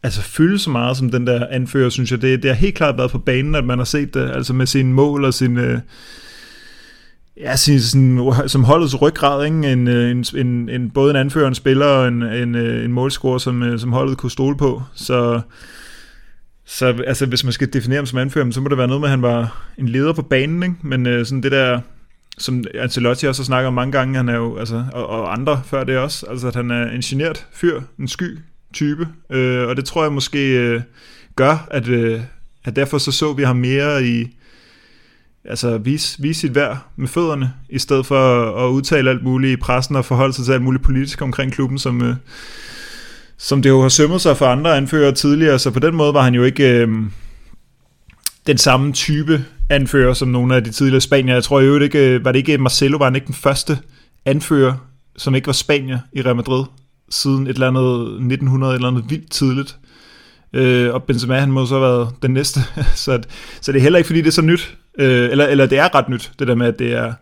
altså 0.06 0.22
fylde 0.22 0.60
så 0.60 0.70
meget 0.70 0.97
som 0.97 1.12
den 1.12 1.28
der 1.28 1.47
anfører, 1.47 1.89
synes 1.89 2.12
jeg. 2.12 2.22
Det, 2.22 2.43
det 2.43 2.51
har 2.51 2.56
helt 2.56 2.76
klart 2.76 2.97
været 2.97 3.12
på 3.12 3.20
banen, 3.20 3.56
at 3.56 3.66
man 3.66 3.78
har 3.78 3.86
set 3.86 4.14
det, 4.14 4.32
altså 4.32 4.53
med 4.53 4.66
sine 4.66 4.93
mål 4.93 5.26
og 5.26 5.34
sin... 5.34 5.58
Øh, 5.58 5.80
ja, 7.38 7.56
sin, 7.56 7.80
sin, 7.80 8.20
som 8.47 8.64
holdets 8.64 9.01
ryggrad, 9.01 9.45
ikke? 9.45 9.72
En, 9.72 9.88
øh, 9.88 10.12
en, 10.12 10.26
en, 10.36 10.70
en, 10.70 10.89
både 10.89 11.10
en 11.10 11.16
anfører, 11.16 11.47
en 11.47 11.56
spiller 11.56 11.86
og 11.86 12.08
en, 12.08 12.24
en, 12.24 12.56
øh, 12.56 12.86
en 12.86 12.91
målscorer, 12.91 13.38
som, 13.38 13.64
øh, 13.64 13.80
som 13.80 13.91
holdet 13.91 14.18
kunne 14.18 14.32
stole 14.32 14.58
på. 14.58 14.84
Så, 14.93 15.41
så 16.66 16.86
altså, 17.08 17.26
hvis 17.26 17.43
man 17.43 17.53
skal 17.53 17.74
definere 17.74 17.97
ham 17.97 18.06
som 18.06 18.20
anfører, 18.20 18.51
så 18.51 18.62
må 18.62 18.70
det 18.70 18.78
være 18.78 18.88
noget 18.88 19.01
med, 19.01 19.08
at 19.08 19.12
han 19.12 19.22
var 19.22 19.66
en 19.78 19.88
leder 19.88 20.14
på 20.14 20.22
banen, 20.22 20.64
ikke? 20.64 20.76
men 20.82 21.08
øh, 21.08 21.26
sådan 21.26 21.43
det 21.43 21.51
der, 21.51 21.80
som 22.38 22.64
Ancelotti 22.76 23.26
også 23.26 23.41
har 23.41 23.45
snakket 23.45 23.68
om 23.68 23.74
mange 23.74 23.91
gange, 23.91 24.18
han 24.18 24.30
er 24.30 24.36
jo, 24.36 24.58
altså, 24.58 24.84
og, 24.93 25.08
og 25.08 25.34
andre 25.34 25.62
før 25.66 25.84
det 25.84 25.97
også, 25.97 26.26
altså 26.30 26.47
at 26.47 26.56
han 26.56 26.72
er 26.72 26.89
en 26.89 27.01
genert 27.01 27.47
fyr, 27.53 27.82
en 27.99 28.08
sky, 28.08 28.38
type, 28.76 29.07
øh, 29.30 29.67
og 29.67 29.76
det 29.76 29.86
tror 29.86 30.03
jeg 30.03 30.13
måske 30.13 30.57
øh, 30.57 30.82
gør, 31.36 31.67
at, 31.71 31.88
øh, 31.88 32.21
at 32.65 32.76
derfor 32.76 32.97
så 32.97 33.11
så 33.11 33.34
vi 33.34 33.43
ham 33.43 33.55
mere 33.55 34.05
i, 34.05 34.38
altså 35.45 35.78
vise, 35.78 36.21
vise 36.21 36.39
sit 36.39 36.55
værd 36.55 36.78
med 36.95 37.07
fødderne, 37.07 37.53
i 37.69 37.80
stedet 37.80 38.05
for 38.05 38.17
at, 38.17 38.65
at 38.65 38.69
udtale 38.69 39.09
alt 39.09 39.23
muligt 39.23 39.53
i 39.53 39.61
pressen 39.61 39.95
og 39.95 40.05
forholde 40.05 40.34
sig 40.34 40.45
til 40.45 40.51
alt 40.51 40.61
muligt 40.61 40.84
politisk 40.84 41.21
omkring 41.21 41.53
klubben, 41.53 41.80
som, 41.80 42.01
øh, 42.01 42.15
som 43.38 43.61
det 43.61 43.69
jo 43.69 43.82
har 43.82 43.89
sømmet 43.89 44.21
sig 44.21 44.38
for 44.38 44.45
andre 44.45 44.78
anfører 44.78 45.11
tidligere, 45.11 45.59
så 45.59 45.71
på 45.71 45.80
den 45.80 45.95
måde 45.95 46.13
var 46.13 46.21
han 46.21 46.36
jo 46.36 46.43
ikke 46.43 46.69
øh, 46.69 46.89
den 48.47 48.57
samme 48.57 48.93
type 48.93 49.45
anfører 49.69 50.13
som 50.13 50.28
nogle 50.28 50.55
af 50.55 50.63
de 50.63 50.71
tidligere 50.71 51.01
spanier. 51.01 51.34
Jeg 51.34 51.43
tror 51.43 51.59
jo 51.59 51.80
ikke, 51.80 52.09
øh, 52.09 52.26
var 52.26 52.32
det 52.32 52.39
ikke 52.39 52.57
Marcelo, 52.57 52.97
var 52.97 53.05
han 53.05 53.15
ikke 53.15 53.28
den 53.28 53.36
første 53.36 53.78
anfører, 54.26 54.73
som 55.17 55.36
ikke 55.36 55.47
var 55.47 55.53
spanier 55.53 55.99
i 56.13 56.21
Real 56.21 56.36
Madrid? 56.36 56.65
Siden 57.10 57.47
et 57.47 57.53
eller 57.53 57.68
andet 57.68 58.08
1900, 58.08 58.72
et 58.72 58.76
eller 58.76 58.88
andet 58.88 59.10
vildt 59.10 59.32
tidligt. 59.32 59.78
Øh, 60.53 60.93
og 60.93 61.03
Benzema, 61.03 61.39
han 61.39 61.51
må 61.51 61.66
så 61.66 61.74
have 61.74 61.82
været 61.82 62.10
den 62.22 62.32
næste. 62.32 62.60
så, 63.03 63.12
at, 63.12 63.28
så 63.62 63.72
det 63.72 63.80
er 63.80 63.84
heller 63.84 63.97
ikke, 63.97 64.08
fordi 64.08 64.22
det 64.22 64.28
er 64.28 64.32
så 64.32 64.41
nyt. 64.41 64.78
Øh, 64.99 65.30
eller, 65.32 65.47
eller 65.47 65.66
det 65.66 65.80
er 65.80 65.95
ret 65.95 66.10
nyt, 66.10 66.32
det 66.39 66.47
der 66.47 66.56
med, 66.56 66.68
at 66.68 66.80
det 66.80 66.93
er 66.93 67.14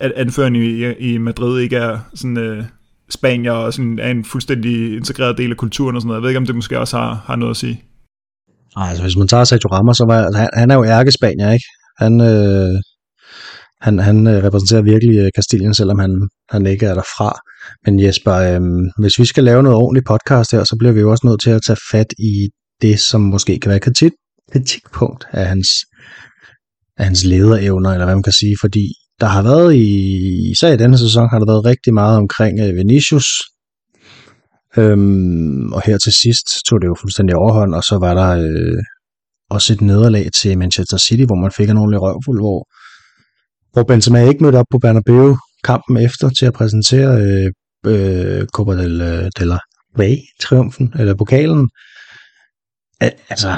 at 0.00 0.12
anførende 0.16 0.60
i, 0.60 0.92
i 1.12 1.18
Madrid 1.18 1.60
ikke 1.60 1.76
er 1.76 1.98
sådan 2.14 2.38
øh, 2.38 2.64
spanier 3.10 3.52
og 3.52 3.74
sådan 3.74 3.98
er 3.98 4.10
en 4.10 4.24
fuldstændig 4.24 4.96
integreret 4.96 5.38
del 5.38 5.50
af 5.50 5.56
kulturen 5.56 5.96
og 5.96 6.02
sådan 6.02 6.08
noget. 6.08 6.18
Jeg 6.18 6.22
ved 6.22 6.30
ikke, 6.30 6.38
om 6.38 6.46
det 6.46 6.54
måske 6.54 6.78
også 6.78 6.98
har, 6.98 7.22
har 7.26 7.36
noget 7.36 7.50
at 7.50 7.56
sige. 7.56 7.82
Nej, 8.76 8.88
altså 8.88 9.02
hvis 9.02 9.16
man 9.16 9.28
tager 9.28 9.44
Sergio 9.44 9.68
Ramos, 9.72 9.96
så 9.96 10.04
var 10.08 10.38
han, 10.38 10.48
han 10.54 10.70
er 10.70 10.74
jo 10.74 10.84
ærkespanier, 10.84 11.50
ikke? 11.52 11.66
Han, 11.98 12.20
øh, 12.20 12.80
han, 13.84 13.98
han 13.98 14.26
øh, 14.26 14.44
repræsenterer 14.44 14.82
virkelig 14.82 15.16
øh, 15.18 15.30
Kastilien, 15.34 15.74
selvom 15.74 15.98
han, 15.98 16.28
han 16.50 16.66
ikke 16.66 16.86
er 16.86 16.94
derfra. 16.94 17.30
Men 17.84 18.00
Jesper, 18.04 18.34
øh, 18.34 18.60
hvis 19.00 19.18
vi 19.18 19.24
skal 19.24 19.44
lave 19.44 19.62
noget 19.62 19.78
ordentligt 19.78 20.06
podcast 20.06 20.52
her, 20.52 20.64
så 20.64 20.76
bliver 20.78 20.92
vi 20.92 21.00
jo 21.00 21.10
også 21.10 21.26
nødt 21.26 21.42
til 21.42 21.50
at 21.50 21.62
tage 21.66 21.78
fat 21.90 22.10
i 22.18 22.48
det, 22.82 23.00
som 23.00 23.20
måske 23.20 23.60
kan 23.60 23.70
være 23.70 23.80
kritik, 23.80 24.12
kritikpunkt 24.52 25.24
af 25.32 25.46
hans, 25.46 25.68
af 26.98 27.04
hans 27.04 27.24
lederevner, 27.24 27.90
eller 27.90 28.04
hvad 28.04 28.16
man 28.16 28.22
kan 28.22 28.32
sige, 28.32 28.56
fordi 28.60 28.84
der 29.20 29.26
har 29.26 29.42
været 29.42 29.74
i, 29.74 29.90
især 30.50 30.72
i 30.72 30.76
denne 30.76 30.98
sæson, 30.98 31.28
har 31.30 31.38
der 31.38 31.52
været 31.52 31.64
rigtig 31.64 31.94
meget 31.94 32.16
omkring 32.18 32.60
øh, 32.60 32.76
Vinicius, 32.76 33.28
Øhm, 34.76 35.72
og 35.72 35.82
her 35.86 35.98
til 35.98 36.12
sidst 36.12 36.46
tog 36.66 36.80
det 36.80 36.86
jo 36.86 36.96
fuldstændig 37.00 37.36
overhånd, 37.36 37.74
og 37.74 37.82
så 37.82 37.98
var 37.98 38.14
der 38.14 38.30
øh, 38.44 38.82
også 39.50 39.72
et 39.72 39.80
nederlag 39.80 40.26
til 40.40 40.58
Manchester 40.58 40.96
City, 40.96 41.24
hvor 41.24 41.34
man 41.34 41.52
fik 41.56 41.68
en 41.70 41.76
ordentlig 41.76 42.00
røvfuld, 42.02 42.40
hvor, 42.40 42.68
hvor 43.74 43.82
Benzema 43.82 44.28
ikke 44.28 44.42
mødte 44.42 44.56
op 44.56 44.66
på 44.70 44.78
Bernabeu 44.78 45.36
kampen 45.64 45.96
efter 45.96 46.28
til 46.28 46.46
at 46.46 46.52
præsentere 46.52 47.20
øh, 47.22 47.50
øh, 47.86 48.46
Copa 48.46 48.72
del, 48.82 49.00
øh, 49.00 49.30
del 49.38 49.52
Rey, 49.98 50.16
triumfen, 50.40 50.92
eller 50.98 51.14
pokalen. 51.14 51.68
Altså, 53.00 53.56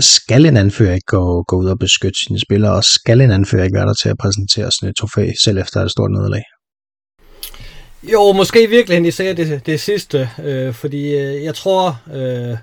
skal 0.00 0.46
en 0.46 0.56
anfører 0.56 0.94
ikke 0.94 1.06
gå, 1.06 1.42
gå 1.42 1.56
ud 1.56 1.66
og 1.66 1.78
beskytte 1.78 2.18
sine 2.26 2.40
spillere, 2.40 2.72
og 2.72 2.84
skal 2.84 3.20
en 3.20 3.30
anfører 3.30 3.64
ikke 3.64 3.76
være 3.76 3.86
der 3.86 3.94
til 3.94 4.08
at 4.08 4.18
præsentere 4.18 4.70
sådan 4.70 4.88
et 4.88 4.96
trofæ, 4.96 5.30
selv 5.44 5.58
efter 5.58 5.80
et 5.80 5.90
stort 5.90 6.10
nederlag? 6.10 6.42
Jo, 8.02 8.32
måske 8.32 8.62
i 8.62 8.66
virkeligheden 8.66 9.06
især 9.06 9.32
det, 9.32 9.66
det 9.66 9.80
sidste, 9.80 10.30
øh, 10.42 10.74
fordi 10.74 11.14
øh, 11.14 11.44
jeg 11.44 11.54
tror, 11.54 12.00
øh, 12.14 12.56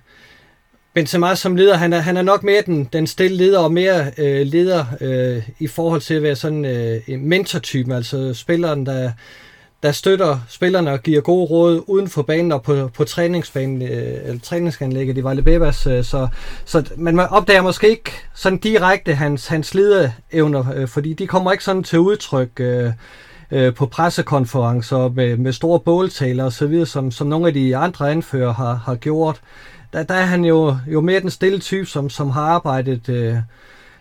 Benzema 0.93 1.35
som 1.35 1.55
leder, 1.55 1.77
han 1.77 1.93
er, 1.93 1.99
han 1.99 2.17
er 2.17 2.21
nok 2.21 2.43
mere 2.43 2.63
den, 2.65 2.89
den 2.93 3.07
stille 3.07 3.37
leder 3.37 3.59
og 3.59 3.73
mere 3.73 4.11
øh, 4.17 4.47
leder 4.47 4.85
øh, 5.01 5.43
i 5.59 5.67
forhold 5.67 6.01
til 6.01 6.13
at 6.13 6.23
være 6.23 6.35
sådan 6.35 6.65
øh, 6.65 7.01
en 7.07 7.29
mentortype, 7.29 7.95
altså 7.95 8.33
spilleren, 8.33 8.85
der, 8.85 9.11
der 9.83 9.91
støtter 9.91 10.39
spillerne 10.49 10.91
og 10.91 11.03
giver 11.03 11.21
gode 11.21 11.45
råd 11.45 11.83
uden 11.87 12.07
for 12.07 12.21
banen 12.21 12.51
og 12.51 12.63
på, 12.63 12.89
på 12.93 13.03
træningsbanen, 13.03 13.81
øh, 13.81 13.89
eller 14.25 14.39
træningsanlægget 14.39 15.17
i 15.17 15.23
Valdebebas, 15.23 15.87
øh, 15.87 16.03
så, 16.03 16.27
så 16.65 16.83
man 16.97 17.19
opdager 17.19 17.61
måske 17.61 17.89
ikke 17.89 18.11
sådan 18.35 18.59
direkte 18.59 19.15
hans, 19.15 19.47
hans 19.47 19.73
lederevner, 19.73 20.65
øh, 20.75 20.87
fordi 20.87 21.13
de 21.13 21.27
kommer 21.27 21.51
ikke 21.51 21.63
sådan 21.63 21.83
til 21.83 21.99
udtryk 21.99 22.59
øh, 22.59 22.91
øh, 23.51 23.73
på 23.73 23.85
pressekonferencer 23.85 25.09
med, 25.09 25.37
med 25.37 25.53
store 25.53 25.79
båltaler 25.79 26.43
osv., 26.43 26.85
som, 26.85 27.11
som 27.11 27.27
nogle 27.27 27.47
af 27.47 27.53
de 27.53 27.77
andre 27.77 28.11
anfører 28.11 28.53
har, 28.53 28.75
har 28.85 28.95
gjort. 28.95 29.41
Der, 29.93 30.03
der 30.03 30.13
er 30.13 30.25
han 30.25 30.45
jo, 30.45 30.77
jo 30.87 31.01
mere 31.01 31.19
den 31.19 31.29
stille 31.29 31.59
type, 31.59 31.85
som, 31.85 32.09
som 32.09 32.29
har 32.29 32.41
arbejdet 32.41 33.09
øh, 33.09 33.35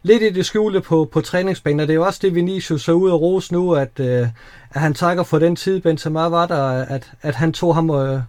lidt 0.02 0.22
i 0.22 0.30
det 0.30 0.46
skjulte 0.46 0.80
på, 0.80 1.08
på 1.12 1.20
træningsbanen, 1.20 1.80
og 1.80 1.86
det 1.86 1.92
er 1.92 1.96
jo 1.96 2.06
også 2.06 2.20
det, 2.22 2.34
Vinicius 2.34 2.82
så 2.82 2.92
ud 2.92 3.10
og 3.10 3.20
rose 3.20 3.52
nu, 3.52 3.72
at, 3.72 4.00
øh, 4.00 4.28
at 4.70 4.80
han 4.80 4.94
takker 4.94 5.22
for 5.22 5.38
den 5.38 5.56
tid, 5.56 5.80
Benzema 5.80 6.20
var 6.20 6.46
der, 6.46 6.64
at, 6.82 7.12
at 7.22 7.34
han 7.34 7.52
tog 7.52 7.74
ham 7.74 7.90
øh, 7.90 8.14
øh 8.14 8.20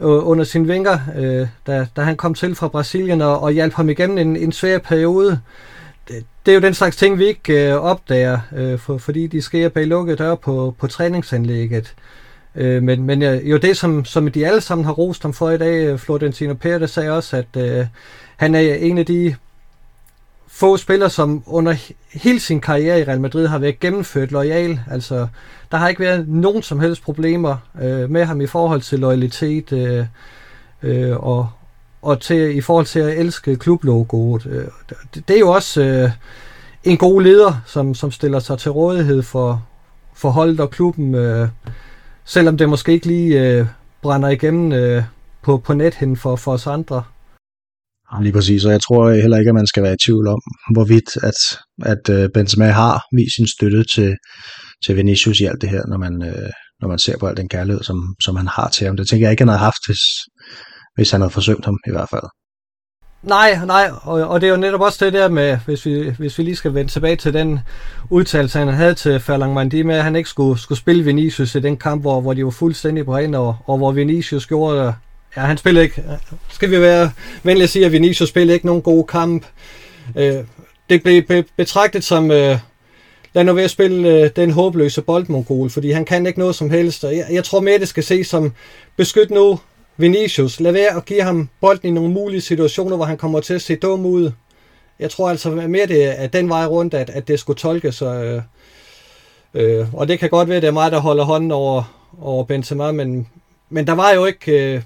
under 0.00 0.44
sin 0.44 0.68
vinger, 0.68 0.98
øh, 1.16 1.48
da, 1.66 1.86
da 1.96 2.02
han 2.02 2.16
kom 2.16 2.34
til 2.34 2.54
fra 2.54 2.68
Brasilien 2.68 3.22
og, 3.22 3.40
og 3.40 3.52
hjalp 3.52 3.74
ham 3.74 3.88
igennem 3.90 4.18
en, 4.18 4.36
en 4.36 4.52
svær 4.52 4.78
periode 4.78 5.40
det, 6.08 6.24
det 6.46 6.52
er 6.52 6.54
jo 6.54 6.60
den 6.60 6.74
slags 6.74 6.96
ting, 6.96 7.18
vi 7.18 7.26
ikke 7.26 7.70
øh, 7.70 7.74
opdager, 7.74 8.38
øh, 8.56 8.78
for, 8.78 8.98
fordi 8.98 9.26
de 9.26 9.42
sker 9.42 9.68
bag 9.68 9.86
lukkede 9.86 10.16
døre 10.16 10.36
på, 10.36 10.74
på 10.78 10.86
træningsanlægget. 10.86 11.94
Øh, 11.98 12.27
Øh, 12.58 12.82
men, 12.82 13.02
men 13.02 13.22
øh, 13.22 13.50
jo 13.50 13.56
det, 13.56 13.76
som, 13.76 14.04
som 14.04 14.30
de 14.30 14.46
alle 14.46 14.60
sammen 14.60 14.84
har 14.84 14.92
rost 14.92 15.22
ham 15.22 15.32
for 15.32 15.50
i 15.50 15.58
dag, 15.58 15.86
øh, 15.86 15.98
Florentino 15.98 16.54
Pérez 16.64 16.86
sagde 16.86 17.10
også, 17.10 17.36
at 17.36 17.56
øh, 17.56 17.86
han 18.36 18.54
er 18.54 18.60
en 18.74 18.98
af 18.98 19.06
de 19.06 19.34
få 20.48 20.76
spillere, 20.76 21.10
som 21.10 21.42
under 21.46 21.74
hele 22.12 22.40
sin 22.40 22.60
karriere 22.60 23.00
i 23.00 23.04
Real 23.04 23.20
Madrid 23.20 23.46
har 23.46 23.58
været 23.58 23.80
gennemført 23.80 24.32
lojal. 24.32 24.80
Altså, 24.90 25.26
der 25.70 25.76
har 25.76 25.88
ikke 25.88 26.00
været 26.00 26.28
nogen 26.28 26.62
som 26.62 26.80
helst 26.80 27.02
problemer 27.02 27.56
øh, 27.82 28.10
med 28.10 28.24
ham 28.24 28.40
i 28.40 28.46
forhold 28.46 28.80
til 28.80 28.98
loyalitet 28.98 29.72
øh, 29.72 30.06
øh, 30.82 31.16
og, 31.16 31.48
og 32.02 32.20
til, 32.20 32.56
i 32.56 32.60
forhold 32.60 32.86
til 32.86 33.00
at 33.00 33.18
elske 33.18 33.56
klublogoet. 33.56 34.46
Øh, 34.46 34.64
det, 35.14 35.28
det 35.28 35.36
er 35.36 35.40
jo 35.40 35.50
også 35.50 35.82
øh, 35.82 36.10
en 36.84 36.96
god 36.96 37.22
leder, 37.22 37.62
som, 37.66 37.94
som 37.94 38.10
stiller 38.10 38.38
sig 38.38 38.58
til 38.58 38.70
rådighed 38.70 39.22
for, 39.22 39.66
for 40.14 40.30
holdet 40.30 40.60
og 40.60 40.70
klubben, 40.70 41.14
øh, 41.14 41.48
selvom 42.28 42.56
det 42.56 42.68
måske 42.68 42.92
ikke 42.92 43.06
lige 43.06 43.30
øh, 43.42 43.66
brænder 44.02 44.28
igennem 44.28 44.72
øh, 44.72 45.02
på, 45.42 45.58
på 45.58 45.74
nethen 45.74 46.16
for, 46.16 46.36
for 46.36 46.52
os 46.52 46.66
andre. 46.66 47.02
Lige 48.22 48.32
præcis, 48.32 48.64
og 48.64 48.72
jeg 48.72 48.80
tror 48.80 49.10
heller 49.10 49.38
ikke, 49.38 49.48
at 49.48 49.54
man 49.54 49.66
skal 49.66 49.82
være 49.82 49.94
i 49.94 50.04
tvivl 50.06 50.26
om, 50.28 50.40
hvorvidt 50.72 51.16
at, 51.22 51.38
at 51.92 52.04
øh, 52.16 52.28
Benzema 52.34 52.66
har 52.66 53.02
vist 53.16 53.34
sin 53.36 53.46
støtte 53.46 53.84
til, 53.94 54.16
til 54.84 54.96
Vinicius 54.96 55.40
i 55.40 55.44
alt 55.44 55.60
det 55.62 55.70
her, 55.70 55.82
når 55.88 55.98
man, 55.98 56.22
øh, 56.22 56.50
når 56.80 56.88
man 56.88 56.98
ser 56.98 57.18
på 57.18 57.26
al 57.26 57.36
den 57.36 57.48
kærlighed, 57.48 57.82
som, 57.82 58.14
som 58.24 58.36
han 58.36 58.46
har 58.46 58.68
til 58.68 58.86
ham. 58.86 58.96
Det 58.96 59.08
tænker 59.08 59.26
jeg 59.26 59.30
ikke, 59.30 59.40
han 59.40 59.48
har 59.48 59.64
haft, 59.68 59.82
hvis, 59.86 60.02
hvis 60.96 61.10
han 61.10 61.20
havde 61.20 61.32
forsøgt 61.38 61.64
ham 61.64 61.78
i 61.86 61.90
hvert 61.90 62.08
fald. 62.10 62.28
Nej, 63.28 63.58
nej, 63.66 63.90
og, 64.02 64.28
og 64.28 64.40
det 64.40 64.46
er 64.46 64.50
jo 64.50 64.56
netop 64.56 64.80
også 64.80 65.04
det 65.04 65.12
der 65.12 65.28
med, 65.28 65.58
hvis 65.66 65.86
vi, 65.86 66.14
hvis 66.18 66.38
vi 66.38 66.42
lige 66.42 66.56
skal 66.56 66.74
vende 66.74 66.90
tilbage 66.90 67.16
til 67.16 67.34
den 67.34 67.60
udtalelse, 68.10 68.58
han 68.58 68.68
havde 68.68 68.94
til 68.94 69.20
Ferlang 69.20 69.54
Mandi 69.54 69.82
med, 69.82 69.94
at 69.94 70.04
han 70.04 70.16
ikke 70.16 70.28
skulle, 70.28 70.60
skulle 70.60 70.78
spille 70.78 71.04
Vinicius 71.04 71.54
i 71.54 71.60
den 71.60 71.76
kamp, 71.76 72.02
hvor, 72.02 72.20
hvor 72.20 72.34
de 72.34 72.44
var 72.44 72.50
fuldstændig 72.50 73.04
på 73.04 73.16
ren, 73.16 73.34
og, 73.34 73.56
og 73.66 73.78
hvor 73.78 73.92
Vinicius 73.92 74.46
gjorde, 74.46 74.94
ja, 75.36 75.40
han 75.40 75.58
spillede 75.58 75.84
ikke, 75.84 76.02
skal 76.48 76.70
vi 76.70 76.80
være 76.80 77.10
venlige 77.42 77.64
at 77.64 77.70
sige, 77.70 77.86
at 77.86 77.92
Vinicius 77.92 78.28
spillede 78.28 78.54
ikke 78.54 78.66
nogen 78.66 78.82
gode 78.82 79.04
kamp. 79.04 79.46
Øh, 80.16 80.34
det 80.90 81.02
blev 81.02 81.22
betragtet 81.56 82.04
som, 82.04 82.30
øh, 82.30 82.58
lad 83.34 83.44
nu 83.44 83.52
være 83.52 83.64
at 83.64 83.70
spille 83.70 84.08
øh, 84.08 84.30
den 84.36 84.50
håbløse 84.50 85.02
boldmongol, 85.02 85.70
fordi 85.70 85.90
han 85.90 86.04
kan 86.04 86.26
ikke 86.26 86.38
noget 86.38 86.54
som 86.54 86.70
helst, 86.70 87.04
og 87.04 87.16
jeg, 87.16 87.26
jeg 87.30 87.44
tror 87.44 87.60
mere, 87.60 87.78
det 87.78 87.88
skal 87.88 88.04
ses 88.04 88.26
som, 88.26 88.52
beskyt 88.96 89.30
nu 89.30 89.60
Vinicius, 90.00 90.60
lad 90.60 90.72
være 90.72 90.96
at 90.96 91.04
give 91.04 91.22
ham 91.22 91.48
bolden 91.60 91.88
i 91.88 91.90
nogle 91.90 92.12
mulige 92.12 92.40
situationer, 92.40 92.96
hvor 92.96 93.04
han 93.04 93.16
kommer 93.16 93.40
til 93.40 93.54
at 93.54 93.62
se 93.62 93.76
dum 93.76 94.06
ud. 94.06 94.32
Jeg 94.98 95.10
tror 95.10 95.30
altså 95.30 95.50
mere, 95.50 95.86
det 95.86 96.22
er 96.22 96.26
den 96.26 96.48
vej 96.48 96.66
rundt, 96.66 96.94
at, 96.94 97.10
at 97.10 97.28
det 97.28 97.40
skulle 97.40 97.58
tolkes. 97.58 98.02
Øh, 98.02 98.42
øh, 99.54 99.94
og 99.94 100.08
det 100.08 100.18
kan 100.18 100.30
godt 100.30 100.48
være, 100.48 100.56
at 100.56 100.62
det 100.62 100.68
er 100.68 100.72
mig, 100.72 100.92
der 100.92 100.98
holder 100.98 101.24
hånden 101.24 101.50
over, 101.50 102.08
over 102.20 102.44
Benzema, 102.44 102.92
men, 102.92 103.28
men 103.70 103.86
der 103.86 103.92
var 103.92 104.10
jo 104.10 104.24
ikke 104.24 104.74
øh, 104.74 104.82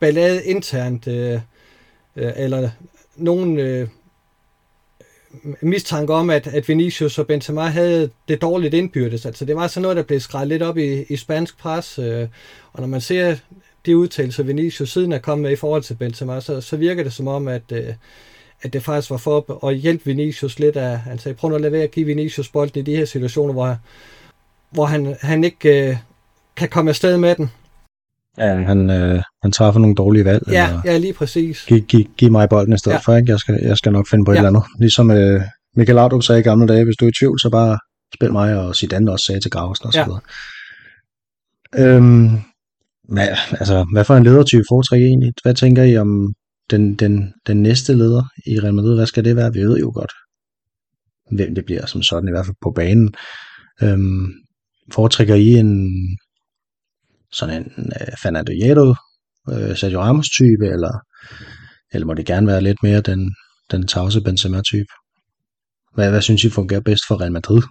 ballade 0.00 0.44
internt, 0.44 1.06
øh, 1.06 1.40
øh, 2.16 2.32
eller 2.36 2.70
nogen 3.16 3.58
øh, 3.58 3.88
mistanke 5.60 6.12
om, 6.14 6.30
at, 6.30 6.46
at 6.46 6.68
Vinicius 6.68 7.18
og 7.18 7.26
Benzema 7.26 7.62
havde 7.62 8.10
det 8.28 8.42
dårligt 8.42 8.74
indbyrdes. 8.74 9.26
Altså 9.26 9.44
det 9.44 9.56
var 9.56 9.66
sådan 9.66 9.82
noget, 9.82 9.96
der 9.96 10.02
blev 10.02 10.20
skrevet 10.20 10.48
lidt 10.48 10.62
op 10.62 10.78
i, 10.78 11.02
i 11.02 11.16
spansk 11.16 11.58
pres, 11.58 11.98
øh, 11.98 12.28
og 12.72 12.80
når 12.80 12.86
man 12.86 13.00
ser 13.00 13.36
de 13.86 13.96
udtalelser, 13.96 14.42
Vinicius 14.42 14.92
siden 14.92 15.12
er 15.12 15.18
kommet 15.18 15.42
med 15.42 15.52
i 15.52 15.56
forhold 15.56 15.82
til 15.82 15.94
Benzema, 15.94 16.40
så, 16.40 16.60
så 16.60 16.76
virker 16.76 17.02
det 17.02 17.12
som 17.12 17.28
om, 17.28 17.48
at, 17.48 17.62
øh, 17.72 17.94
at 18.62 18.72
det 18.72 18.82
faktisk 18.82 19.10
var 19.10 19.16
for 19.16 19.66
at 19.68 19.76
hjælpe 19.76 20.04
Vinicius 20.04 20.58
lidt 20.58 20.76
af, 20.76 20.98
han 20.98 21.18
sagde, 21.18 21.36
prøv 21.36 21.48
nu 21.48 21.54
at 21.54 21.60
lade 21.60 21.72
være 21.72 21.82
at 21.82 21.90
give 21.90 22.06
Vinicius 22.06 22.48
bolden 22.48 22.80
i 22.80 22.82
de 22.82 22.96
her 22.96 23.04
situationer, 23.04 23.52
hvor, 23.52 23.76
hvor 24.70 24.84
han, 24.84 25.16
han 25.20 25.44
ikke 25.44 25.88
øh, 25.88 25.96
kan 26.56 26.68
komme 26.68 26.88
afsted 26.88 27.16
med 27.16 27.34
den. 27.34 27.50
Ja, 28.38 28.54
han, 28.54 28.90
øh, 28.90 29.22
han 29.42 29.52
træffer 29.52 29.80
nogle 29.80 29.94
dårlige 29.94 30.24
valg. 30.24 30.42
Ja, 30.48 30.68
eller, 30.68 30.82
ja 30.84 30.98
lige 30.98 31.12
præcis. 31.12 31.64
Giv, 31.68 31.80
giv, 31.80 32.04
giv 32.16 32.30
mig 32.30 32.48
bolden 32.48 32.74
i 32.74 32.78
stedet 32.78 32.94
ja. 32.94 33.00
for, 33.00 33.16
ikke? 33.16 33.30
Jeg 33.30 33.38
skal, 33.38 33.58
jeg 33.62 33.76
skal 33.76 33.92
nok 33.92 34.08
finde 34.08 34.24
på 34.24 34.32
ja. 34.32 34.36
et 34.36 34.46
eller 34.46 34.48
andet. 34.48 34.64
Ligesom 34.80 35.10
øh, 35.10 35.40
Michael 35.76 35.96
Laudrup 35.96 36.22
sagde 36.22 36.40
i 36.40 36.44
gamle 36.44 36.66
dage, 36.68 36.84
hvis 36.84 36.96
du 36.96 37.04
er 37.04 37.08
i 37.08 37.12
tvivl, 37.20 37.40
så 37.40 37.50
bare 37.50 37.78
spil 38.14 38.32
mig, 38.32 38.58
og 38.58 38.76
Zidane 38.76 39.12
også 39.12 39.24
sagde 39.24 39.40
til 39.40 39.50
Graversen 39.50 39.86
og 39.86 39.92
så 39.92 40.04
videre. 40.04 40.20
Ja. 41.76 41.86
Øhm, 41.86 42.30
hvad, 43.08 43.28
altså, 43.50 43.86
hvad 43.92 44.04
for 44.04 44.16
en 44.16 44.24
ledertype 44.24 44.64
foretrækker 44.70 45.06
I 45.06 45.08
egentlig? 45.08 45.32
Hvad 45.42 45.54
tænker 45.54 45.82
I 45.82 45.96
om 45.96 46.34
den, 46.70 46.94
den, 46.94 47.32
den 47.46 47.62
næste 47.62 47.94
leder 47.94 48.24
i 48.46 48.60
Real 48.60 48.74
Madrid? 48.74 48.94
Hvad 48.94 49.06
skal 49.06 49.24
det 49.24 49.36
være? 49.36 49.52
Vi 49.52 49.60
ved 49.60 49.78
jo 49.78 49.92
godt, 49.94 50.12
hvem 51.30 51.54
det 51.54 51.64
bliver 51.64 51.86
som 51.86 52.02
sådan, 52.02 52.28
i 52.28 52.32
hvert 52.32 52.46
fald 52.46 52.56
på 52.62 52.70
banen. 52.70 53.14
Øhm, 53.82 54.32
foretrækker 54.92 55.34
I 55.34 55.48
en 55.48 55.90
sådan 57.32 57.62
en 57.62 57.72
uh, 57.78 58.14
Fernando 58.22 58.52
Hierro, 58.52 58.94
uh, 59.52 59.76
Sergio 59.76 60.00
Ramos 60.00 60.28
type, 60.28 60.66
eller, 60.66 60.92
eller 61.92 62.06
må 62.06 62.14
det 62.14 62.26
gerne 62.26 62.46
være 62.46 62.60
lidt 62.60 62.82
mere 62.82 63.00
den, 63.00 63.34
den 63.70 63.86
tavse 63.86 64.20
Benzema 64.20 64.60
type? 64.62 64.92
Hvad, 65.94 66.10
hvad 66.10 66.22
synes 66.22 66.44
I 66.44 66.50
fungerer 66.50 66.80
bedst 66.80 67.04
for 67.08 67.20
Real 67.20 67.32
Madrid? 67.32 67.62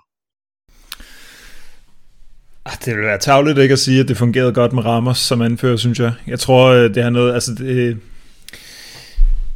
Ah, 2.65 2.73
det 2.85 2.95
vil 2.95 3.03
være 3.03 3.17
tavligt 3.17 3.57
ikke 3.57 3.73
at 3.73 3.79
sige, 3.79 3.99
at 3.99 4.07
det 4.07 4.17
fungerede 4.17 4.53
godt 4.53 4.73
med 4.73 4.85
Ramos 4.85 5.17
som 5.17 5.41
anfører, 5.41 5.75
synes 5.77 5.99
jeg. 5.99 6.11
Jeg 6.27 6.39
tror, 6.39 6.67
øh, 6.67 6.95
det 6.95 7.03
har 7.03 7.09
noget, 7.09 7.33
altså 7.33 7.55
det, 7.57 7.97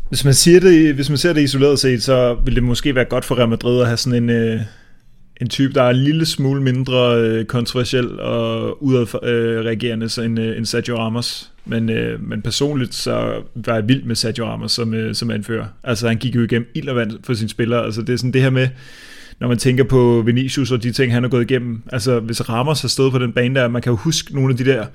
hvis 0.09 0.25
man, 0.25 0.33
siger 0.33 0.59
det, 0.59 0.95
hvis 0.95 1.09
man 1.09 1.17
ser 1.17 1.33
det 1.33 1.41
isoleret 1.41 1.79
set, 1.79 2.03
så 2.03 2.37
vil 2.45 2.55
det 2.55 2.63
måske 2.63 2.95
være 2.95 3.05
godt 3.05 3.25
for 3.25 3.37
Real 3.37 3.49
Madrid 3.49 3.81
at 3.81 3.87
have 3.87 3.97
sådan 3.97 4.23
en, 4.23 4.29
øh, 4.29 4.61
en 5.41 5.49
type, 5.49 5.73
der 5.73 5.83
er 5.83 5.89
en 5.89 5.95
lille 5.95 6.25
smule 6.25 6.61
mindre 6.61 7.21
øh, 7.21 7.45
kontroversiel 7.45 8.19
og 8.19 8.83
udadreagerende 8.83 10.09
end, 10.25 10.39
end 10.39 10.65
Sergio 10.65 10.97
Ramos. 10.97 11.51
Men, 11.65 11.85
men 12.19 12.41
personligt 12.41 12.95
så 12.95 13.41
var 13.55 13.73
jeg 13.73 13.87
vild 13.87 14.03
med 14.03 14.15
Sergio 14.15 14.45
Ramos 14.45 14.71
som, 14.71 15.13
som 15.13 15.31
anfører. 15.31 15.65
Altså 15.83 16.07
han 16.07 16.17
gik 16.17 16.35
jo 16.35 16.41
igennem 16.43 16.67
ild 16.75 16.89
og 16.89 16.95
vand 16.95 17.11
for 17.23 17.33
sine 17.33 17.49
spillere. 17.49 17.85
Altså 17.85 18.01
det 18.01 18.13
er 18.13 18.17
sådan 18.17 18.33
det 18.33 18.41
her 18.41 18.49
med, 18.49 18.67
når 19.39 19.47
man 19.47 19.57
tænker 19.57 19.83
på 19.83 20.23
Vinicius 20.25 20.71
og 20.71 20.83
de 20.83 20.91
ting, 20.91 21.13
han 21.13 21.23
har 21.23 21.29
gået 21.29 21.51
igennem. 21.51 21.83
Altså 21.91 22.19
hvis 22.19 22.49
Ramos 22.49 22.81
har 22.81 22.87
stået 22.87 23.11
på 23.11 23.19
den 23.19 23.33
bane 23.33 23.59
der, 23.59 23.67
man 23.67 23.81
kan 23.81 23.89
jo 23.89 23.95
huske 23.95 24.35
nogle 24.35 24.51
af 24.51 24.57
de 24.57 24.65
der 24.65 24.85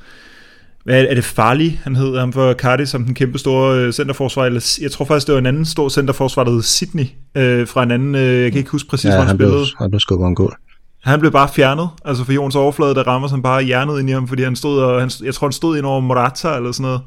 hvad 0.85 1.05
er 1.05 1.15
det 1.15 1.25
Farley, 1.25 1.71
han 1.83 1.97
hed 1.97 2.19
ham 2.19 2.33
for 2.33 2.53
Cardiff, 2.53 2.91
som 2.91 3.05
den 3.05 3.15
kæmpe 3.15 3.39
store 3.39 3.79
øh, 3.79 3.93
centerforsvar, 3.93 4.45
eller 4.45 4.79
jeg 4.81 4.91
tror 4.91 5.05
faktisk, 5.05 5.27
det 5.27 5.33
var 5.33 5.39
en 5.39 5.47
anden 5.47 5.65
stor 5.65 5.89
centerforsvar, 5.89 6.45
der 6.45 6.51
hed 6.51 6.63
Sydney, 6.63 7.05
øh, 7.35 7.67
fra 7.69 7.83
en 7.83 7.91
anden, 7.91 8.15
øh, 8.15 8.43
jeg 8.43 8.53
kan 8.53 8.59
ikke 8.59 8.71
huske 8.71 8.89
præcis, 8.89 9.05
ja, 9.05 9.11
hvor 9.11 9.19
han, 9.19 9.27
han 9.27 9.37
spillede. 9.37 9.57
Blev, 9.57 9.67
han 9.79 9.91
blev 9.91 10.01
skubbet 10.01 10.27
en 10.27 10.35
goal. 10.35 10.53
Han 11.05 11.21
blev 11.21 11.33
bare 11.33 11.49
fjernet, 11.57 11.89
altså 12.05 12.25
for 12.25 12.33
jordens 12.33 12.57
overflade, 12.57 12.95
der 12.95 13.03
rammer 13.03 13.29
han 13.29 13.43
bare 13.43 13.63
hjernet 13.63 14.01
ind 14.01 14.11
i 14.11 14.13
ham, 14.13 14.29
fordi 14.29 14.43
han 14.43 14.57
stod, 14.57 14.81
og 14.81 15.01
han, 15.01 15.11
jeg 15.25 15.35
tror 15.35 15.47
han 15.47 15.53
stod 15.53 15.77
ind 15.77 15.87
over 15.87 16.01
Morata 16.01 16.57
eller 16.57 16.73
sådan 16.73 16.83
noget, 16.83 17.01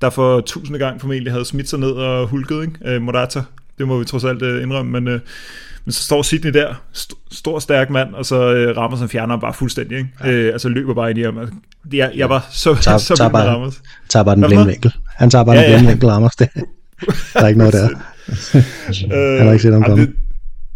der 0.00 0.10
for 0.10 0.40
tusinde 0.40 0.78
gang 0.78 1.00
formentlig 1.00 1.32
havde 1.32 1.44
smidt 1.44 1.68
sig 1.68 1.78
ned 1.78 1.90
og 1.90 2.28
hulket, 2.28 2.62
ikke? 2.62 2.94
Øh, 2.94 3.02
Morata, 3.02 3.42
det 3.78 3.88
må 3.88 3.98
vi 3.98 4.04
trods 4.04 4.24
alt 4.24 4.42
øh, 4.42 4.62
indrømme, 4.62 4.92
men, 4.92 5.08
øh, 5.08 5.20
men 5.84 5.92
så 5.92 6.02
står 6.02 6.22
Sidney 6.22 6.52
der, 6.52 6.74
st- 6.94 7.28
stor 7.32 7.58
stærk 7.58 7.90
mand, 7.90 8.14
og 8.14 8.26
så 8.26 8.54
øh, 8.54 8.76
rammer 8.76 8.98
han 8.98 9.08
fjerner 9.08 9.36
bare 9.36 9.54
fuldstændig, 9.54 9.98
ikke? 9.98 10.10
Ja. 10.24 10.30
Øh, 10.30 10.52
altså 10.52 10.68
løber 10.68 10.94
bare 10.94 11.10
ind 11.10 11.18
i 11.18 11.22
ham. 11.22 11.38
Altså, 11.38 11.54
jeg, 11.92 12.12
jeg 12.16 12.28
var 12.28 12.48
så, 12.50 12.74
tager, 12.74 12.98
så 13.08 13.16
tager 13.16 13.30
bare, 13.30 13.48
Ramos. 13.48 13.82
Tager 14.08 14.24
bare 14.24 14.36
den 14.36 14.44
blinde 14.46 14.66
vinkel. 14.66 14.94
Han 15.16 15.30
tager 15.30 15.44
bare 15.44 15.56
ja, 15.56 15.62
den 15.62 15.70
blinde 15.70 15.84
ja. 15.84 15.90
vinkel, 15.90 16.08
Ramos. 16.08 16.36
Det, 16.36 16.48
der 17.34 17.40
er 17.40 17.48
ikke 17.48 17.58
noget 17.58 17.72
der. 17.72 17.88
han 19.38 19.46
har 19.46 19.52
ikke 19.52 19.62
set 19.62 19.72
ham 19.72 19.82
komme. 19.82 20.06
Det, 20.06 20.14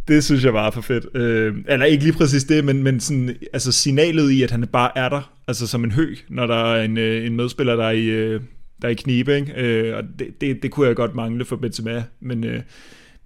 det 0.09 0.24
synes 0.24 0.44
jeg 0.44 0.54
var 0.54 0.70
for 0.70 0.80
fedt. 0.80 1.16
Øh, 1.16 1.54
eller 1.68 1.86
ikke 1.86 2.04
lige 2.04 2.12
præcis 2.12 2.44
det, 2.44 2.64
men, 2.64 2.82
men 2.82 3.00
sådan, 3.00 3.34
altså 3.52 3.72
signalet 3.72 4.30
i, 4.30 4.42
at 4.42 4.50
han 4.50 4.66
bare 4.72 4.90
er 4.98 5.09
der, 5.09 5.32
altså 5.48 5.66
som 5.66 5.84
en 5.84 5.92
høg, 5.92 6.18
når 6.28 6.46
der 6.46 6.74
er 6.74 6.84
en, 6.84 6.98
øh, 6.98 7.26
en 7.26 7.36
medspiller, 7.36 7.76
der 7.76 7.84
er 7.84 7.90
i, 7.90 8.04
øh, 8.04 8.40
der 8.82 8.88
er 8.88 8.92
i 8.92 8.94
knibe, 8.94 9.36
ikke? 9.36 9.52
Øh, 9.56 9.96
og 9.96 10.02
det, 10.18 10.28
det, 10.40 10.62
det 10.62 10.70
kunne 10.70 10.86
jeg 10.86 10.96
godt 10.96 11.14
mangle 11.14 11.44
for 11.44 11.56
Benzema, 11.56 12.02
men, 12.20 12.44
øh, 12.44 12.61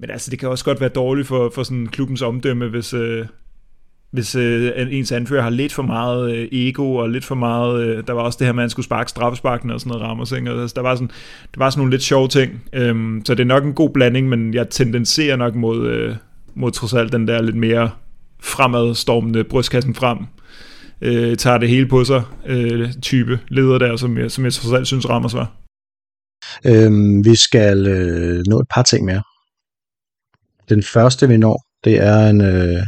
men 0.03 0.11
altså, 0.11 0.31
det 0.31 0.39
kan 0.39 0.49
også 0.49 0.65
godt 0.65 0.81
være 0.81 0.89
dårligt 0.89 1.29
for, 1.29 1.51
for 1.55 1.63
sådan 1.63 1.87
klubbens 1.87 2.23
omdømme, 2.23 2.69
hvis, 2.69 2.95
øh, 2.95 3.27
hvis 4.11 4.35
øh, 4.35 4.73
ens 4.91 5.13
anfører 5.13 5.43
har 5.43 5.51
lidt 5.51 5.73
for 5.73 5.83
meget 5.83 6.37
øh, 6.37 6.49
ego 6.53 6.95
og 6.95 7.11
lidt 7.11 7.25
for 7.25 7.35
meget, 7.35 7.83
øh, 7.83 8.07
der 8.07 8.13
var 8.13 8.23
også 8.23 8.37
det 8.39 8.47
her 8.47 8.53
med, 8.53 8.63
at 8.63 8.65
man 8.65 8.71
skulle 8.71 8.87
sparke 8.87 9.11
straffesparken 9.11 9.71
og 9.71 9.81
sådan 9.81 9.91
noget 9.91 10.03
rammer, 10.03 10.37
ikke? 10.37 10.51
Altså, 10.51 10.75
der 10.75 10.83
var 10.83 10.95
sådan, 10.95 11.09
der 11.55 11.59
var 11.59 11.71
sådan 11.71 11.81
nogle 11.81 11.91
lidt 11.91 12.03
sjove 12.03 12.29
ting, 12.29 12.63
øhm, 12.73 13.23
så 13.25 13.35
det 13.35 13.41
er 13.41 13.47
nok 13.47 13.65
en 13.65 13.73
god 13.73 13.91
blanding, 13.91 14.29
men 14.29 14.55
jeg 14.55 14.71
tendenserer 14.71 15.37
nok 15.37 15.55
mod, 15.55 15.87
øh, 15.89 16.17
mod 16.55 16.71
trods 16.71 16.95
alt 16.95 17.13
den 17.13 17.29
der 17.29 17.43
lidt 17.43 17.57
mere 17.57 17.91
fremadstormende 18.41 19.45
brystkassen 19.45 19.95
frem, 19.95 20.19
øh, 21.01 21.37
tager 21.37 21.59
det 21.59 21.69
hele 21.69 21.89
på 21.89 22.05
sig 22.05 22.23
øh, 22.47 22.93
type 23.03 23.39
leder 23.49 23.79
der, 23.79 23.97
som 23.97 24.19
jeg, 24.19 24.31
som 24.31 24.45
jeg 24.45 24.53
trods 24.53 24.73
alt 24.73 24.87
synes 24.87 25.09
rammer 25.09 25.29
var. 25.33 25.53
Øhm, 26.67 27.25
vi 27.25 27.37
skal 27.37 27.87
øh, 27.87 28.43
nå 28.47 28.61
et 28.61 28.67
par 28.75 28.83
ting 28.83 29.05
mere. 29.05 29.23
Den 30.73 30.83
første 30.83 31.29
vi 31.29 31.37
når, 31.37 31.57
det 31.85 31.95
er 32.11 32.18
en, 32.31 32.41
øh, 32.41 32.83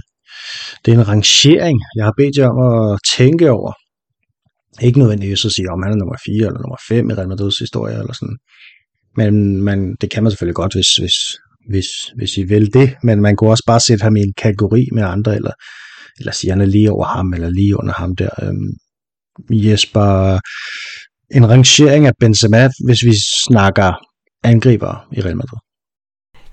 det 0.83 0.89
er 0.95 0.99
en 0.99 1.09
rangering, 1.09 1.77
jeg 1.97 2.05
har 2.05 2.15
bedt 2.17 2.37
jer 2.39 2.49
om 2.49 2.59
at 2.73 2.99
tænke 3.17 3.51
over. 3.51 3.73
Ikke 4.87 4.99
nødvendigvis 4.99 5.45
at 5.45 5.53
sige, 5.53 5.71
om 5.73 5.83
han 5.83 5.93
er 5.93 5.97
nummer 5.97 6.17
4 6.27 6.35
eller 6.37 6.63
nummer 6.63 6.81
5 6.89 7.11
i 7.11 7.15
Real 7.15 7.29
Madrids 7.29 7.59
historie 7.59 7.99
eller 7.99 8.13
sådan. 8.13 8.37
Men 9.17 9.63
man, 9.69 9.97
det 10.01 10.11
kan 10.11 10.23
man 10.23 10.31
selvfølgelig 10.31 10.55
godt, 10.55 10.75
hvis, 10.75 10.97
hvis, 11.03 11.19
hvis, 11.71 11.89
hvis 12.17 12.37
I 12.37 12.43
vil 12.43 12.75
det. 12.75 12.97
Men 13.03 13.21
man 13.21 13.37
kunne 13.37 13.51
også 13.51 13.65
bare 13.67 13.81
sætte 13.81 14.03
ham 14.03 14.17
i 14.17 14.21
en 14.21 14.35
kategori 14.37 14.89
med 14.93 15.03
andre, 15.03 15.37
eller, 15.37 15.55
eller 16.19 16.33
sige, 16.33 16.51
han 16.51 16.61
er 16.61 16.67
lige 16.67 16.93
over 16.93 17.05
ham, 17.05 17.33
eller 17.35 17.51
lige 17.51 17.79
under 17.79 17.93
ham 17.93 18.17
der. 18.17 18.31
Øhm, 18.43 18.71
Jesper, 19.51 20.39
en 21.35 21.51
rangering 21.51 22.07
af 22.07 22.13
Benzema, 22.21 22.71
hvis 22.87 23.05
vi 23.05 23.15
snakker 23.49 23.93
angriber 24.43 25.09
i 25.17 25.21
Real 25.21 25.37
Madrid. 25.37 25.64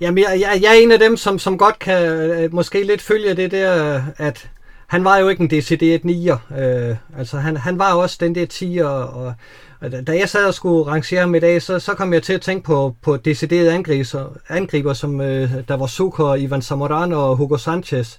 Jamen, 0.02 0.18
jeg, 0.18 0.40
jeg, 0.40 0.62
jeg 0.62 0.68
er 0.68 0.82
en 0.82 0.92
af 0.92 0.98
dem, 0.98 1.16
som, 1.16 1.38
som 1.38 1.58
godt 1.58 1.78
kan 1.78 2.06
øh, 2.06 2.54
måske 2.54 2.82
lidt 2.84 3.02
følge 3.02 3.34
det 3.34 3.50
der, 3.50 4.02
at 4.16 4.50
han 4.86 5.04
var 5.04 5.18
jo 5.18 5.28
ikke 5.28 5.42
en 5.42 5.50
decideret 5.50 6.04
nier. 6.04 6.38
Øh, 6.58 6.96
altså, 7.18 7.36
han, 7.36 7.56
han 7.56 7.78
var 7.78 7.94
også 7.94 8.16
den 8.20 8.34
der 8.34 8.46
tiger, 8.46 8.86
og, 8.86 9.34
og 9.80 9.92
da 10.06 10.12
jeg 10.12 10.28
sad 10.28 10.46
og 10.46 10.54
skulle 10.54 10.90
rangere 10.90 11.20
ham 11.20 11.34
i 11.34 11.38
dag, 11.38 11.62
så, 11.62 11.78
så 11.78 11.94
kom 11.94 12.12
jeg 12.12 12.22
til 12.22 12.32
at 12.32 12.40
tænke 12.40 12.64
på, 12.64 12.96
på 13.02 13.16
deciderede 13.16 13.72
angriber, 13.72 14.38
angriber 14.48 14.92
som 14.92 15.20
øh, 15.20 15.50
der 15.68 15.76
var 15.76 15.86
Zucker, 15.86 16.34
Ivan 16.34 16.62
Zamorano 16.62 17.30
og 17.30 17.36
Hugo 17.36 17.56
Sanchez, 17.56 18.16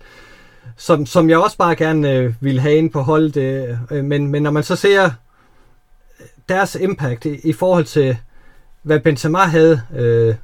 som, 0.78 1.06
som 1.06 1.30
jeg 1.30 1.38
også 1.38 1.58
bare 1.58 1.76
gerne 1.76 2.12
øh, 2.12 2.34
ville 2.40 2.62
have 2.62 2.76
ind 2.76 2.92
på 2.92 3.02
holdet. 3.02 3.38
Øh, 3.38 3.78
øh 3.92 4.06
men, 4.06 4.28
men 4.28 4.44
når 4.44 4.52
man 4.52 4.64
så 4.64 4.76
ser 4.76 5.12
deres 6.50 6.76
impact 6.76 7.26
i, 7.26 7.40
i 7.44 7.54
forhold 7.54 7.86
til, 7.86 8.18
hvad 8.84 9.00
Benzema 9.00 9.40
havde, 9.40 9.82
øh, 9.96 10.36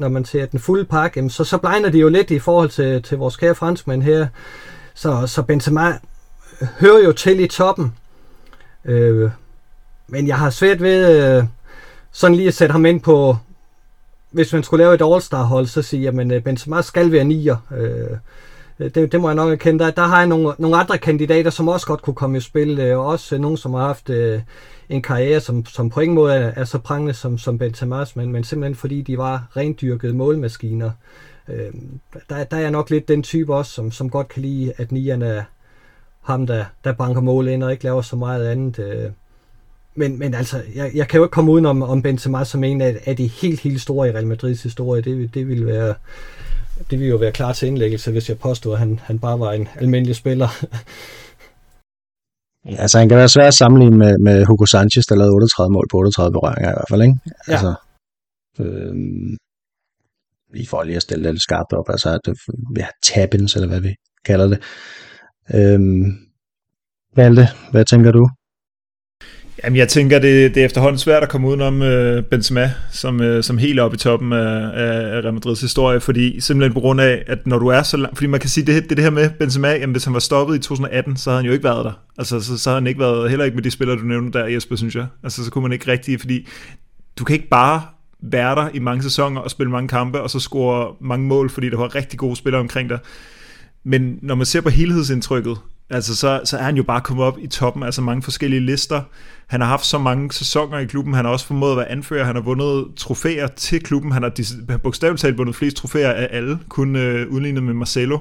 når 0.00 0.08
man 0.08 0.24
ser 0.24 0.46
den 0.46 0.58
fulde 0.60 0.84
pakke, 0.84 1.30
så, 1.30 1.44
så 1.44 1.58
blegner 1.58 1.90
de 1.90 1.98
jo 1.98 2.08
lidt 2.08 2.30
i 2.30 2.38
forhold 2.38 2.68
til, 2.68 3.02
til 3.02 3.18
vores 3.18 3.36
kære 3.36 3.54
franskmænd 3.54 4.02
her. 4.02 4.26
Så, 4.94 5.26
så 5.26 5.42
Benzema 5.42 5.98
hører 6.80 7.04
jo 7.04 7.12
til 7.12 7.40
i 7.40 7.46
toppen. 7.46 7.94
Øh, 8.84 9.30
men 10.08 10.26
jeg 10.26 10.38
har 10.38 10.50
svært 10.50 10.82
ved 10.82 11.36
øh, 11.38 11.44
sådan 12.12 12.36
lige 12.36 12.48
at 12.48 12.54
sætte 12.54 12.72
ham 12.72 12.86
ind 12.86 13.00
på, 13.00 13.36
hvis 14.30 14.52
man 14.52 14.62
skulle 14.62 14.84
lave 14.84 14.94
et 14.94 15.02
All-Star-hold, 15.02 15.66
så 15.66 15.82
siger 15.82 16.12
jeg, 16.12 16.20
at 16.20 16.32
øh, 16.32 16.42
Benzema 16.42 16.82
skal 16.82 17.12
være 17.12 17.24
nier. 17.24 17.56
Øh, 17.78 18.16
det, 18.78 19.12
det 19.12 19.20
må 19.20 19.28
jeg 19.28 19.34
nok 19.34 19.52
erkende. 19.52 19.84
Der, 19.84 19.90
der 19.90 20.02
har 20.02 20.18
jeg 20.18 20.26
nogle, 20.26 20.54
nogle 20.58 20.76
andre 20.76 20.98
kandidater, 20.98 21.50
som 21.50 21.68
også 21.68 21.86
godt 21.86 22.02
kunne 22.02 22.14
komme 22.14 22.38
i 22.38 22.40
spil. 22.40 22.78
Øh, 22.78 22.98
også 22.98 23.38
nogen, 23.38 23.56
som 23.56 23.74
har 23.74 23.86
haft 23.86 24.10
øh, 24.10 24.40
en 24.90 25.02
karriere, 25.02 25.40
som, 25.40 25.66
som 25.66 25.90
på 25.90 26.00
ingen 26.00 26.14
måde 26.14 26.34
er, 26.34 26.52
er 26.56 26.64
så 26.64 26.78
prangende 26.78 27.14
som, 27.14 27.38
som 27.38 27.60
Benzema's, 27.62 28.12
men, 28.14 28.32
men 28.32 28.44
simpelthen 28.44 28.74
fordi 28.74 29.02
de 29.02 29.18
var 29.18 29.46
rendyrkede 29.56 30.12
målmaskiner. 30.12 30.90
Øh, 31.48 31.72
der, 32.30 32.44
der 32.44 32.56
er 32.56 32.70
nok 32.70 32.90
lidt 32.90 33.08
den 33.08 33.22
type 33.22 33.54
også, 33.54 33.72
som, 33.72 33.92
som 33.92 34.10
godt 34.10 34.28
kan 34.28 34.42
lide, 34.42 34.72
at 34.76 34.92
nierne 34.92 35.26
er 35.26 35.42
ham, 36.20 36.46
der, 36.46 36.64
der 36.84 36.92
banker 36.92 37.20
mål 37.20 37.48
ind 37.48 37.62
og 37.62 37.72
ikke 37.72 37.84
laver 37.84 38.02
så 38.02 38.16
meget 38.16 38.46
andet. 38.46 38.78
Øh. 38.78 39.10
Men, 39.94 40.18
men 40.18 40.34
altså, 40.34 40.62
jeg, 40.74 40.90
jeg 40.94 41.08
kan 41.08 41.18
jo 41.18 41.24
ikke 41.24 41.32
komme 41.32 41.52
udenom 41.52 41.82
om, 41.82 41.90
om 41.90 42.02
Benzema 42.02 42.44
som 42.44 42.64
en 42.64 42.80
af, 42.80 43.00
af 43.06 43.16
de 43.16 43.26
helt, 43.26 43.60
helt 43.60 43.80
store 43.80 44.08
i 44.08 44.12
Real 44.12 44.26
Madrids 44.26 44.62
historie. 44.62 45.02
Det, 45.02 45.34
det 45.34 45.48
ville 45.48 45.66
være 45.66 45.94
det 46.90 46.98
ville 46.98 47.10
jo 47.10 47.16
være 47.16 47.32
klar 47.32 47.52
til 47.52 47.68
indlæggelse, 47.68 48.10
hvis 48.10 48.28
jeg 48.28 48.38
påstod, 48.38 48.72
at 48.72 48.78
han, 48.78 49.00
han 49.02 49.18
bare 49.18 49.40
var 49.40 49.52
en 49.52 49.68
almindelig 49.76 50.16
spiller. 50.16 50.48
Altså, 52.64 52.98
han 52.98 53.08
kan 53.08 53.18
være 53.18 53.28
svær 53.28 53.46
at 53.46 53.54
sammenligne 53.54 53.98
med, 53.98 54.18
med 54.18 54.44
Hugo 54.44 54.66
Sanchez, 54.66 55.04
der 55.08 55.16
lavede 55.16 55.34
38 55.34 55.72
mål 55.72 55.86
på 55.90 55.96
38 55.96 56.32
berøringer 56.32 56.70
i 56.70 56.76
hvert 56.76 56.90
fald, 56.90 57.02
ikke? 57.02 57.16
Ja. 57.48 57.52
Altså, 57.52 57.74
øh, 58.60 58.94
vi 60.52 60.66
får 60.66 60.82
lige 60.82 60.96
at 60.96 61.02
stille 61.02 61.24
det 61.24 61.32
lidt 61.32 61.42
skarpt 61.42 61.72
op, 61.72 61.88
altså 61.88 62.08
at 62.10 62.34
ja, 62.78 62.86
tabins, 63.02 63.54
eller 63.54 63.68
hvad 63.68 63.80
vi 63.80 63.94
kalder 64.24 64.46
det. 64.52 64.58
Øh, 65.54 65.80
Valde, 67.16 67.46
hvad 67.70 67.84
tænker 67.84 68.12
du? 68.12 68.28
Jamen, 69.64 69.76
jeg 69.76 69.88
tænker, 69.88 70.18
det, 70.18 70.54
det 70.54 70.60
er 70.60 70.64
efterhånden 70.64 70.98
svært 70.98 71.22
at 71.22 71.28
komme 71.28 71.48
udenom 71.48 71.82
øh, 71.82 72.22
Benzema 72.22 72.72
som, 72.90 73.20
øh, 73.20 73.42
som 73.42 73.58
helt 73.58 73.80
oppe 73.80 73.94
i 73.94 73.98
toppen 73.98 74.32
af, 74.32 74.70
af 74.74 75.20
Real 75.22 75.34
Madrids 75.34 75.60
historie, 75.60 76.00
fordi 76.00 76.40
simpelthen 76.40 76.74
på 76.74 76.80
grund 76.80 77.00
af, 77.00 77.22
at 77.26 77.46
når 77.46 77.58
du 77.58 77.66
er 77.66 77.82
så 77.82 77.96
langt, 77.96 78.18
fordi 78.18 78.26
man 78.26 78.40
kan 78.40 78.50
sige, 78.50 78.66
det, 78.66 78.82
det, 78.82 78.96
det 78.96 79.04
her 79.04 79.10
med 79.10 79.30
Benzema, 79.38 79.68
jamen 79.72 79.92
hvis 79.92 80.04
han 80.04 80.14
var 80.14 80.20
stoppet 80.20 80.56
i 80.56 80.58
2018, 80.58 81.16
så 81.16 81.30
havde 81.30 81.38
han 81.38 81.46
jo 81.46 81.52
ikke 81.52 81.64
været 81.64 81.84
der. 81.84 81.92
Altså, 82.18 82.40
så, 82.40 82.58
så 82.58 82.70
havde 82.70 82.80
han 82.80 82.86
ikke 82.86 83.00
været, 83.00 83.30
heller 83.30 83.44
ikke 83.44 83.54
med 83.54 83.62
de 83.62 83.70
spillere, 83.70 83.98
du 83.98 84.02
nævnte 84.02 84.38
der, 84.38 84.46
Jesper, 84.46 84.76
synes 84.76 84.94
jeg. 84.94 85.06
Altså, 85.22 85.44
så 85.44 85.50
kunne 85.50 85.62
man 85.62 85.72
ikke 85.72 85.92
rigtig, 85.92 86.20
fordi 86.20 86.46
du 87.18 87.24
kan 87.24 87.34
ikke 87.34 87.48
bare 87.48 87.82
være 88.22 88.54
der 88.54 88.68
i 88.74 88.78
mange 88.78 89.02
sæsoner 89.02 89.40
og 89.40 89.50
spille 89.50 89.70
mange 89.70 89.88
kampe, 89.88 90.20
og 90.20 90.30
så 90.30 90.40
score 90.40 90.94
mange 91.00 91.26
mål, 91.26 91.50
fordi 91.50 91.70
der 91.70 91.76
var 91.76 91.94
rigtig 91.94 92.18
gode 92.18 92.36
spillere 92.36 92.60
omkring 92.60 92.88
dig. 92.88 92.98
Men 93.84 94.18
når 94.22 94.34
man 94.34 94.46
ser 94.46 94.60
på 94.60 94.68
helhedsindtrykket, 94.68 95.56
Altså, 95.90 96.16
så, 96.16 96.40
så 96.44 96.58
er 96.58 96.62
han 96.62 96.76
jo 96.76 96.82
bare 96.82 97.00
kommet 97.00 97.26
op 97.26 97.38
i 97.40 97.46
toppen 97.46 97.82
af 97.82 97.94
så 97.94 98.02
mange 98.02 98.22
forskellige 98.22 98.60
lister. 98.60 99.02
Han 99.46 99.60
har 99.60 99.68
haft 99.68 99.86
så 99.86 99.98
mange 99.98 100.32
sæsoner 100.32 100.78
i 100.78 100.84
klubben. 100.84 101.14
Han 101.14 101.24
har 101.24 101.32
også 101.32 101.46
formået 101.46 101.70
at 101.70 101.76
være 101.76 101.90
anfører. 101.90 102.24
Han 102.24 102.34
har 102.34 102.42
vundet 102.42 102.86
trofæer 102.96 103.46
til 103.46 103.82
klubben. 103.82 104.12
Han 104.12 104.22
har 104.22 104.76
bogstaveligt 104.76 105.20
talt 105.20 105.38
vundet 105.38 105.56
flest 105.56 105.76
trofæer 105.76 106.12
af 106.12 106.28
alle, 106.30 106.58
kun 106.68 106.96
øh, 106.96 107.28
udlignet 107.28 107.62
med 107.62 107.74
Marcelo. 107.74 108.18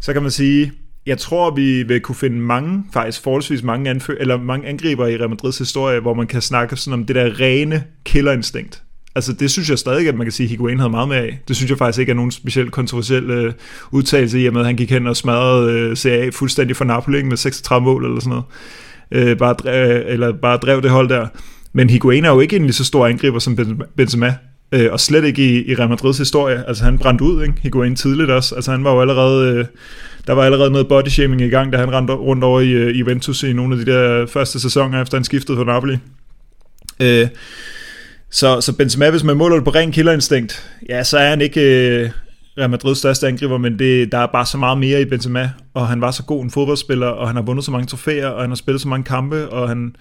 Så 0.00 0.12
kan 0.12 0.22
man 0.22 0.30
sige, 0.30 0.72
jeg 1.06 1.18
tror, 1.18 1.50
vi 1.54 1.82
vil 1.82 2.00
kunne 2.00 2.14
finde 2.14 2.36
mange, 2.36 2.84
faktisk 2.92 3.22
forholdsvis 3.22 3.62
mange, 3.62 3.90
anfører, 3.90 4.18
eller 4.20 4.36
mange 4.36 4.68
angriber 4.68 5.06
i 5.06 5.16
Real 5.16 5.28
Madrids 5.28 5.58
historie, 5.58 6.00
hvor 6.00 6.14
man 6.14 6.26
kan 6.26 6.42
snakke 6.42 6.76
sådan 6.76 7.00
om 7.00 7.06
det 7.06 7.16
der 7.16 7.40
rene 7.40 7.84
killerinstinkt. 8.04 8.82
Altså 9.14 9.32
det 9.32 9.50
synes 9.50 9.70
jeg 9.70 9.78
stadig, 9.78 10.08
at 10.08 10.14
man 10.14 10.24
kan 10.24 10.32
sige, 10.32 10.44
at 10.44 10.50
Higuain 10.50 10.78
havde 10.78 10.90
meget 10.90 11.08
med 11.08 11.16
af. 11.16 11.40
Det 11.48 11.56
synes 11.56 11.70
jeg 11.70 11.78
faktisk 11.78 11.98
ikke 11.98 12.10
er 12.10 12.16
nogen 12.16 12.30
specielt 12.30 12.72
kontroversiel 12.72 13.30
øh, 13.30 13.52
udtalelse 13.90 14.40
i 14.40 14.46
og 14.46 14.52
med, 14.52 14.60
at 14.60 14.66
han 14.66 14.76
gik 14.76 14.90
hen 14.90 15.06
og 15.06 15.16
smadrede 15.16 15.72
øh, 15.72 15.96
CA 15.96 16.28
fuldstændig 16.28 16.76
for 16.76 16.84
Napoli 16.84 17.22
med 17.22 17.36
36 17.36 17.84
mål 17.84 18.04
eller 18.04 18.20
sådan 18.20 18.30
noget. 18.30 18.44
Øh, 19.28 19.36
bare, 19.36 19.52
drev, 19.52 19.90
øh, 19.90 20.12
eller 20.12 20.32
bare 20.32 20.56
drev 20.56 20.82
det 20.82 20.90
hold 20.90 21.08
der. 21.08 21.26
Men 21.72 21.90
Higuain 21.90 22.24
er 22.24 22.30
jo 22.30 22.40
ikke 22.40 22.56
en 22.56 22.62
lige 22.62 22.72
så 22.72 22.84
stor 22.84 23.06
angriber 23.06 23.38
som 23.38 23.58
Benzema. 23.96 24.34
Øh, 24.72 24.92
og 24.92 25.00
slet 25.00 25.24
ikke 25.24 25.42
i, 25.42 25.70
i 25.70 25.74
Real 25.74 25.88
Madrids 25.88 26.18
historie. 26.18 26.64
Altså 26.68 26.84
han 26.84 26.98
brændte 26.98 27.24
ud, 27.24 27.42
ikke? 27.42 27.54
Higuain 27.62 27.96
tidligt 27.96 28.30
også. 28.30 28.54
Altså 28.54 28.70
han 28.70 28.84
var 28.84 28.92
jo 28.92 29.00
allerede... 29.00 29.54
Øh, 29.54 29.64
der 30.26 30.32
var 30.32 30.42
allerede 30.42 30.70
noget 30.70 30.88
body 30.88 31.08
shaming 31.08 31.42
i 31.42 31.48
gang, 31.48 31.72
da 31.72 31.78
han 31.78 31.92
rendte 31.92 32.12
rundt 32.12 32.44
over 32.44 32.60
i 32.60 32.70
øh, 32.70 33.00
Juventus 33.00 33.42
i 33.42 33.52
nogle 33.52 33.78
af 33.78 33.84
de 33.84 33.92
der 33.92 34.26
første 34.26 34.60
sæsoner, 34.60 35.02
efter 35.02 35.16
han 35.16 35.24
skiftede 35.24 35.56
fra 35.56 35.64
Napoli. 35.64 35.96
Øh, 37.00 37.28
så, 38.30 38.60
så 38.60 38.76
Benzema, 38.76 39.10
hvis 39.10 39.24
man 39.24 39.36
måler 39.36 39.56
det 39.56 39.64
på 39.64 39.70
ren 39.70 39.92
killerinstinkt, 39.92 40.70
ja, 40.88 41.04
så 41.04 41.18
er 41.18 41.28
han 41.28 41.40
ikke 41.40 41.60
øh, 41.60 42.10
Real 42.58 42.70
Madrids 42.70 42.98
største 42.98 43.28
angriber, 43.28 43.58
men 43.58 43.78
det, 43.78 44.12
der 44.12 44.18
er 44.18 44.26
bare 44.26 44.46
så 44.46 44.58
meget 44.58 44.78
mere 44.78 45.00
i 45.00 45.04
Benzema, 45.04 45.50
og 45.74 45.88
han 45.88 46.00
var 46.00 46.10
så 46.10 46.22
god 46.22 46.44
en 46.44 46.50
fodboldspiller, 46.50 47.06
og 47.06 47.26
han 47.26 47.36
har 47.36 47.42
vundet 47.42 47.64
så 47.64 47.70
mange 47.70 47.86
trofæer, 47.86 48.28
og 48.28 48.40
han 48.40 48.50
har 48.50 48.56
spillet 48.56 48.80
så 48.80 48.88
mange 48.88 49.04
kampe, 49.04 49.48
og 49.48 49.68
han, 49.68 49.96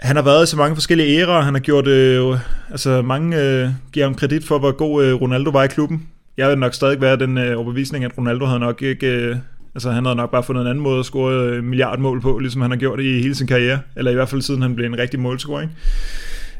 han 0.00 0.16
har 0.16 0.22
været 0.22 0.44
i 0.44 0.50
så 0.50 0.56
mange 0.56 0.76
forskellige 0.76 1.20
æraer, 1.20 1.42
han 1.42 1.54
har 1.54 1.60
gjort, 1.60 1.86
øh, 1.86 2.38
altså 2.70 3.02
mange 3.02 3.42
øh, 3.42 3.68
giver 3.92 4.06
ham 4.06 4.14
kredit 4.14 4.44
for, 4.44 4.58
hvor 4.58 4.72
god 4.72 5.04
øh, 5.04 5.14
Ronaldo 5.14 5.50
var 5.50 5.64
i 5.64 5.68
klubben. 5.68 6.08
Jeg 6.36 6.48
vil 6.48 6.58
nok 6.58 6.74
stadig 6.74 7.00
være 7.00 7.16
den 7.16 7.38
øh, 7.38 7.56
overbevisning, 7.56 8.04
at 8.04 8.18
Ronaldo 8.18 8.44
havde 8.44 8.60
nok 8.60 8.82
ikke, 8.82 9.06
øh, 9.06 9.36
altså 9.74 9.90
han 9.90 10.04
havde 10.04 10.16
nok 10.16 10.30
bare 10.30 10.42
fundet 10.42 10.62
en 10.62 10.68
anden 10.68 10.82
måde 10.82 10.98
at 10.98 11.04
score 11.04 11.34
øh, 11.34 11.64
milliardmål 11.64 12.20
på, 12.20 12.38
ligesom 12.38 12.62
han 12.62 12.70
har 12.70 12.78
gjort 12.78 13.00
i 13.00 13.22
hele 13.22 13.34
sin 13.34 13.46
karriere, 13.46 13.78
eller 13.96 14.10
i 14.10 14.14
hvert 14.14 14.28
fald 14.28 14.42
siden 14.42 14.62
han 14.62 14.74
blev 14.74 14.86
en 14.86 14.98
rigtig 14.98 15.20
målscorer, 15.20 15.60
ikke? 15.60 15.74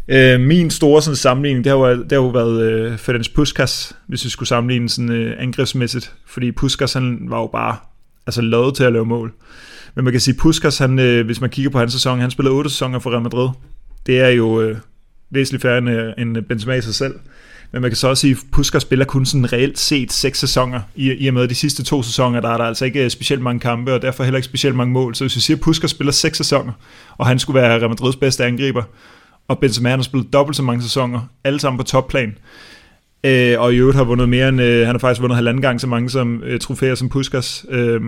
Øh, 0.09 0.41
min 0.41 0.71
store 0.71 1.03
sådan, 1.03 1.17
sammenligning, 1.17 1.65
det 1.65 1.71
har 1.73 1.79
jo, 1.79 2.03
det 2.03 2.13
har 2.13 2.19
jo 2.19 2.29
været 2.29 2.63
øh, 2.63 2.99
Ferenc 2.99 3.35
Puskas, 3.35 3.97
hvis 4.07 4.25
vi 4.25 4.31
skulle 4.31 4.49
sammenligne 4.49 4.89
sådan, 4.89 5.13
øh, 5.13 5.37
angrebsmæssigt. 5.39 6.15
Fordi 6.27 6.53
Puskas 6.53 6.93
han 6.93 7.19
var 7.21 7.41
jo 7.41 7.47
bare 7.47 7.77
altså, 8.27 8.43
lavet 8.43 8.75
til 8.75 8.85
at 8.85 8.93
lave 8.93 9.07
mål. 9.07 9.33
Men 9.95 10.05
man 10.05 10.13
kan 10.13 10.21
sige, 10.21 10.35
Puskas, 10.35 10.79
han, 10.79 10.99
øh, 10.99 11.27
hvis 11.27 11.41
man 11.41 11.51
kigger 11.51 11.71
på 11.71 11.79
hans 11.79 11.93
sæson, 11.93 12.21
han 12.21 12.31
spillede 12.31 12.55
8 12.55 12.71
sæsoner 12.71 12.99
for 12.99 13.11
Real 13.11 13.23
Madrid. 13.23 13.49
Det 14.07 14.21
er 14.21 14.29
jo 14.29 14.61
øh, 14.61 14.77
væsentligt 15.31 15.63
færre 15.63 15.79
end, 15.79 15.91
øh, 15.91 16.13
end 16.19 16.37
Benzema 16.37 16.75
i 16.75 16.81
sig 16.81 16.95
selv. 16.95 17.15
Men 17.73 17.83
man 17.83 17.91
kan 17.91 17.97
så 17.97 18.09
også 18.09 18.21
sige, 18.21 18.31
at 18.31 18.39
Puskas 18.53 18.83
spiller 18.83 19.05
kun 19.05 19.27
sådan 19.27 19.53
reelt 19.53 19.79
set 19.79 20.13
seks 20.13 20.39
sæsoner, 20.39 20.81
i, 20.97 21.13
i 21.13 21.29
og 21.29 21.35
med 21.35 21.49
de 21.49 21.55
sidste 21.55 21.83
to 21.83 22.03
sæsoner, 22.03 22.41
der 22.41 22.49
er 22.49 22.57
der 22.57 22.65
altså 22.65 22.85
ikke 22.85 23.05
øh, 23.05 23.11
specielt 23.11 23.43
mange 23.43 23.61
kampe, 23.61 23.95
og 23.95 24.03
derfor 24.03 24.25
heller 24.25 24.39
ikke 24.39 24.45
specielt 24.45 24.77
mange 24.77 24.93
mål. 24.93 25.15
Så 25.15 25.25
hvis 25.25 25.37
vi 25.37 25.41
siger, 25.41 25.57
at 25.57 25.61
Puskas 25.61 25.91
spiller 25.91 26.13
seks 26.13 26.37
sæsoner, 26.37 26.73
og 27.19 27.27
han 27.27 27.39
skulle 27.39 27.61
være 27.61 27.79
Real 27.79 27.89
Madrids 27.89 28.17
bedste 28.17 28.45
angriber, 28.45 28.83
og 29.49 29.59
Benzema 29.59 29.91
har 29.91 30.03
spillet 30.03 30.33
dobbelt 30.33 30.57
så 30.57 30.63
mange 30.63 30.83
sæsoner, 30.83 31.21
alle 31.45 31.61
sammen 31.61 31.79
på 31.79 31.85
topplan. 31.85 32.39
Øh, 33.25 33.61
og 33.61 33.75
i 33.75 33.77
øvrigt 33.77 33.97
har 33.97 34.05
vundet 34.05 34.29
mere 34.29 34.49
end, 34.49 34.61
øh, 34.61 34.87
han 34.87 34.95
har 34.95 34.99
faktisk 34.99 35.21
vundet 35.21 35.37
halvanden 35.37 35.63
gang 35.63 35.81
så 35.81 35.87
mange 35.87 36.11
som 36.11 36.43
øh, 36.43 36.61
trofæer 36.61 36.95
som 36.95 37.09
Puskas. 37.09 37.67
Øh, 37.71 38.01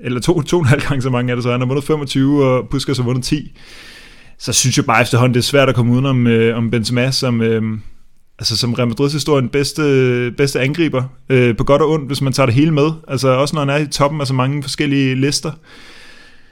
eller 0.00 0.20
to, 0.20 0.42
to 0.42 0.56
og 0.56 0.62
en 0.62 0.68
halv 0.68 0.82
gang 0.82 1.02
så 1.02 1.10
mange 1.10 1.30
er 1.30 1.34
det 1.34 1.44
så. 1.44 1.50
Han 1.50 1.60
har 1.60 1.66
vundet 1.66 1.84
25, 1.84 2.44
og 2.44 2.68
Puskas 2.68 2.96
har 2.96 3.04
vundet 3.04 3.24
10. 3.24 3.58
Så 4.38 4.52
synes 4.52 4.76
jeg 4.76 4.84
bare 4.84 5.02
efterhånden, 5.02 5.34
det 5.34 5.40
er 5.40 5.44
svært 5.44 5.68
at 5.68 5.74
komme 5.74 5.92
udenom 5.92 6.26
øh, 6.26 6.56
om 6.56 6.70
Benzema, 6.70 7.10
som, 7.10 7.42
øh, 7.42 7.62
altså, 8.38 8.56
som 8.56 8.74
Real 8.74 8.88
Madrid's 8.88 9.12
historien 9.12 9.48
bedste, 9.48 9.82
bedste 10.36 10.60
angriber. 10.60 11.02
Øh, 11.28 11.56
på 11.56 11.64
godt 11.64 11.82
og 11.82 11.90
ondt, 11.90 12.06
hvis 12.06 12.20
man 12.20 12.32
tager 12.32 12.46
det 12.46 12.54
hele 12.54 12.70
med. 12.70 12.90
Altså 13.08 13.28
også 13.28 13.56
når 13.56 13.60
han 13.60 13.70
er 13.70 13.76
i 13.76 13.86
toppen 13.86 14.20
af 14.20 14.26
så 14.26 14.34
mange 14.34 14.62
forskellige 14.62 15.14
lister. 15.14 15.52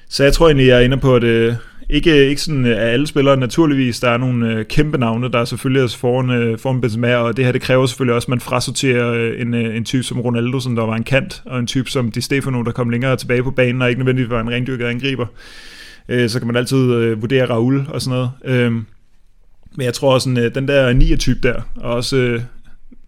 Så 0.09 0.25
jeg 0.25 0.33
tror 0.33 0.47
egentlig, 0.47 0.67
jeg 0.67 0.77
er 0.77 0.81
inde 0.81 0.97
på, 0.97 1.15
at, 1.15 1.25
øh, 1.25 1.55
ikke, 1.91 2.29
ikke 2.29 2.43
sådan 2.43 2.67
øh, 2.67 2.83
af 2.83 2.93
alle 2.93 3.07
spillere 3.07 3.37
naturligvis. 3.37 4.01
Der 4.01 4.11
er 4.11 4.17
nogle 4.17 4.53
øh, 4.53 4.65
kæmpe 4.65 4.99
navne, 4.99 5.29
der 5.29 5.39
er 5.39 5.45
selvfølgelig 5.45 5.83
også 5.83 5.99
foran, 5.99 6.31
øh, 6.31 6.59
foran 6.59 6.81
Benzema, 6.81 7.17
og 7.17 7.37
det 7.37 7.45
her 7.45 7.53
det 7.53 7.63
kræver 7.63 7.87
selvfølgelig 7.87 8.15
også, 8.15 8.27
at 8.27 8.29
man 8.29 8.41
frasorterer 8.41 9.13
øh, 9.13 9.41
en, 9.41 9.55
øh, 9.55 9.77
en 9.77 9.85
type 9.85 10.03
som 10.03 10.21
Ronaldo, 10.21 10.61
som 10.61 10.77
der 10.77 10.83
var 10.83 10.97
en 10.97 11.05
kant, 11.05 11.43
og 11.47 11.59
en 11.59 11.67
type 11.67 11.91
som 11.91 12.11
Di 12.11 12.21
Stefano, 12.21 12.63
der 12.63 12.73
kom 12.73 12.91
længere 12.91 13.17
tilbage 13.17 13.43
på 13.43 13.51
banen, 13.51 13.83
og 13.83 13.89
ikke 13.89 13.99
nødvendigvis 13.99 14.31
var 14.31 14.41
en 14.41 14.51
rendyrket 14.51 14.85
angriber. 14.85 15.27
Øh, 16.09 16.29
så 16.29 16.39
kan 16.39 16.47
man 16.47 16.57
altid 16.57 16.95
øh, 16.95 17.21
vurdere 17.21 17.51
Raul 17.51 17.85
og 17.89 18.03
sådan 18.03 18.19
noget. 18.19 18.31
Øh, 18.45 18.73
men 19.77 19.85
jeg 19.85 19.95
tror 19.95 20.15
også, 20.15 20.31
øh, 20.31 20.55
den 20.55 20.69
der 20.69 21.15
9-type 21.15 21.41
der, 21.43 21.63
og 21.77 21.95
også 21.95 22.17
øh, 22.17 22.43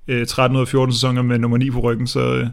øh 0.09 0.27
13 0.27 0.57
ud 0.57 0.61
af 0.61 0.69
14 0.69 0.93
sæsoner 0.93 1.23
med 1.23 1.39
nummer 1.39 1.59
9 1.59 1.71
på 1.71 1.81
ryggen, 1.81 2.07
så, 2.07 2.35
øh, 2.35 2.47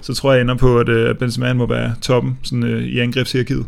så 0.00 0.14
tror 0.14 0.32
jeg 0.32 0.40
ender 0.40 0.54
på, 0.54 0.78
at 0.78 0.88
øh, 0.88 1.14
Benzema 1.14 1.52
må 1.52 1.66
være 1.66 1.94
toppen 2.02 2.38
sådan, 2.42 2.64
øh, 2.64 2.82
i 2.82 2.98
angrebshierarkiet. 2.98 3.66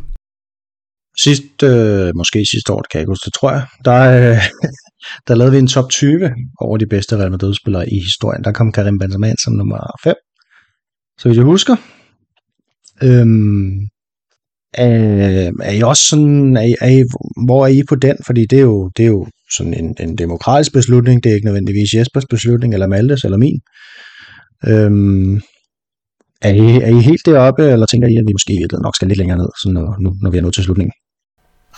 Sidst, 1.19 1.63
øh, 1.63 2.17
måske 2.17 2.45
sidste 2.51 2.73
år, 2.73 2.81
det 2.81 2.91
kan 2.91 2.99
jeg 2.99 3.03
ikke 3.03 3.11
huske, 3.11 3.25
det 3.25 3.35
tror 3.35 3.53
jeg, 3.53 3.67
der, 3.85 4.31
øh, 4.31 4.43
der 5.29 5.35
lavede 5.35 5.53
vi 5.53 5.59
en 5.59 5.67
top 5.67 5.91
20 5.91 6.31
over 6.61 6.77
de 6.77 6.87
bedste 6.87 7.17
Real 7.17 7.31
Madrid-spillere 7.31 7.91
i 7.93 7.99
historien. 7.99 8.45
Der 8.45 8.53
kom 8.53 8.73
Karim 8.73 8.99
Benzema 8.99 9.35
som 9.45 9.53
nummer 9.53 9.79
5, 10.05 10.15
så 11.19 11.29
hvis 11.29 11.37
jeg 11.37 11.45
husker. 11.45 11.77
Øhm, 13.03 13.79
er, 14.75 15.51
er 15.63 15.73
I 15.73 15.83
også 15.83 16.03
sådan, 16.11 16.57
er 16.57 16.63
I, 16.63 16.75
er 16.81 16.89
I, 16.89 17.05
hvor 17.47 17.65
er 17.67 17.69
I 17.69 17.83
på 17.89 17.95
den? 17.95 18.17
Fordi 18.27 18.47
det 18.51 18.59
er 18.59 18.63
jo, 18.63 18.91
det 18.97 19.03
er 19.03 19.09
jo 19.09 19.27
sådan 19.57 19.75
en, 19.75 19.97
en 20.01 20.19
demokratisk 20.19 20.73
beslutning, 20.73 21.25
det 21.25 21.31
er 21.31 21.35
ikke 21.35 21.45
nødvendigvis 21.45 21.95
Jespers 21.95 22.27
beslutning, 22.31 22.75
eller 22.75 22.87
Maltes, 22.87 23.25
eller 23.25 23.39
min. 23.39 23.61
Øhm, 24.67 25.41
er 26.43 26.53
I, 26.53 26.77
er 26.77 26.99
I 26.99 27.01
helt 27.01 27.27
deroppe, 27.27 27.63
eller 27.63 27.87
tænker 27.87 28.09
I, 28.09 28.17
at 28.17 28.25
vi 28.27 28.33
måske 28.33 28.69
nok 28.83 28.97
skal 28.97 29.09
lidt 29.09 29.19
længere 29.19 29.39
ned, 29.39 29.49
sådan 29.63 29.75
når, 29.75 29.97
nu, 30.01 30.15
når 30.23 30.31
vi 30.31 30.39
er 30.39 30.43
nået 30.43 30.55
til 30.55 30.65
slutningen? 30.65 30.93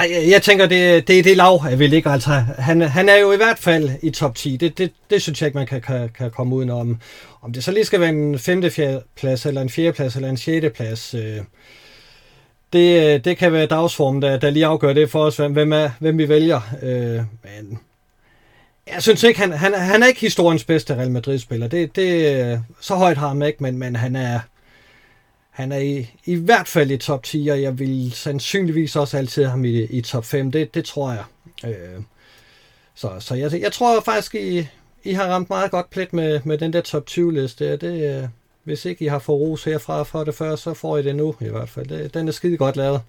Ej, 0.00 0.30
jeg 0.30 0.42
tænker, 0.42 0.66
det, 0.66 1.08
det 1.08 1.18
er 1.18 1.22
det 1.22 1.36
lav, 1.36 1.60
at 1.70 1.78
vi 1.78 1.86
ligger. 1.86 2.10
Altså, 2.10 2.30
han, 2.58 2.80
han 2.80 3.08
er 3.08 3.16
jo 3.16 3.32
i 3.32 3.36
hvert 3.36 3.58
fald 3.58 3.90
i 4.02 4.10
top 4.10 4.34
10. 4.34 4.56
Det, 4.56 4.78
det, 4.78 4.92
det 5.10 5.22
synes 5.22 5.42
jeg 5.42 5.46
ikke, 5.46 5.58
man 5.58 5.66
kan, 5.66 5.80
kan, 5.80 6.08
kan 6.18 6.30
komme 6.30 6.54
uden 6.54 6.70
om. 6.70 7.00
Om 7.42 7.52
det 7.52 7.64
så 7.64 7.72
lige 7.72 7.84
skal 7.84 8.00
være 8.00 8.08
en 8.08 8.38
femte 8.38 9.00
plads, 9.16 9.46
eller 9.46 9.60
en 9.60 9.70
fjerde 9.70 9.92
plads, 9.92 10.16
eller 10.16 10.28
en 10.28 10.36
sjette 10.36 10.70
plads, 10.70 11.14
øh, 11.14 11.38
det, 12.72 13.14
øh, 13.14 13.24
det 13.24 13.36
kan 13.36 13.52
være 13.52 13.66
dagsformen, 13.66 14.22
der, 14.22 14.36
der 14.36 14.50
lige 14.50 14.66
afgør 14.66 14.92
det 14.92 15.10
for 15.10 15.24
os, 15.24 15.36
hvem, 15.36 15.72
er, 15.72 15.90
hvem 15.98 16.18
vi 16.18 16.28
vælger. 16.28 16.60
Øh, 16.82 17.16
men 17.42 17.78
jeg 18.94 19.02
synes 19.02 19.22
ikke, 19.22 19.40
han, 19.40 19.52
han, 19.52 19.74
han 19.74 20.02
er 20.02 20.06
ikke 20.06 20.20
historiens 20.20 20.64
bedste 20.64 20.96
Real 20.96 21.10
Madrid-spiller. 21.10 21.68
Det, 21.68 21.96
det, 21.96 22.36
øh, 22.36 22.58
så 22.80 22.94
højt 22.94 23.16
har 23.16 23.28
han 23.28 23.42
ikke, 23.42 23.62
men, 23.62 23.78
men 23.78 23.96
han 23.96 24.16
er, 24.16 24.40
han 25.52 25.72
er 25.72 25.78
i, 25.78 26.10
i 26.24 26.34
hvert 26.34 26.68
fald 26.68 26.90
i 26.90 26.96
top 26.96 27.22
10, 27.22 27.48
og 27.48 27.62
jeg 27.62 27.78
vil 27.78 28.12
sandsynligvis 28.12 28.96
også 28.96 29.16
altid 29.16 29.42
have 29.42 29.50
ham 29.50 29.64
i, 29.64 29.82
i 29.82 30.00
top 30.00 30.24
5. 30.24 30.52
Det, 30.52 30.74
det 30.74 30.84
tror 30.84 31.12
jeg. 31.12 31.24
Øh, 31.64 32.02
så 32.94 33.10
så 33.20 33.34
jeg, 33.34 33.60
jeg 33.60 33.72
tror 33.72 34.00
faktisk, 34.00 34.34
I, 34.34 34.66
I 35.04 35.12
har 35.12 35.26
ramt 35.26 35.48
meget 35.48 35.70
godt 35.70 35.90
plet 35.90 36.12
med, 36.12 36.40
med 36.44 36.58
den 36.58 36.72
der 36.72 36.80
top 36.80 37.04
20-liste. 37.10 37.76
Det, 37.76 38.22
øh, 38.22 38.28
hvis 38.64 38.84
ikke 38.84 39.04
I 39.04 39.08
har 39.08 39.18
fået 39.18 39.40
ros 39.40 39.64
herfra 39.64 40.02
for 40.02 40.24
det 40.24 40.34
før, 40.34 40.56
så 40.56 40.74
får 40.74 40.98
I 40.98 41.02
det 41.02 41.16
nu 41.16 41.34
i 41.40 41.48
hvert 41.48 41.68
fald. 41.68 41.86
Det, 41.86 42.14
den 42.14 42.28
er 42.28 42.32
skide 42.32 42.56
godt 42.56 42.76
lavet. 42.76 43.00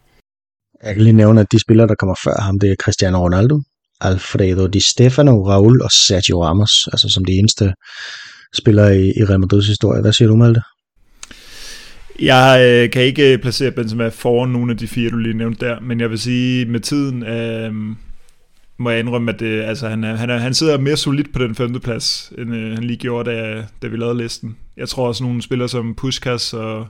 Jeg 0.83 0.93
kan 0.93 1.03
lige 1.03 1.13
nævne, 1.13 1.41
at 1.41 1.51
de 1.51 1.61
spillere, 1.61 1.87
der 1.87 1.95
kommer 1.95 2.15
før 2.23 2.41
ham, 2.41 2.59
det 2.59 2.71
er 2.71 2.75
Cristiano 2.75 3.17
Ronaldo, 3.25 3.61
Alfredo 4.01 4.67
Di 4.67 4.79
Stefano, 4.79 5.47
Raul 5.47 5.81
og 5.81 5.91
Sergio 5.91 6.43
Ramos, 6.43 6.87
altså 6.91 7.09
som 7.09 7.25
de 7.25 7.33
eneste 7.33 7.73
spillere 8.55 8.97
i, 8.97 9.13
i 9.19 9.23
Real 9.23 9.43
Madrid's 9.43 9.67
historie. 9.67 10.01
Hvad 10.01 10.13
siger 10.13 10.27
du, 10.27 10.35
Malte? 10.35 10.61
Jeg 12.19 12.60
øh, 12.61 12.91
kan 12.91 13.02
ikke 13.02 13.34
øh, 13.34 13.40
placere 13.40 13.72
Benzema 13.72 14.07
foran 14.07 14.49
nogle 14.49 14.72
af 14.72 14.77
de 14.77 14.88
fire, 14.88 15.10
du 15.10 15.18
lige 15.18 15.38
nævnte 15.38 15.65
der, 15.65 15.80
men 15.80 15.99
jeg 15.99 16.10
vil 16.10 16.19
sige, 16.19 16.65
med 16.65 16.80
tiden 16.80 17.23
øh, 17.23 17.95
må 18.77 18.90
jeg 18.90 18.99
indrømme, 18.99 19.31
at 19.31 19.40
det, 19.40 19.61
altså, 19.61 19.90
han, 19.90 20.03
er, 20.03 20.15
han, 20.15 20.30
er, 20.30 20.38
han 20.38 20.53
sidder 20.53 20.77
mere 20.77 20.98
solidt 20.98 21.34
på 21.34 21.44
den 21.44 21.56
femte 21.56 21.80
plads, 21.80 22.34
end 22.38 22.56
øh, 22.56 22.73
han 22.73 22.84
lige 22.84 22.98
gjorde, 22.98 23.31
da, 23.31 23.64
da 23.81 23.88
vi 23.88 23.98
lavede 23.98 24.18
listen. 24.18 24.57
Jeg 24.77 24.90
tror 24.90 25.07
også, 25.07 25.23
nogle 25.23 25.41
spillere 25.41 25.69
som 25.69 25.95
Puskas 25.95 26.53
og, 26.53 26.88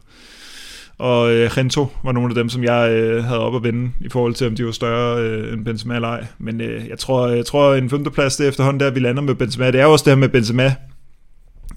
og 0.98 1.34
øh, 1.34 1.50
Rento 1.58 1.88
var 2.04 2.12
nogle 2.12 2.30
af 2.30 2.36
dem, 2.36 2.50
som 2.50 2.64
jeg 2.64 2.92
øh, 2.92 3.24
havde 3.24 3.40
op 3.40 3.56
at 3.56 3.64
vinde, 3.64 3.92
i 4.02 4.10
forhold 4.10 4.34
til, 4.34 4.48
om 4.48 4.56
de 4.56 4.66
var 4.66 4.72
større 4.72 5.22
øh, 5.22 5.54
end 5.54 5.66
Benzema 5.66 5.96
eller 5.96 6.08
ej. 6.08 6.26
Men 6.40 6.62
øh, 6.62 6.88
jeg, 6.90 7.00
tror, 7.00 7.28
jeg 7.28 7.46
tror, 7.46 7.74
en 7.74 7.90
femteplads 7.90 8.36
det 8.36 8.48
efterhånden, 8.48 8.80
der 8.80 8.92
vi 8.92 9.00
lander 9.00 9.22
med 9.22 9.36
Benzema, 9.36 9.72
det 9.72 9.82
er 9.82 9.86
også 9.86 10.04
det 10.06 10.12
her 10.12 10.20
med 10.20 10.30
Benzema. 10.30 10.76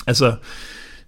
Altså, 0.06 0.35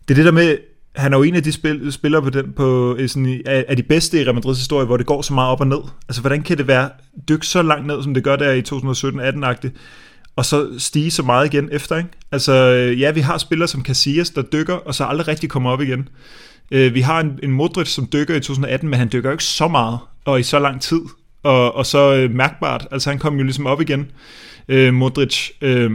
det 0.08 0.10
er 0.10 0.14
det 0.14 0.24
der 0.24 0.32
med, 0.32 0.56
han 0.96 1.12
er 1.12 1.16
jo 1.16 1.22
en 1.22 1.34
af 1.34 1.42
de 1.42 1.52
spil, 1.52 1.92
spillere 1.92 2.22
på 2.22 2.30
den, 2.30 2.52
på, 2.52 2.98
sådan, 3.06 3.42
af, 3.46 3.76
de 3.76 3.82
bedste 3.82 4.20
i 4.20 4.24
Real 4.24 4.34
Madrids 4.34 4.58
historie, 4.58 4.86
hvor 4.86 4.96
det 4.96 5.06
går 5.06 5.22
så 5.22 5.34
meget 5.34 5.50
op 5.50 5.60
og 5.60 5.66
ned. 5.66 5.80
Altså, 6.08 6.20
hvordan 6.20 6.42
kan 6.42 6.58
det 6.58 6.66
være 6.66 6.90
dykke 7.28 7.46
så 7.46 7.62
langt 7.62 7.86
ned, 7.86 8.02
som 8.02 8.14
det 8.14 8.24
gør 8.24 8.36
der 8.36 8.52
i 8.52 8.60
2017-18-agtigt, 8.60 9.76
og 10.36 10.44
så 10.44 10.68
stige 10.78 11.10
så 11.10 11.22
meget 11.22 11.54
igen 11.54 11.68
efter, 11.72 11.96
ikke? 11.96 12.10
Altså, 12.32 12.52
øh, 12.52 13.00
ja, 13.00 13.10
vi 13.10 13.20
har 13.20 13.38
spillere 13.38 13.68
som 13.68 13.84
Casillas, 13.84 14.30
der 14.30 14.42
dykker, 14.42 14.74
og 14.74 14.94
så 14.94 15.04
aldrig 15.04 15.28
rigtig 15.28 15.50
kommer 15.50 15.70
op 15.70 15.80
igen. 15.80 16.08
Øh, 16.70 16.94
vi 16.94 17.00
har 17.00 17.20
en, 17.20 17.38
en 17.42 17.50
Modric, 17.50 17.88
som 17.88 18.08
dykker 18.12 18.34
i 18.34 18.40
2018, 18.40 18.88
men 18.88 18.98
han 18.98 19.08
dykker 19.12 19.30
jo 19.30 19.32
ikke 19.32 19.44
så 19.44 19.68
meget, 19.68 19.98
og 20.24 20.40
i 20.40 20.42
så 20.42 20.58
lang 20.58 20.80
tid, 20.80 21.00
og, 21.42 21.74
og 21.74 21.86
så 21.86 22.14
øh, 22.14 22.30
mærkbart. 22.30 22.88
Altså, 22.90 23.10
han 23.10 23.18
kom 23.18 23.36
jo 23.36 23.42
ligesom 23.42 23.66
op 23.66 23.80
igen, 23.80 24.10
øh, 24.68 24.94
Modric. 24.94 25.50
Øh, 25.60 25.90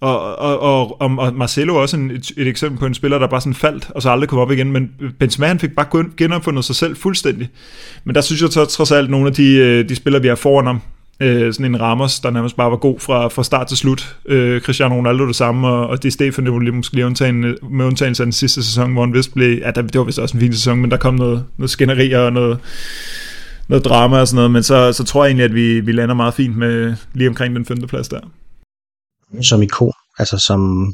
og, 0.00 0.38
og, 0.38 0.60
og, 0.60 1.00
og 1.00 1.34
Marcelo 1.34 1.76
er 1.76 1.80
også 1.80 1.96
en, 1.96 2.10
et, 2.10 2.30
et 2.36 2.46
eksempel 2.46 2.78
på 2.78 2.86
en 2.86 2.94
spiller, 2.94 3.18
der 3.18 3.26
bare 3.26 3.40
sådan 3.40 3.54
faldt, 3.54 3.90
og 3.94 4.02
så 4.02 4.10
aldrig 4.10 4.28
kom 4.28 4.38
op 4.38 4.50
igen. 4.50 4.72
Men 4.72 4.90
Benzema 5.18 5.46
han 5.46 5.58
fik 5.58 5.70
bare 5.76 6.04
genopfundet 6.16 6.64
sig 6.64 6.76
selv 6.76 6.96
fuldstændig. 6.96 7.48
Men 8.04 8.14
der 8.14 8.20
synes 8.20 8.42
jeg 8.42 8.50
så 8.50 8.64
trods 8.64 8.92
alt, 8.92 9.10
nogle 9.10 9.26
af 9.26 9.32
de, 9.32 9.54
øh, 9.54 9.88
de 9.88 9.96
spillere, 9.96 10.22
vi 10.22 10.28
har 10.28 10.34
foran 10.34 10.66
ham, 10.66 10.80
øh, 11.20 11.52
sådan 11.52 11.74
en 11.74 11.80
Ramos, 11.80 12.20
der 12.20 12.30
nærmest 12.30 12.56
bare 12.56 12.70
var 12.70 12.76
god 12.76 13.00
fra, 13.00 13.28
fra 13.28 13.44
start 13.44 13.66
til 13.66 13.76
slut. 13.76 14.16
Øh, 14.26 14.60
Cristiano 14.60 14.94
Ronaldo 14.94 15.26
det 15.26 15.36
samme, 15.36 15.68
og, 15.68 15.86
og 15.86 16.02
Di 16.02 16.08
var 16.08 16.58
lige 16.58 16.72
måske 16.72 16.94
lige 16.94 17.06
undtagen, 17.06 17.40
med 17.70 17.86
undtagelse 17.86 18.22
af 18.22 18.26
den 18.26 18.32
sidste 18.32 18.62
sæson, 18.62 18.92
hvor 18.92 19.02
han 19.04 19.14
vist 19.14 19.34
blev, 19.34 19.58
ja, 19.58 19.70
der, 19.70 19.82
det 19.82 19.98
var 19.98 20.04
vist 20.04 20.18
også 20.18 20.36
en 20.36 20.40
fin 20.40 20.52
sæson, 20.52 20.78
men 20.78 20.90
der 20.90 20.96
kom 20.96 21.14
noget, 21.14 21.44
noget 21.56 21.70
skænderier 21.70 22.18
og 22.18 22.32
noget, 22.32 22.58
noget 23.68 23.84
drama 23.84 24.20
og 24.20 24.28
sådan 24.28 24.36
noget, 24.36 24.50
men 24.50 24.62
så, 24.62 24.92
så 24.92 25.04
tror 25.04 25.24
jeg 25.24 25.28
egentlig, 25.28 25.44
at 25.44 25.54
vi, 25.54 25.80
vi 25.80 25.92
lander 25.92 26.14
meget 26.14 26.34
fint 26.34 26.56
med 26.56 26.94
lige 27.14 27.28
omkring 27.28 27.56
den 27.56 27.64
femte 27.64 27.86
plads 27.86 28.08
der 28.08 28.20
som 29.42 29.62
ikon, 29.62 29.92
altså 30.18 30.38
som 30.38 30.92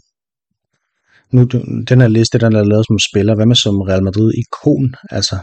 nu, 1.31 1.45
den 1.89 2.01
her 2.01 2.09
liste, 2.09 2.39
den 2.39 2.57
er 2.57 2.65
lavet 2.65 2.87
som 2.87 2.99
spiller, 2.99 3.35
hvad 3.35 3.47
med 3.47 3.57
som 3.57 3.81
Real 3.81 4.03
Madrid-ikon? 4.03 4.95
Altså, 5.11 5.37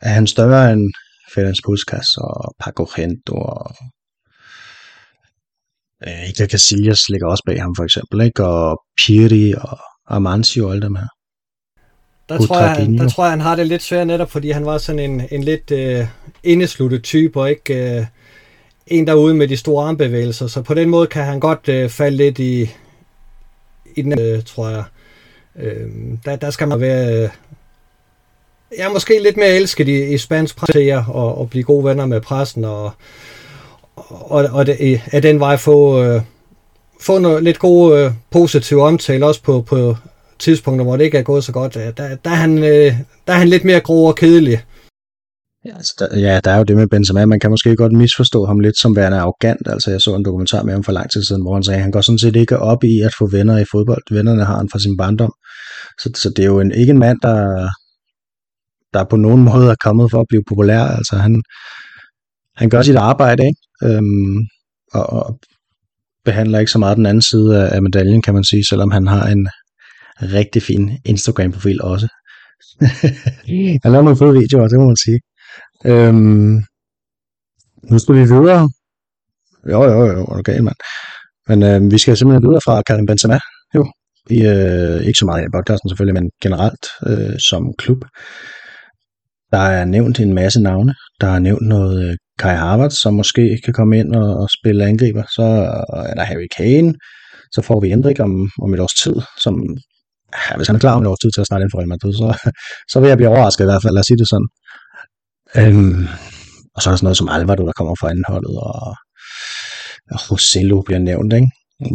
er 0.00 0.08
han 0.08 0.26
større 0.26 0.72
end 0.72 0.92
Ferenc 1.34 1.58
Puskas 1.64 2.16
og 2.16 2.54
Paco 2.60 2.86
Gento 2.96 3.34
og 3.34 3.74
øh, 6.06 6.28
Iker 6.28 6.46
Casillas 6.46 7.08
ligger 7.08 7.26
også 7.28 7.42
bag 7.46 7.62
ham 7.62 7.74
for 7.76 7.84
eksempel, 7.84 8.20
ikke? 8.20 8.44
og 8.44 8.82
Piri 8.98 9.52
og 9.52 9.78
Amancio 10.06 10.66
og 10.66 10.72
alle 10.72 10.82
dem 10.82 10.94
her. 10.94 11.08
Der 12.28 12.46
tror, 12.46 12.60
jeg, 12.60 12.70
han, 12.70 12.98
der 12.98 13.08
tror 13.08 13.24
jeg, 13.24 13.32
han 13.32 13.40
har 13.40 13.56
det 13.56 13.66
lidt 13.66 13.82
svært 13.82 14.06
netop, 14.06 14.30
fordi 14.30 14.50
han 14.50 14.66
var 14.66 14.78
sådan 14.78 15.10
en, 15.10 15.28
en 15.30 15.42
lidt 15.44 15.70
øh, 15.70 16.06
indesluttet 16.42 17.02
type, 17.02 17.40
og 17.40 17.50
ikke 17.50 17.98
øh, 17.98 18.06
en 18.86 19.06
derude 19.06 19.34
med 19.34 19.48
de 19.48 19.56
store 19.56 19.86
armbevægelser. 19.86 20.46
Så 20.46 20.62
på 20.62 20.74
den 20.74 20.88
måde 20.88 21.06
kan 21.06 21.24
han 21.24 21.40
godt 21.40 21.68
øh, 21.68 21.88
falde 21.88 22.16
lidt 22.16 22.38
i, 22.38 22.70
i 23.96 24.02
den, 24.02 24.20
øh, 24.20 24.42
tror 24.42 24.68
jeg. 24.68 24.84
Øh, 25.58 25.88
der, 26.24 26.36
der 26.36 26.50
skal 26.50 26.68
man 26.68 26.80
være... 26.80 27.22
Øh, 27.22 27.28
jeg 28.78 28.86
er 28.86 28.92
måske 28.92 29.22
lidt 29.22 29.36
mere 29.36 29.56
elsket 29.56 29.88
i, 29.88 30.14
i 30.14 30.18
spansk 30.18 30.56
presse 30.56 30.98
og, 30.98 31.38
og 31.38 31.50
blive 31.50 31.64
gode 31.64 31.84
venner 31.84 32.06
med 32.06 32.20
pressen, 32.20 32.64
og, 32.64 32.90
og, 34.08 34.44
og 34.52 34.66
det, 34.66 35.00
af 35.12 35.22
den 35.22 35.40
vej 35.40 35.56
få, 35.56 36.04
øh, 36.04 36.22
få 37.00 37.18
noget, 37.18 37.44
lidt 37.44 37.58
gode 37.58 38.04
øh, 38.04 38.12
positive 38.30 38.82
omtale, 38.82 39.26
også 39.26 39.42
på, 39.42 39.62
på 39.62 39.96
tidspunkter, 40.38 40.84
hvor 40.84 40.96
det 40.96 41.04
ikke 41.04 41.18
er 41.18 41.22
gået 41.22 41.44
så 41.44 41.52
godt. 41.52 41.74
Der, 41.74 41.90
der, 41.90 42.30
er, 42.30 42.34
han, 42.34 42.58
øh, 42.58 42.94
der 43.26 43.32
er 43.32 43.38
han 43.38 43.48
lidt 43.48 43.64
mere 43.64 43.80
grov 43.80 44.08
og 44.08 44.16
kedelig. 44.16 44.62
Ja, 45.64 45.74
altså 45.76 45.94
der, 45.98 46.18
ja, 46.18 46.40
der 46.44 46.50
er 46.50 46.56
jo 46.56 46.64
det 46.64 46.76
med 46.76 46.86
Benzema. 46.86 47.26
Man 47.26 47.40
kan 47.40 47.50
måske 47.50 47.76
godt 47.76 47.92
misforstå 47.92 48.44
ham 48.46 48.60
lidt 48.60 48.78
som 48.78 48.96
værende 48.96 49.18
arrogant. 49.18 49.68
Altså, 49.68 49.90
jeg 49.90 50.00
så 50.00 50.14
en 50.14 50.24
dokumentar 50.24 50.62
med 50.62 50.72
ham 50.72 50.84
for 50.84 50.92
lang 50.92 51.10
tid 51.10 51.24
siden, 51.24 51.42
hvor 51.42 51.54
han 51.54 51.62
sagde, 51.62 51.76
at 51.76 51.82
han 51.82 51.92
går 51.92 52.00
sådan 52.00 52.18
set 52.18 52.36
ikke 52.36 52.58
op 52.58 52.84
i 52.84 53.00
at 53.00 53.12
få 53.18 53.26
venner 53.30 53.58
i 53.58 53.64
fodbold. 53.72 54.02
Vennerne 54.10 54.44
har 54.44 54.56
han 54.56 54.68
fra 54.72 54.78
sin 54.78 54.96
barndom. 54.96 55.32
Så, 56.00 56.10
så 56.14 56.30
det 56.36 56.42
er 56.42 56.46
jo 56.46 56.60
en, 56.60 56.72
ikke 56.72 56.90
en 56.90 56.98
mand, 56.98 57.18
der, 57.22 57.70
der 58.94 59.04
på 59.04 59.16
nogen 59.16 59.44
måde 59.44 59.70
er 59.70 59.74
kommet 59.84 60.10
for 60.10 60.20
at 60.20 60.26
blive 60.28 60.44
populær. 60.48 60.80
Altså, 60.80 61.16
han, 61.16 61.42
han 62.56 62.70
gør 62.70 62.82
sit 62.82 62.96
arbejde, 62.96 63.42
ikke? 63.46 63.94
Øhm, 63.96 64.36
og, 64.92 65.06
og 65.12 65.38
behandler 66.24 66.58
ikke 66.58 66.72
så 66.72 66.78
meget 66.78 66.96
den 66.96 67.06
anden 67.06 67.22
side 67.22 67.62
af, 67.62 67.74
af 67.76 67.82
medaljen, 67.82 68.22
kan 68.22 68.34
man 68.34 68.44
sige, 68.44 68.64
selvom 68.64 68.90
han 68.90 69.06
har 69.06 69.26
en 69.26 69.48
rigtig 70.22 70.62
fin 70.62 70.98
Instagram-profil 71.04 71.82
også. 71.82 72.08
han 73.84 73.92
laver 73.92 74.04
nogle 74.04 74.16
fede 74.16 74.32
videoer, 74.32 74.68
det 74.68 74.78
må 74.78 74.86
man 74.86 74.96
sige. 74.96 75.20
Øhm, 75.86 76.62
nu 77.90 77.98
skal 77.98 78.14
vi 78.14 78.20
videre. 78.20 78.68
Jo, 79.72 79.84
jo, 79.84 80.06
jo, 80.06 80.26
okay, 80.28 80.58
mand. 80.58 80.76
Men 81.48 81.62
øh, 81.62 81.92
vi 81.92 81.98
skal 81.98 82.16
simpelthen 82.16 82.48
videre 82.48 82.60
fra 82.64 82.82
Karim 82.82 83.06
Benzema, 83.06 83.38
jo. 83.74 83.92
I, 84.30 84.38
øh, 84.46 85.00
ikke 85.06 85.18
så 85.18 85.24
meget 85.24 85.44
i 85.44 85.54
podcasten 85.54 85.88
selvfølgelig, 85.88 86.22
men 86.22 86.30
generelt 86.42 86.84
øh, 87.06 87.38
som 87.48 87.62
klub. 87.78 88.04
Der 89.52 89.58
er 89.58 89.84
nævnt 89.84 90.20
en 90.20 90.34
masse 90.34 90.60
navne. 90.62 90.94
Der 91.20 91.26
er 91.26 91.38
nævnt 91.38 91.66
noget 91.68 92.08
øh, 92.10 92.16
Kai 92.38 92.56
Havertz, 92.56 92.96
som 92.96 93.14
måske 93.14 93.60
kan 93.64 93.74
komme 93.74 93.98
ind 93.98 94.14
og, 94.14 94.36
og 94.42 94.48
spille 94.58 94.84
angriber. 94.84 95.22
Så 95.36 95.42
øh, 95.42 96.04
er 96.10 96.14
der 96.14 96.24
Harry 96.24 96.48
Kane. 96.56 96.94
Så 97.52 97.62
får 97.62 97.80
vi 97.80 97.88
Hendrik 97.88 98.20
om, 98.20 98.50
om 98.62 98.74
et 98.74 98.80
års 98.80 98.94
tid, 99.02 99.16
som 99.44 99.54
ja, 100.36 100.56
hvis 100.56 100.66
han 100.66 100.76
er 100.76 100.80
klar 100.80 100.94
om 100.96 101.02
et 101.02 101.08
års 101.08 101.22
tid 101.22 101.30
til 101.32 101.40
at 101.40 101.46
starte 101.46 101.62
ind 101.62 101.70
for 101.70 101.78
Real 101.78 101.88
Madrid, 101.94 102.12
så, 102.12 102.28
så 102.92 103.00
vil 103.00 103.08
jeg 103.08 103.18
blive 103.18 103.32
overrasket 103.34 103.64
i 103.64 103.70
hvert 103.70 103.82
fald, 103.82 103.94
lad 103.94 104.00
os 104.00 104.06
sige 104.06 104.20
det 104.22 104.28
sådan. 104.28 104.48
Øhm, 105.56 106.06
og 106.74 106.82
så 106.82 106.90
er 106.90 106.92
der 106.92 106.96
sådan 106.96 107.04
noget 107.04 107.16
som 107.16 107.28
Alvaro, 107.28 107.66
der 107.66 107.72
kommer 107.72 107.94
fra 108.00 108.10
anholdet, 108.10 108.56
og, 108.56 108.96
og 110.14 110.30
Rosello 110.30 110.82
bliver 110.82 110.98
nævnt, 110.98 111.32
ikke? 111.32 111.50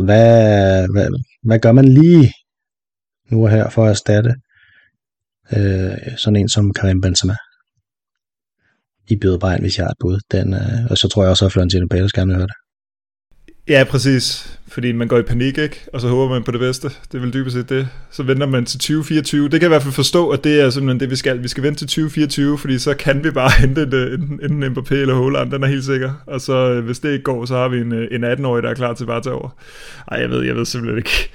Hvad, 0.06 0.88
hvad, 0.94 1.10
hvad 1.44 1.60
gør 1.60 1.72
man 1.72 1.86
lige 1.86 2.34
nu 3.32 3.44
og 3.44 3.49
her 3.49 3.69
for 3.69 3.86
at 3.86 3.90
erstatte 3.90 4.34
øh, 5.56 6.18
sådan 6.18 6.36
en 6.36 6.49
som 6.49 6.73
Karim 6.73 7.02
Benzema? 7.02 7.36
I 9.07 9.15
byder 9.22 9.38
bare 9.38 9.53
ind, 9.56 9.64
hvis 9.64 9.77
jeg 9.77 9.86
har 9.86 9.91
et 9.91 9.98
bud. 9.99 10.19
Den, 10.32 10.53
øh, 10.53 10.86
og 10.90 10.98
så 10.98 11.07
tror 11.07 11.23
jeg 11.23 11.30
også, 11.30 11.45
at 11.45 11.52
Florentino 11.52 11.86
Pérez 11.94 12.10
gerne 12.15 12.27
vil 12.27 12.36
høre 12.36 12.48
det. 12.48 12.64
Ja, 13.67 13.83
præcis. 13.89 14.57
Fordi 14.67 14.91
man 14.91 15.07
går 15.07 15.17
i 15.17 15.21
panik, 15.21 15.57
ikke? 15.57 15.85
Og 15.93 16.01
så 16.01 16.07
håber 16.07 16.33
man 16.33 16.43
på 16.43 16.51
det 16.51 16.59
bedste. 16.59 16.87
Det 16.87 17.17
er 17.17 17.19
vel 17.19 17.33
dybest 17.33 17.55
set 17.55 17.69
det. 17.69 17.87
Så 18.11 18.23
venter 18.23 18.47
man 18.47 18.65
til 18.65 18.79
2024. 18.79 19.43
Det 19.43 19.51
kan 19.51 19.61
jeg 19.61 19.67
i 19.67 19.69
hvert 19.69 19.81
fald 19.81 19.93
forstå, 19.93 20.29
at 20.29 20.43
det 20.43 20.61
er 20.61 20.69
simpelthen 20.69 20.99
det, 20.99 21.09
vi 21.09 21.15
skal. 21.15 21.43
Vi 21.43 21.47
skal 21.47 21.63
vente 21.63 21.79
til 21.79 21.87
2024, 21.87 22.57
fordi 22.57 22.79
så 22.79 22.93
kan 22.93 23.23
vi 23.23 23.31
bare 23.31 23.51
hente 23.61 23.81
øh, 23.93 24.13
en, 24.13 24.39
en, 24.43 24.63
en 24.63 24.71
Mbappé 24.71 24.95
eller 24.95 25.13
Holland. 25.13 25.51
Den 25.51 25.63
er 25.63 25.67
helt 25.67 25.83
sikker. 25.83 26.13
Og 26.27 26.41
så 26.41 26.53
øh, 26.53 26.85
hvis 26.85 26.99
det 26.99 27.11
ikke 27.11 27.23
går, 27.23 27.45
så 27.45 27.55
har 27.55 27.67
vi 27.67 27.77
en, 27.77 27.91
øh, 27.91 28.07
en 28.11 28.23
18-årig, 28.23 28.63
der 28.63 28.69
er 28.69 28.73
klar 28.73 28.93
til 28.93 29.05
bare 29.05 29.17
at 29.17 29.23
tage 29.23 29.35
over. 29.35 29.49
Ej, 30.11 30.19
jeg 30.19 30.29
ved, 30.29 30.43
jeg 30.43 30.55
ved 30.55 30.65
simpelthen 30.65 30.97
ikke. 30.97 31.29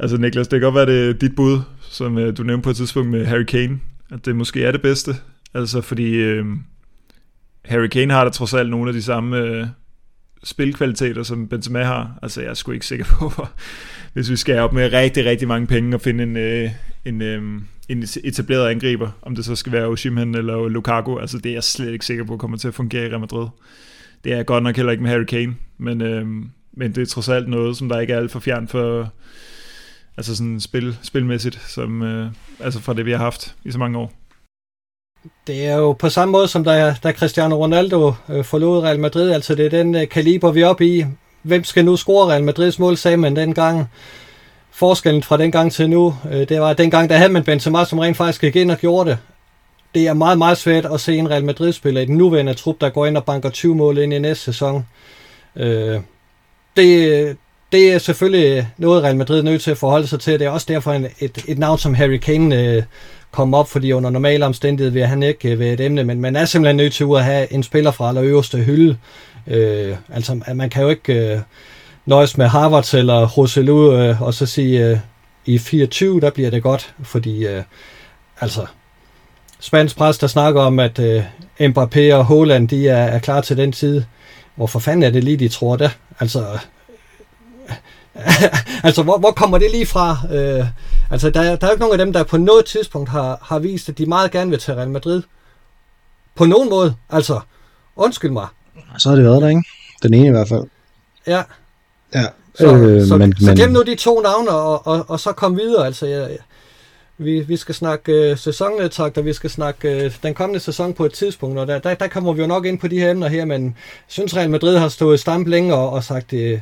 Altså 0.00 0.16
Niklas, 0.16 0.48
det 0.48 0.60
kan 0.60 0.72
godt 0.72 0.74
være, 0.74 0.86
det 0.86 1.08
er 1.08 1.12
dit 1.12 1.36
bud, 1.36 1.60
som 1.80 2.34
du 2.34 2.42
nævnte 2.42 2.64
på 2.64 2.70
et 2.70 2.76
tidspunkt 2.76 3.10
med 3.10 3.24
Harry 3.24 3.44
Kane. 3.44 3.80
At 4.12 4.26
det 4.26 4.36
måske 4.36 4.64
er 4.64 4.72
det 4.72 4.82
bedste. 4.82 5.14
Altså 5.54 5.80
fordi 5.80 6.14
øh, 6.14 6.44
Harry 7.64 7.86
Kane 7.86 8.12
har 8.12 8.24
da 8.24 8.30
trods 8.30 8.54
alt 8.54 8.70
nogle 8.70 8.88
af 8.88 8.94
de 8.94 9.02
samme... 9.02 9.38
Øh, 9.38 9.66
spilkvaliteter, 10.44 11.22
som 11.22 11.48
Benzema 11.48 11.82
har. 11.82 12.18
Altså, 12.22 12.40
jeg 12.40 12.50
er 12.50 12.54
sgu 12.54 12.72
ikke 12.72 12.86
sikker 12.86 13.04
på, 13.04 13.46
hvis 14.12 14.30
vi 14.30 14.36
skal 14.36 14.58
op 14.58 14.72
med 14.72 14.92
rigtig, 14.92 15.24
rigtig 15.24 15.48
mange 15.48 15.66
penge 15.66 15.96
og 15.96 16.00
finde 16.00 16.22
en, 16.24 16.36
øh, 16.36 16.70
en, 17.04 17.22
øh, 17.22 17.42
en 17.88 18.04
etableret 18.24 18.68
angriber, 18.68 19.10
om 19.22 19.34
det 19.34 19.44
så 19.44 19.56
skal 19.56 19.72
være 19.72 19.86
Osimhen 19.86 20.34
eller 20.34 20.68
Lukaku, 20.68 21.18
altså 21.18 21.38
det 21.38 21.50
er 21.50 21.54
jeg 21.54 21.64
slet 21.64 21.92
ikke 21.92 22.06
sikker 22.06 22.24
på 22.24 22.36
kommer 22.36 22.56
til 22.56 22.68
at 22.68 22.74
fungere 22.74 23.06
i 23.06 23.08
Real 23.08 23.20
Madrid. 23.20 23.46
Det 24.24 24.32
er 24.32 24.42
godt 24.42 24.64
nok 24.64 24.76
heller 24.76 24.92
ikke 24.92 25.02
med 25.02 25.10
Harry 25.10 25.24
Kane, 25.24 25.54
men, 25.78 26.00
øh, 26.00 26.26
men 26.72 26.94
det 26.94 26.98
er 27.02 27.06
trods 27.06 27.28
alt 27.28 27.48
noget, 27.48 27.76
som 27.76 27.88
der 27.88 28.00
ikke 28.00 28.12
er 28.12 28.18
alt 28.18 28.30
for 28.30 28.40
fjern 28.40 28.68
for, 28.68 29.12
altså 30.16 30.36
sådan 30.36 30.60
spil, 30.60 30.96
spilmæssigt, 31.02 31.60
som, 31.68 32.02
øh, 32.02 32.30
altså 32.60 32.80
fra 32.80 32.94
det, 32.94 33.06
vi 33.06 33.10
har 33.10 33.18
haft 33.18 33.54
i 33.64 33.70
så 33.70 33.78
mange 33.78 33.98
år. 33.98 34.21
Det 35.46 35.66
er 35.66 35.76
jo 35.76 35.92
på 35.92 36.08
samme 36.08 36.32
måde, 36.32 36.48
som 36.48 36.64
da, 36.64 36.94
da 37.02 37.12
Cristiano 37.12 37.56
Ronaldo 37.56 38.12
øh, 38.28 38.44
forlod 38.44 38.82
Real 38.82 39.00
Madrid. 39.00 39.30
Altså 39.30 39.54
det 39.54 39.66
er 39.66 39.70
den 39.70 39.94
øh, 39.94 40.08
kaliber, 40.08 40.50
vi 40.50 40.60
er 40.60 40.68
oppe 40.68 40.86
i. 40.86 41.04
Hvem 41.42 41.64
skal 41.64 41.84
nu 41.84 41.96
score 41.96 42.30
Real 42.30 42.44
Madrids 42.44 42.78
mål, 42.78 42.96
sagde 42.96 43.16
man 43.16 43.36
dengang. 43.36 43.90
Forskellen 44.70 45.22
fra 45.22 45.36
dengang 45.36 45.72
til 45.72 45.90
nu, 45.90 46.14
øh, 46.30 46.48
det 46.48 46.60
var, 46.60 46.70
at 46.70 46.78
dengang 46.78 47.10
der 47.10 47.16
havde 47.16 47.32
man 47.32 47.44
Benzema, 47.44 47.84
som 47.84 47.98
rent 47.98 48.16
faktisk 48.16 48.40
gik 48.40 48.56
ind 48.56 48.70
og 48.70 48.78
gjorde 48.78 49.10
det. 49.10 49.18
Det 49.94 50.06
er 50.06 50.14
meget, 50.14 50.38
meget 50.38 50.58
svært 50.58 50.86
at 50.86 51.00
se 51.00 51.16
en 51.16 51.30
Real 51.30 51.44
Madrid-spiller 51.44 52.00
i 52.00 52.04
den 52.04 52.16
nuværende 52.16 52.54
trup, 52.54 52.80
der 52.80 52.90
går 52.90 53.06
ind 53.06 53.16
og 53.16 53.24
banker 53.24 53.50
20 53.50 53.74
mål 53.74 53.98
ind 53.98 54.14
i 54.14 54.18
næste 54.18 54.44
sæson. 54.44 54.86
Øh, 55.56 56.00
det, 56.76 57.36
det 57.72 57.92
er 57.92 57.98
selvfølgelig 57.98 58.68
noget, 58.78 59.02
Real 59.02 59.16
Madrid 59.16 59.38
er 59.38 59.42
nødt 59.42 59.62
til 59.62 59.70
at 59.70 59.78
forholde 59.78 60.06
sig 60.06 60.20
til. 60.20 60.38
Det 60.38 60.46
er 60.46 60.50
også 60.50 60.66
derfor 60.68 60.92
en, 60.92 61.06
et, 61.18 61.44
et 61.48 61.58
navn 61.58 61.78
som 61.78 61.94
Harry 61.94 62.16
Kane 62.16 62.62
øh, 62.62 62.82
komme 63.32 63.56
op, 63.56 63.68
fordi 63.68 63.92
under 63.92 64.10
normale 64.10 64.46
omstændigheder 64.46 64.92
vil 64.92 65.06
han 65.06 65.22
ikke 65.22 65.52
øh, 65.52 65.58
være 65.58 65.72
et 65.72 65.80
emne, 65.80 66.04
men 66.04 66.20
man 66.20 66.36
er 66.36 66.44
simpelthen 66.44 66.76
nødt 66.76 66.92
til 66.92 67.06
at 67.16 67.24
have 67.24 67.52
en 67.52 67.62
spiller 67.62 67.90
fra 67.90 68.08
allerøverste 68.08 68.58
hylde. 68.58 68.96
Øh, 69.46 69.96
altså, 70.12 70.40
man 70.54 70.70
kan 70.70 70.82
jo 70.82 70.88
ikke 70.88 71.32
øh, 71.32 71.40
nøjes 72.06 72.38
med 72.38 72.46
Harvard 72.46 72.94
eller 72.94 73.26
Roselu 73.26 73.92
øh, 73.96 74.22
og 74.22 74.34
så 74.34 74.46
sige, 74.46 74.86
øh, 74.86 74.98
i 75.46 75.58
24, 75.58 76.20
der 76.20 76.30
bliver 76.30 76.50
det 76.50 76.62
godt, 76.62 76.94
fordi 77.02 77.46
øh, 77.46 77.62
altså, 78.40 78.66
spansk 79.60 79.96
pres, 79.96 80.18
der 80.18 80.26
snakker 80.26 80.62
om, 80.62 80.78
at 80.78 80.98
øh, 80.98 81.24
Mbappé 81.60 82.14
og 82.14 82.24
Holland, 82.24 82.68
de 82.68 82.88
er, 82.88 83.04
er 83.04 83.18
klar 83.18 83.40
til 83.40 83.56
den 83.56 83.72
tid. 83.72 84.02
Hvorfor 84.54 84.78
fanden 84.78 85.02
er 85.02 85.10
det 85.10 85.24
lige, 85.24 85.36
de 85.36 85.48
tror 85.48 85.76
det? 85.76 85.98
Altså, 86.20 86.58
altså, 88.84 89.02
hvor, 89.02 89.18
hvor 89.18 89.30
kommer 89.30 89.58
det 89.58 89.70
lige 89.70 89.86
fra? 89.86 90.16
Øh, 90.32 90.66
altså, 91.12 91.30
der, 91.30 91.42
der 91.42 91.66
er 91.66 91.70
jo 91.70 91.70
ikke 91.70 91.80
nogen 91.80 92.00
af 92.00 92.06
dem, 92.06 92.12
der 92.12 92.22
på 92.22 92.36
noget 92.36 92.64
tidspunkt 92.64 93.08
har, 93.08 93.38
har 93.42 93.58
vist, 93.58 93.88
at 93.88 93.98
de 93.98 94.06
meget 94.06 94.30
gerne 94.30 94.50
vil 94.50 94.58
til 94.58 94.74
Real 94.74 94.90
Madrid. 94.90 95.22
På 96.34 96.44
nogen 96.44 96.70
måde. 96.70 96.94
Altså, 97.10 97.40
undskyld 97.96 98.30
mig. 98.30 98.46
Så 98.98 99.08
har 99.08 99.16
det 99.16 99.24
været 99.24 99.42
der, 99.42 99.48
ikke? 99.48 99.62
Den 100.02 100.14
ene 100.14 100.26
i 100.26 100.30
hvert 100.30 100.48
fald. 100.48 100.64
Ja. 101.26 101.42
Ja. 102.14 102.24
Så, 102.54 102.76
øh, 102.76 103.06
så, 103.06 103.16
men, 103.16 103.36
så 103.40 103.54
glem 103.54 103.70
nu 103.70 103.82
de 103.82 103.94
to 103.94 104.20
navne, 104.20 104.50
og, 104.50 104.86
og, 104.86 105.04
og 105.08 105.20
så 105.20 105.32
kom 105.32 105.56
videre. 105.56 105.86
Altså, 105.86 106.06
jeg, 106.06 106.38
vi, 107.18 107.40
vi 107.40 107.56
skal 107.56 107.74
snakke 107.74 108.12
øh, 108.12 108.38
sæsonnedtakt, 108.38 109.18
og 109.18 109.24
vi 109.24 109.32
skal 109.32 109.50
snakke 109.50 110.04
øh, 110.04 110.16
den 110.22 110.34
kommende 110.34 110.60
sæson 110.60 110.94
på 110.94 111.04
et 111.04 111.12
tidspunkt, 111.12 111.58
og 111.58 111.66
der, 111.66 111.78
der, 111.78 111.94
der 111.94 112.08
kommer 112.08 112.32
vi 112.32 112.40
jo 112.40 112.46
nok 112.46 112.66
ind 112.66 112.78
på 112.78 112.88
de 112.88 112.98
her 112.98 113.10
emner 113.10 113.28
her, 113.28 113.44
men 113.44 113.64
jeg 113.64 113.72
synes 114.06 114.36
Real 114.36 114.50
Madrid 114.50 114.76
har 114.76 114.88
stået 114.88 115.20
stamp 115.20 115.48
længe 115.48 115.74
og, 115.74 115.90
og 115.90 116.04
sagt, 116.04 116.32
øh, 116.32 116.60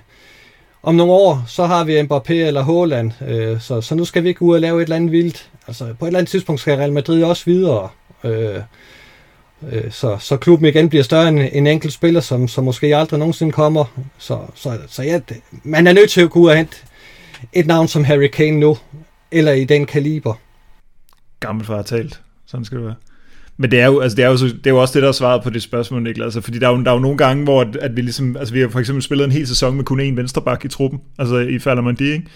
om 0.83 0.95
nogle 0.95 1.13
år, 1.13 1.45
så 1.47 1.67
har 1.67 1.85
vi 1.85 2.01
Mbappé 2.01 2.33
eller 2.33 2.63
Haaland, 2.63 3.13
øh, 3.29 3.61
så, 3.61 3.81
så 3.81 3.95
nu 3.95 4.05
skal 4.05 4.23
vi 4.23 4.29
ikke 4.29 4.43
ud 4.43 4.55
og 4.55 4.61
lave 4.61 4.79
et 4.79 4.83
eller 4.83 4.97
andet 4.97 5.13
vildt. 5.13 5.51
Altså, 5.67 5.95
på 5.99 6.05
et 6.05 6.09
eller 6.09 6.19
andet 6.19 6.31
tidspunkt 6.31 6.61
skal 6.61 6.77
Real 6.77 6.93
Madrid 6.93 7.23
også 7.23 7.45
videre. 7.45 7.89
Øh, 8.25 8.61
øh, 9.73 9.91
så, 9.91 10.17
så 10.19 10.37
klubben 10.37 10.69
igen 10.69 10.89
bliver 10.89 11.05
større 11.05 11.29
end 11.29 11.41
en 11.53 11.67
enkelt 11.67 11.93
spiller, 11.93 12.21
som, 12.21 12.49
som 12.49 12.65
måske 12.65 12.97
aldrig 12.97 13.19
nogensinde 13.19 13.53
kommer. 13.53 13.85
Så, 14.19 14.39
så, 14.55 14.79
så 14.89 15.03
ja, 15.03 15.21
det, 15.29 15.37
man 15.63 15.87
er 15.87 15.93
nødt 15.93 16.11
til 16.11 16.21
at 16.21 16.31
gå 16.31 16.41
ud 16.41 16.49
og 16.49 16.57
hente 16.57 16.77
et 17.53 17.67
navn 17.67 17.89
som 17.89 18.05
Harry 18.05 18.29
Kane 18.29 18.61
nu, 18.61 18.79
eller 19.31 19.53
i 19.53 19.65
den 19.65 19.87
kaliber. 19.87 20.35
Gammel 21.41 21.67
far 21.67 21.83
talt. 21.83 22.21
Sådan 22.47 22.65
skal 22.65 22.79
det 22.79 22.87
være. 22.87 22.95
Men 23.61 23.71
det 23.71 23.81
er, 23.81 23.87
jo, 23.87 24.01
altså 24.01 24.17
det, 24.17 24.25
er 24.25 24.29
jo, 24.29 24.37
det 24.37 24.67
er 24.67 24.71
jo 24.71 24.81
også 24.81 24.95
det, 24.95 25.03
der 25.03 25.09
er 25.09 25.13
svaret 25.13 25.43
på 25.43 25.51
det 25.51 25.63
spørgsmål, 25.63 26.03
Niklas. 26.03 26.25
Altså, 26.25 26.41
fordi 26.41 26.59
der 26.59 26.69
er, 26.69 26.73
jo, 26.73 26.83
der 26.83 26.91
er 26.91 26.95
jo 26.95 27.01
nogle 27.01 27.19
gange, 27.19 27.45
hvor 27.45 27.61
at, 27.61 27.77
at 27.77 27.97
vi 27.97 28.01
ligesom, 28.03 28.37
altså 28.37 28.55
vi 28.55 28.61
har 28.61 28.69
for 28.69 28.79
eksempel 28.79 29.03
spillet 29.03 29.25
en 29.25 29.31
hel 29.31 29.47
sæson 29.47 29.77
med 29.77 29.85
kun 29.85 30.01
én 30.01 30.15
venstreback 30.15 30.65
i 30.65 30.69
truppen, 30.69 31.01
altså 31.19 31.39
i 31.39 31.59
Fallermandi, 31.59 32.05
ikke? 32.05 32.27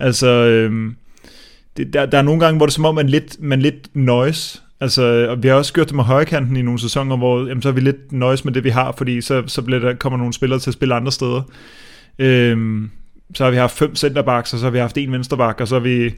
Altså, 0.00 0.26
øhm, 0.26 0.96
det, 1.76 1.92
der, 1.92 2.06
der 2.06 2.18
er 2.18 2.22
nogle 2.22 2.40
gange, 2.40 2.56
hvor 2.56 2.66
det 2.66 2.72
er 2.72 2.74
som 2.74 2.84
om, 2.84 2.94
man 2.94 3.08
lidt, 3.08 3.36
man 3.40 3.62
lidt 3.62 3.96
noise. 3.96 4.60
Altså, 4.80 5.26
og 5.30 5.42
vi 5.42 5.48
har 5.48 5.54
også 5.54 5.72
gjort 5.72 5.86
det 5.86 5.96
med 5.96 6.04
højkanten 6.04 6.56
i 6.56 6.62
nogle 6.62 6.80
sæsoner, 6.80 7.16
hvor 7.16 7.46
jamen, 7.46 7.62
så 7.62 7.68
er 7.68 7.72
vi 7.72 7.80
lidt 7.80 8.12
noise 8.12 8.44
med 8.44 8.52
det, 8.52 8.64
vi 8.64 8.70
har, 8.70 8.94
fordi 8.98 9.20
så, 9.20 9.42
så 9.46 9.62
bliver 9.62 9.80
der, 9.80 9.94
kommer 9.94 10.16
nogle 10.16 10.32
spillere 10.32 10.58
til 10.58 10.70
at 10.70 10.74
spille 10.74 10.94
andre 10.94 11.12
steder. 11.12 11.42
Øhm, 12.18 12.90
så 13.34 13.44
har 13.44 13.50
vi 13.50 13.56
haft 13.56 13.78
fem 13.78 13.96
centerbacks, 13.96 14.52
og 14.52 14.58
så 14.58 14.66
har 14.66 14.70
vi 14.70 14.78
haft 14.78 14.98
en 14.98 15.12
venstreback, 15.12 15.60
og 15.60 15.68
så 15.68 15.74
har 15.74 15.80
vi, 15.80 16.14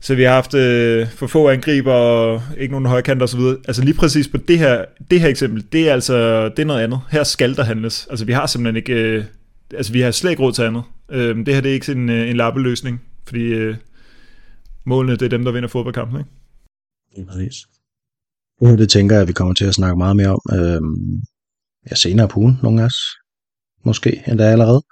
så 0.00 0.14
vi 0.14 0.22
har 0.22 0.30
haft 0.30 0.54
øh, 0.54 1.10
for 1.10 1.26
få 1.26 1.48
angriber 1.48 1.92
og 1.92 2.42
ikke 2.58 2.72
nogen 2.72 2.86
højkanter 2.86 3.24
osv. 3.24 3.40
Altså 3.40 3.84
lige 3.84 3.94
præcis 3.94 4.28
på 4.28 4.36
det 4.36 4.58
her, 4.58 4.84
det 5.10 5.20
her 5.20 5.28
eksempel, 5.28 5.66
det 5.72 5.88
er 5.88 5.92
altså 5.92 6.48
det 6.48 6.58
er 6.58 6.64
noget 6.64 6.82
andet. 6.82 7.00
Her 7.10 7.24
skal 7.24 7.56
der 7.56 7.62
handles. 7.62 8.06
Altså 8.10 8.24
vi 8.24 8.32
har 8.32 8.46
simpelthen 8.46 8.76
ikke, 8.76 8.92
øh, 8.92 9.24
altså 9.74 9.92
vi 9.92 10.00
har 10.00 10.10
slet 10.10 10.30
ikke 10.30 10.42
råd 10.42 10.52
til 10.52 10.62
andet. 10.62 10.82
Øh, 11.10 11.36
det 11.36 11.54
her 11.54 11.60
det 11.60 11.68
er 11.68 11.74
ikke 11.74 11.86
sådan 11.86 12.02
en, 12.02 12.10
øh, 12.10 12.30
en 12.30 12.36
lappeløsning, 12.36 13.02
fordi 13.26 13.42
øh, 13.42 13.76
målene 14.84 15.16
det 15.16 15.22
er 15.22 15.28
dem, 15.28 15.44
der 15.44 15.52
vinder 15.52 15.68
fodboldkampen. 15.68 16.20
Ikke? 16.20 16.30
Ja, 17.16 17.24
præcis. 17.24 17.54
Det, 18.60 18.78
det 18.78 18.90
tænker 18.90 19.14
jeg, 19.14 19.22
at 19.22 19.28
vi 19.28 19.32
kommer 19.32 19.54
til 19.54 19.64
at 19.64 19.74
snakke 19.74 19.96
meget 19.96 20.16
mere 20.16 20.28
om 20.28 20.40
øh, 20.52 20.80
ja, 21.90 21.94
senere 21.94 22.28
på 22.28 22.40
ugen, 22.40 22.58
nogle 22.62 22.82
af 22.82 22.86
os. 22.86 22.98
Måske 23.84 24.22
endda 24.28 24.44
allerede. 24.44 24.82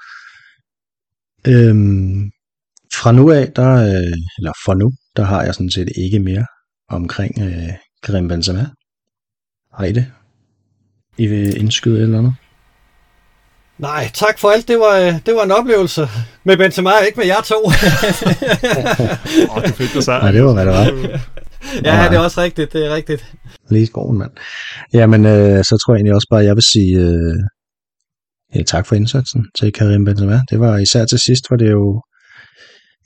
Øhm, 1.48 2.30
fra 2.94 3.12
nu 3.12 3.30
af, 3.30 3.52
der, 3.56 3.72
øh, 3.72 4.16
eller 4.38 4.52
for 4.64 4.74
nu, 4.74 4.92
der 5.16 5.24
har 5.24 5.42
jeg 5.42 5.54
sådan 5.54 5.70
set 5.70 5.88
ikke 5.96 6.18
mere 6.18 6.46
omkring 6.90 7.42
øh, 7.42 7.72
Karim 8.02 8.28
Benzema. 8.28 8.66
Har 9.74 9.84
I 9.84 9.92
det? 9.92 10.06
I 11.18 11.26
vil 11.26 11.60
indskyde 11.60 12.02
eller 12.02 12.18
andet? 12.18 12.34
Nej, 13.78 14.10
tak 14.14 14.38
for 14.38 14.48
alt. 14.50 14.68
Det 14.68 14.78
var, 14.78 14.96
øh, 14.96 15.14
det 15.26 15.34
var 15.34 15.42
en 15.44 15.50
oplevelse 15.50 16.08
med 16.44 16.56
Benzema, 16.56 16.90
ikke 17.06 17.18
med 17.18 17.26
jer 17.26 17.40
to. 17.40 17.54
Åh, 19.50 19.56
oh, 19.56 19.62
du 19.62 19.72
fik 19.72 19.94
det 19.94 20.04
så. 20.04 20.10
Nej, 20.10 20.30
det 20.30 20.44
var, 20.44 20.52
hvad 20.52 20.66
det 20.66 20.72
var. 20.72 20.84
ja, 21.84 22.08
det 22.10 22.16
er 22.16 22.18
også 22.18 22.40
rigtigt. 22.40 22.72
Det 22.72 22.86
er 22.86 22.94
rigtigt. 22.94 23.32
Lige 23.70 23.82
i 23.82 23.86
skoven, 23.86 24.18
mand. 24.18 24.30
Jamen, 24.92 25.26
øh, 25.26 25.64
så 25.64 25.78
tror 25.78 25.94
jeg 25.94 25.98
egentlig 25.98 26.14
også 26.14 26.28
bare, 26.30 26.40
at 26.40 26.46
jeg 26.46 26.54
vil 26.54 26.62
sige 26.62 26.98
øh, 26.98 27.34
ja, 28.54 28.62
tak 28.62 28.86
for 28.86 28.94
indsatsen 28.94 29.46
til 29.58 29.72
Karim 29.72 30.04
Benzema. 30.04 30.40
Det 30.50 30.60
var 30.60 30.78
især 30.78 31.04
til 31.04 31.18
sidst, 31.18 31.50
var 31.50 31.56
det 31.56 31.70
jo 31.70 32.02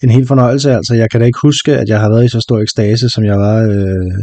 en 0.02 0.10
helt 0.10 0.28
fornøjelse. 0.28 0.72
Altså, 0.72 0.94
jeg 0.94 1.10
kan 1.10 1.20
da 1.20 1.26
ikke 1.26 1.38
huske, 1.42 1.78
at 1.78 1.88
jeg 1.88 2.00
har 2.00 2.10
været 2.10 2.24
i 2.24 2.28
så 2.28 2.40
stor 2.40 2.58
ekstase, 2.60 3.08
som 3.08 3.24
jeg 3.24 3.38
var 3.38 3.56
øh, 3.62 4.22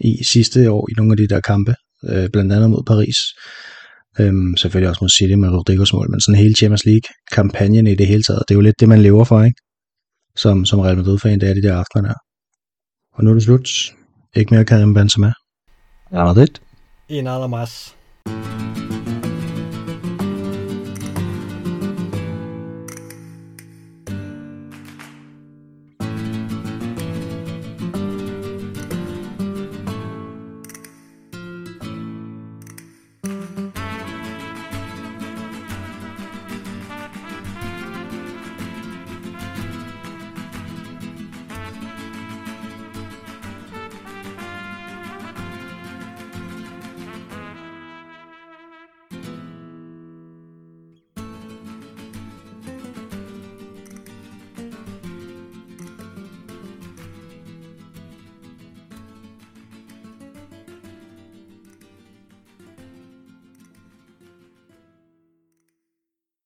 i 0.00 0.24
sidste 0.24 0.70
år 0.70 0.88
i 0.90 0.92
nogle 0.96 1.12
af 1.12 1.16
de 1.16 1.28
der 1.28 1.40
kampe, 1.40 1.74
øh, 2.08 2.30
blandt 2.32 2.52
andet 2.52 2.70
mod 2.70 2.82
Paris. 2.86 3.18
Øhm, 4.20 4.56
selvfølgelig 4.56 4.88
også 4.88 5.04
mod 5.04 5.08
City 5.08 5.34
med 5.34 5.48
Rodrigos 5.48 5.92
mål, 5.92 6.10
men 6.10 6.20
sådan 6.20 6.38
hele 6.38 6.54
Champions 6.54 6.84
League-kampagnen 6.84 7.86
i 7.86 7.94
det 7.94 8.06
hele 8.06 8.22
taget, 8.22 8.42
det 8.48 8.54
er 8.54 8.58
jo 8.58 8.60
lidt 8.60 8.80
det, 8.80 8.88
man 8.88 9.02
lever 9.02 9.24
for, 9.24 9.42
ikke? 9.42 9.60
Som, 10.36 10.64
som 10.64 10.80
Real 10.80 10.96
Madrid-fan, 10.96 11.40
det 11.40 11.48
er 11.48 11.54
de 11.54 11.62
der 11.62 11.76
aftener 11.76 12.08
der. 12.08 12.18
Og 13.14 13.24
nu 13.24 13.30
er 13.30 13.34
det 13.34 13.42
slut. 13.42 13.94
Ikke 14.36 14.54
mere 14.54 14.64
Karim 14.64 14.94
Benzema. 14.94 15.32
Ja, 16.12 16.34
det. 16.34 16.60
I 17.08 17.20
nada 17.20 17.46
más. 17.46 17.94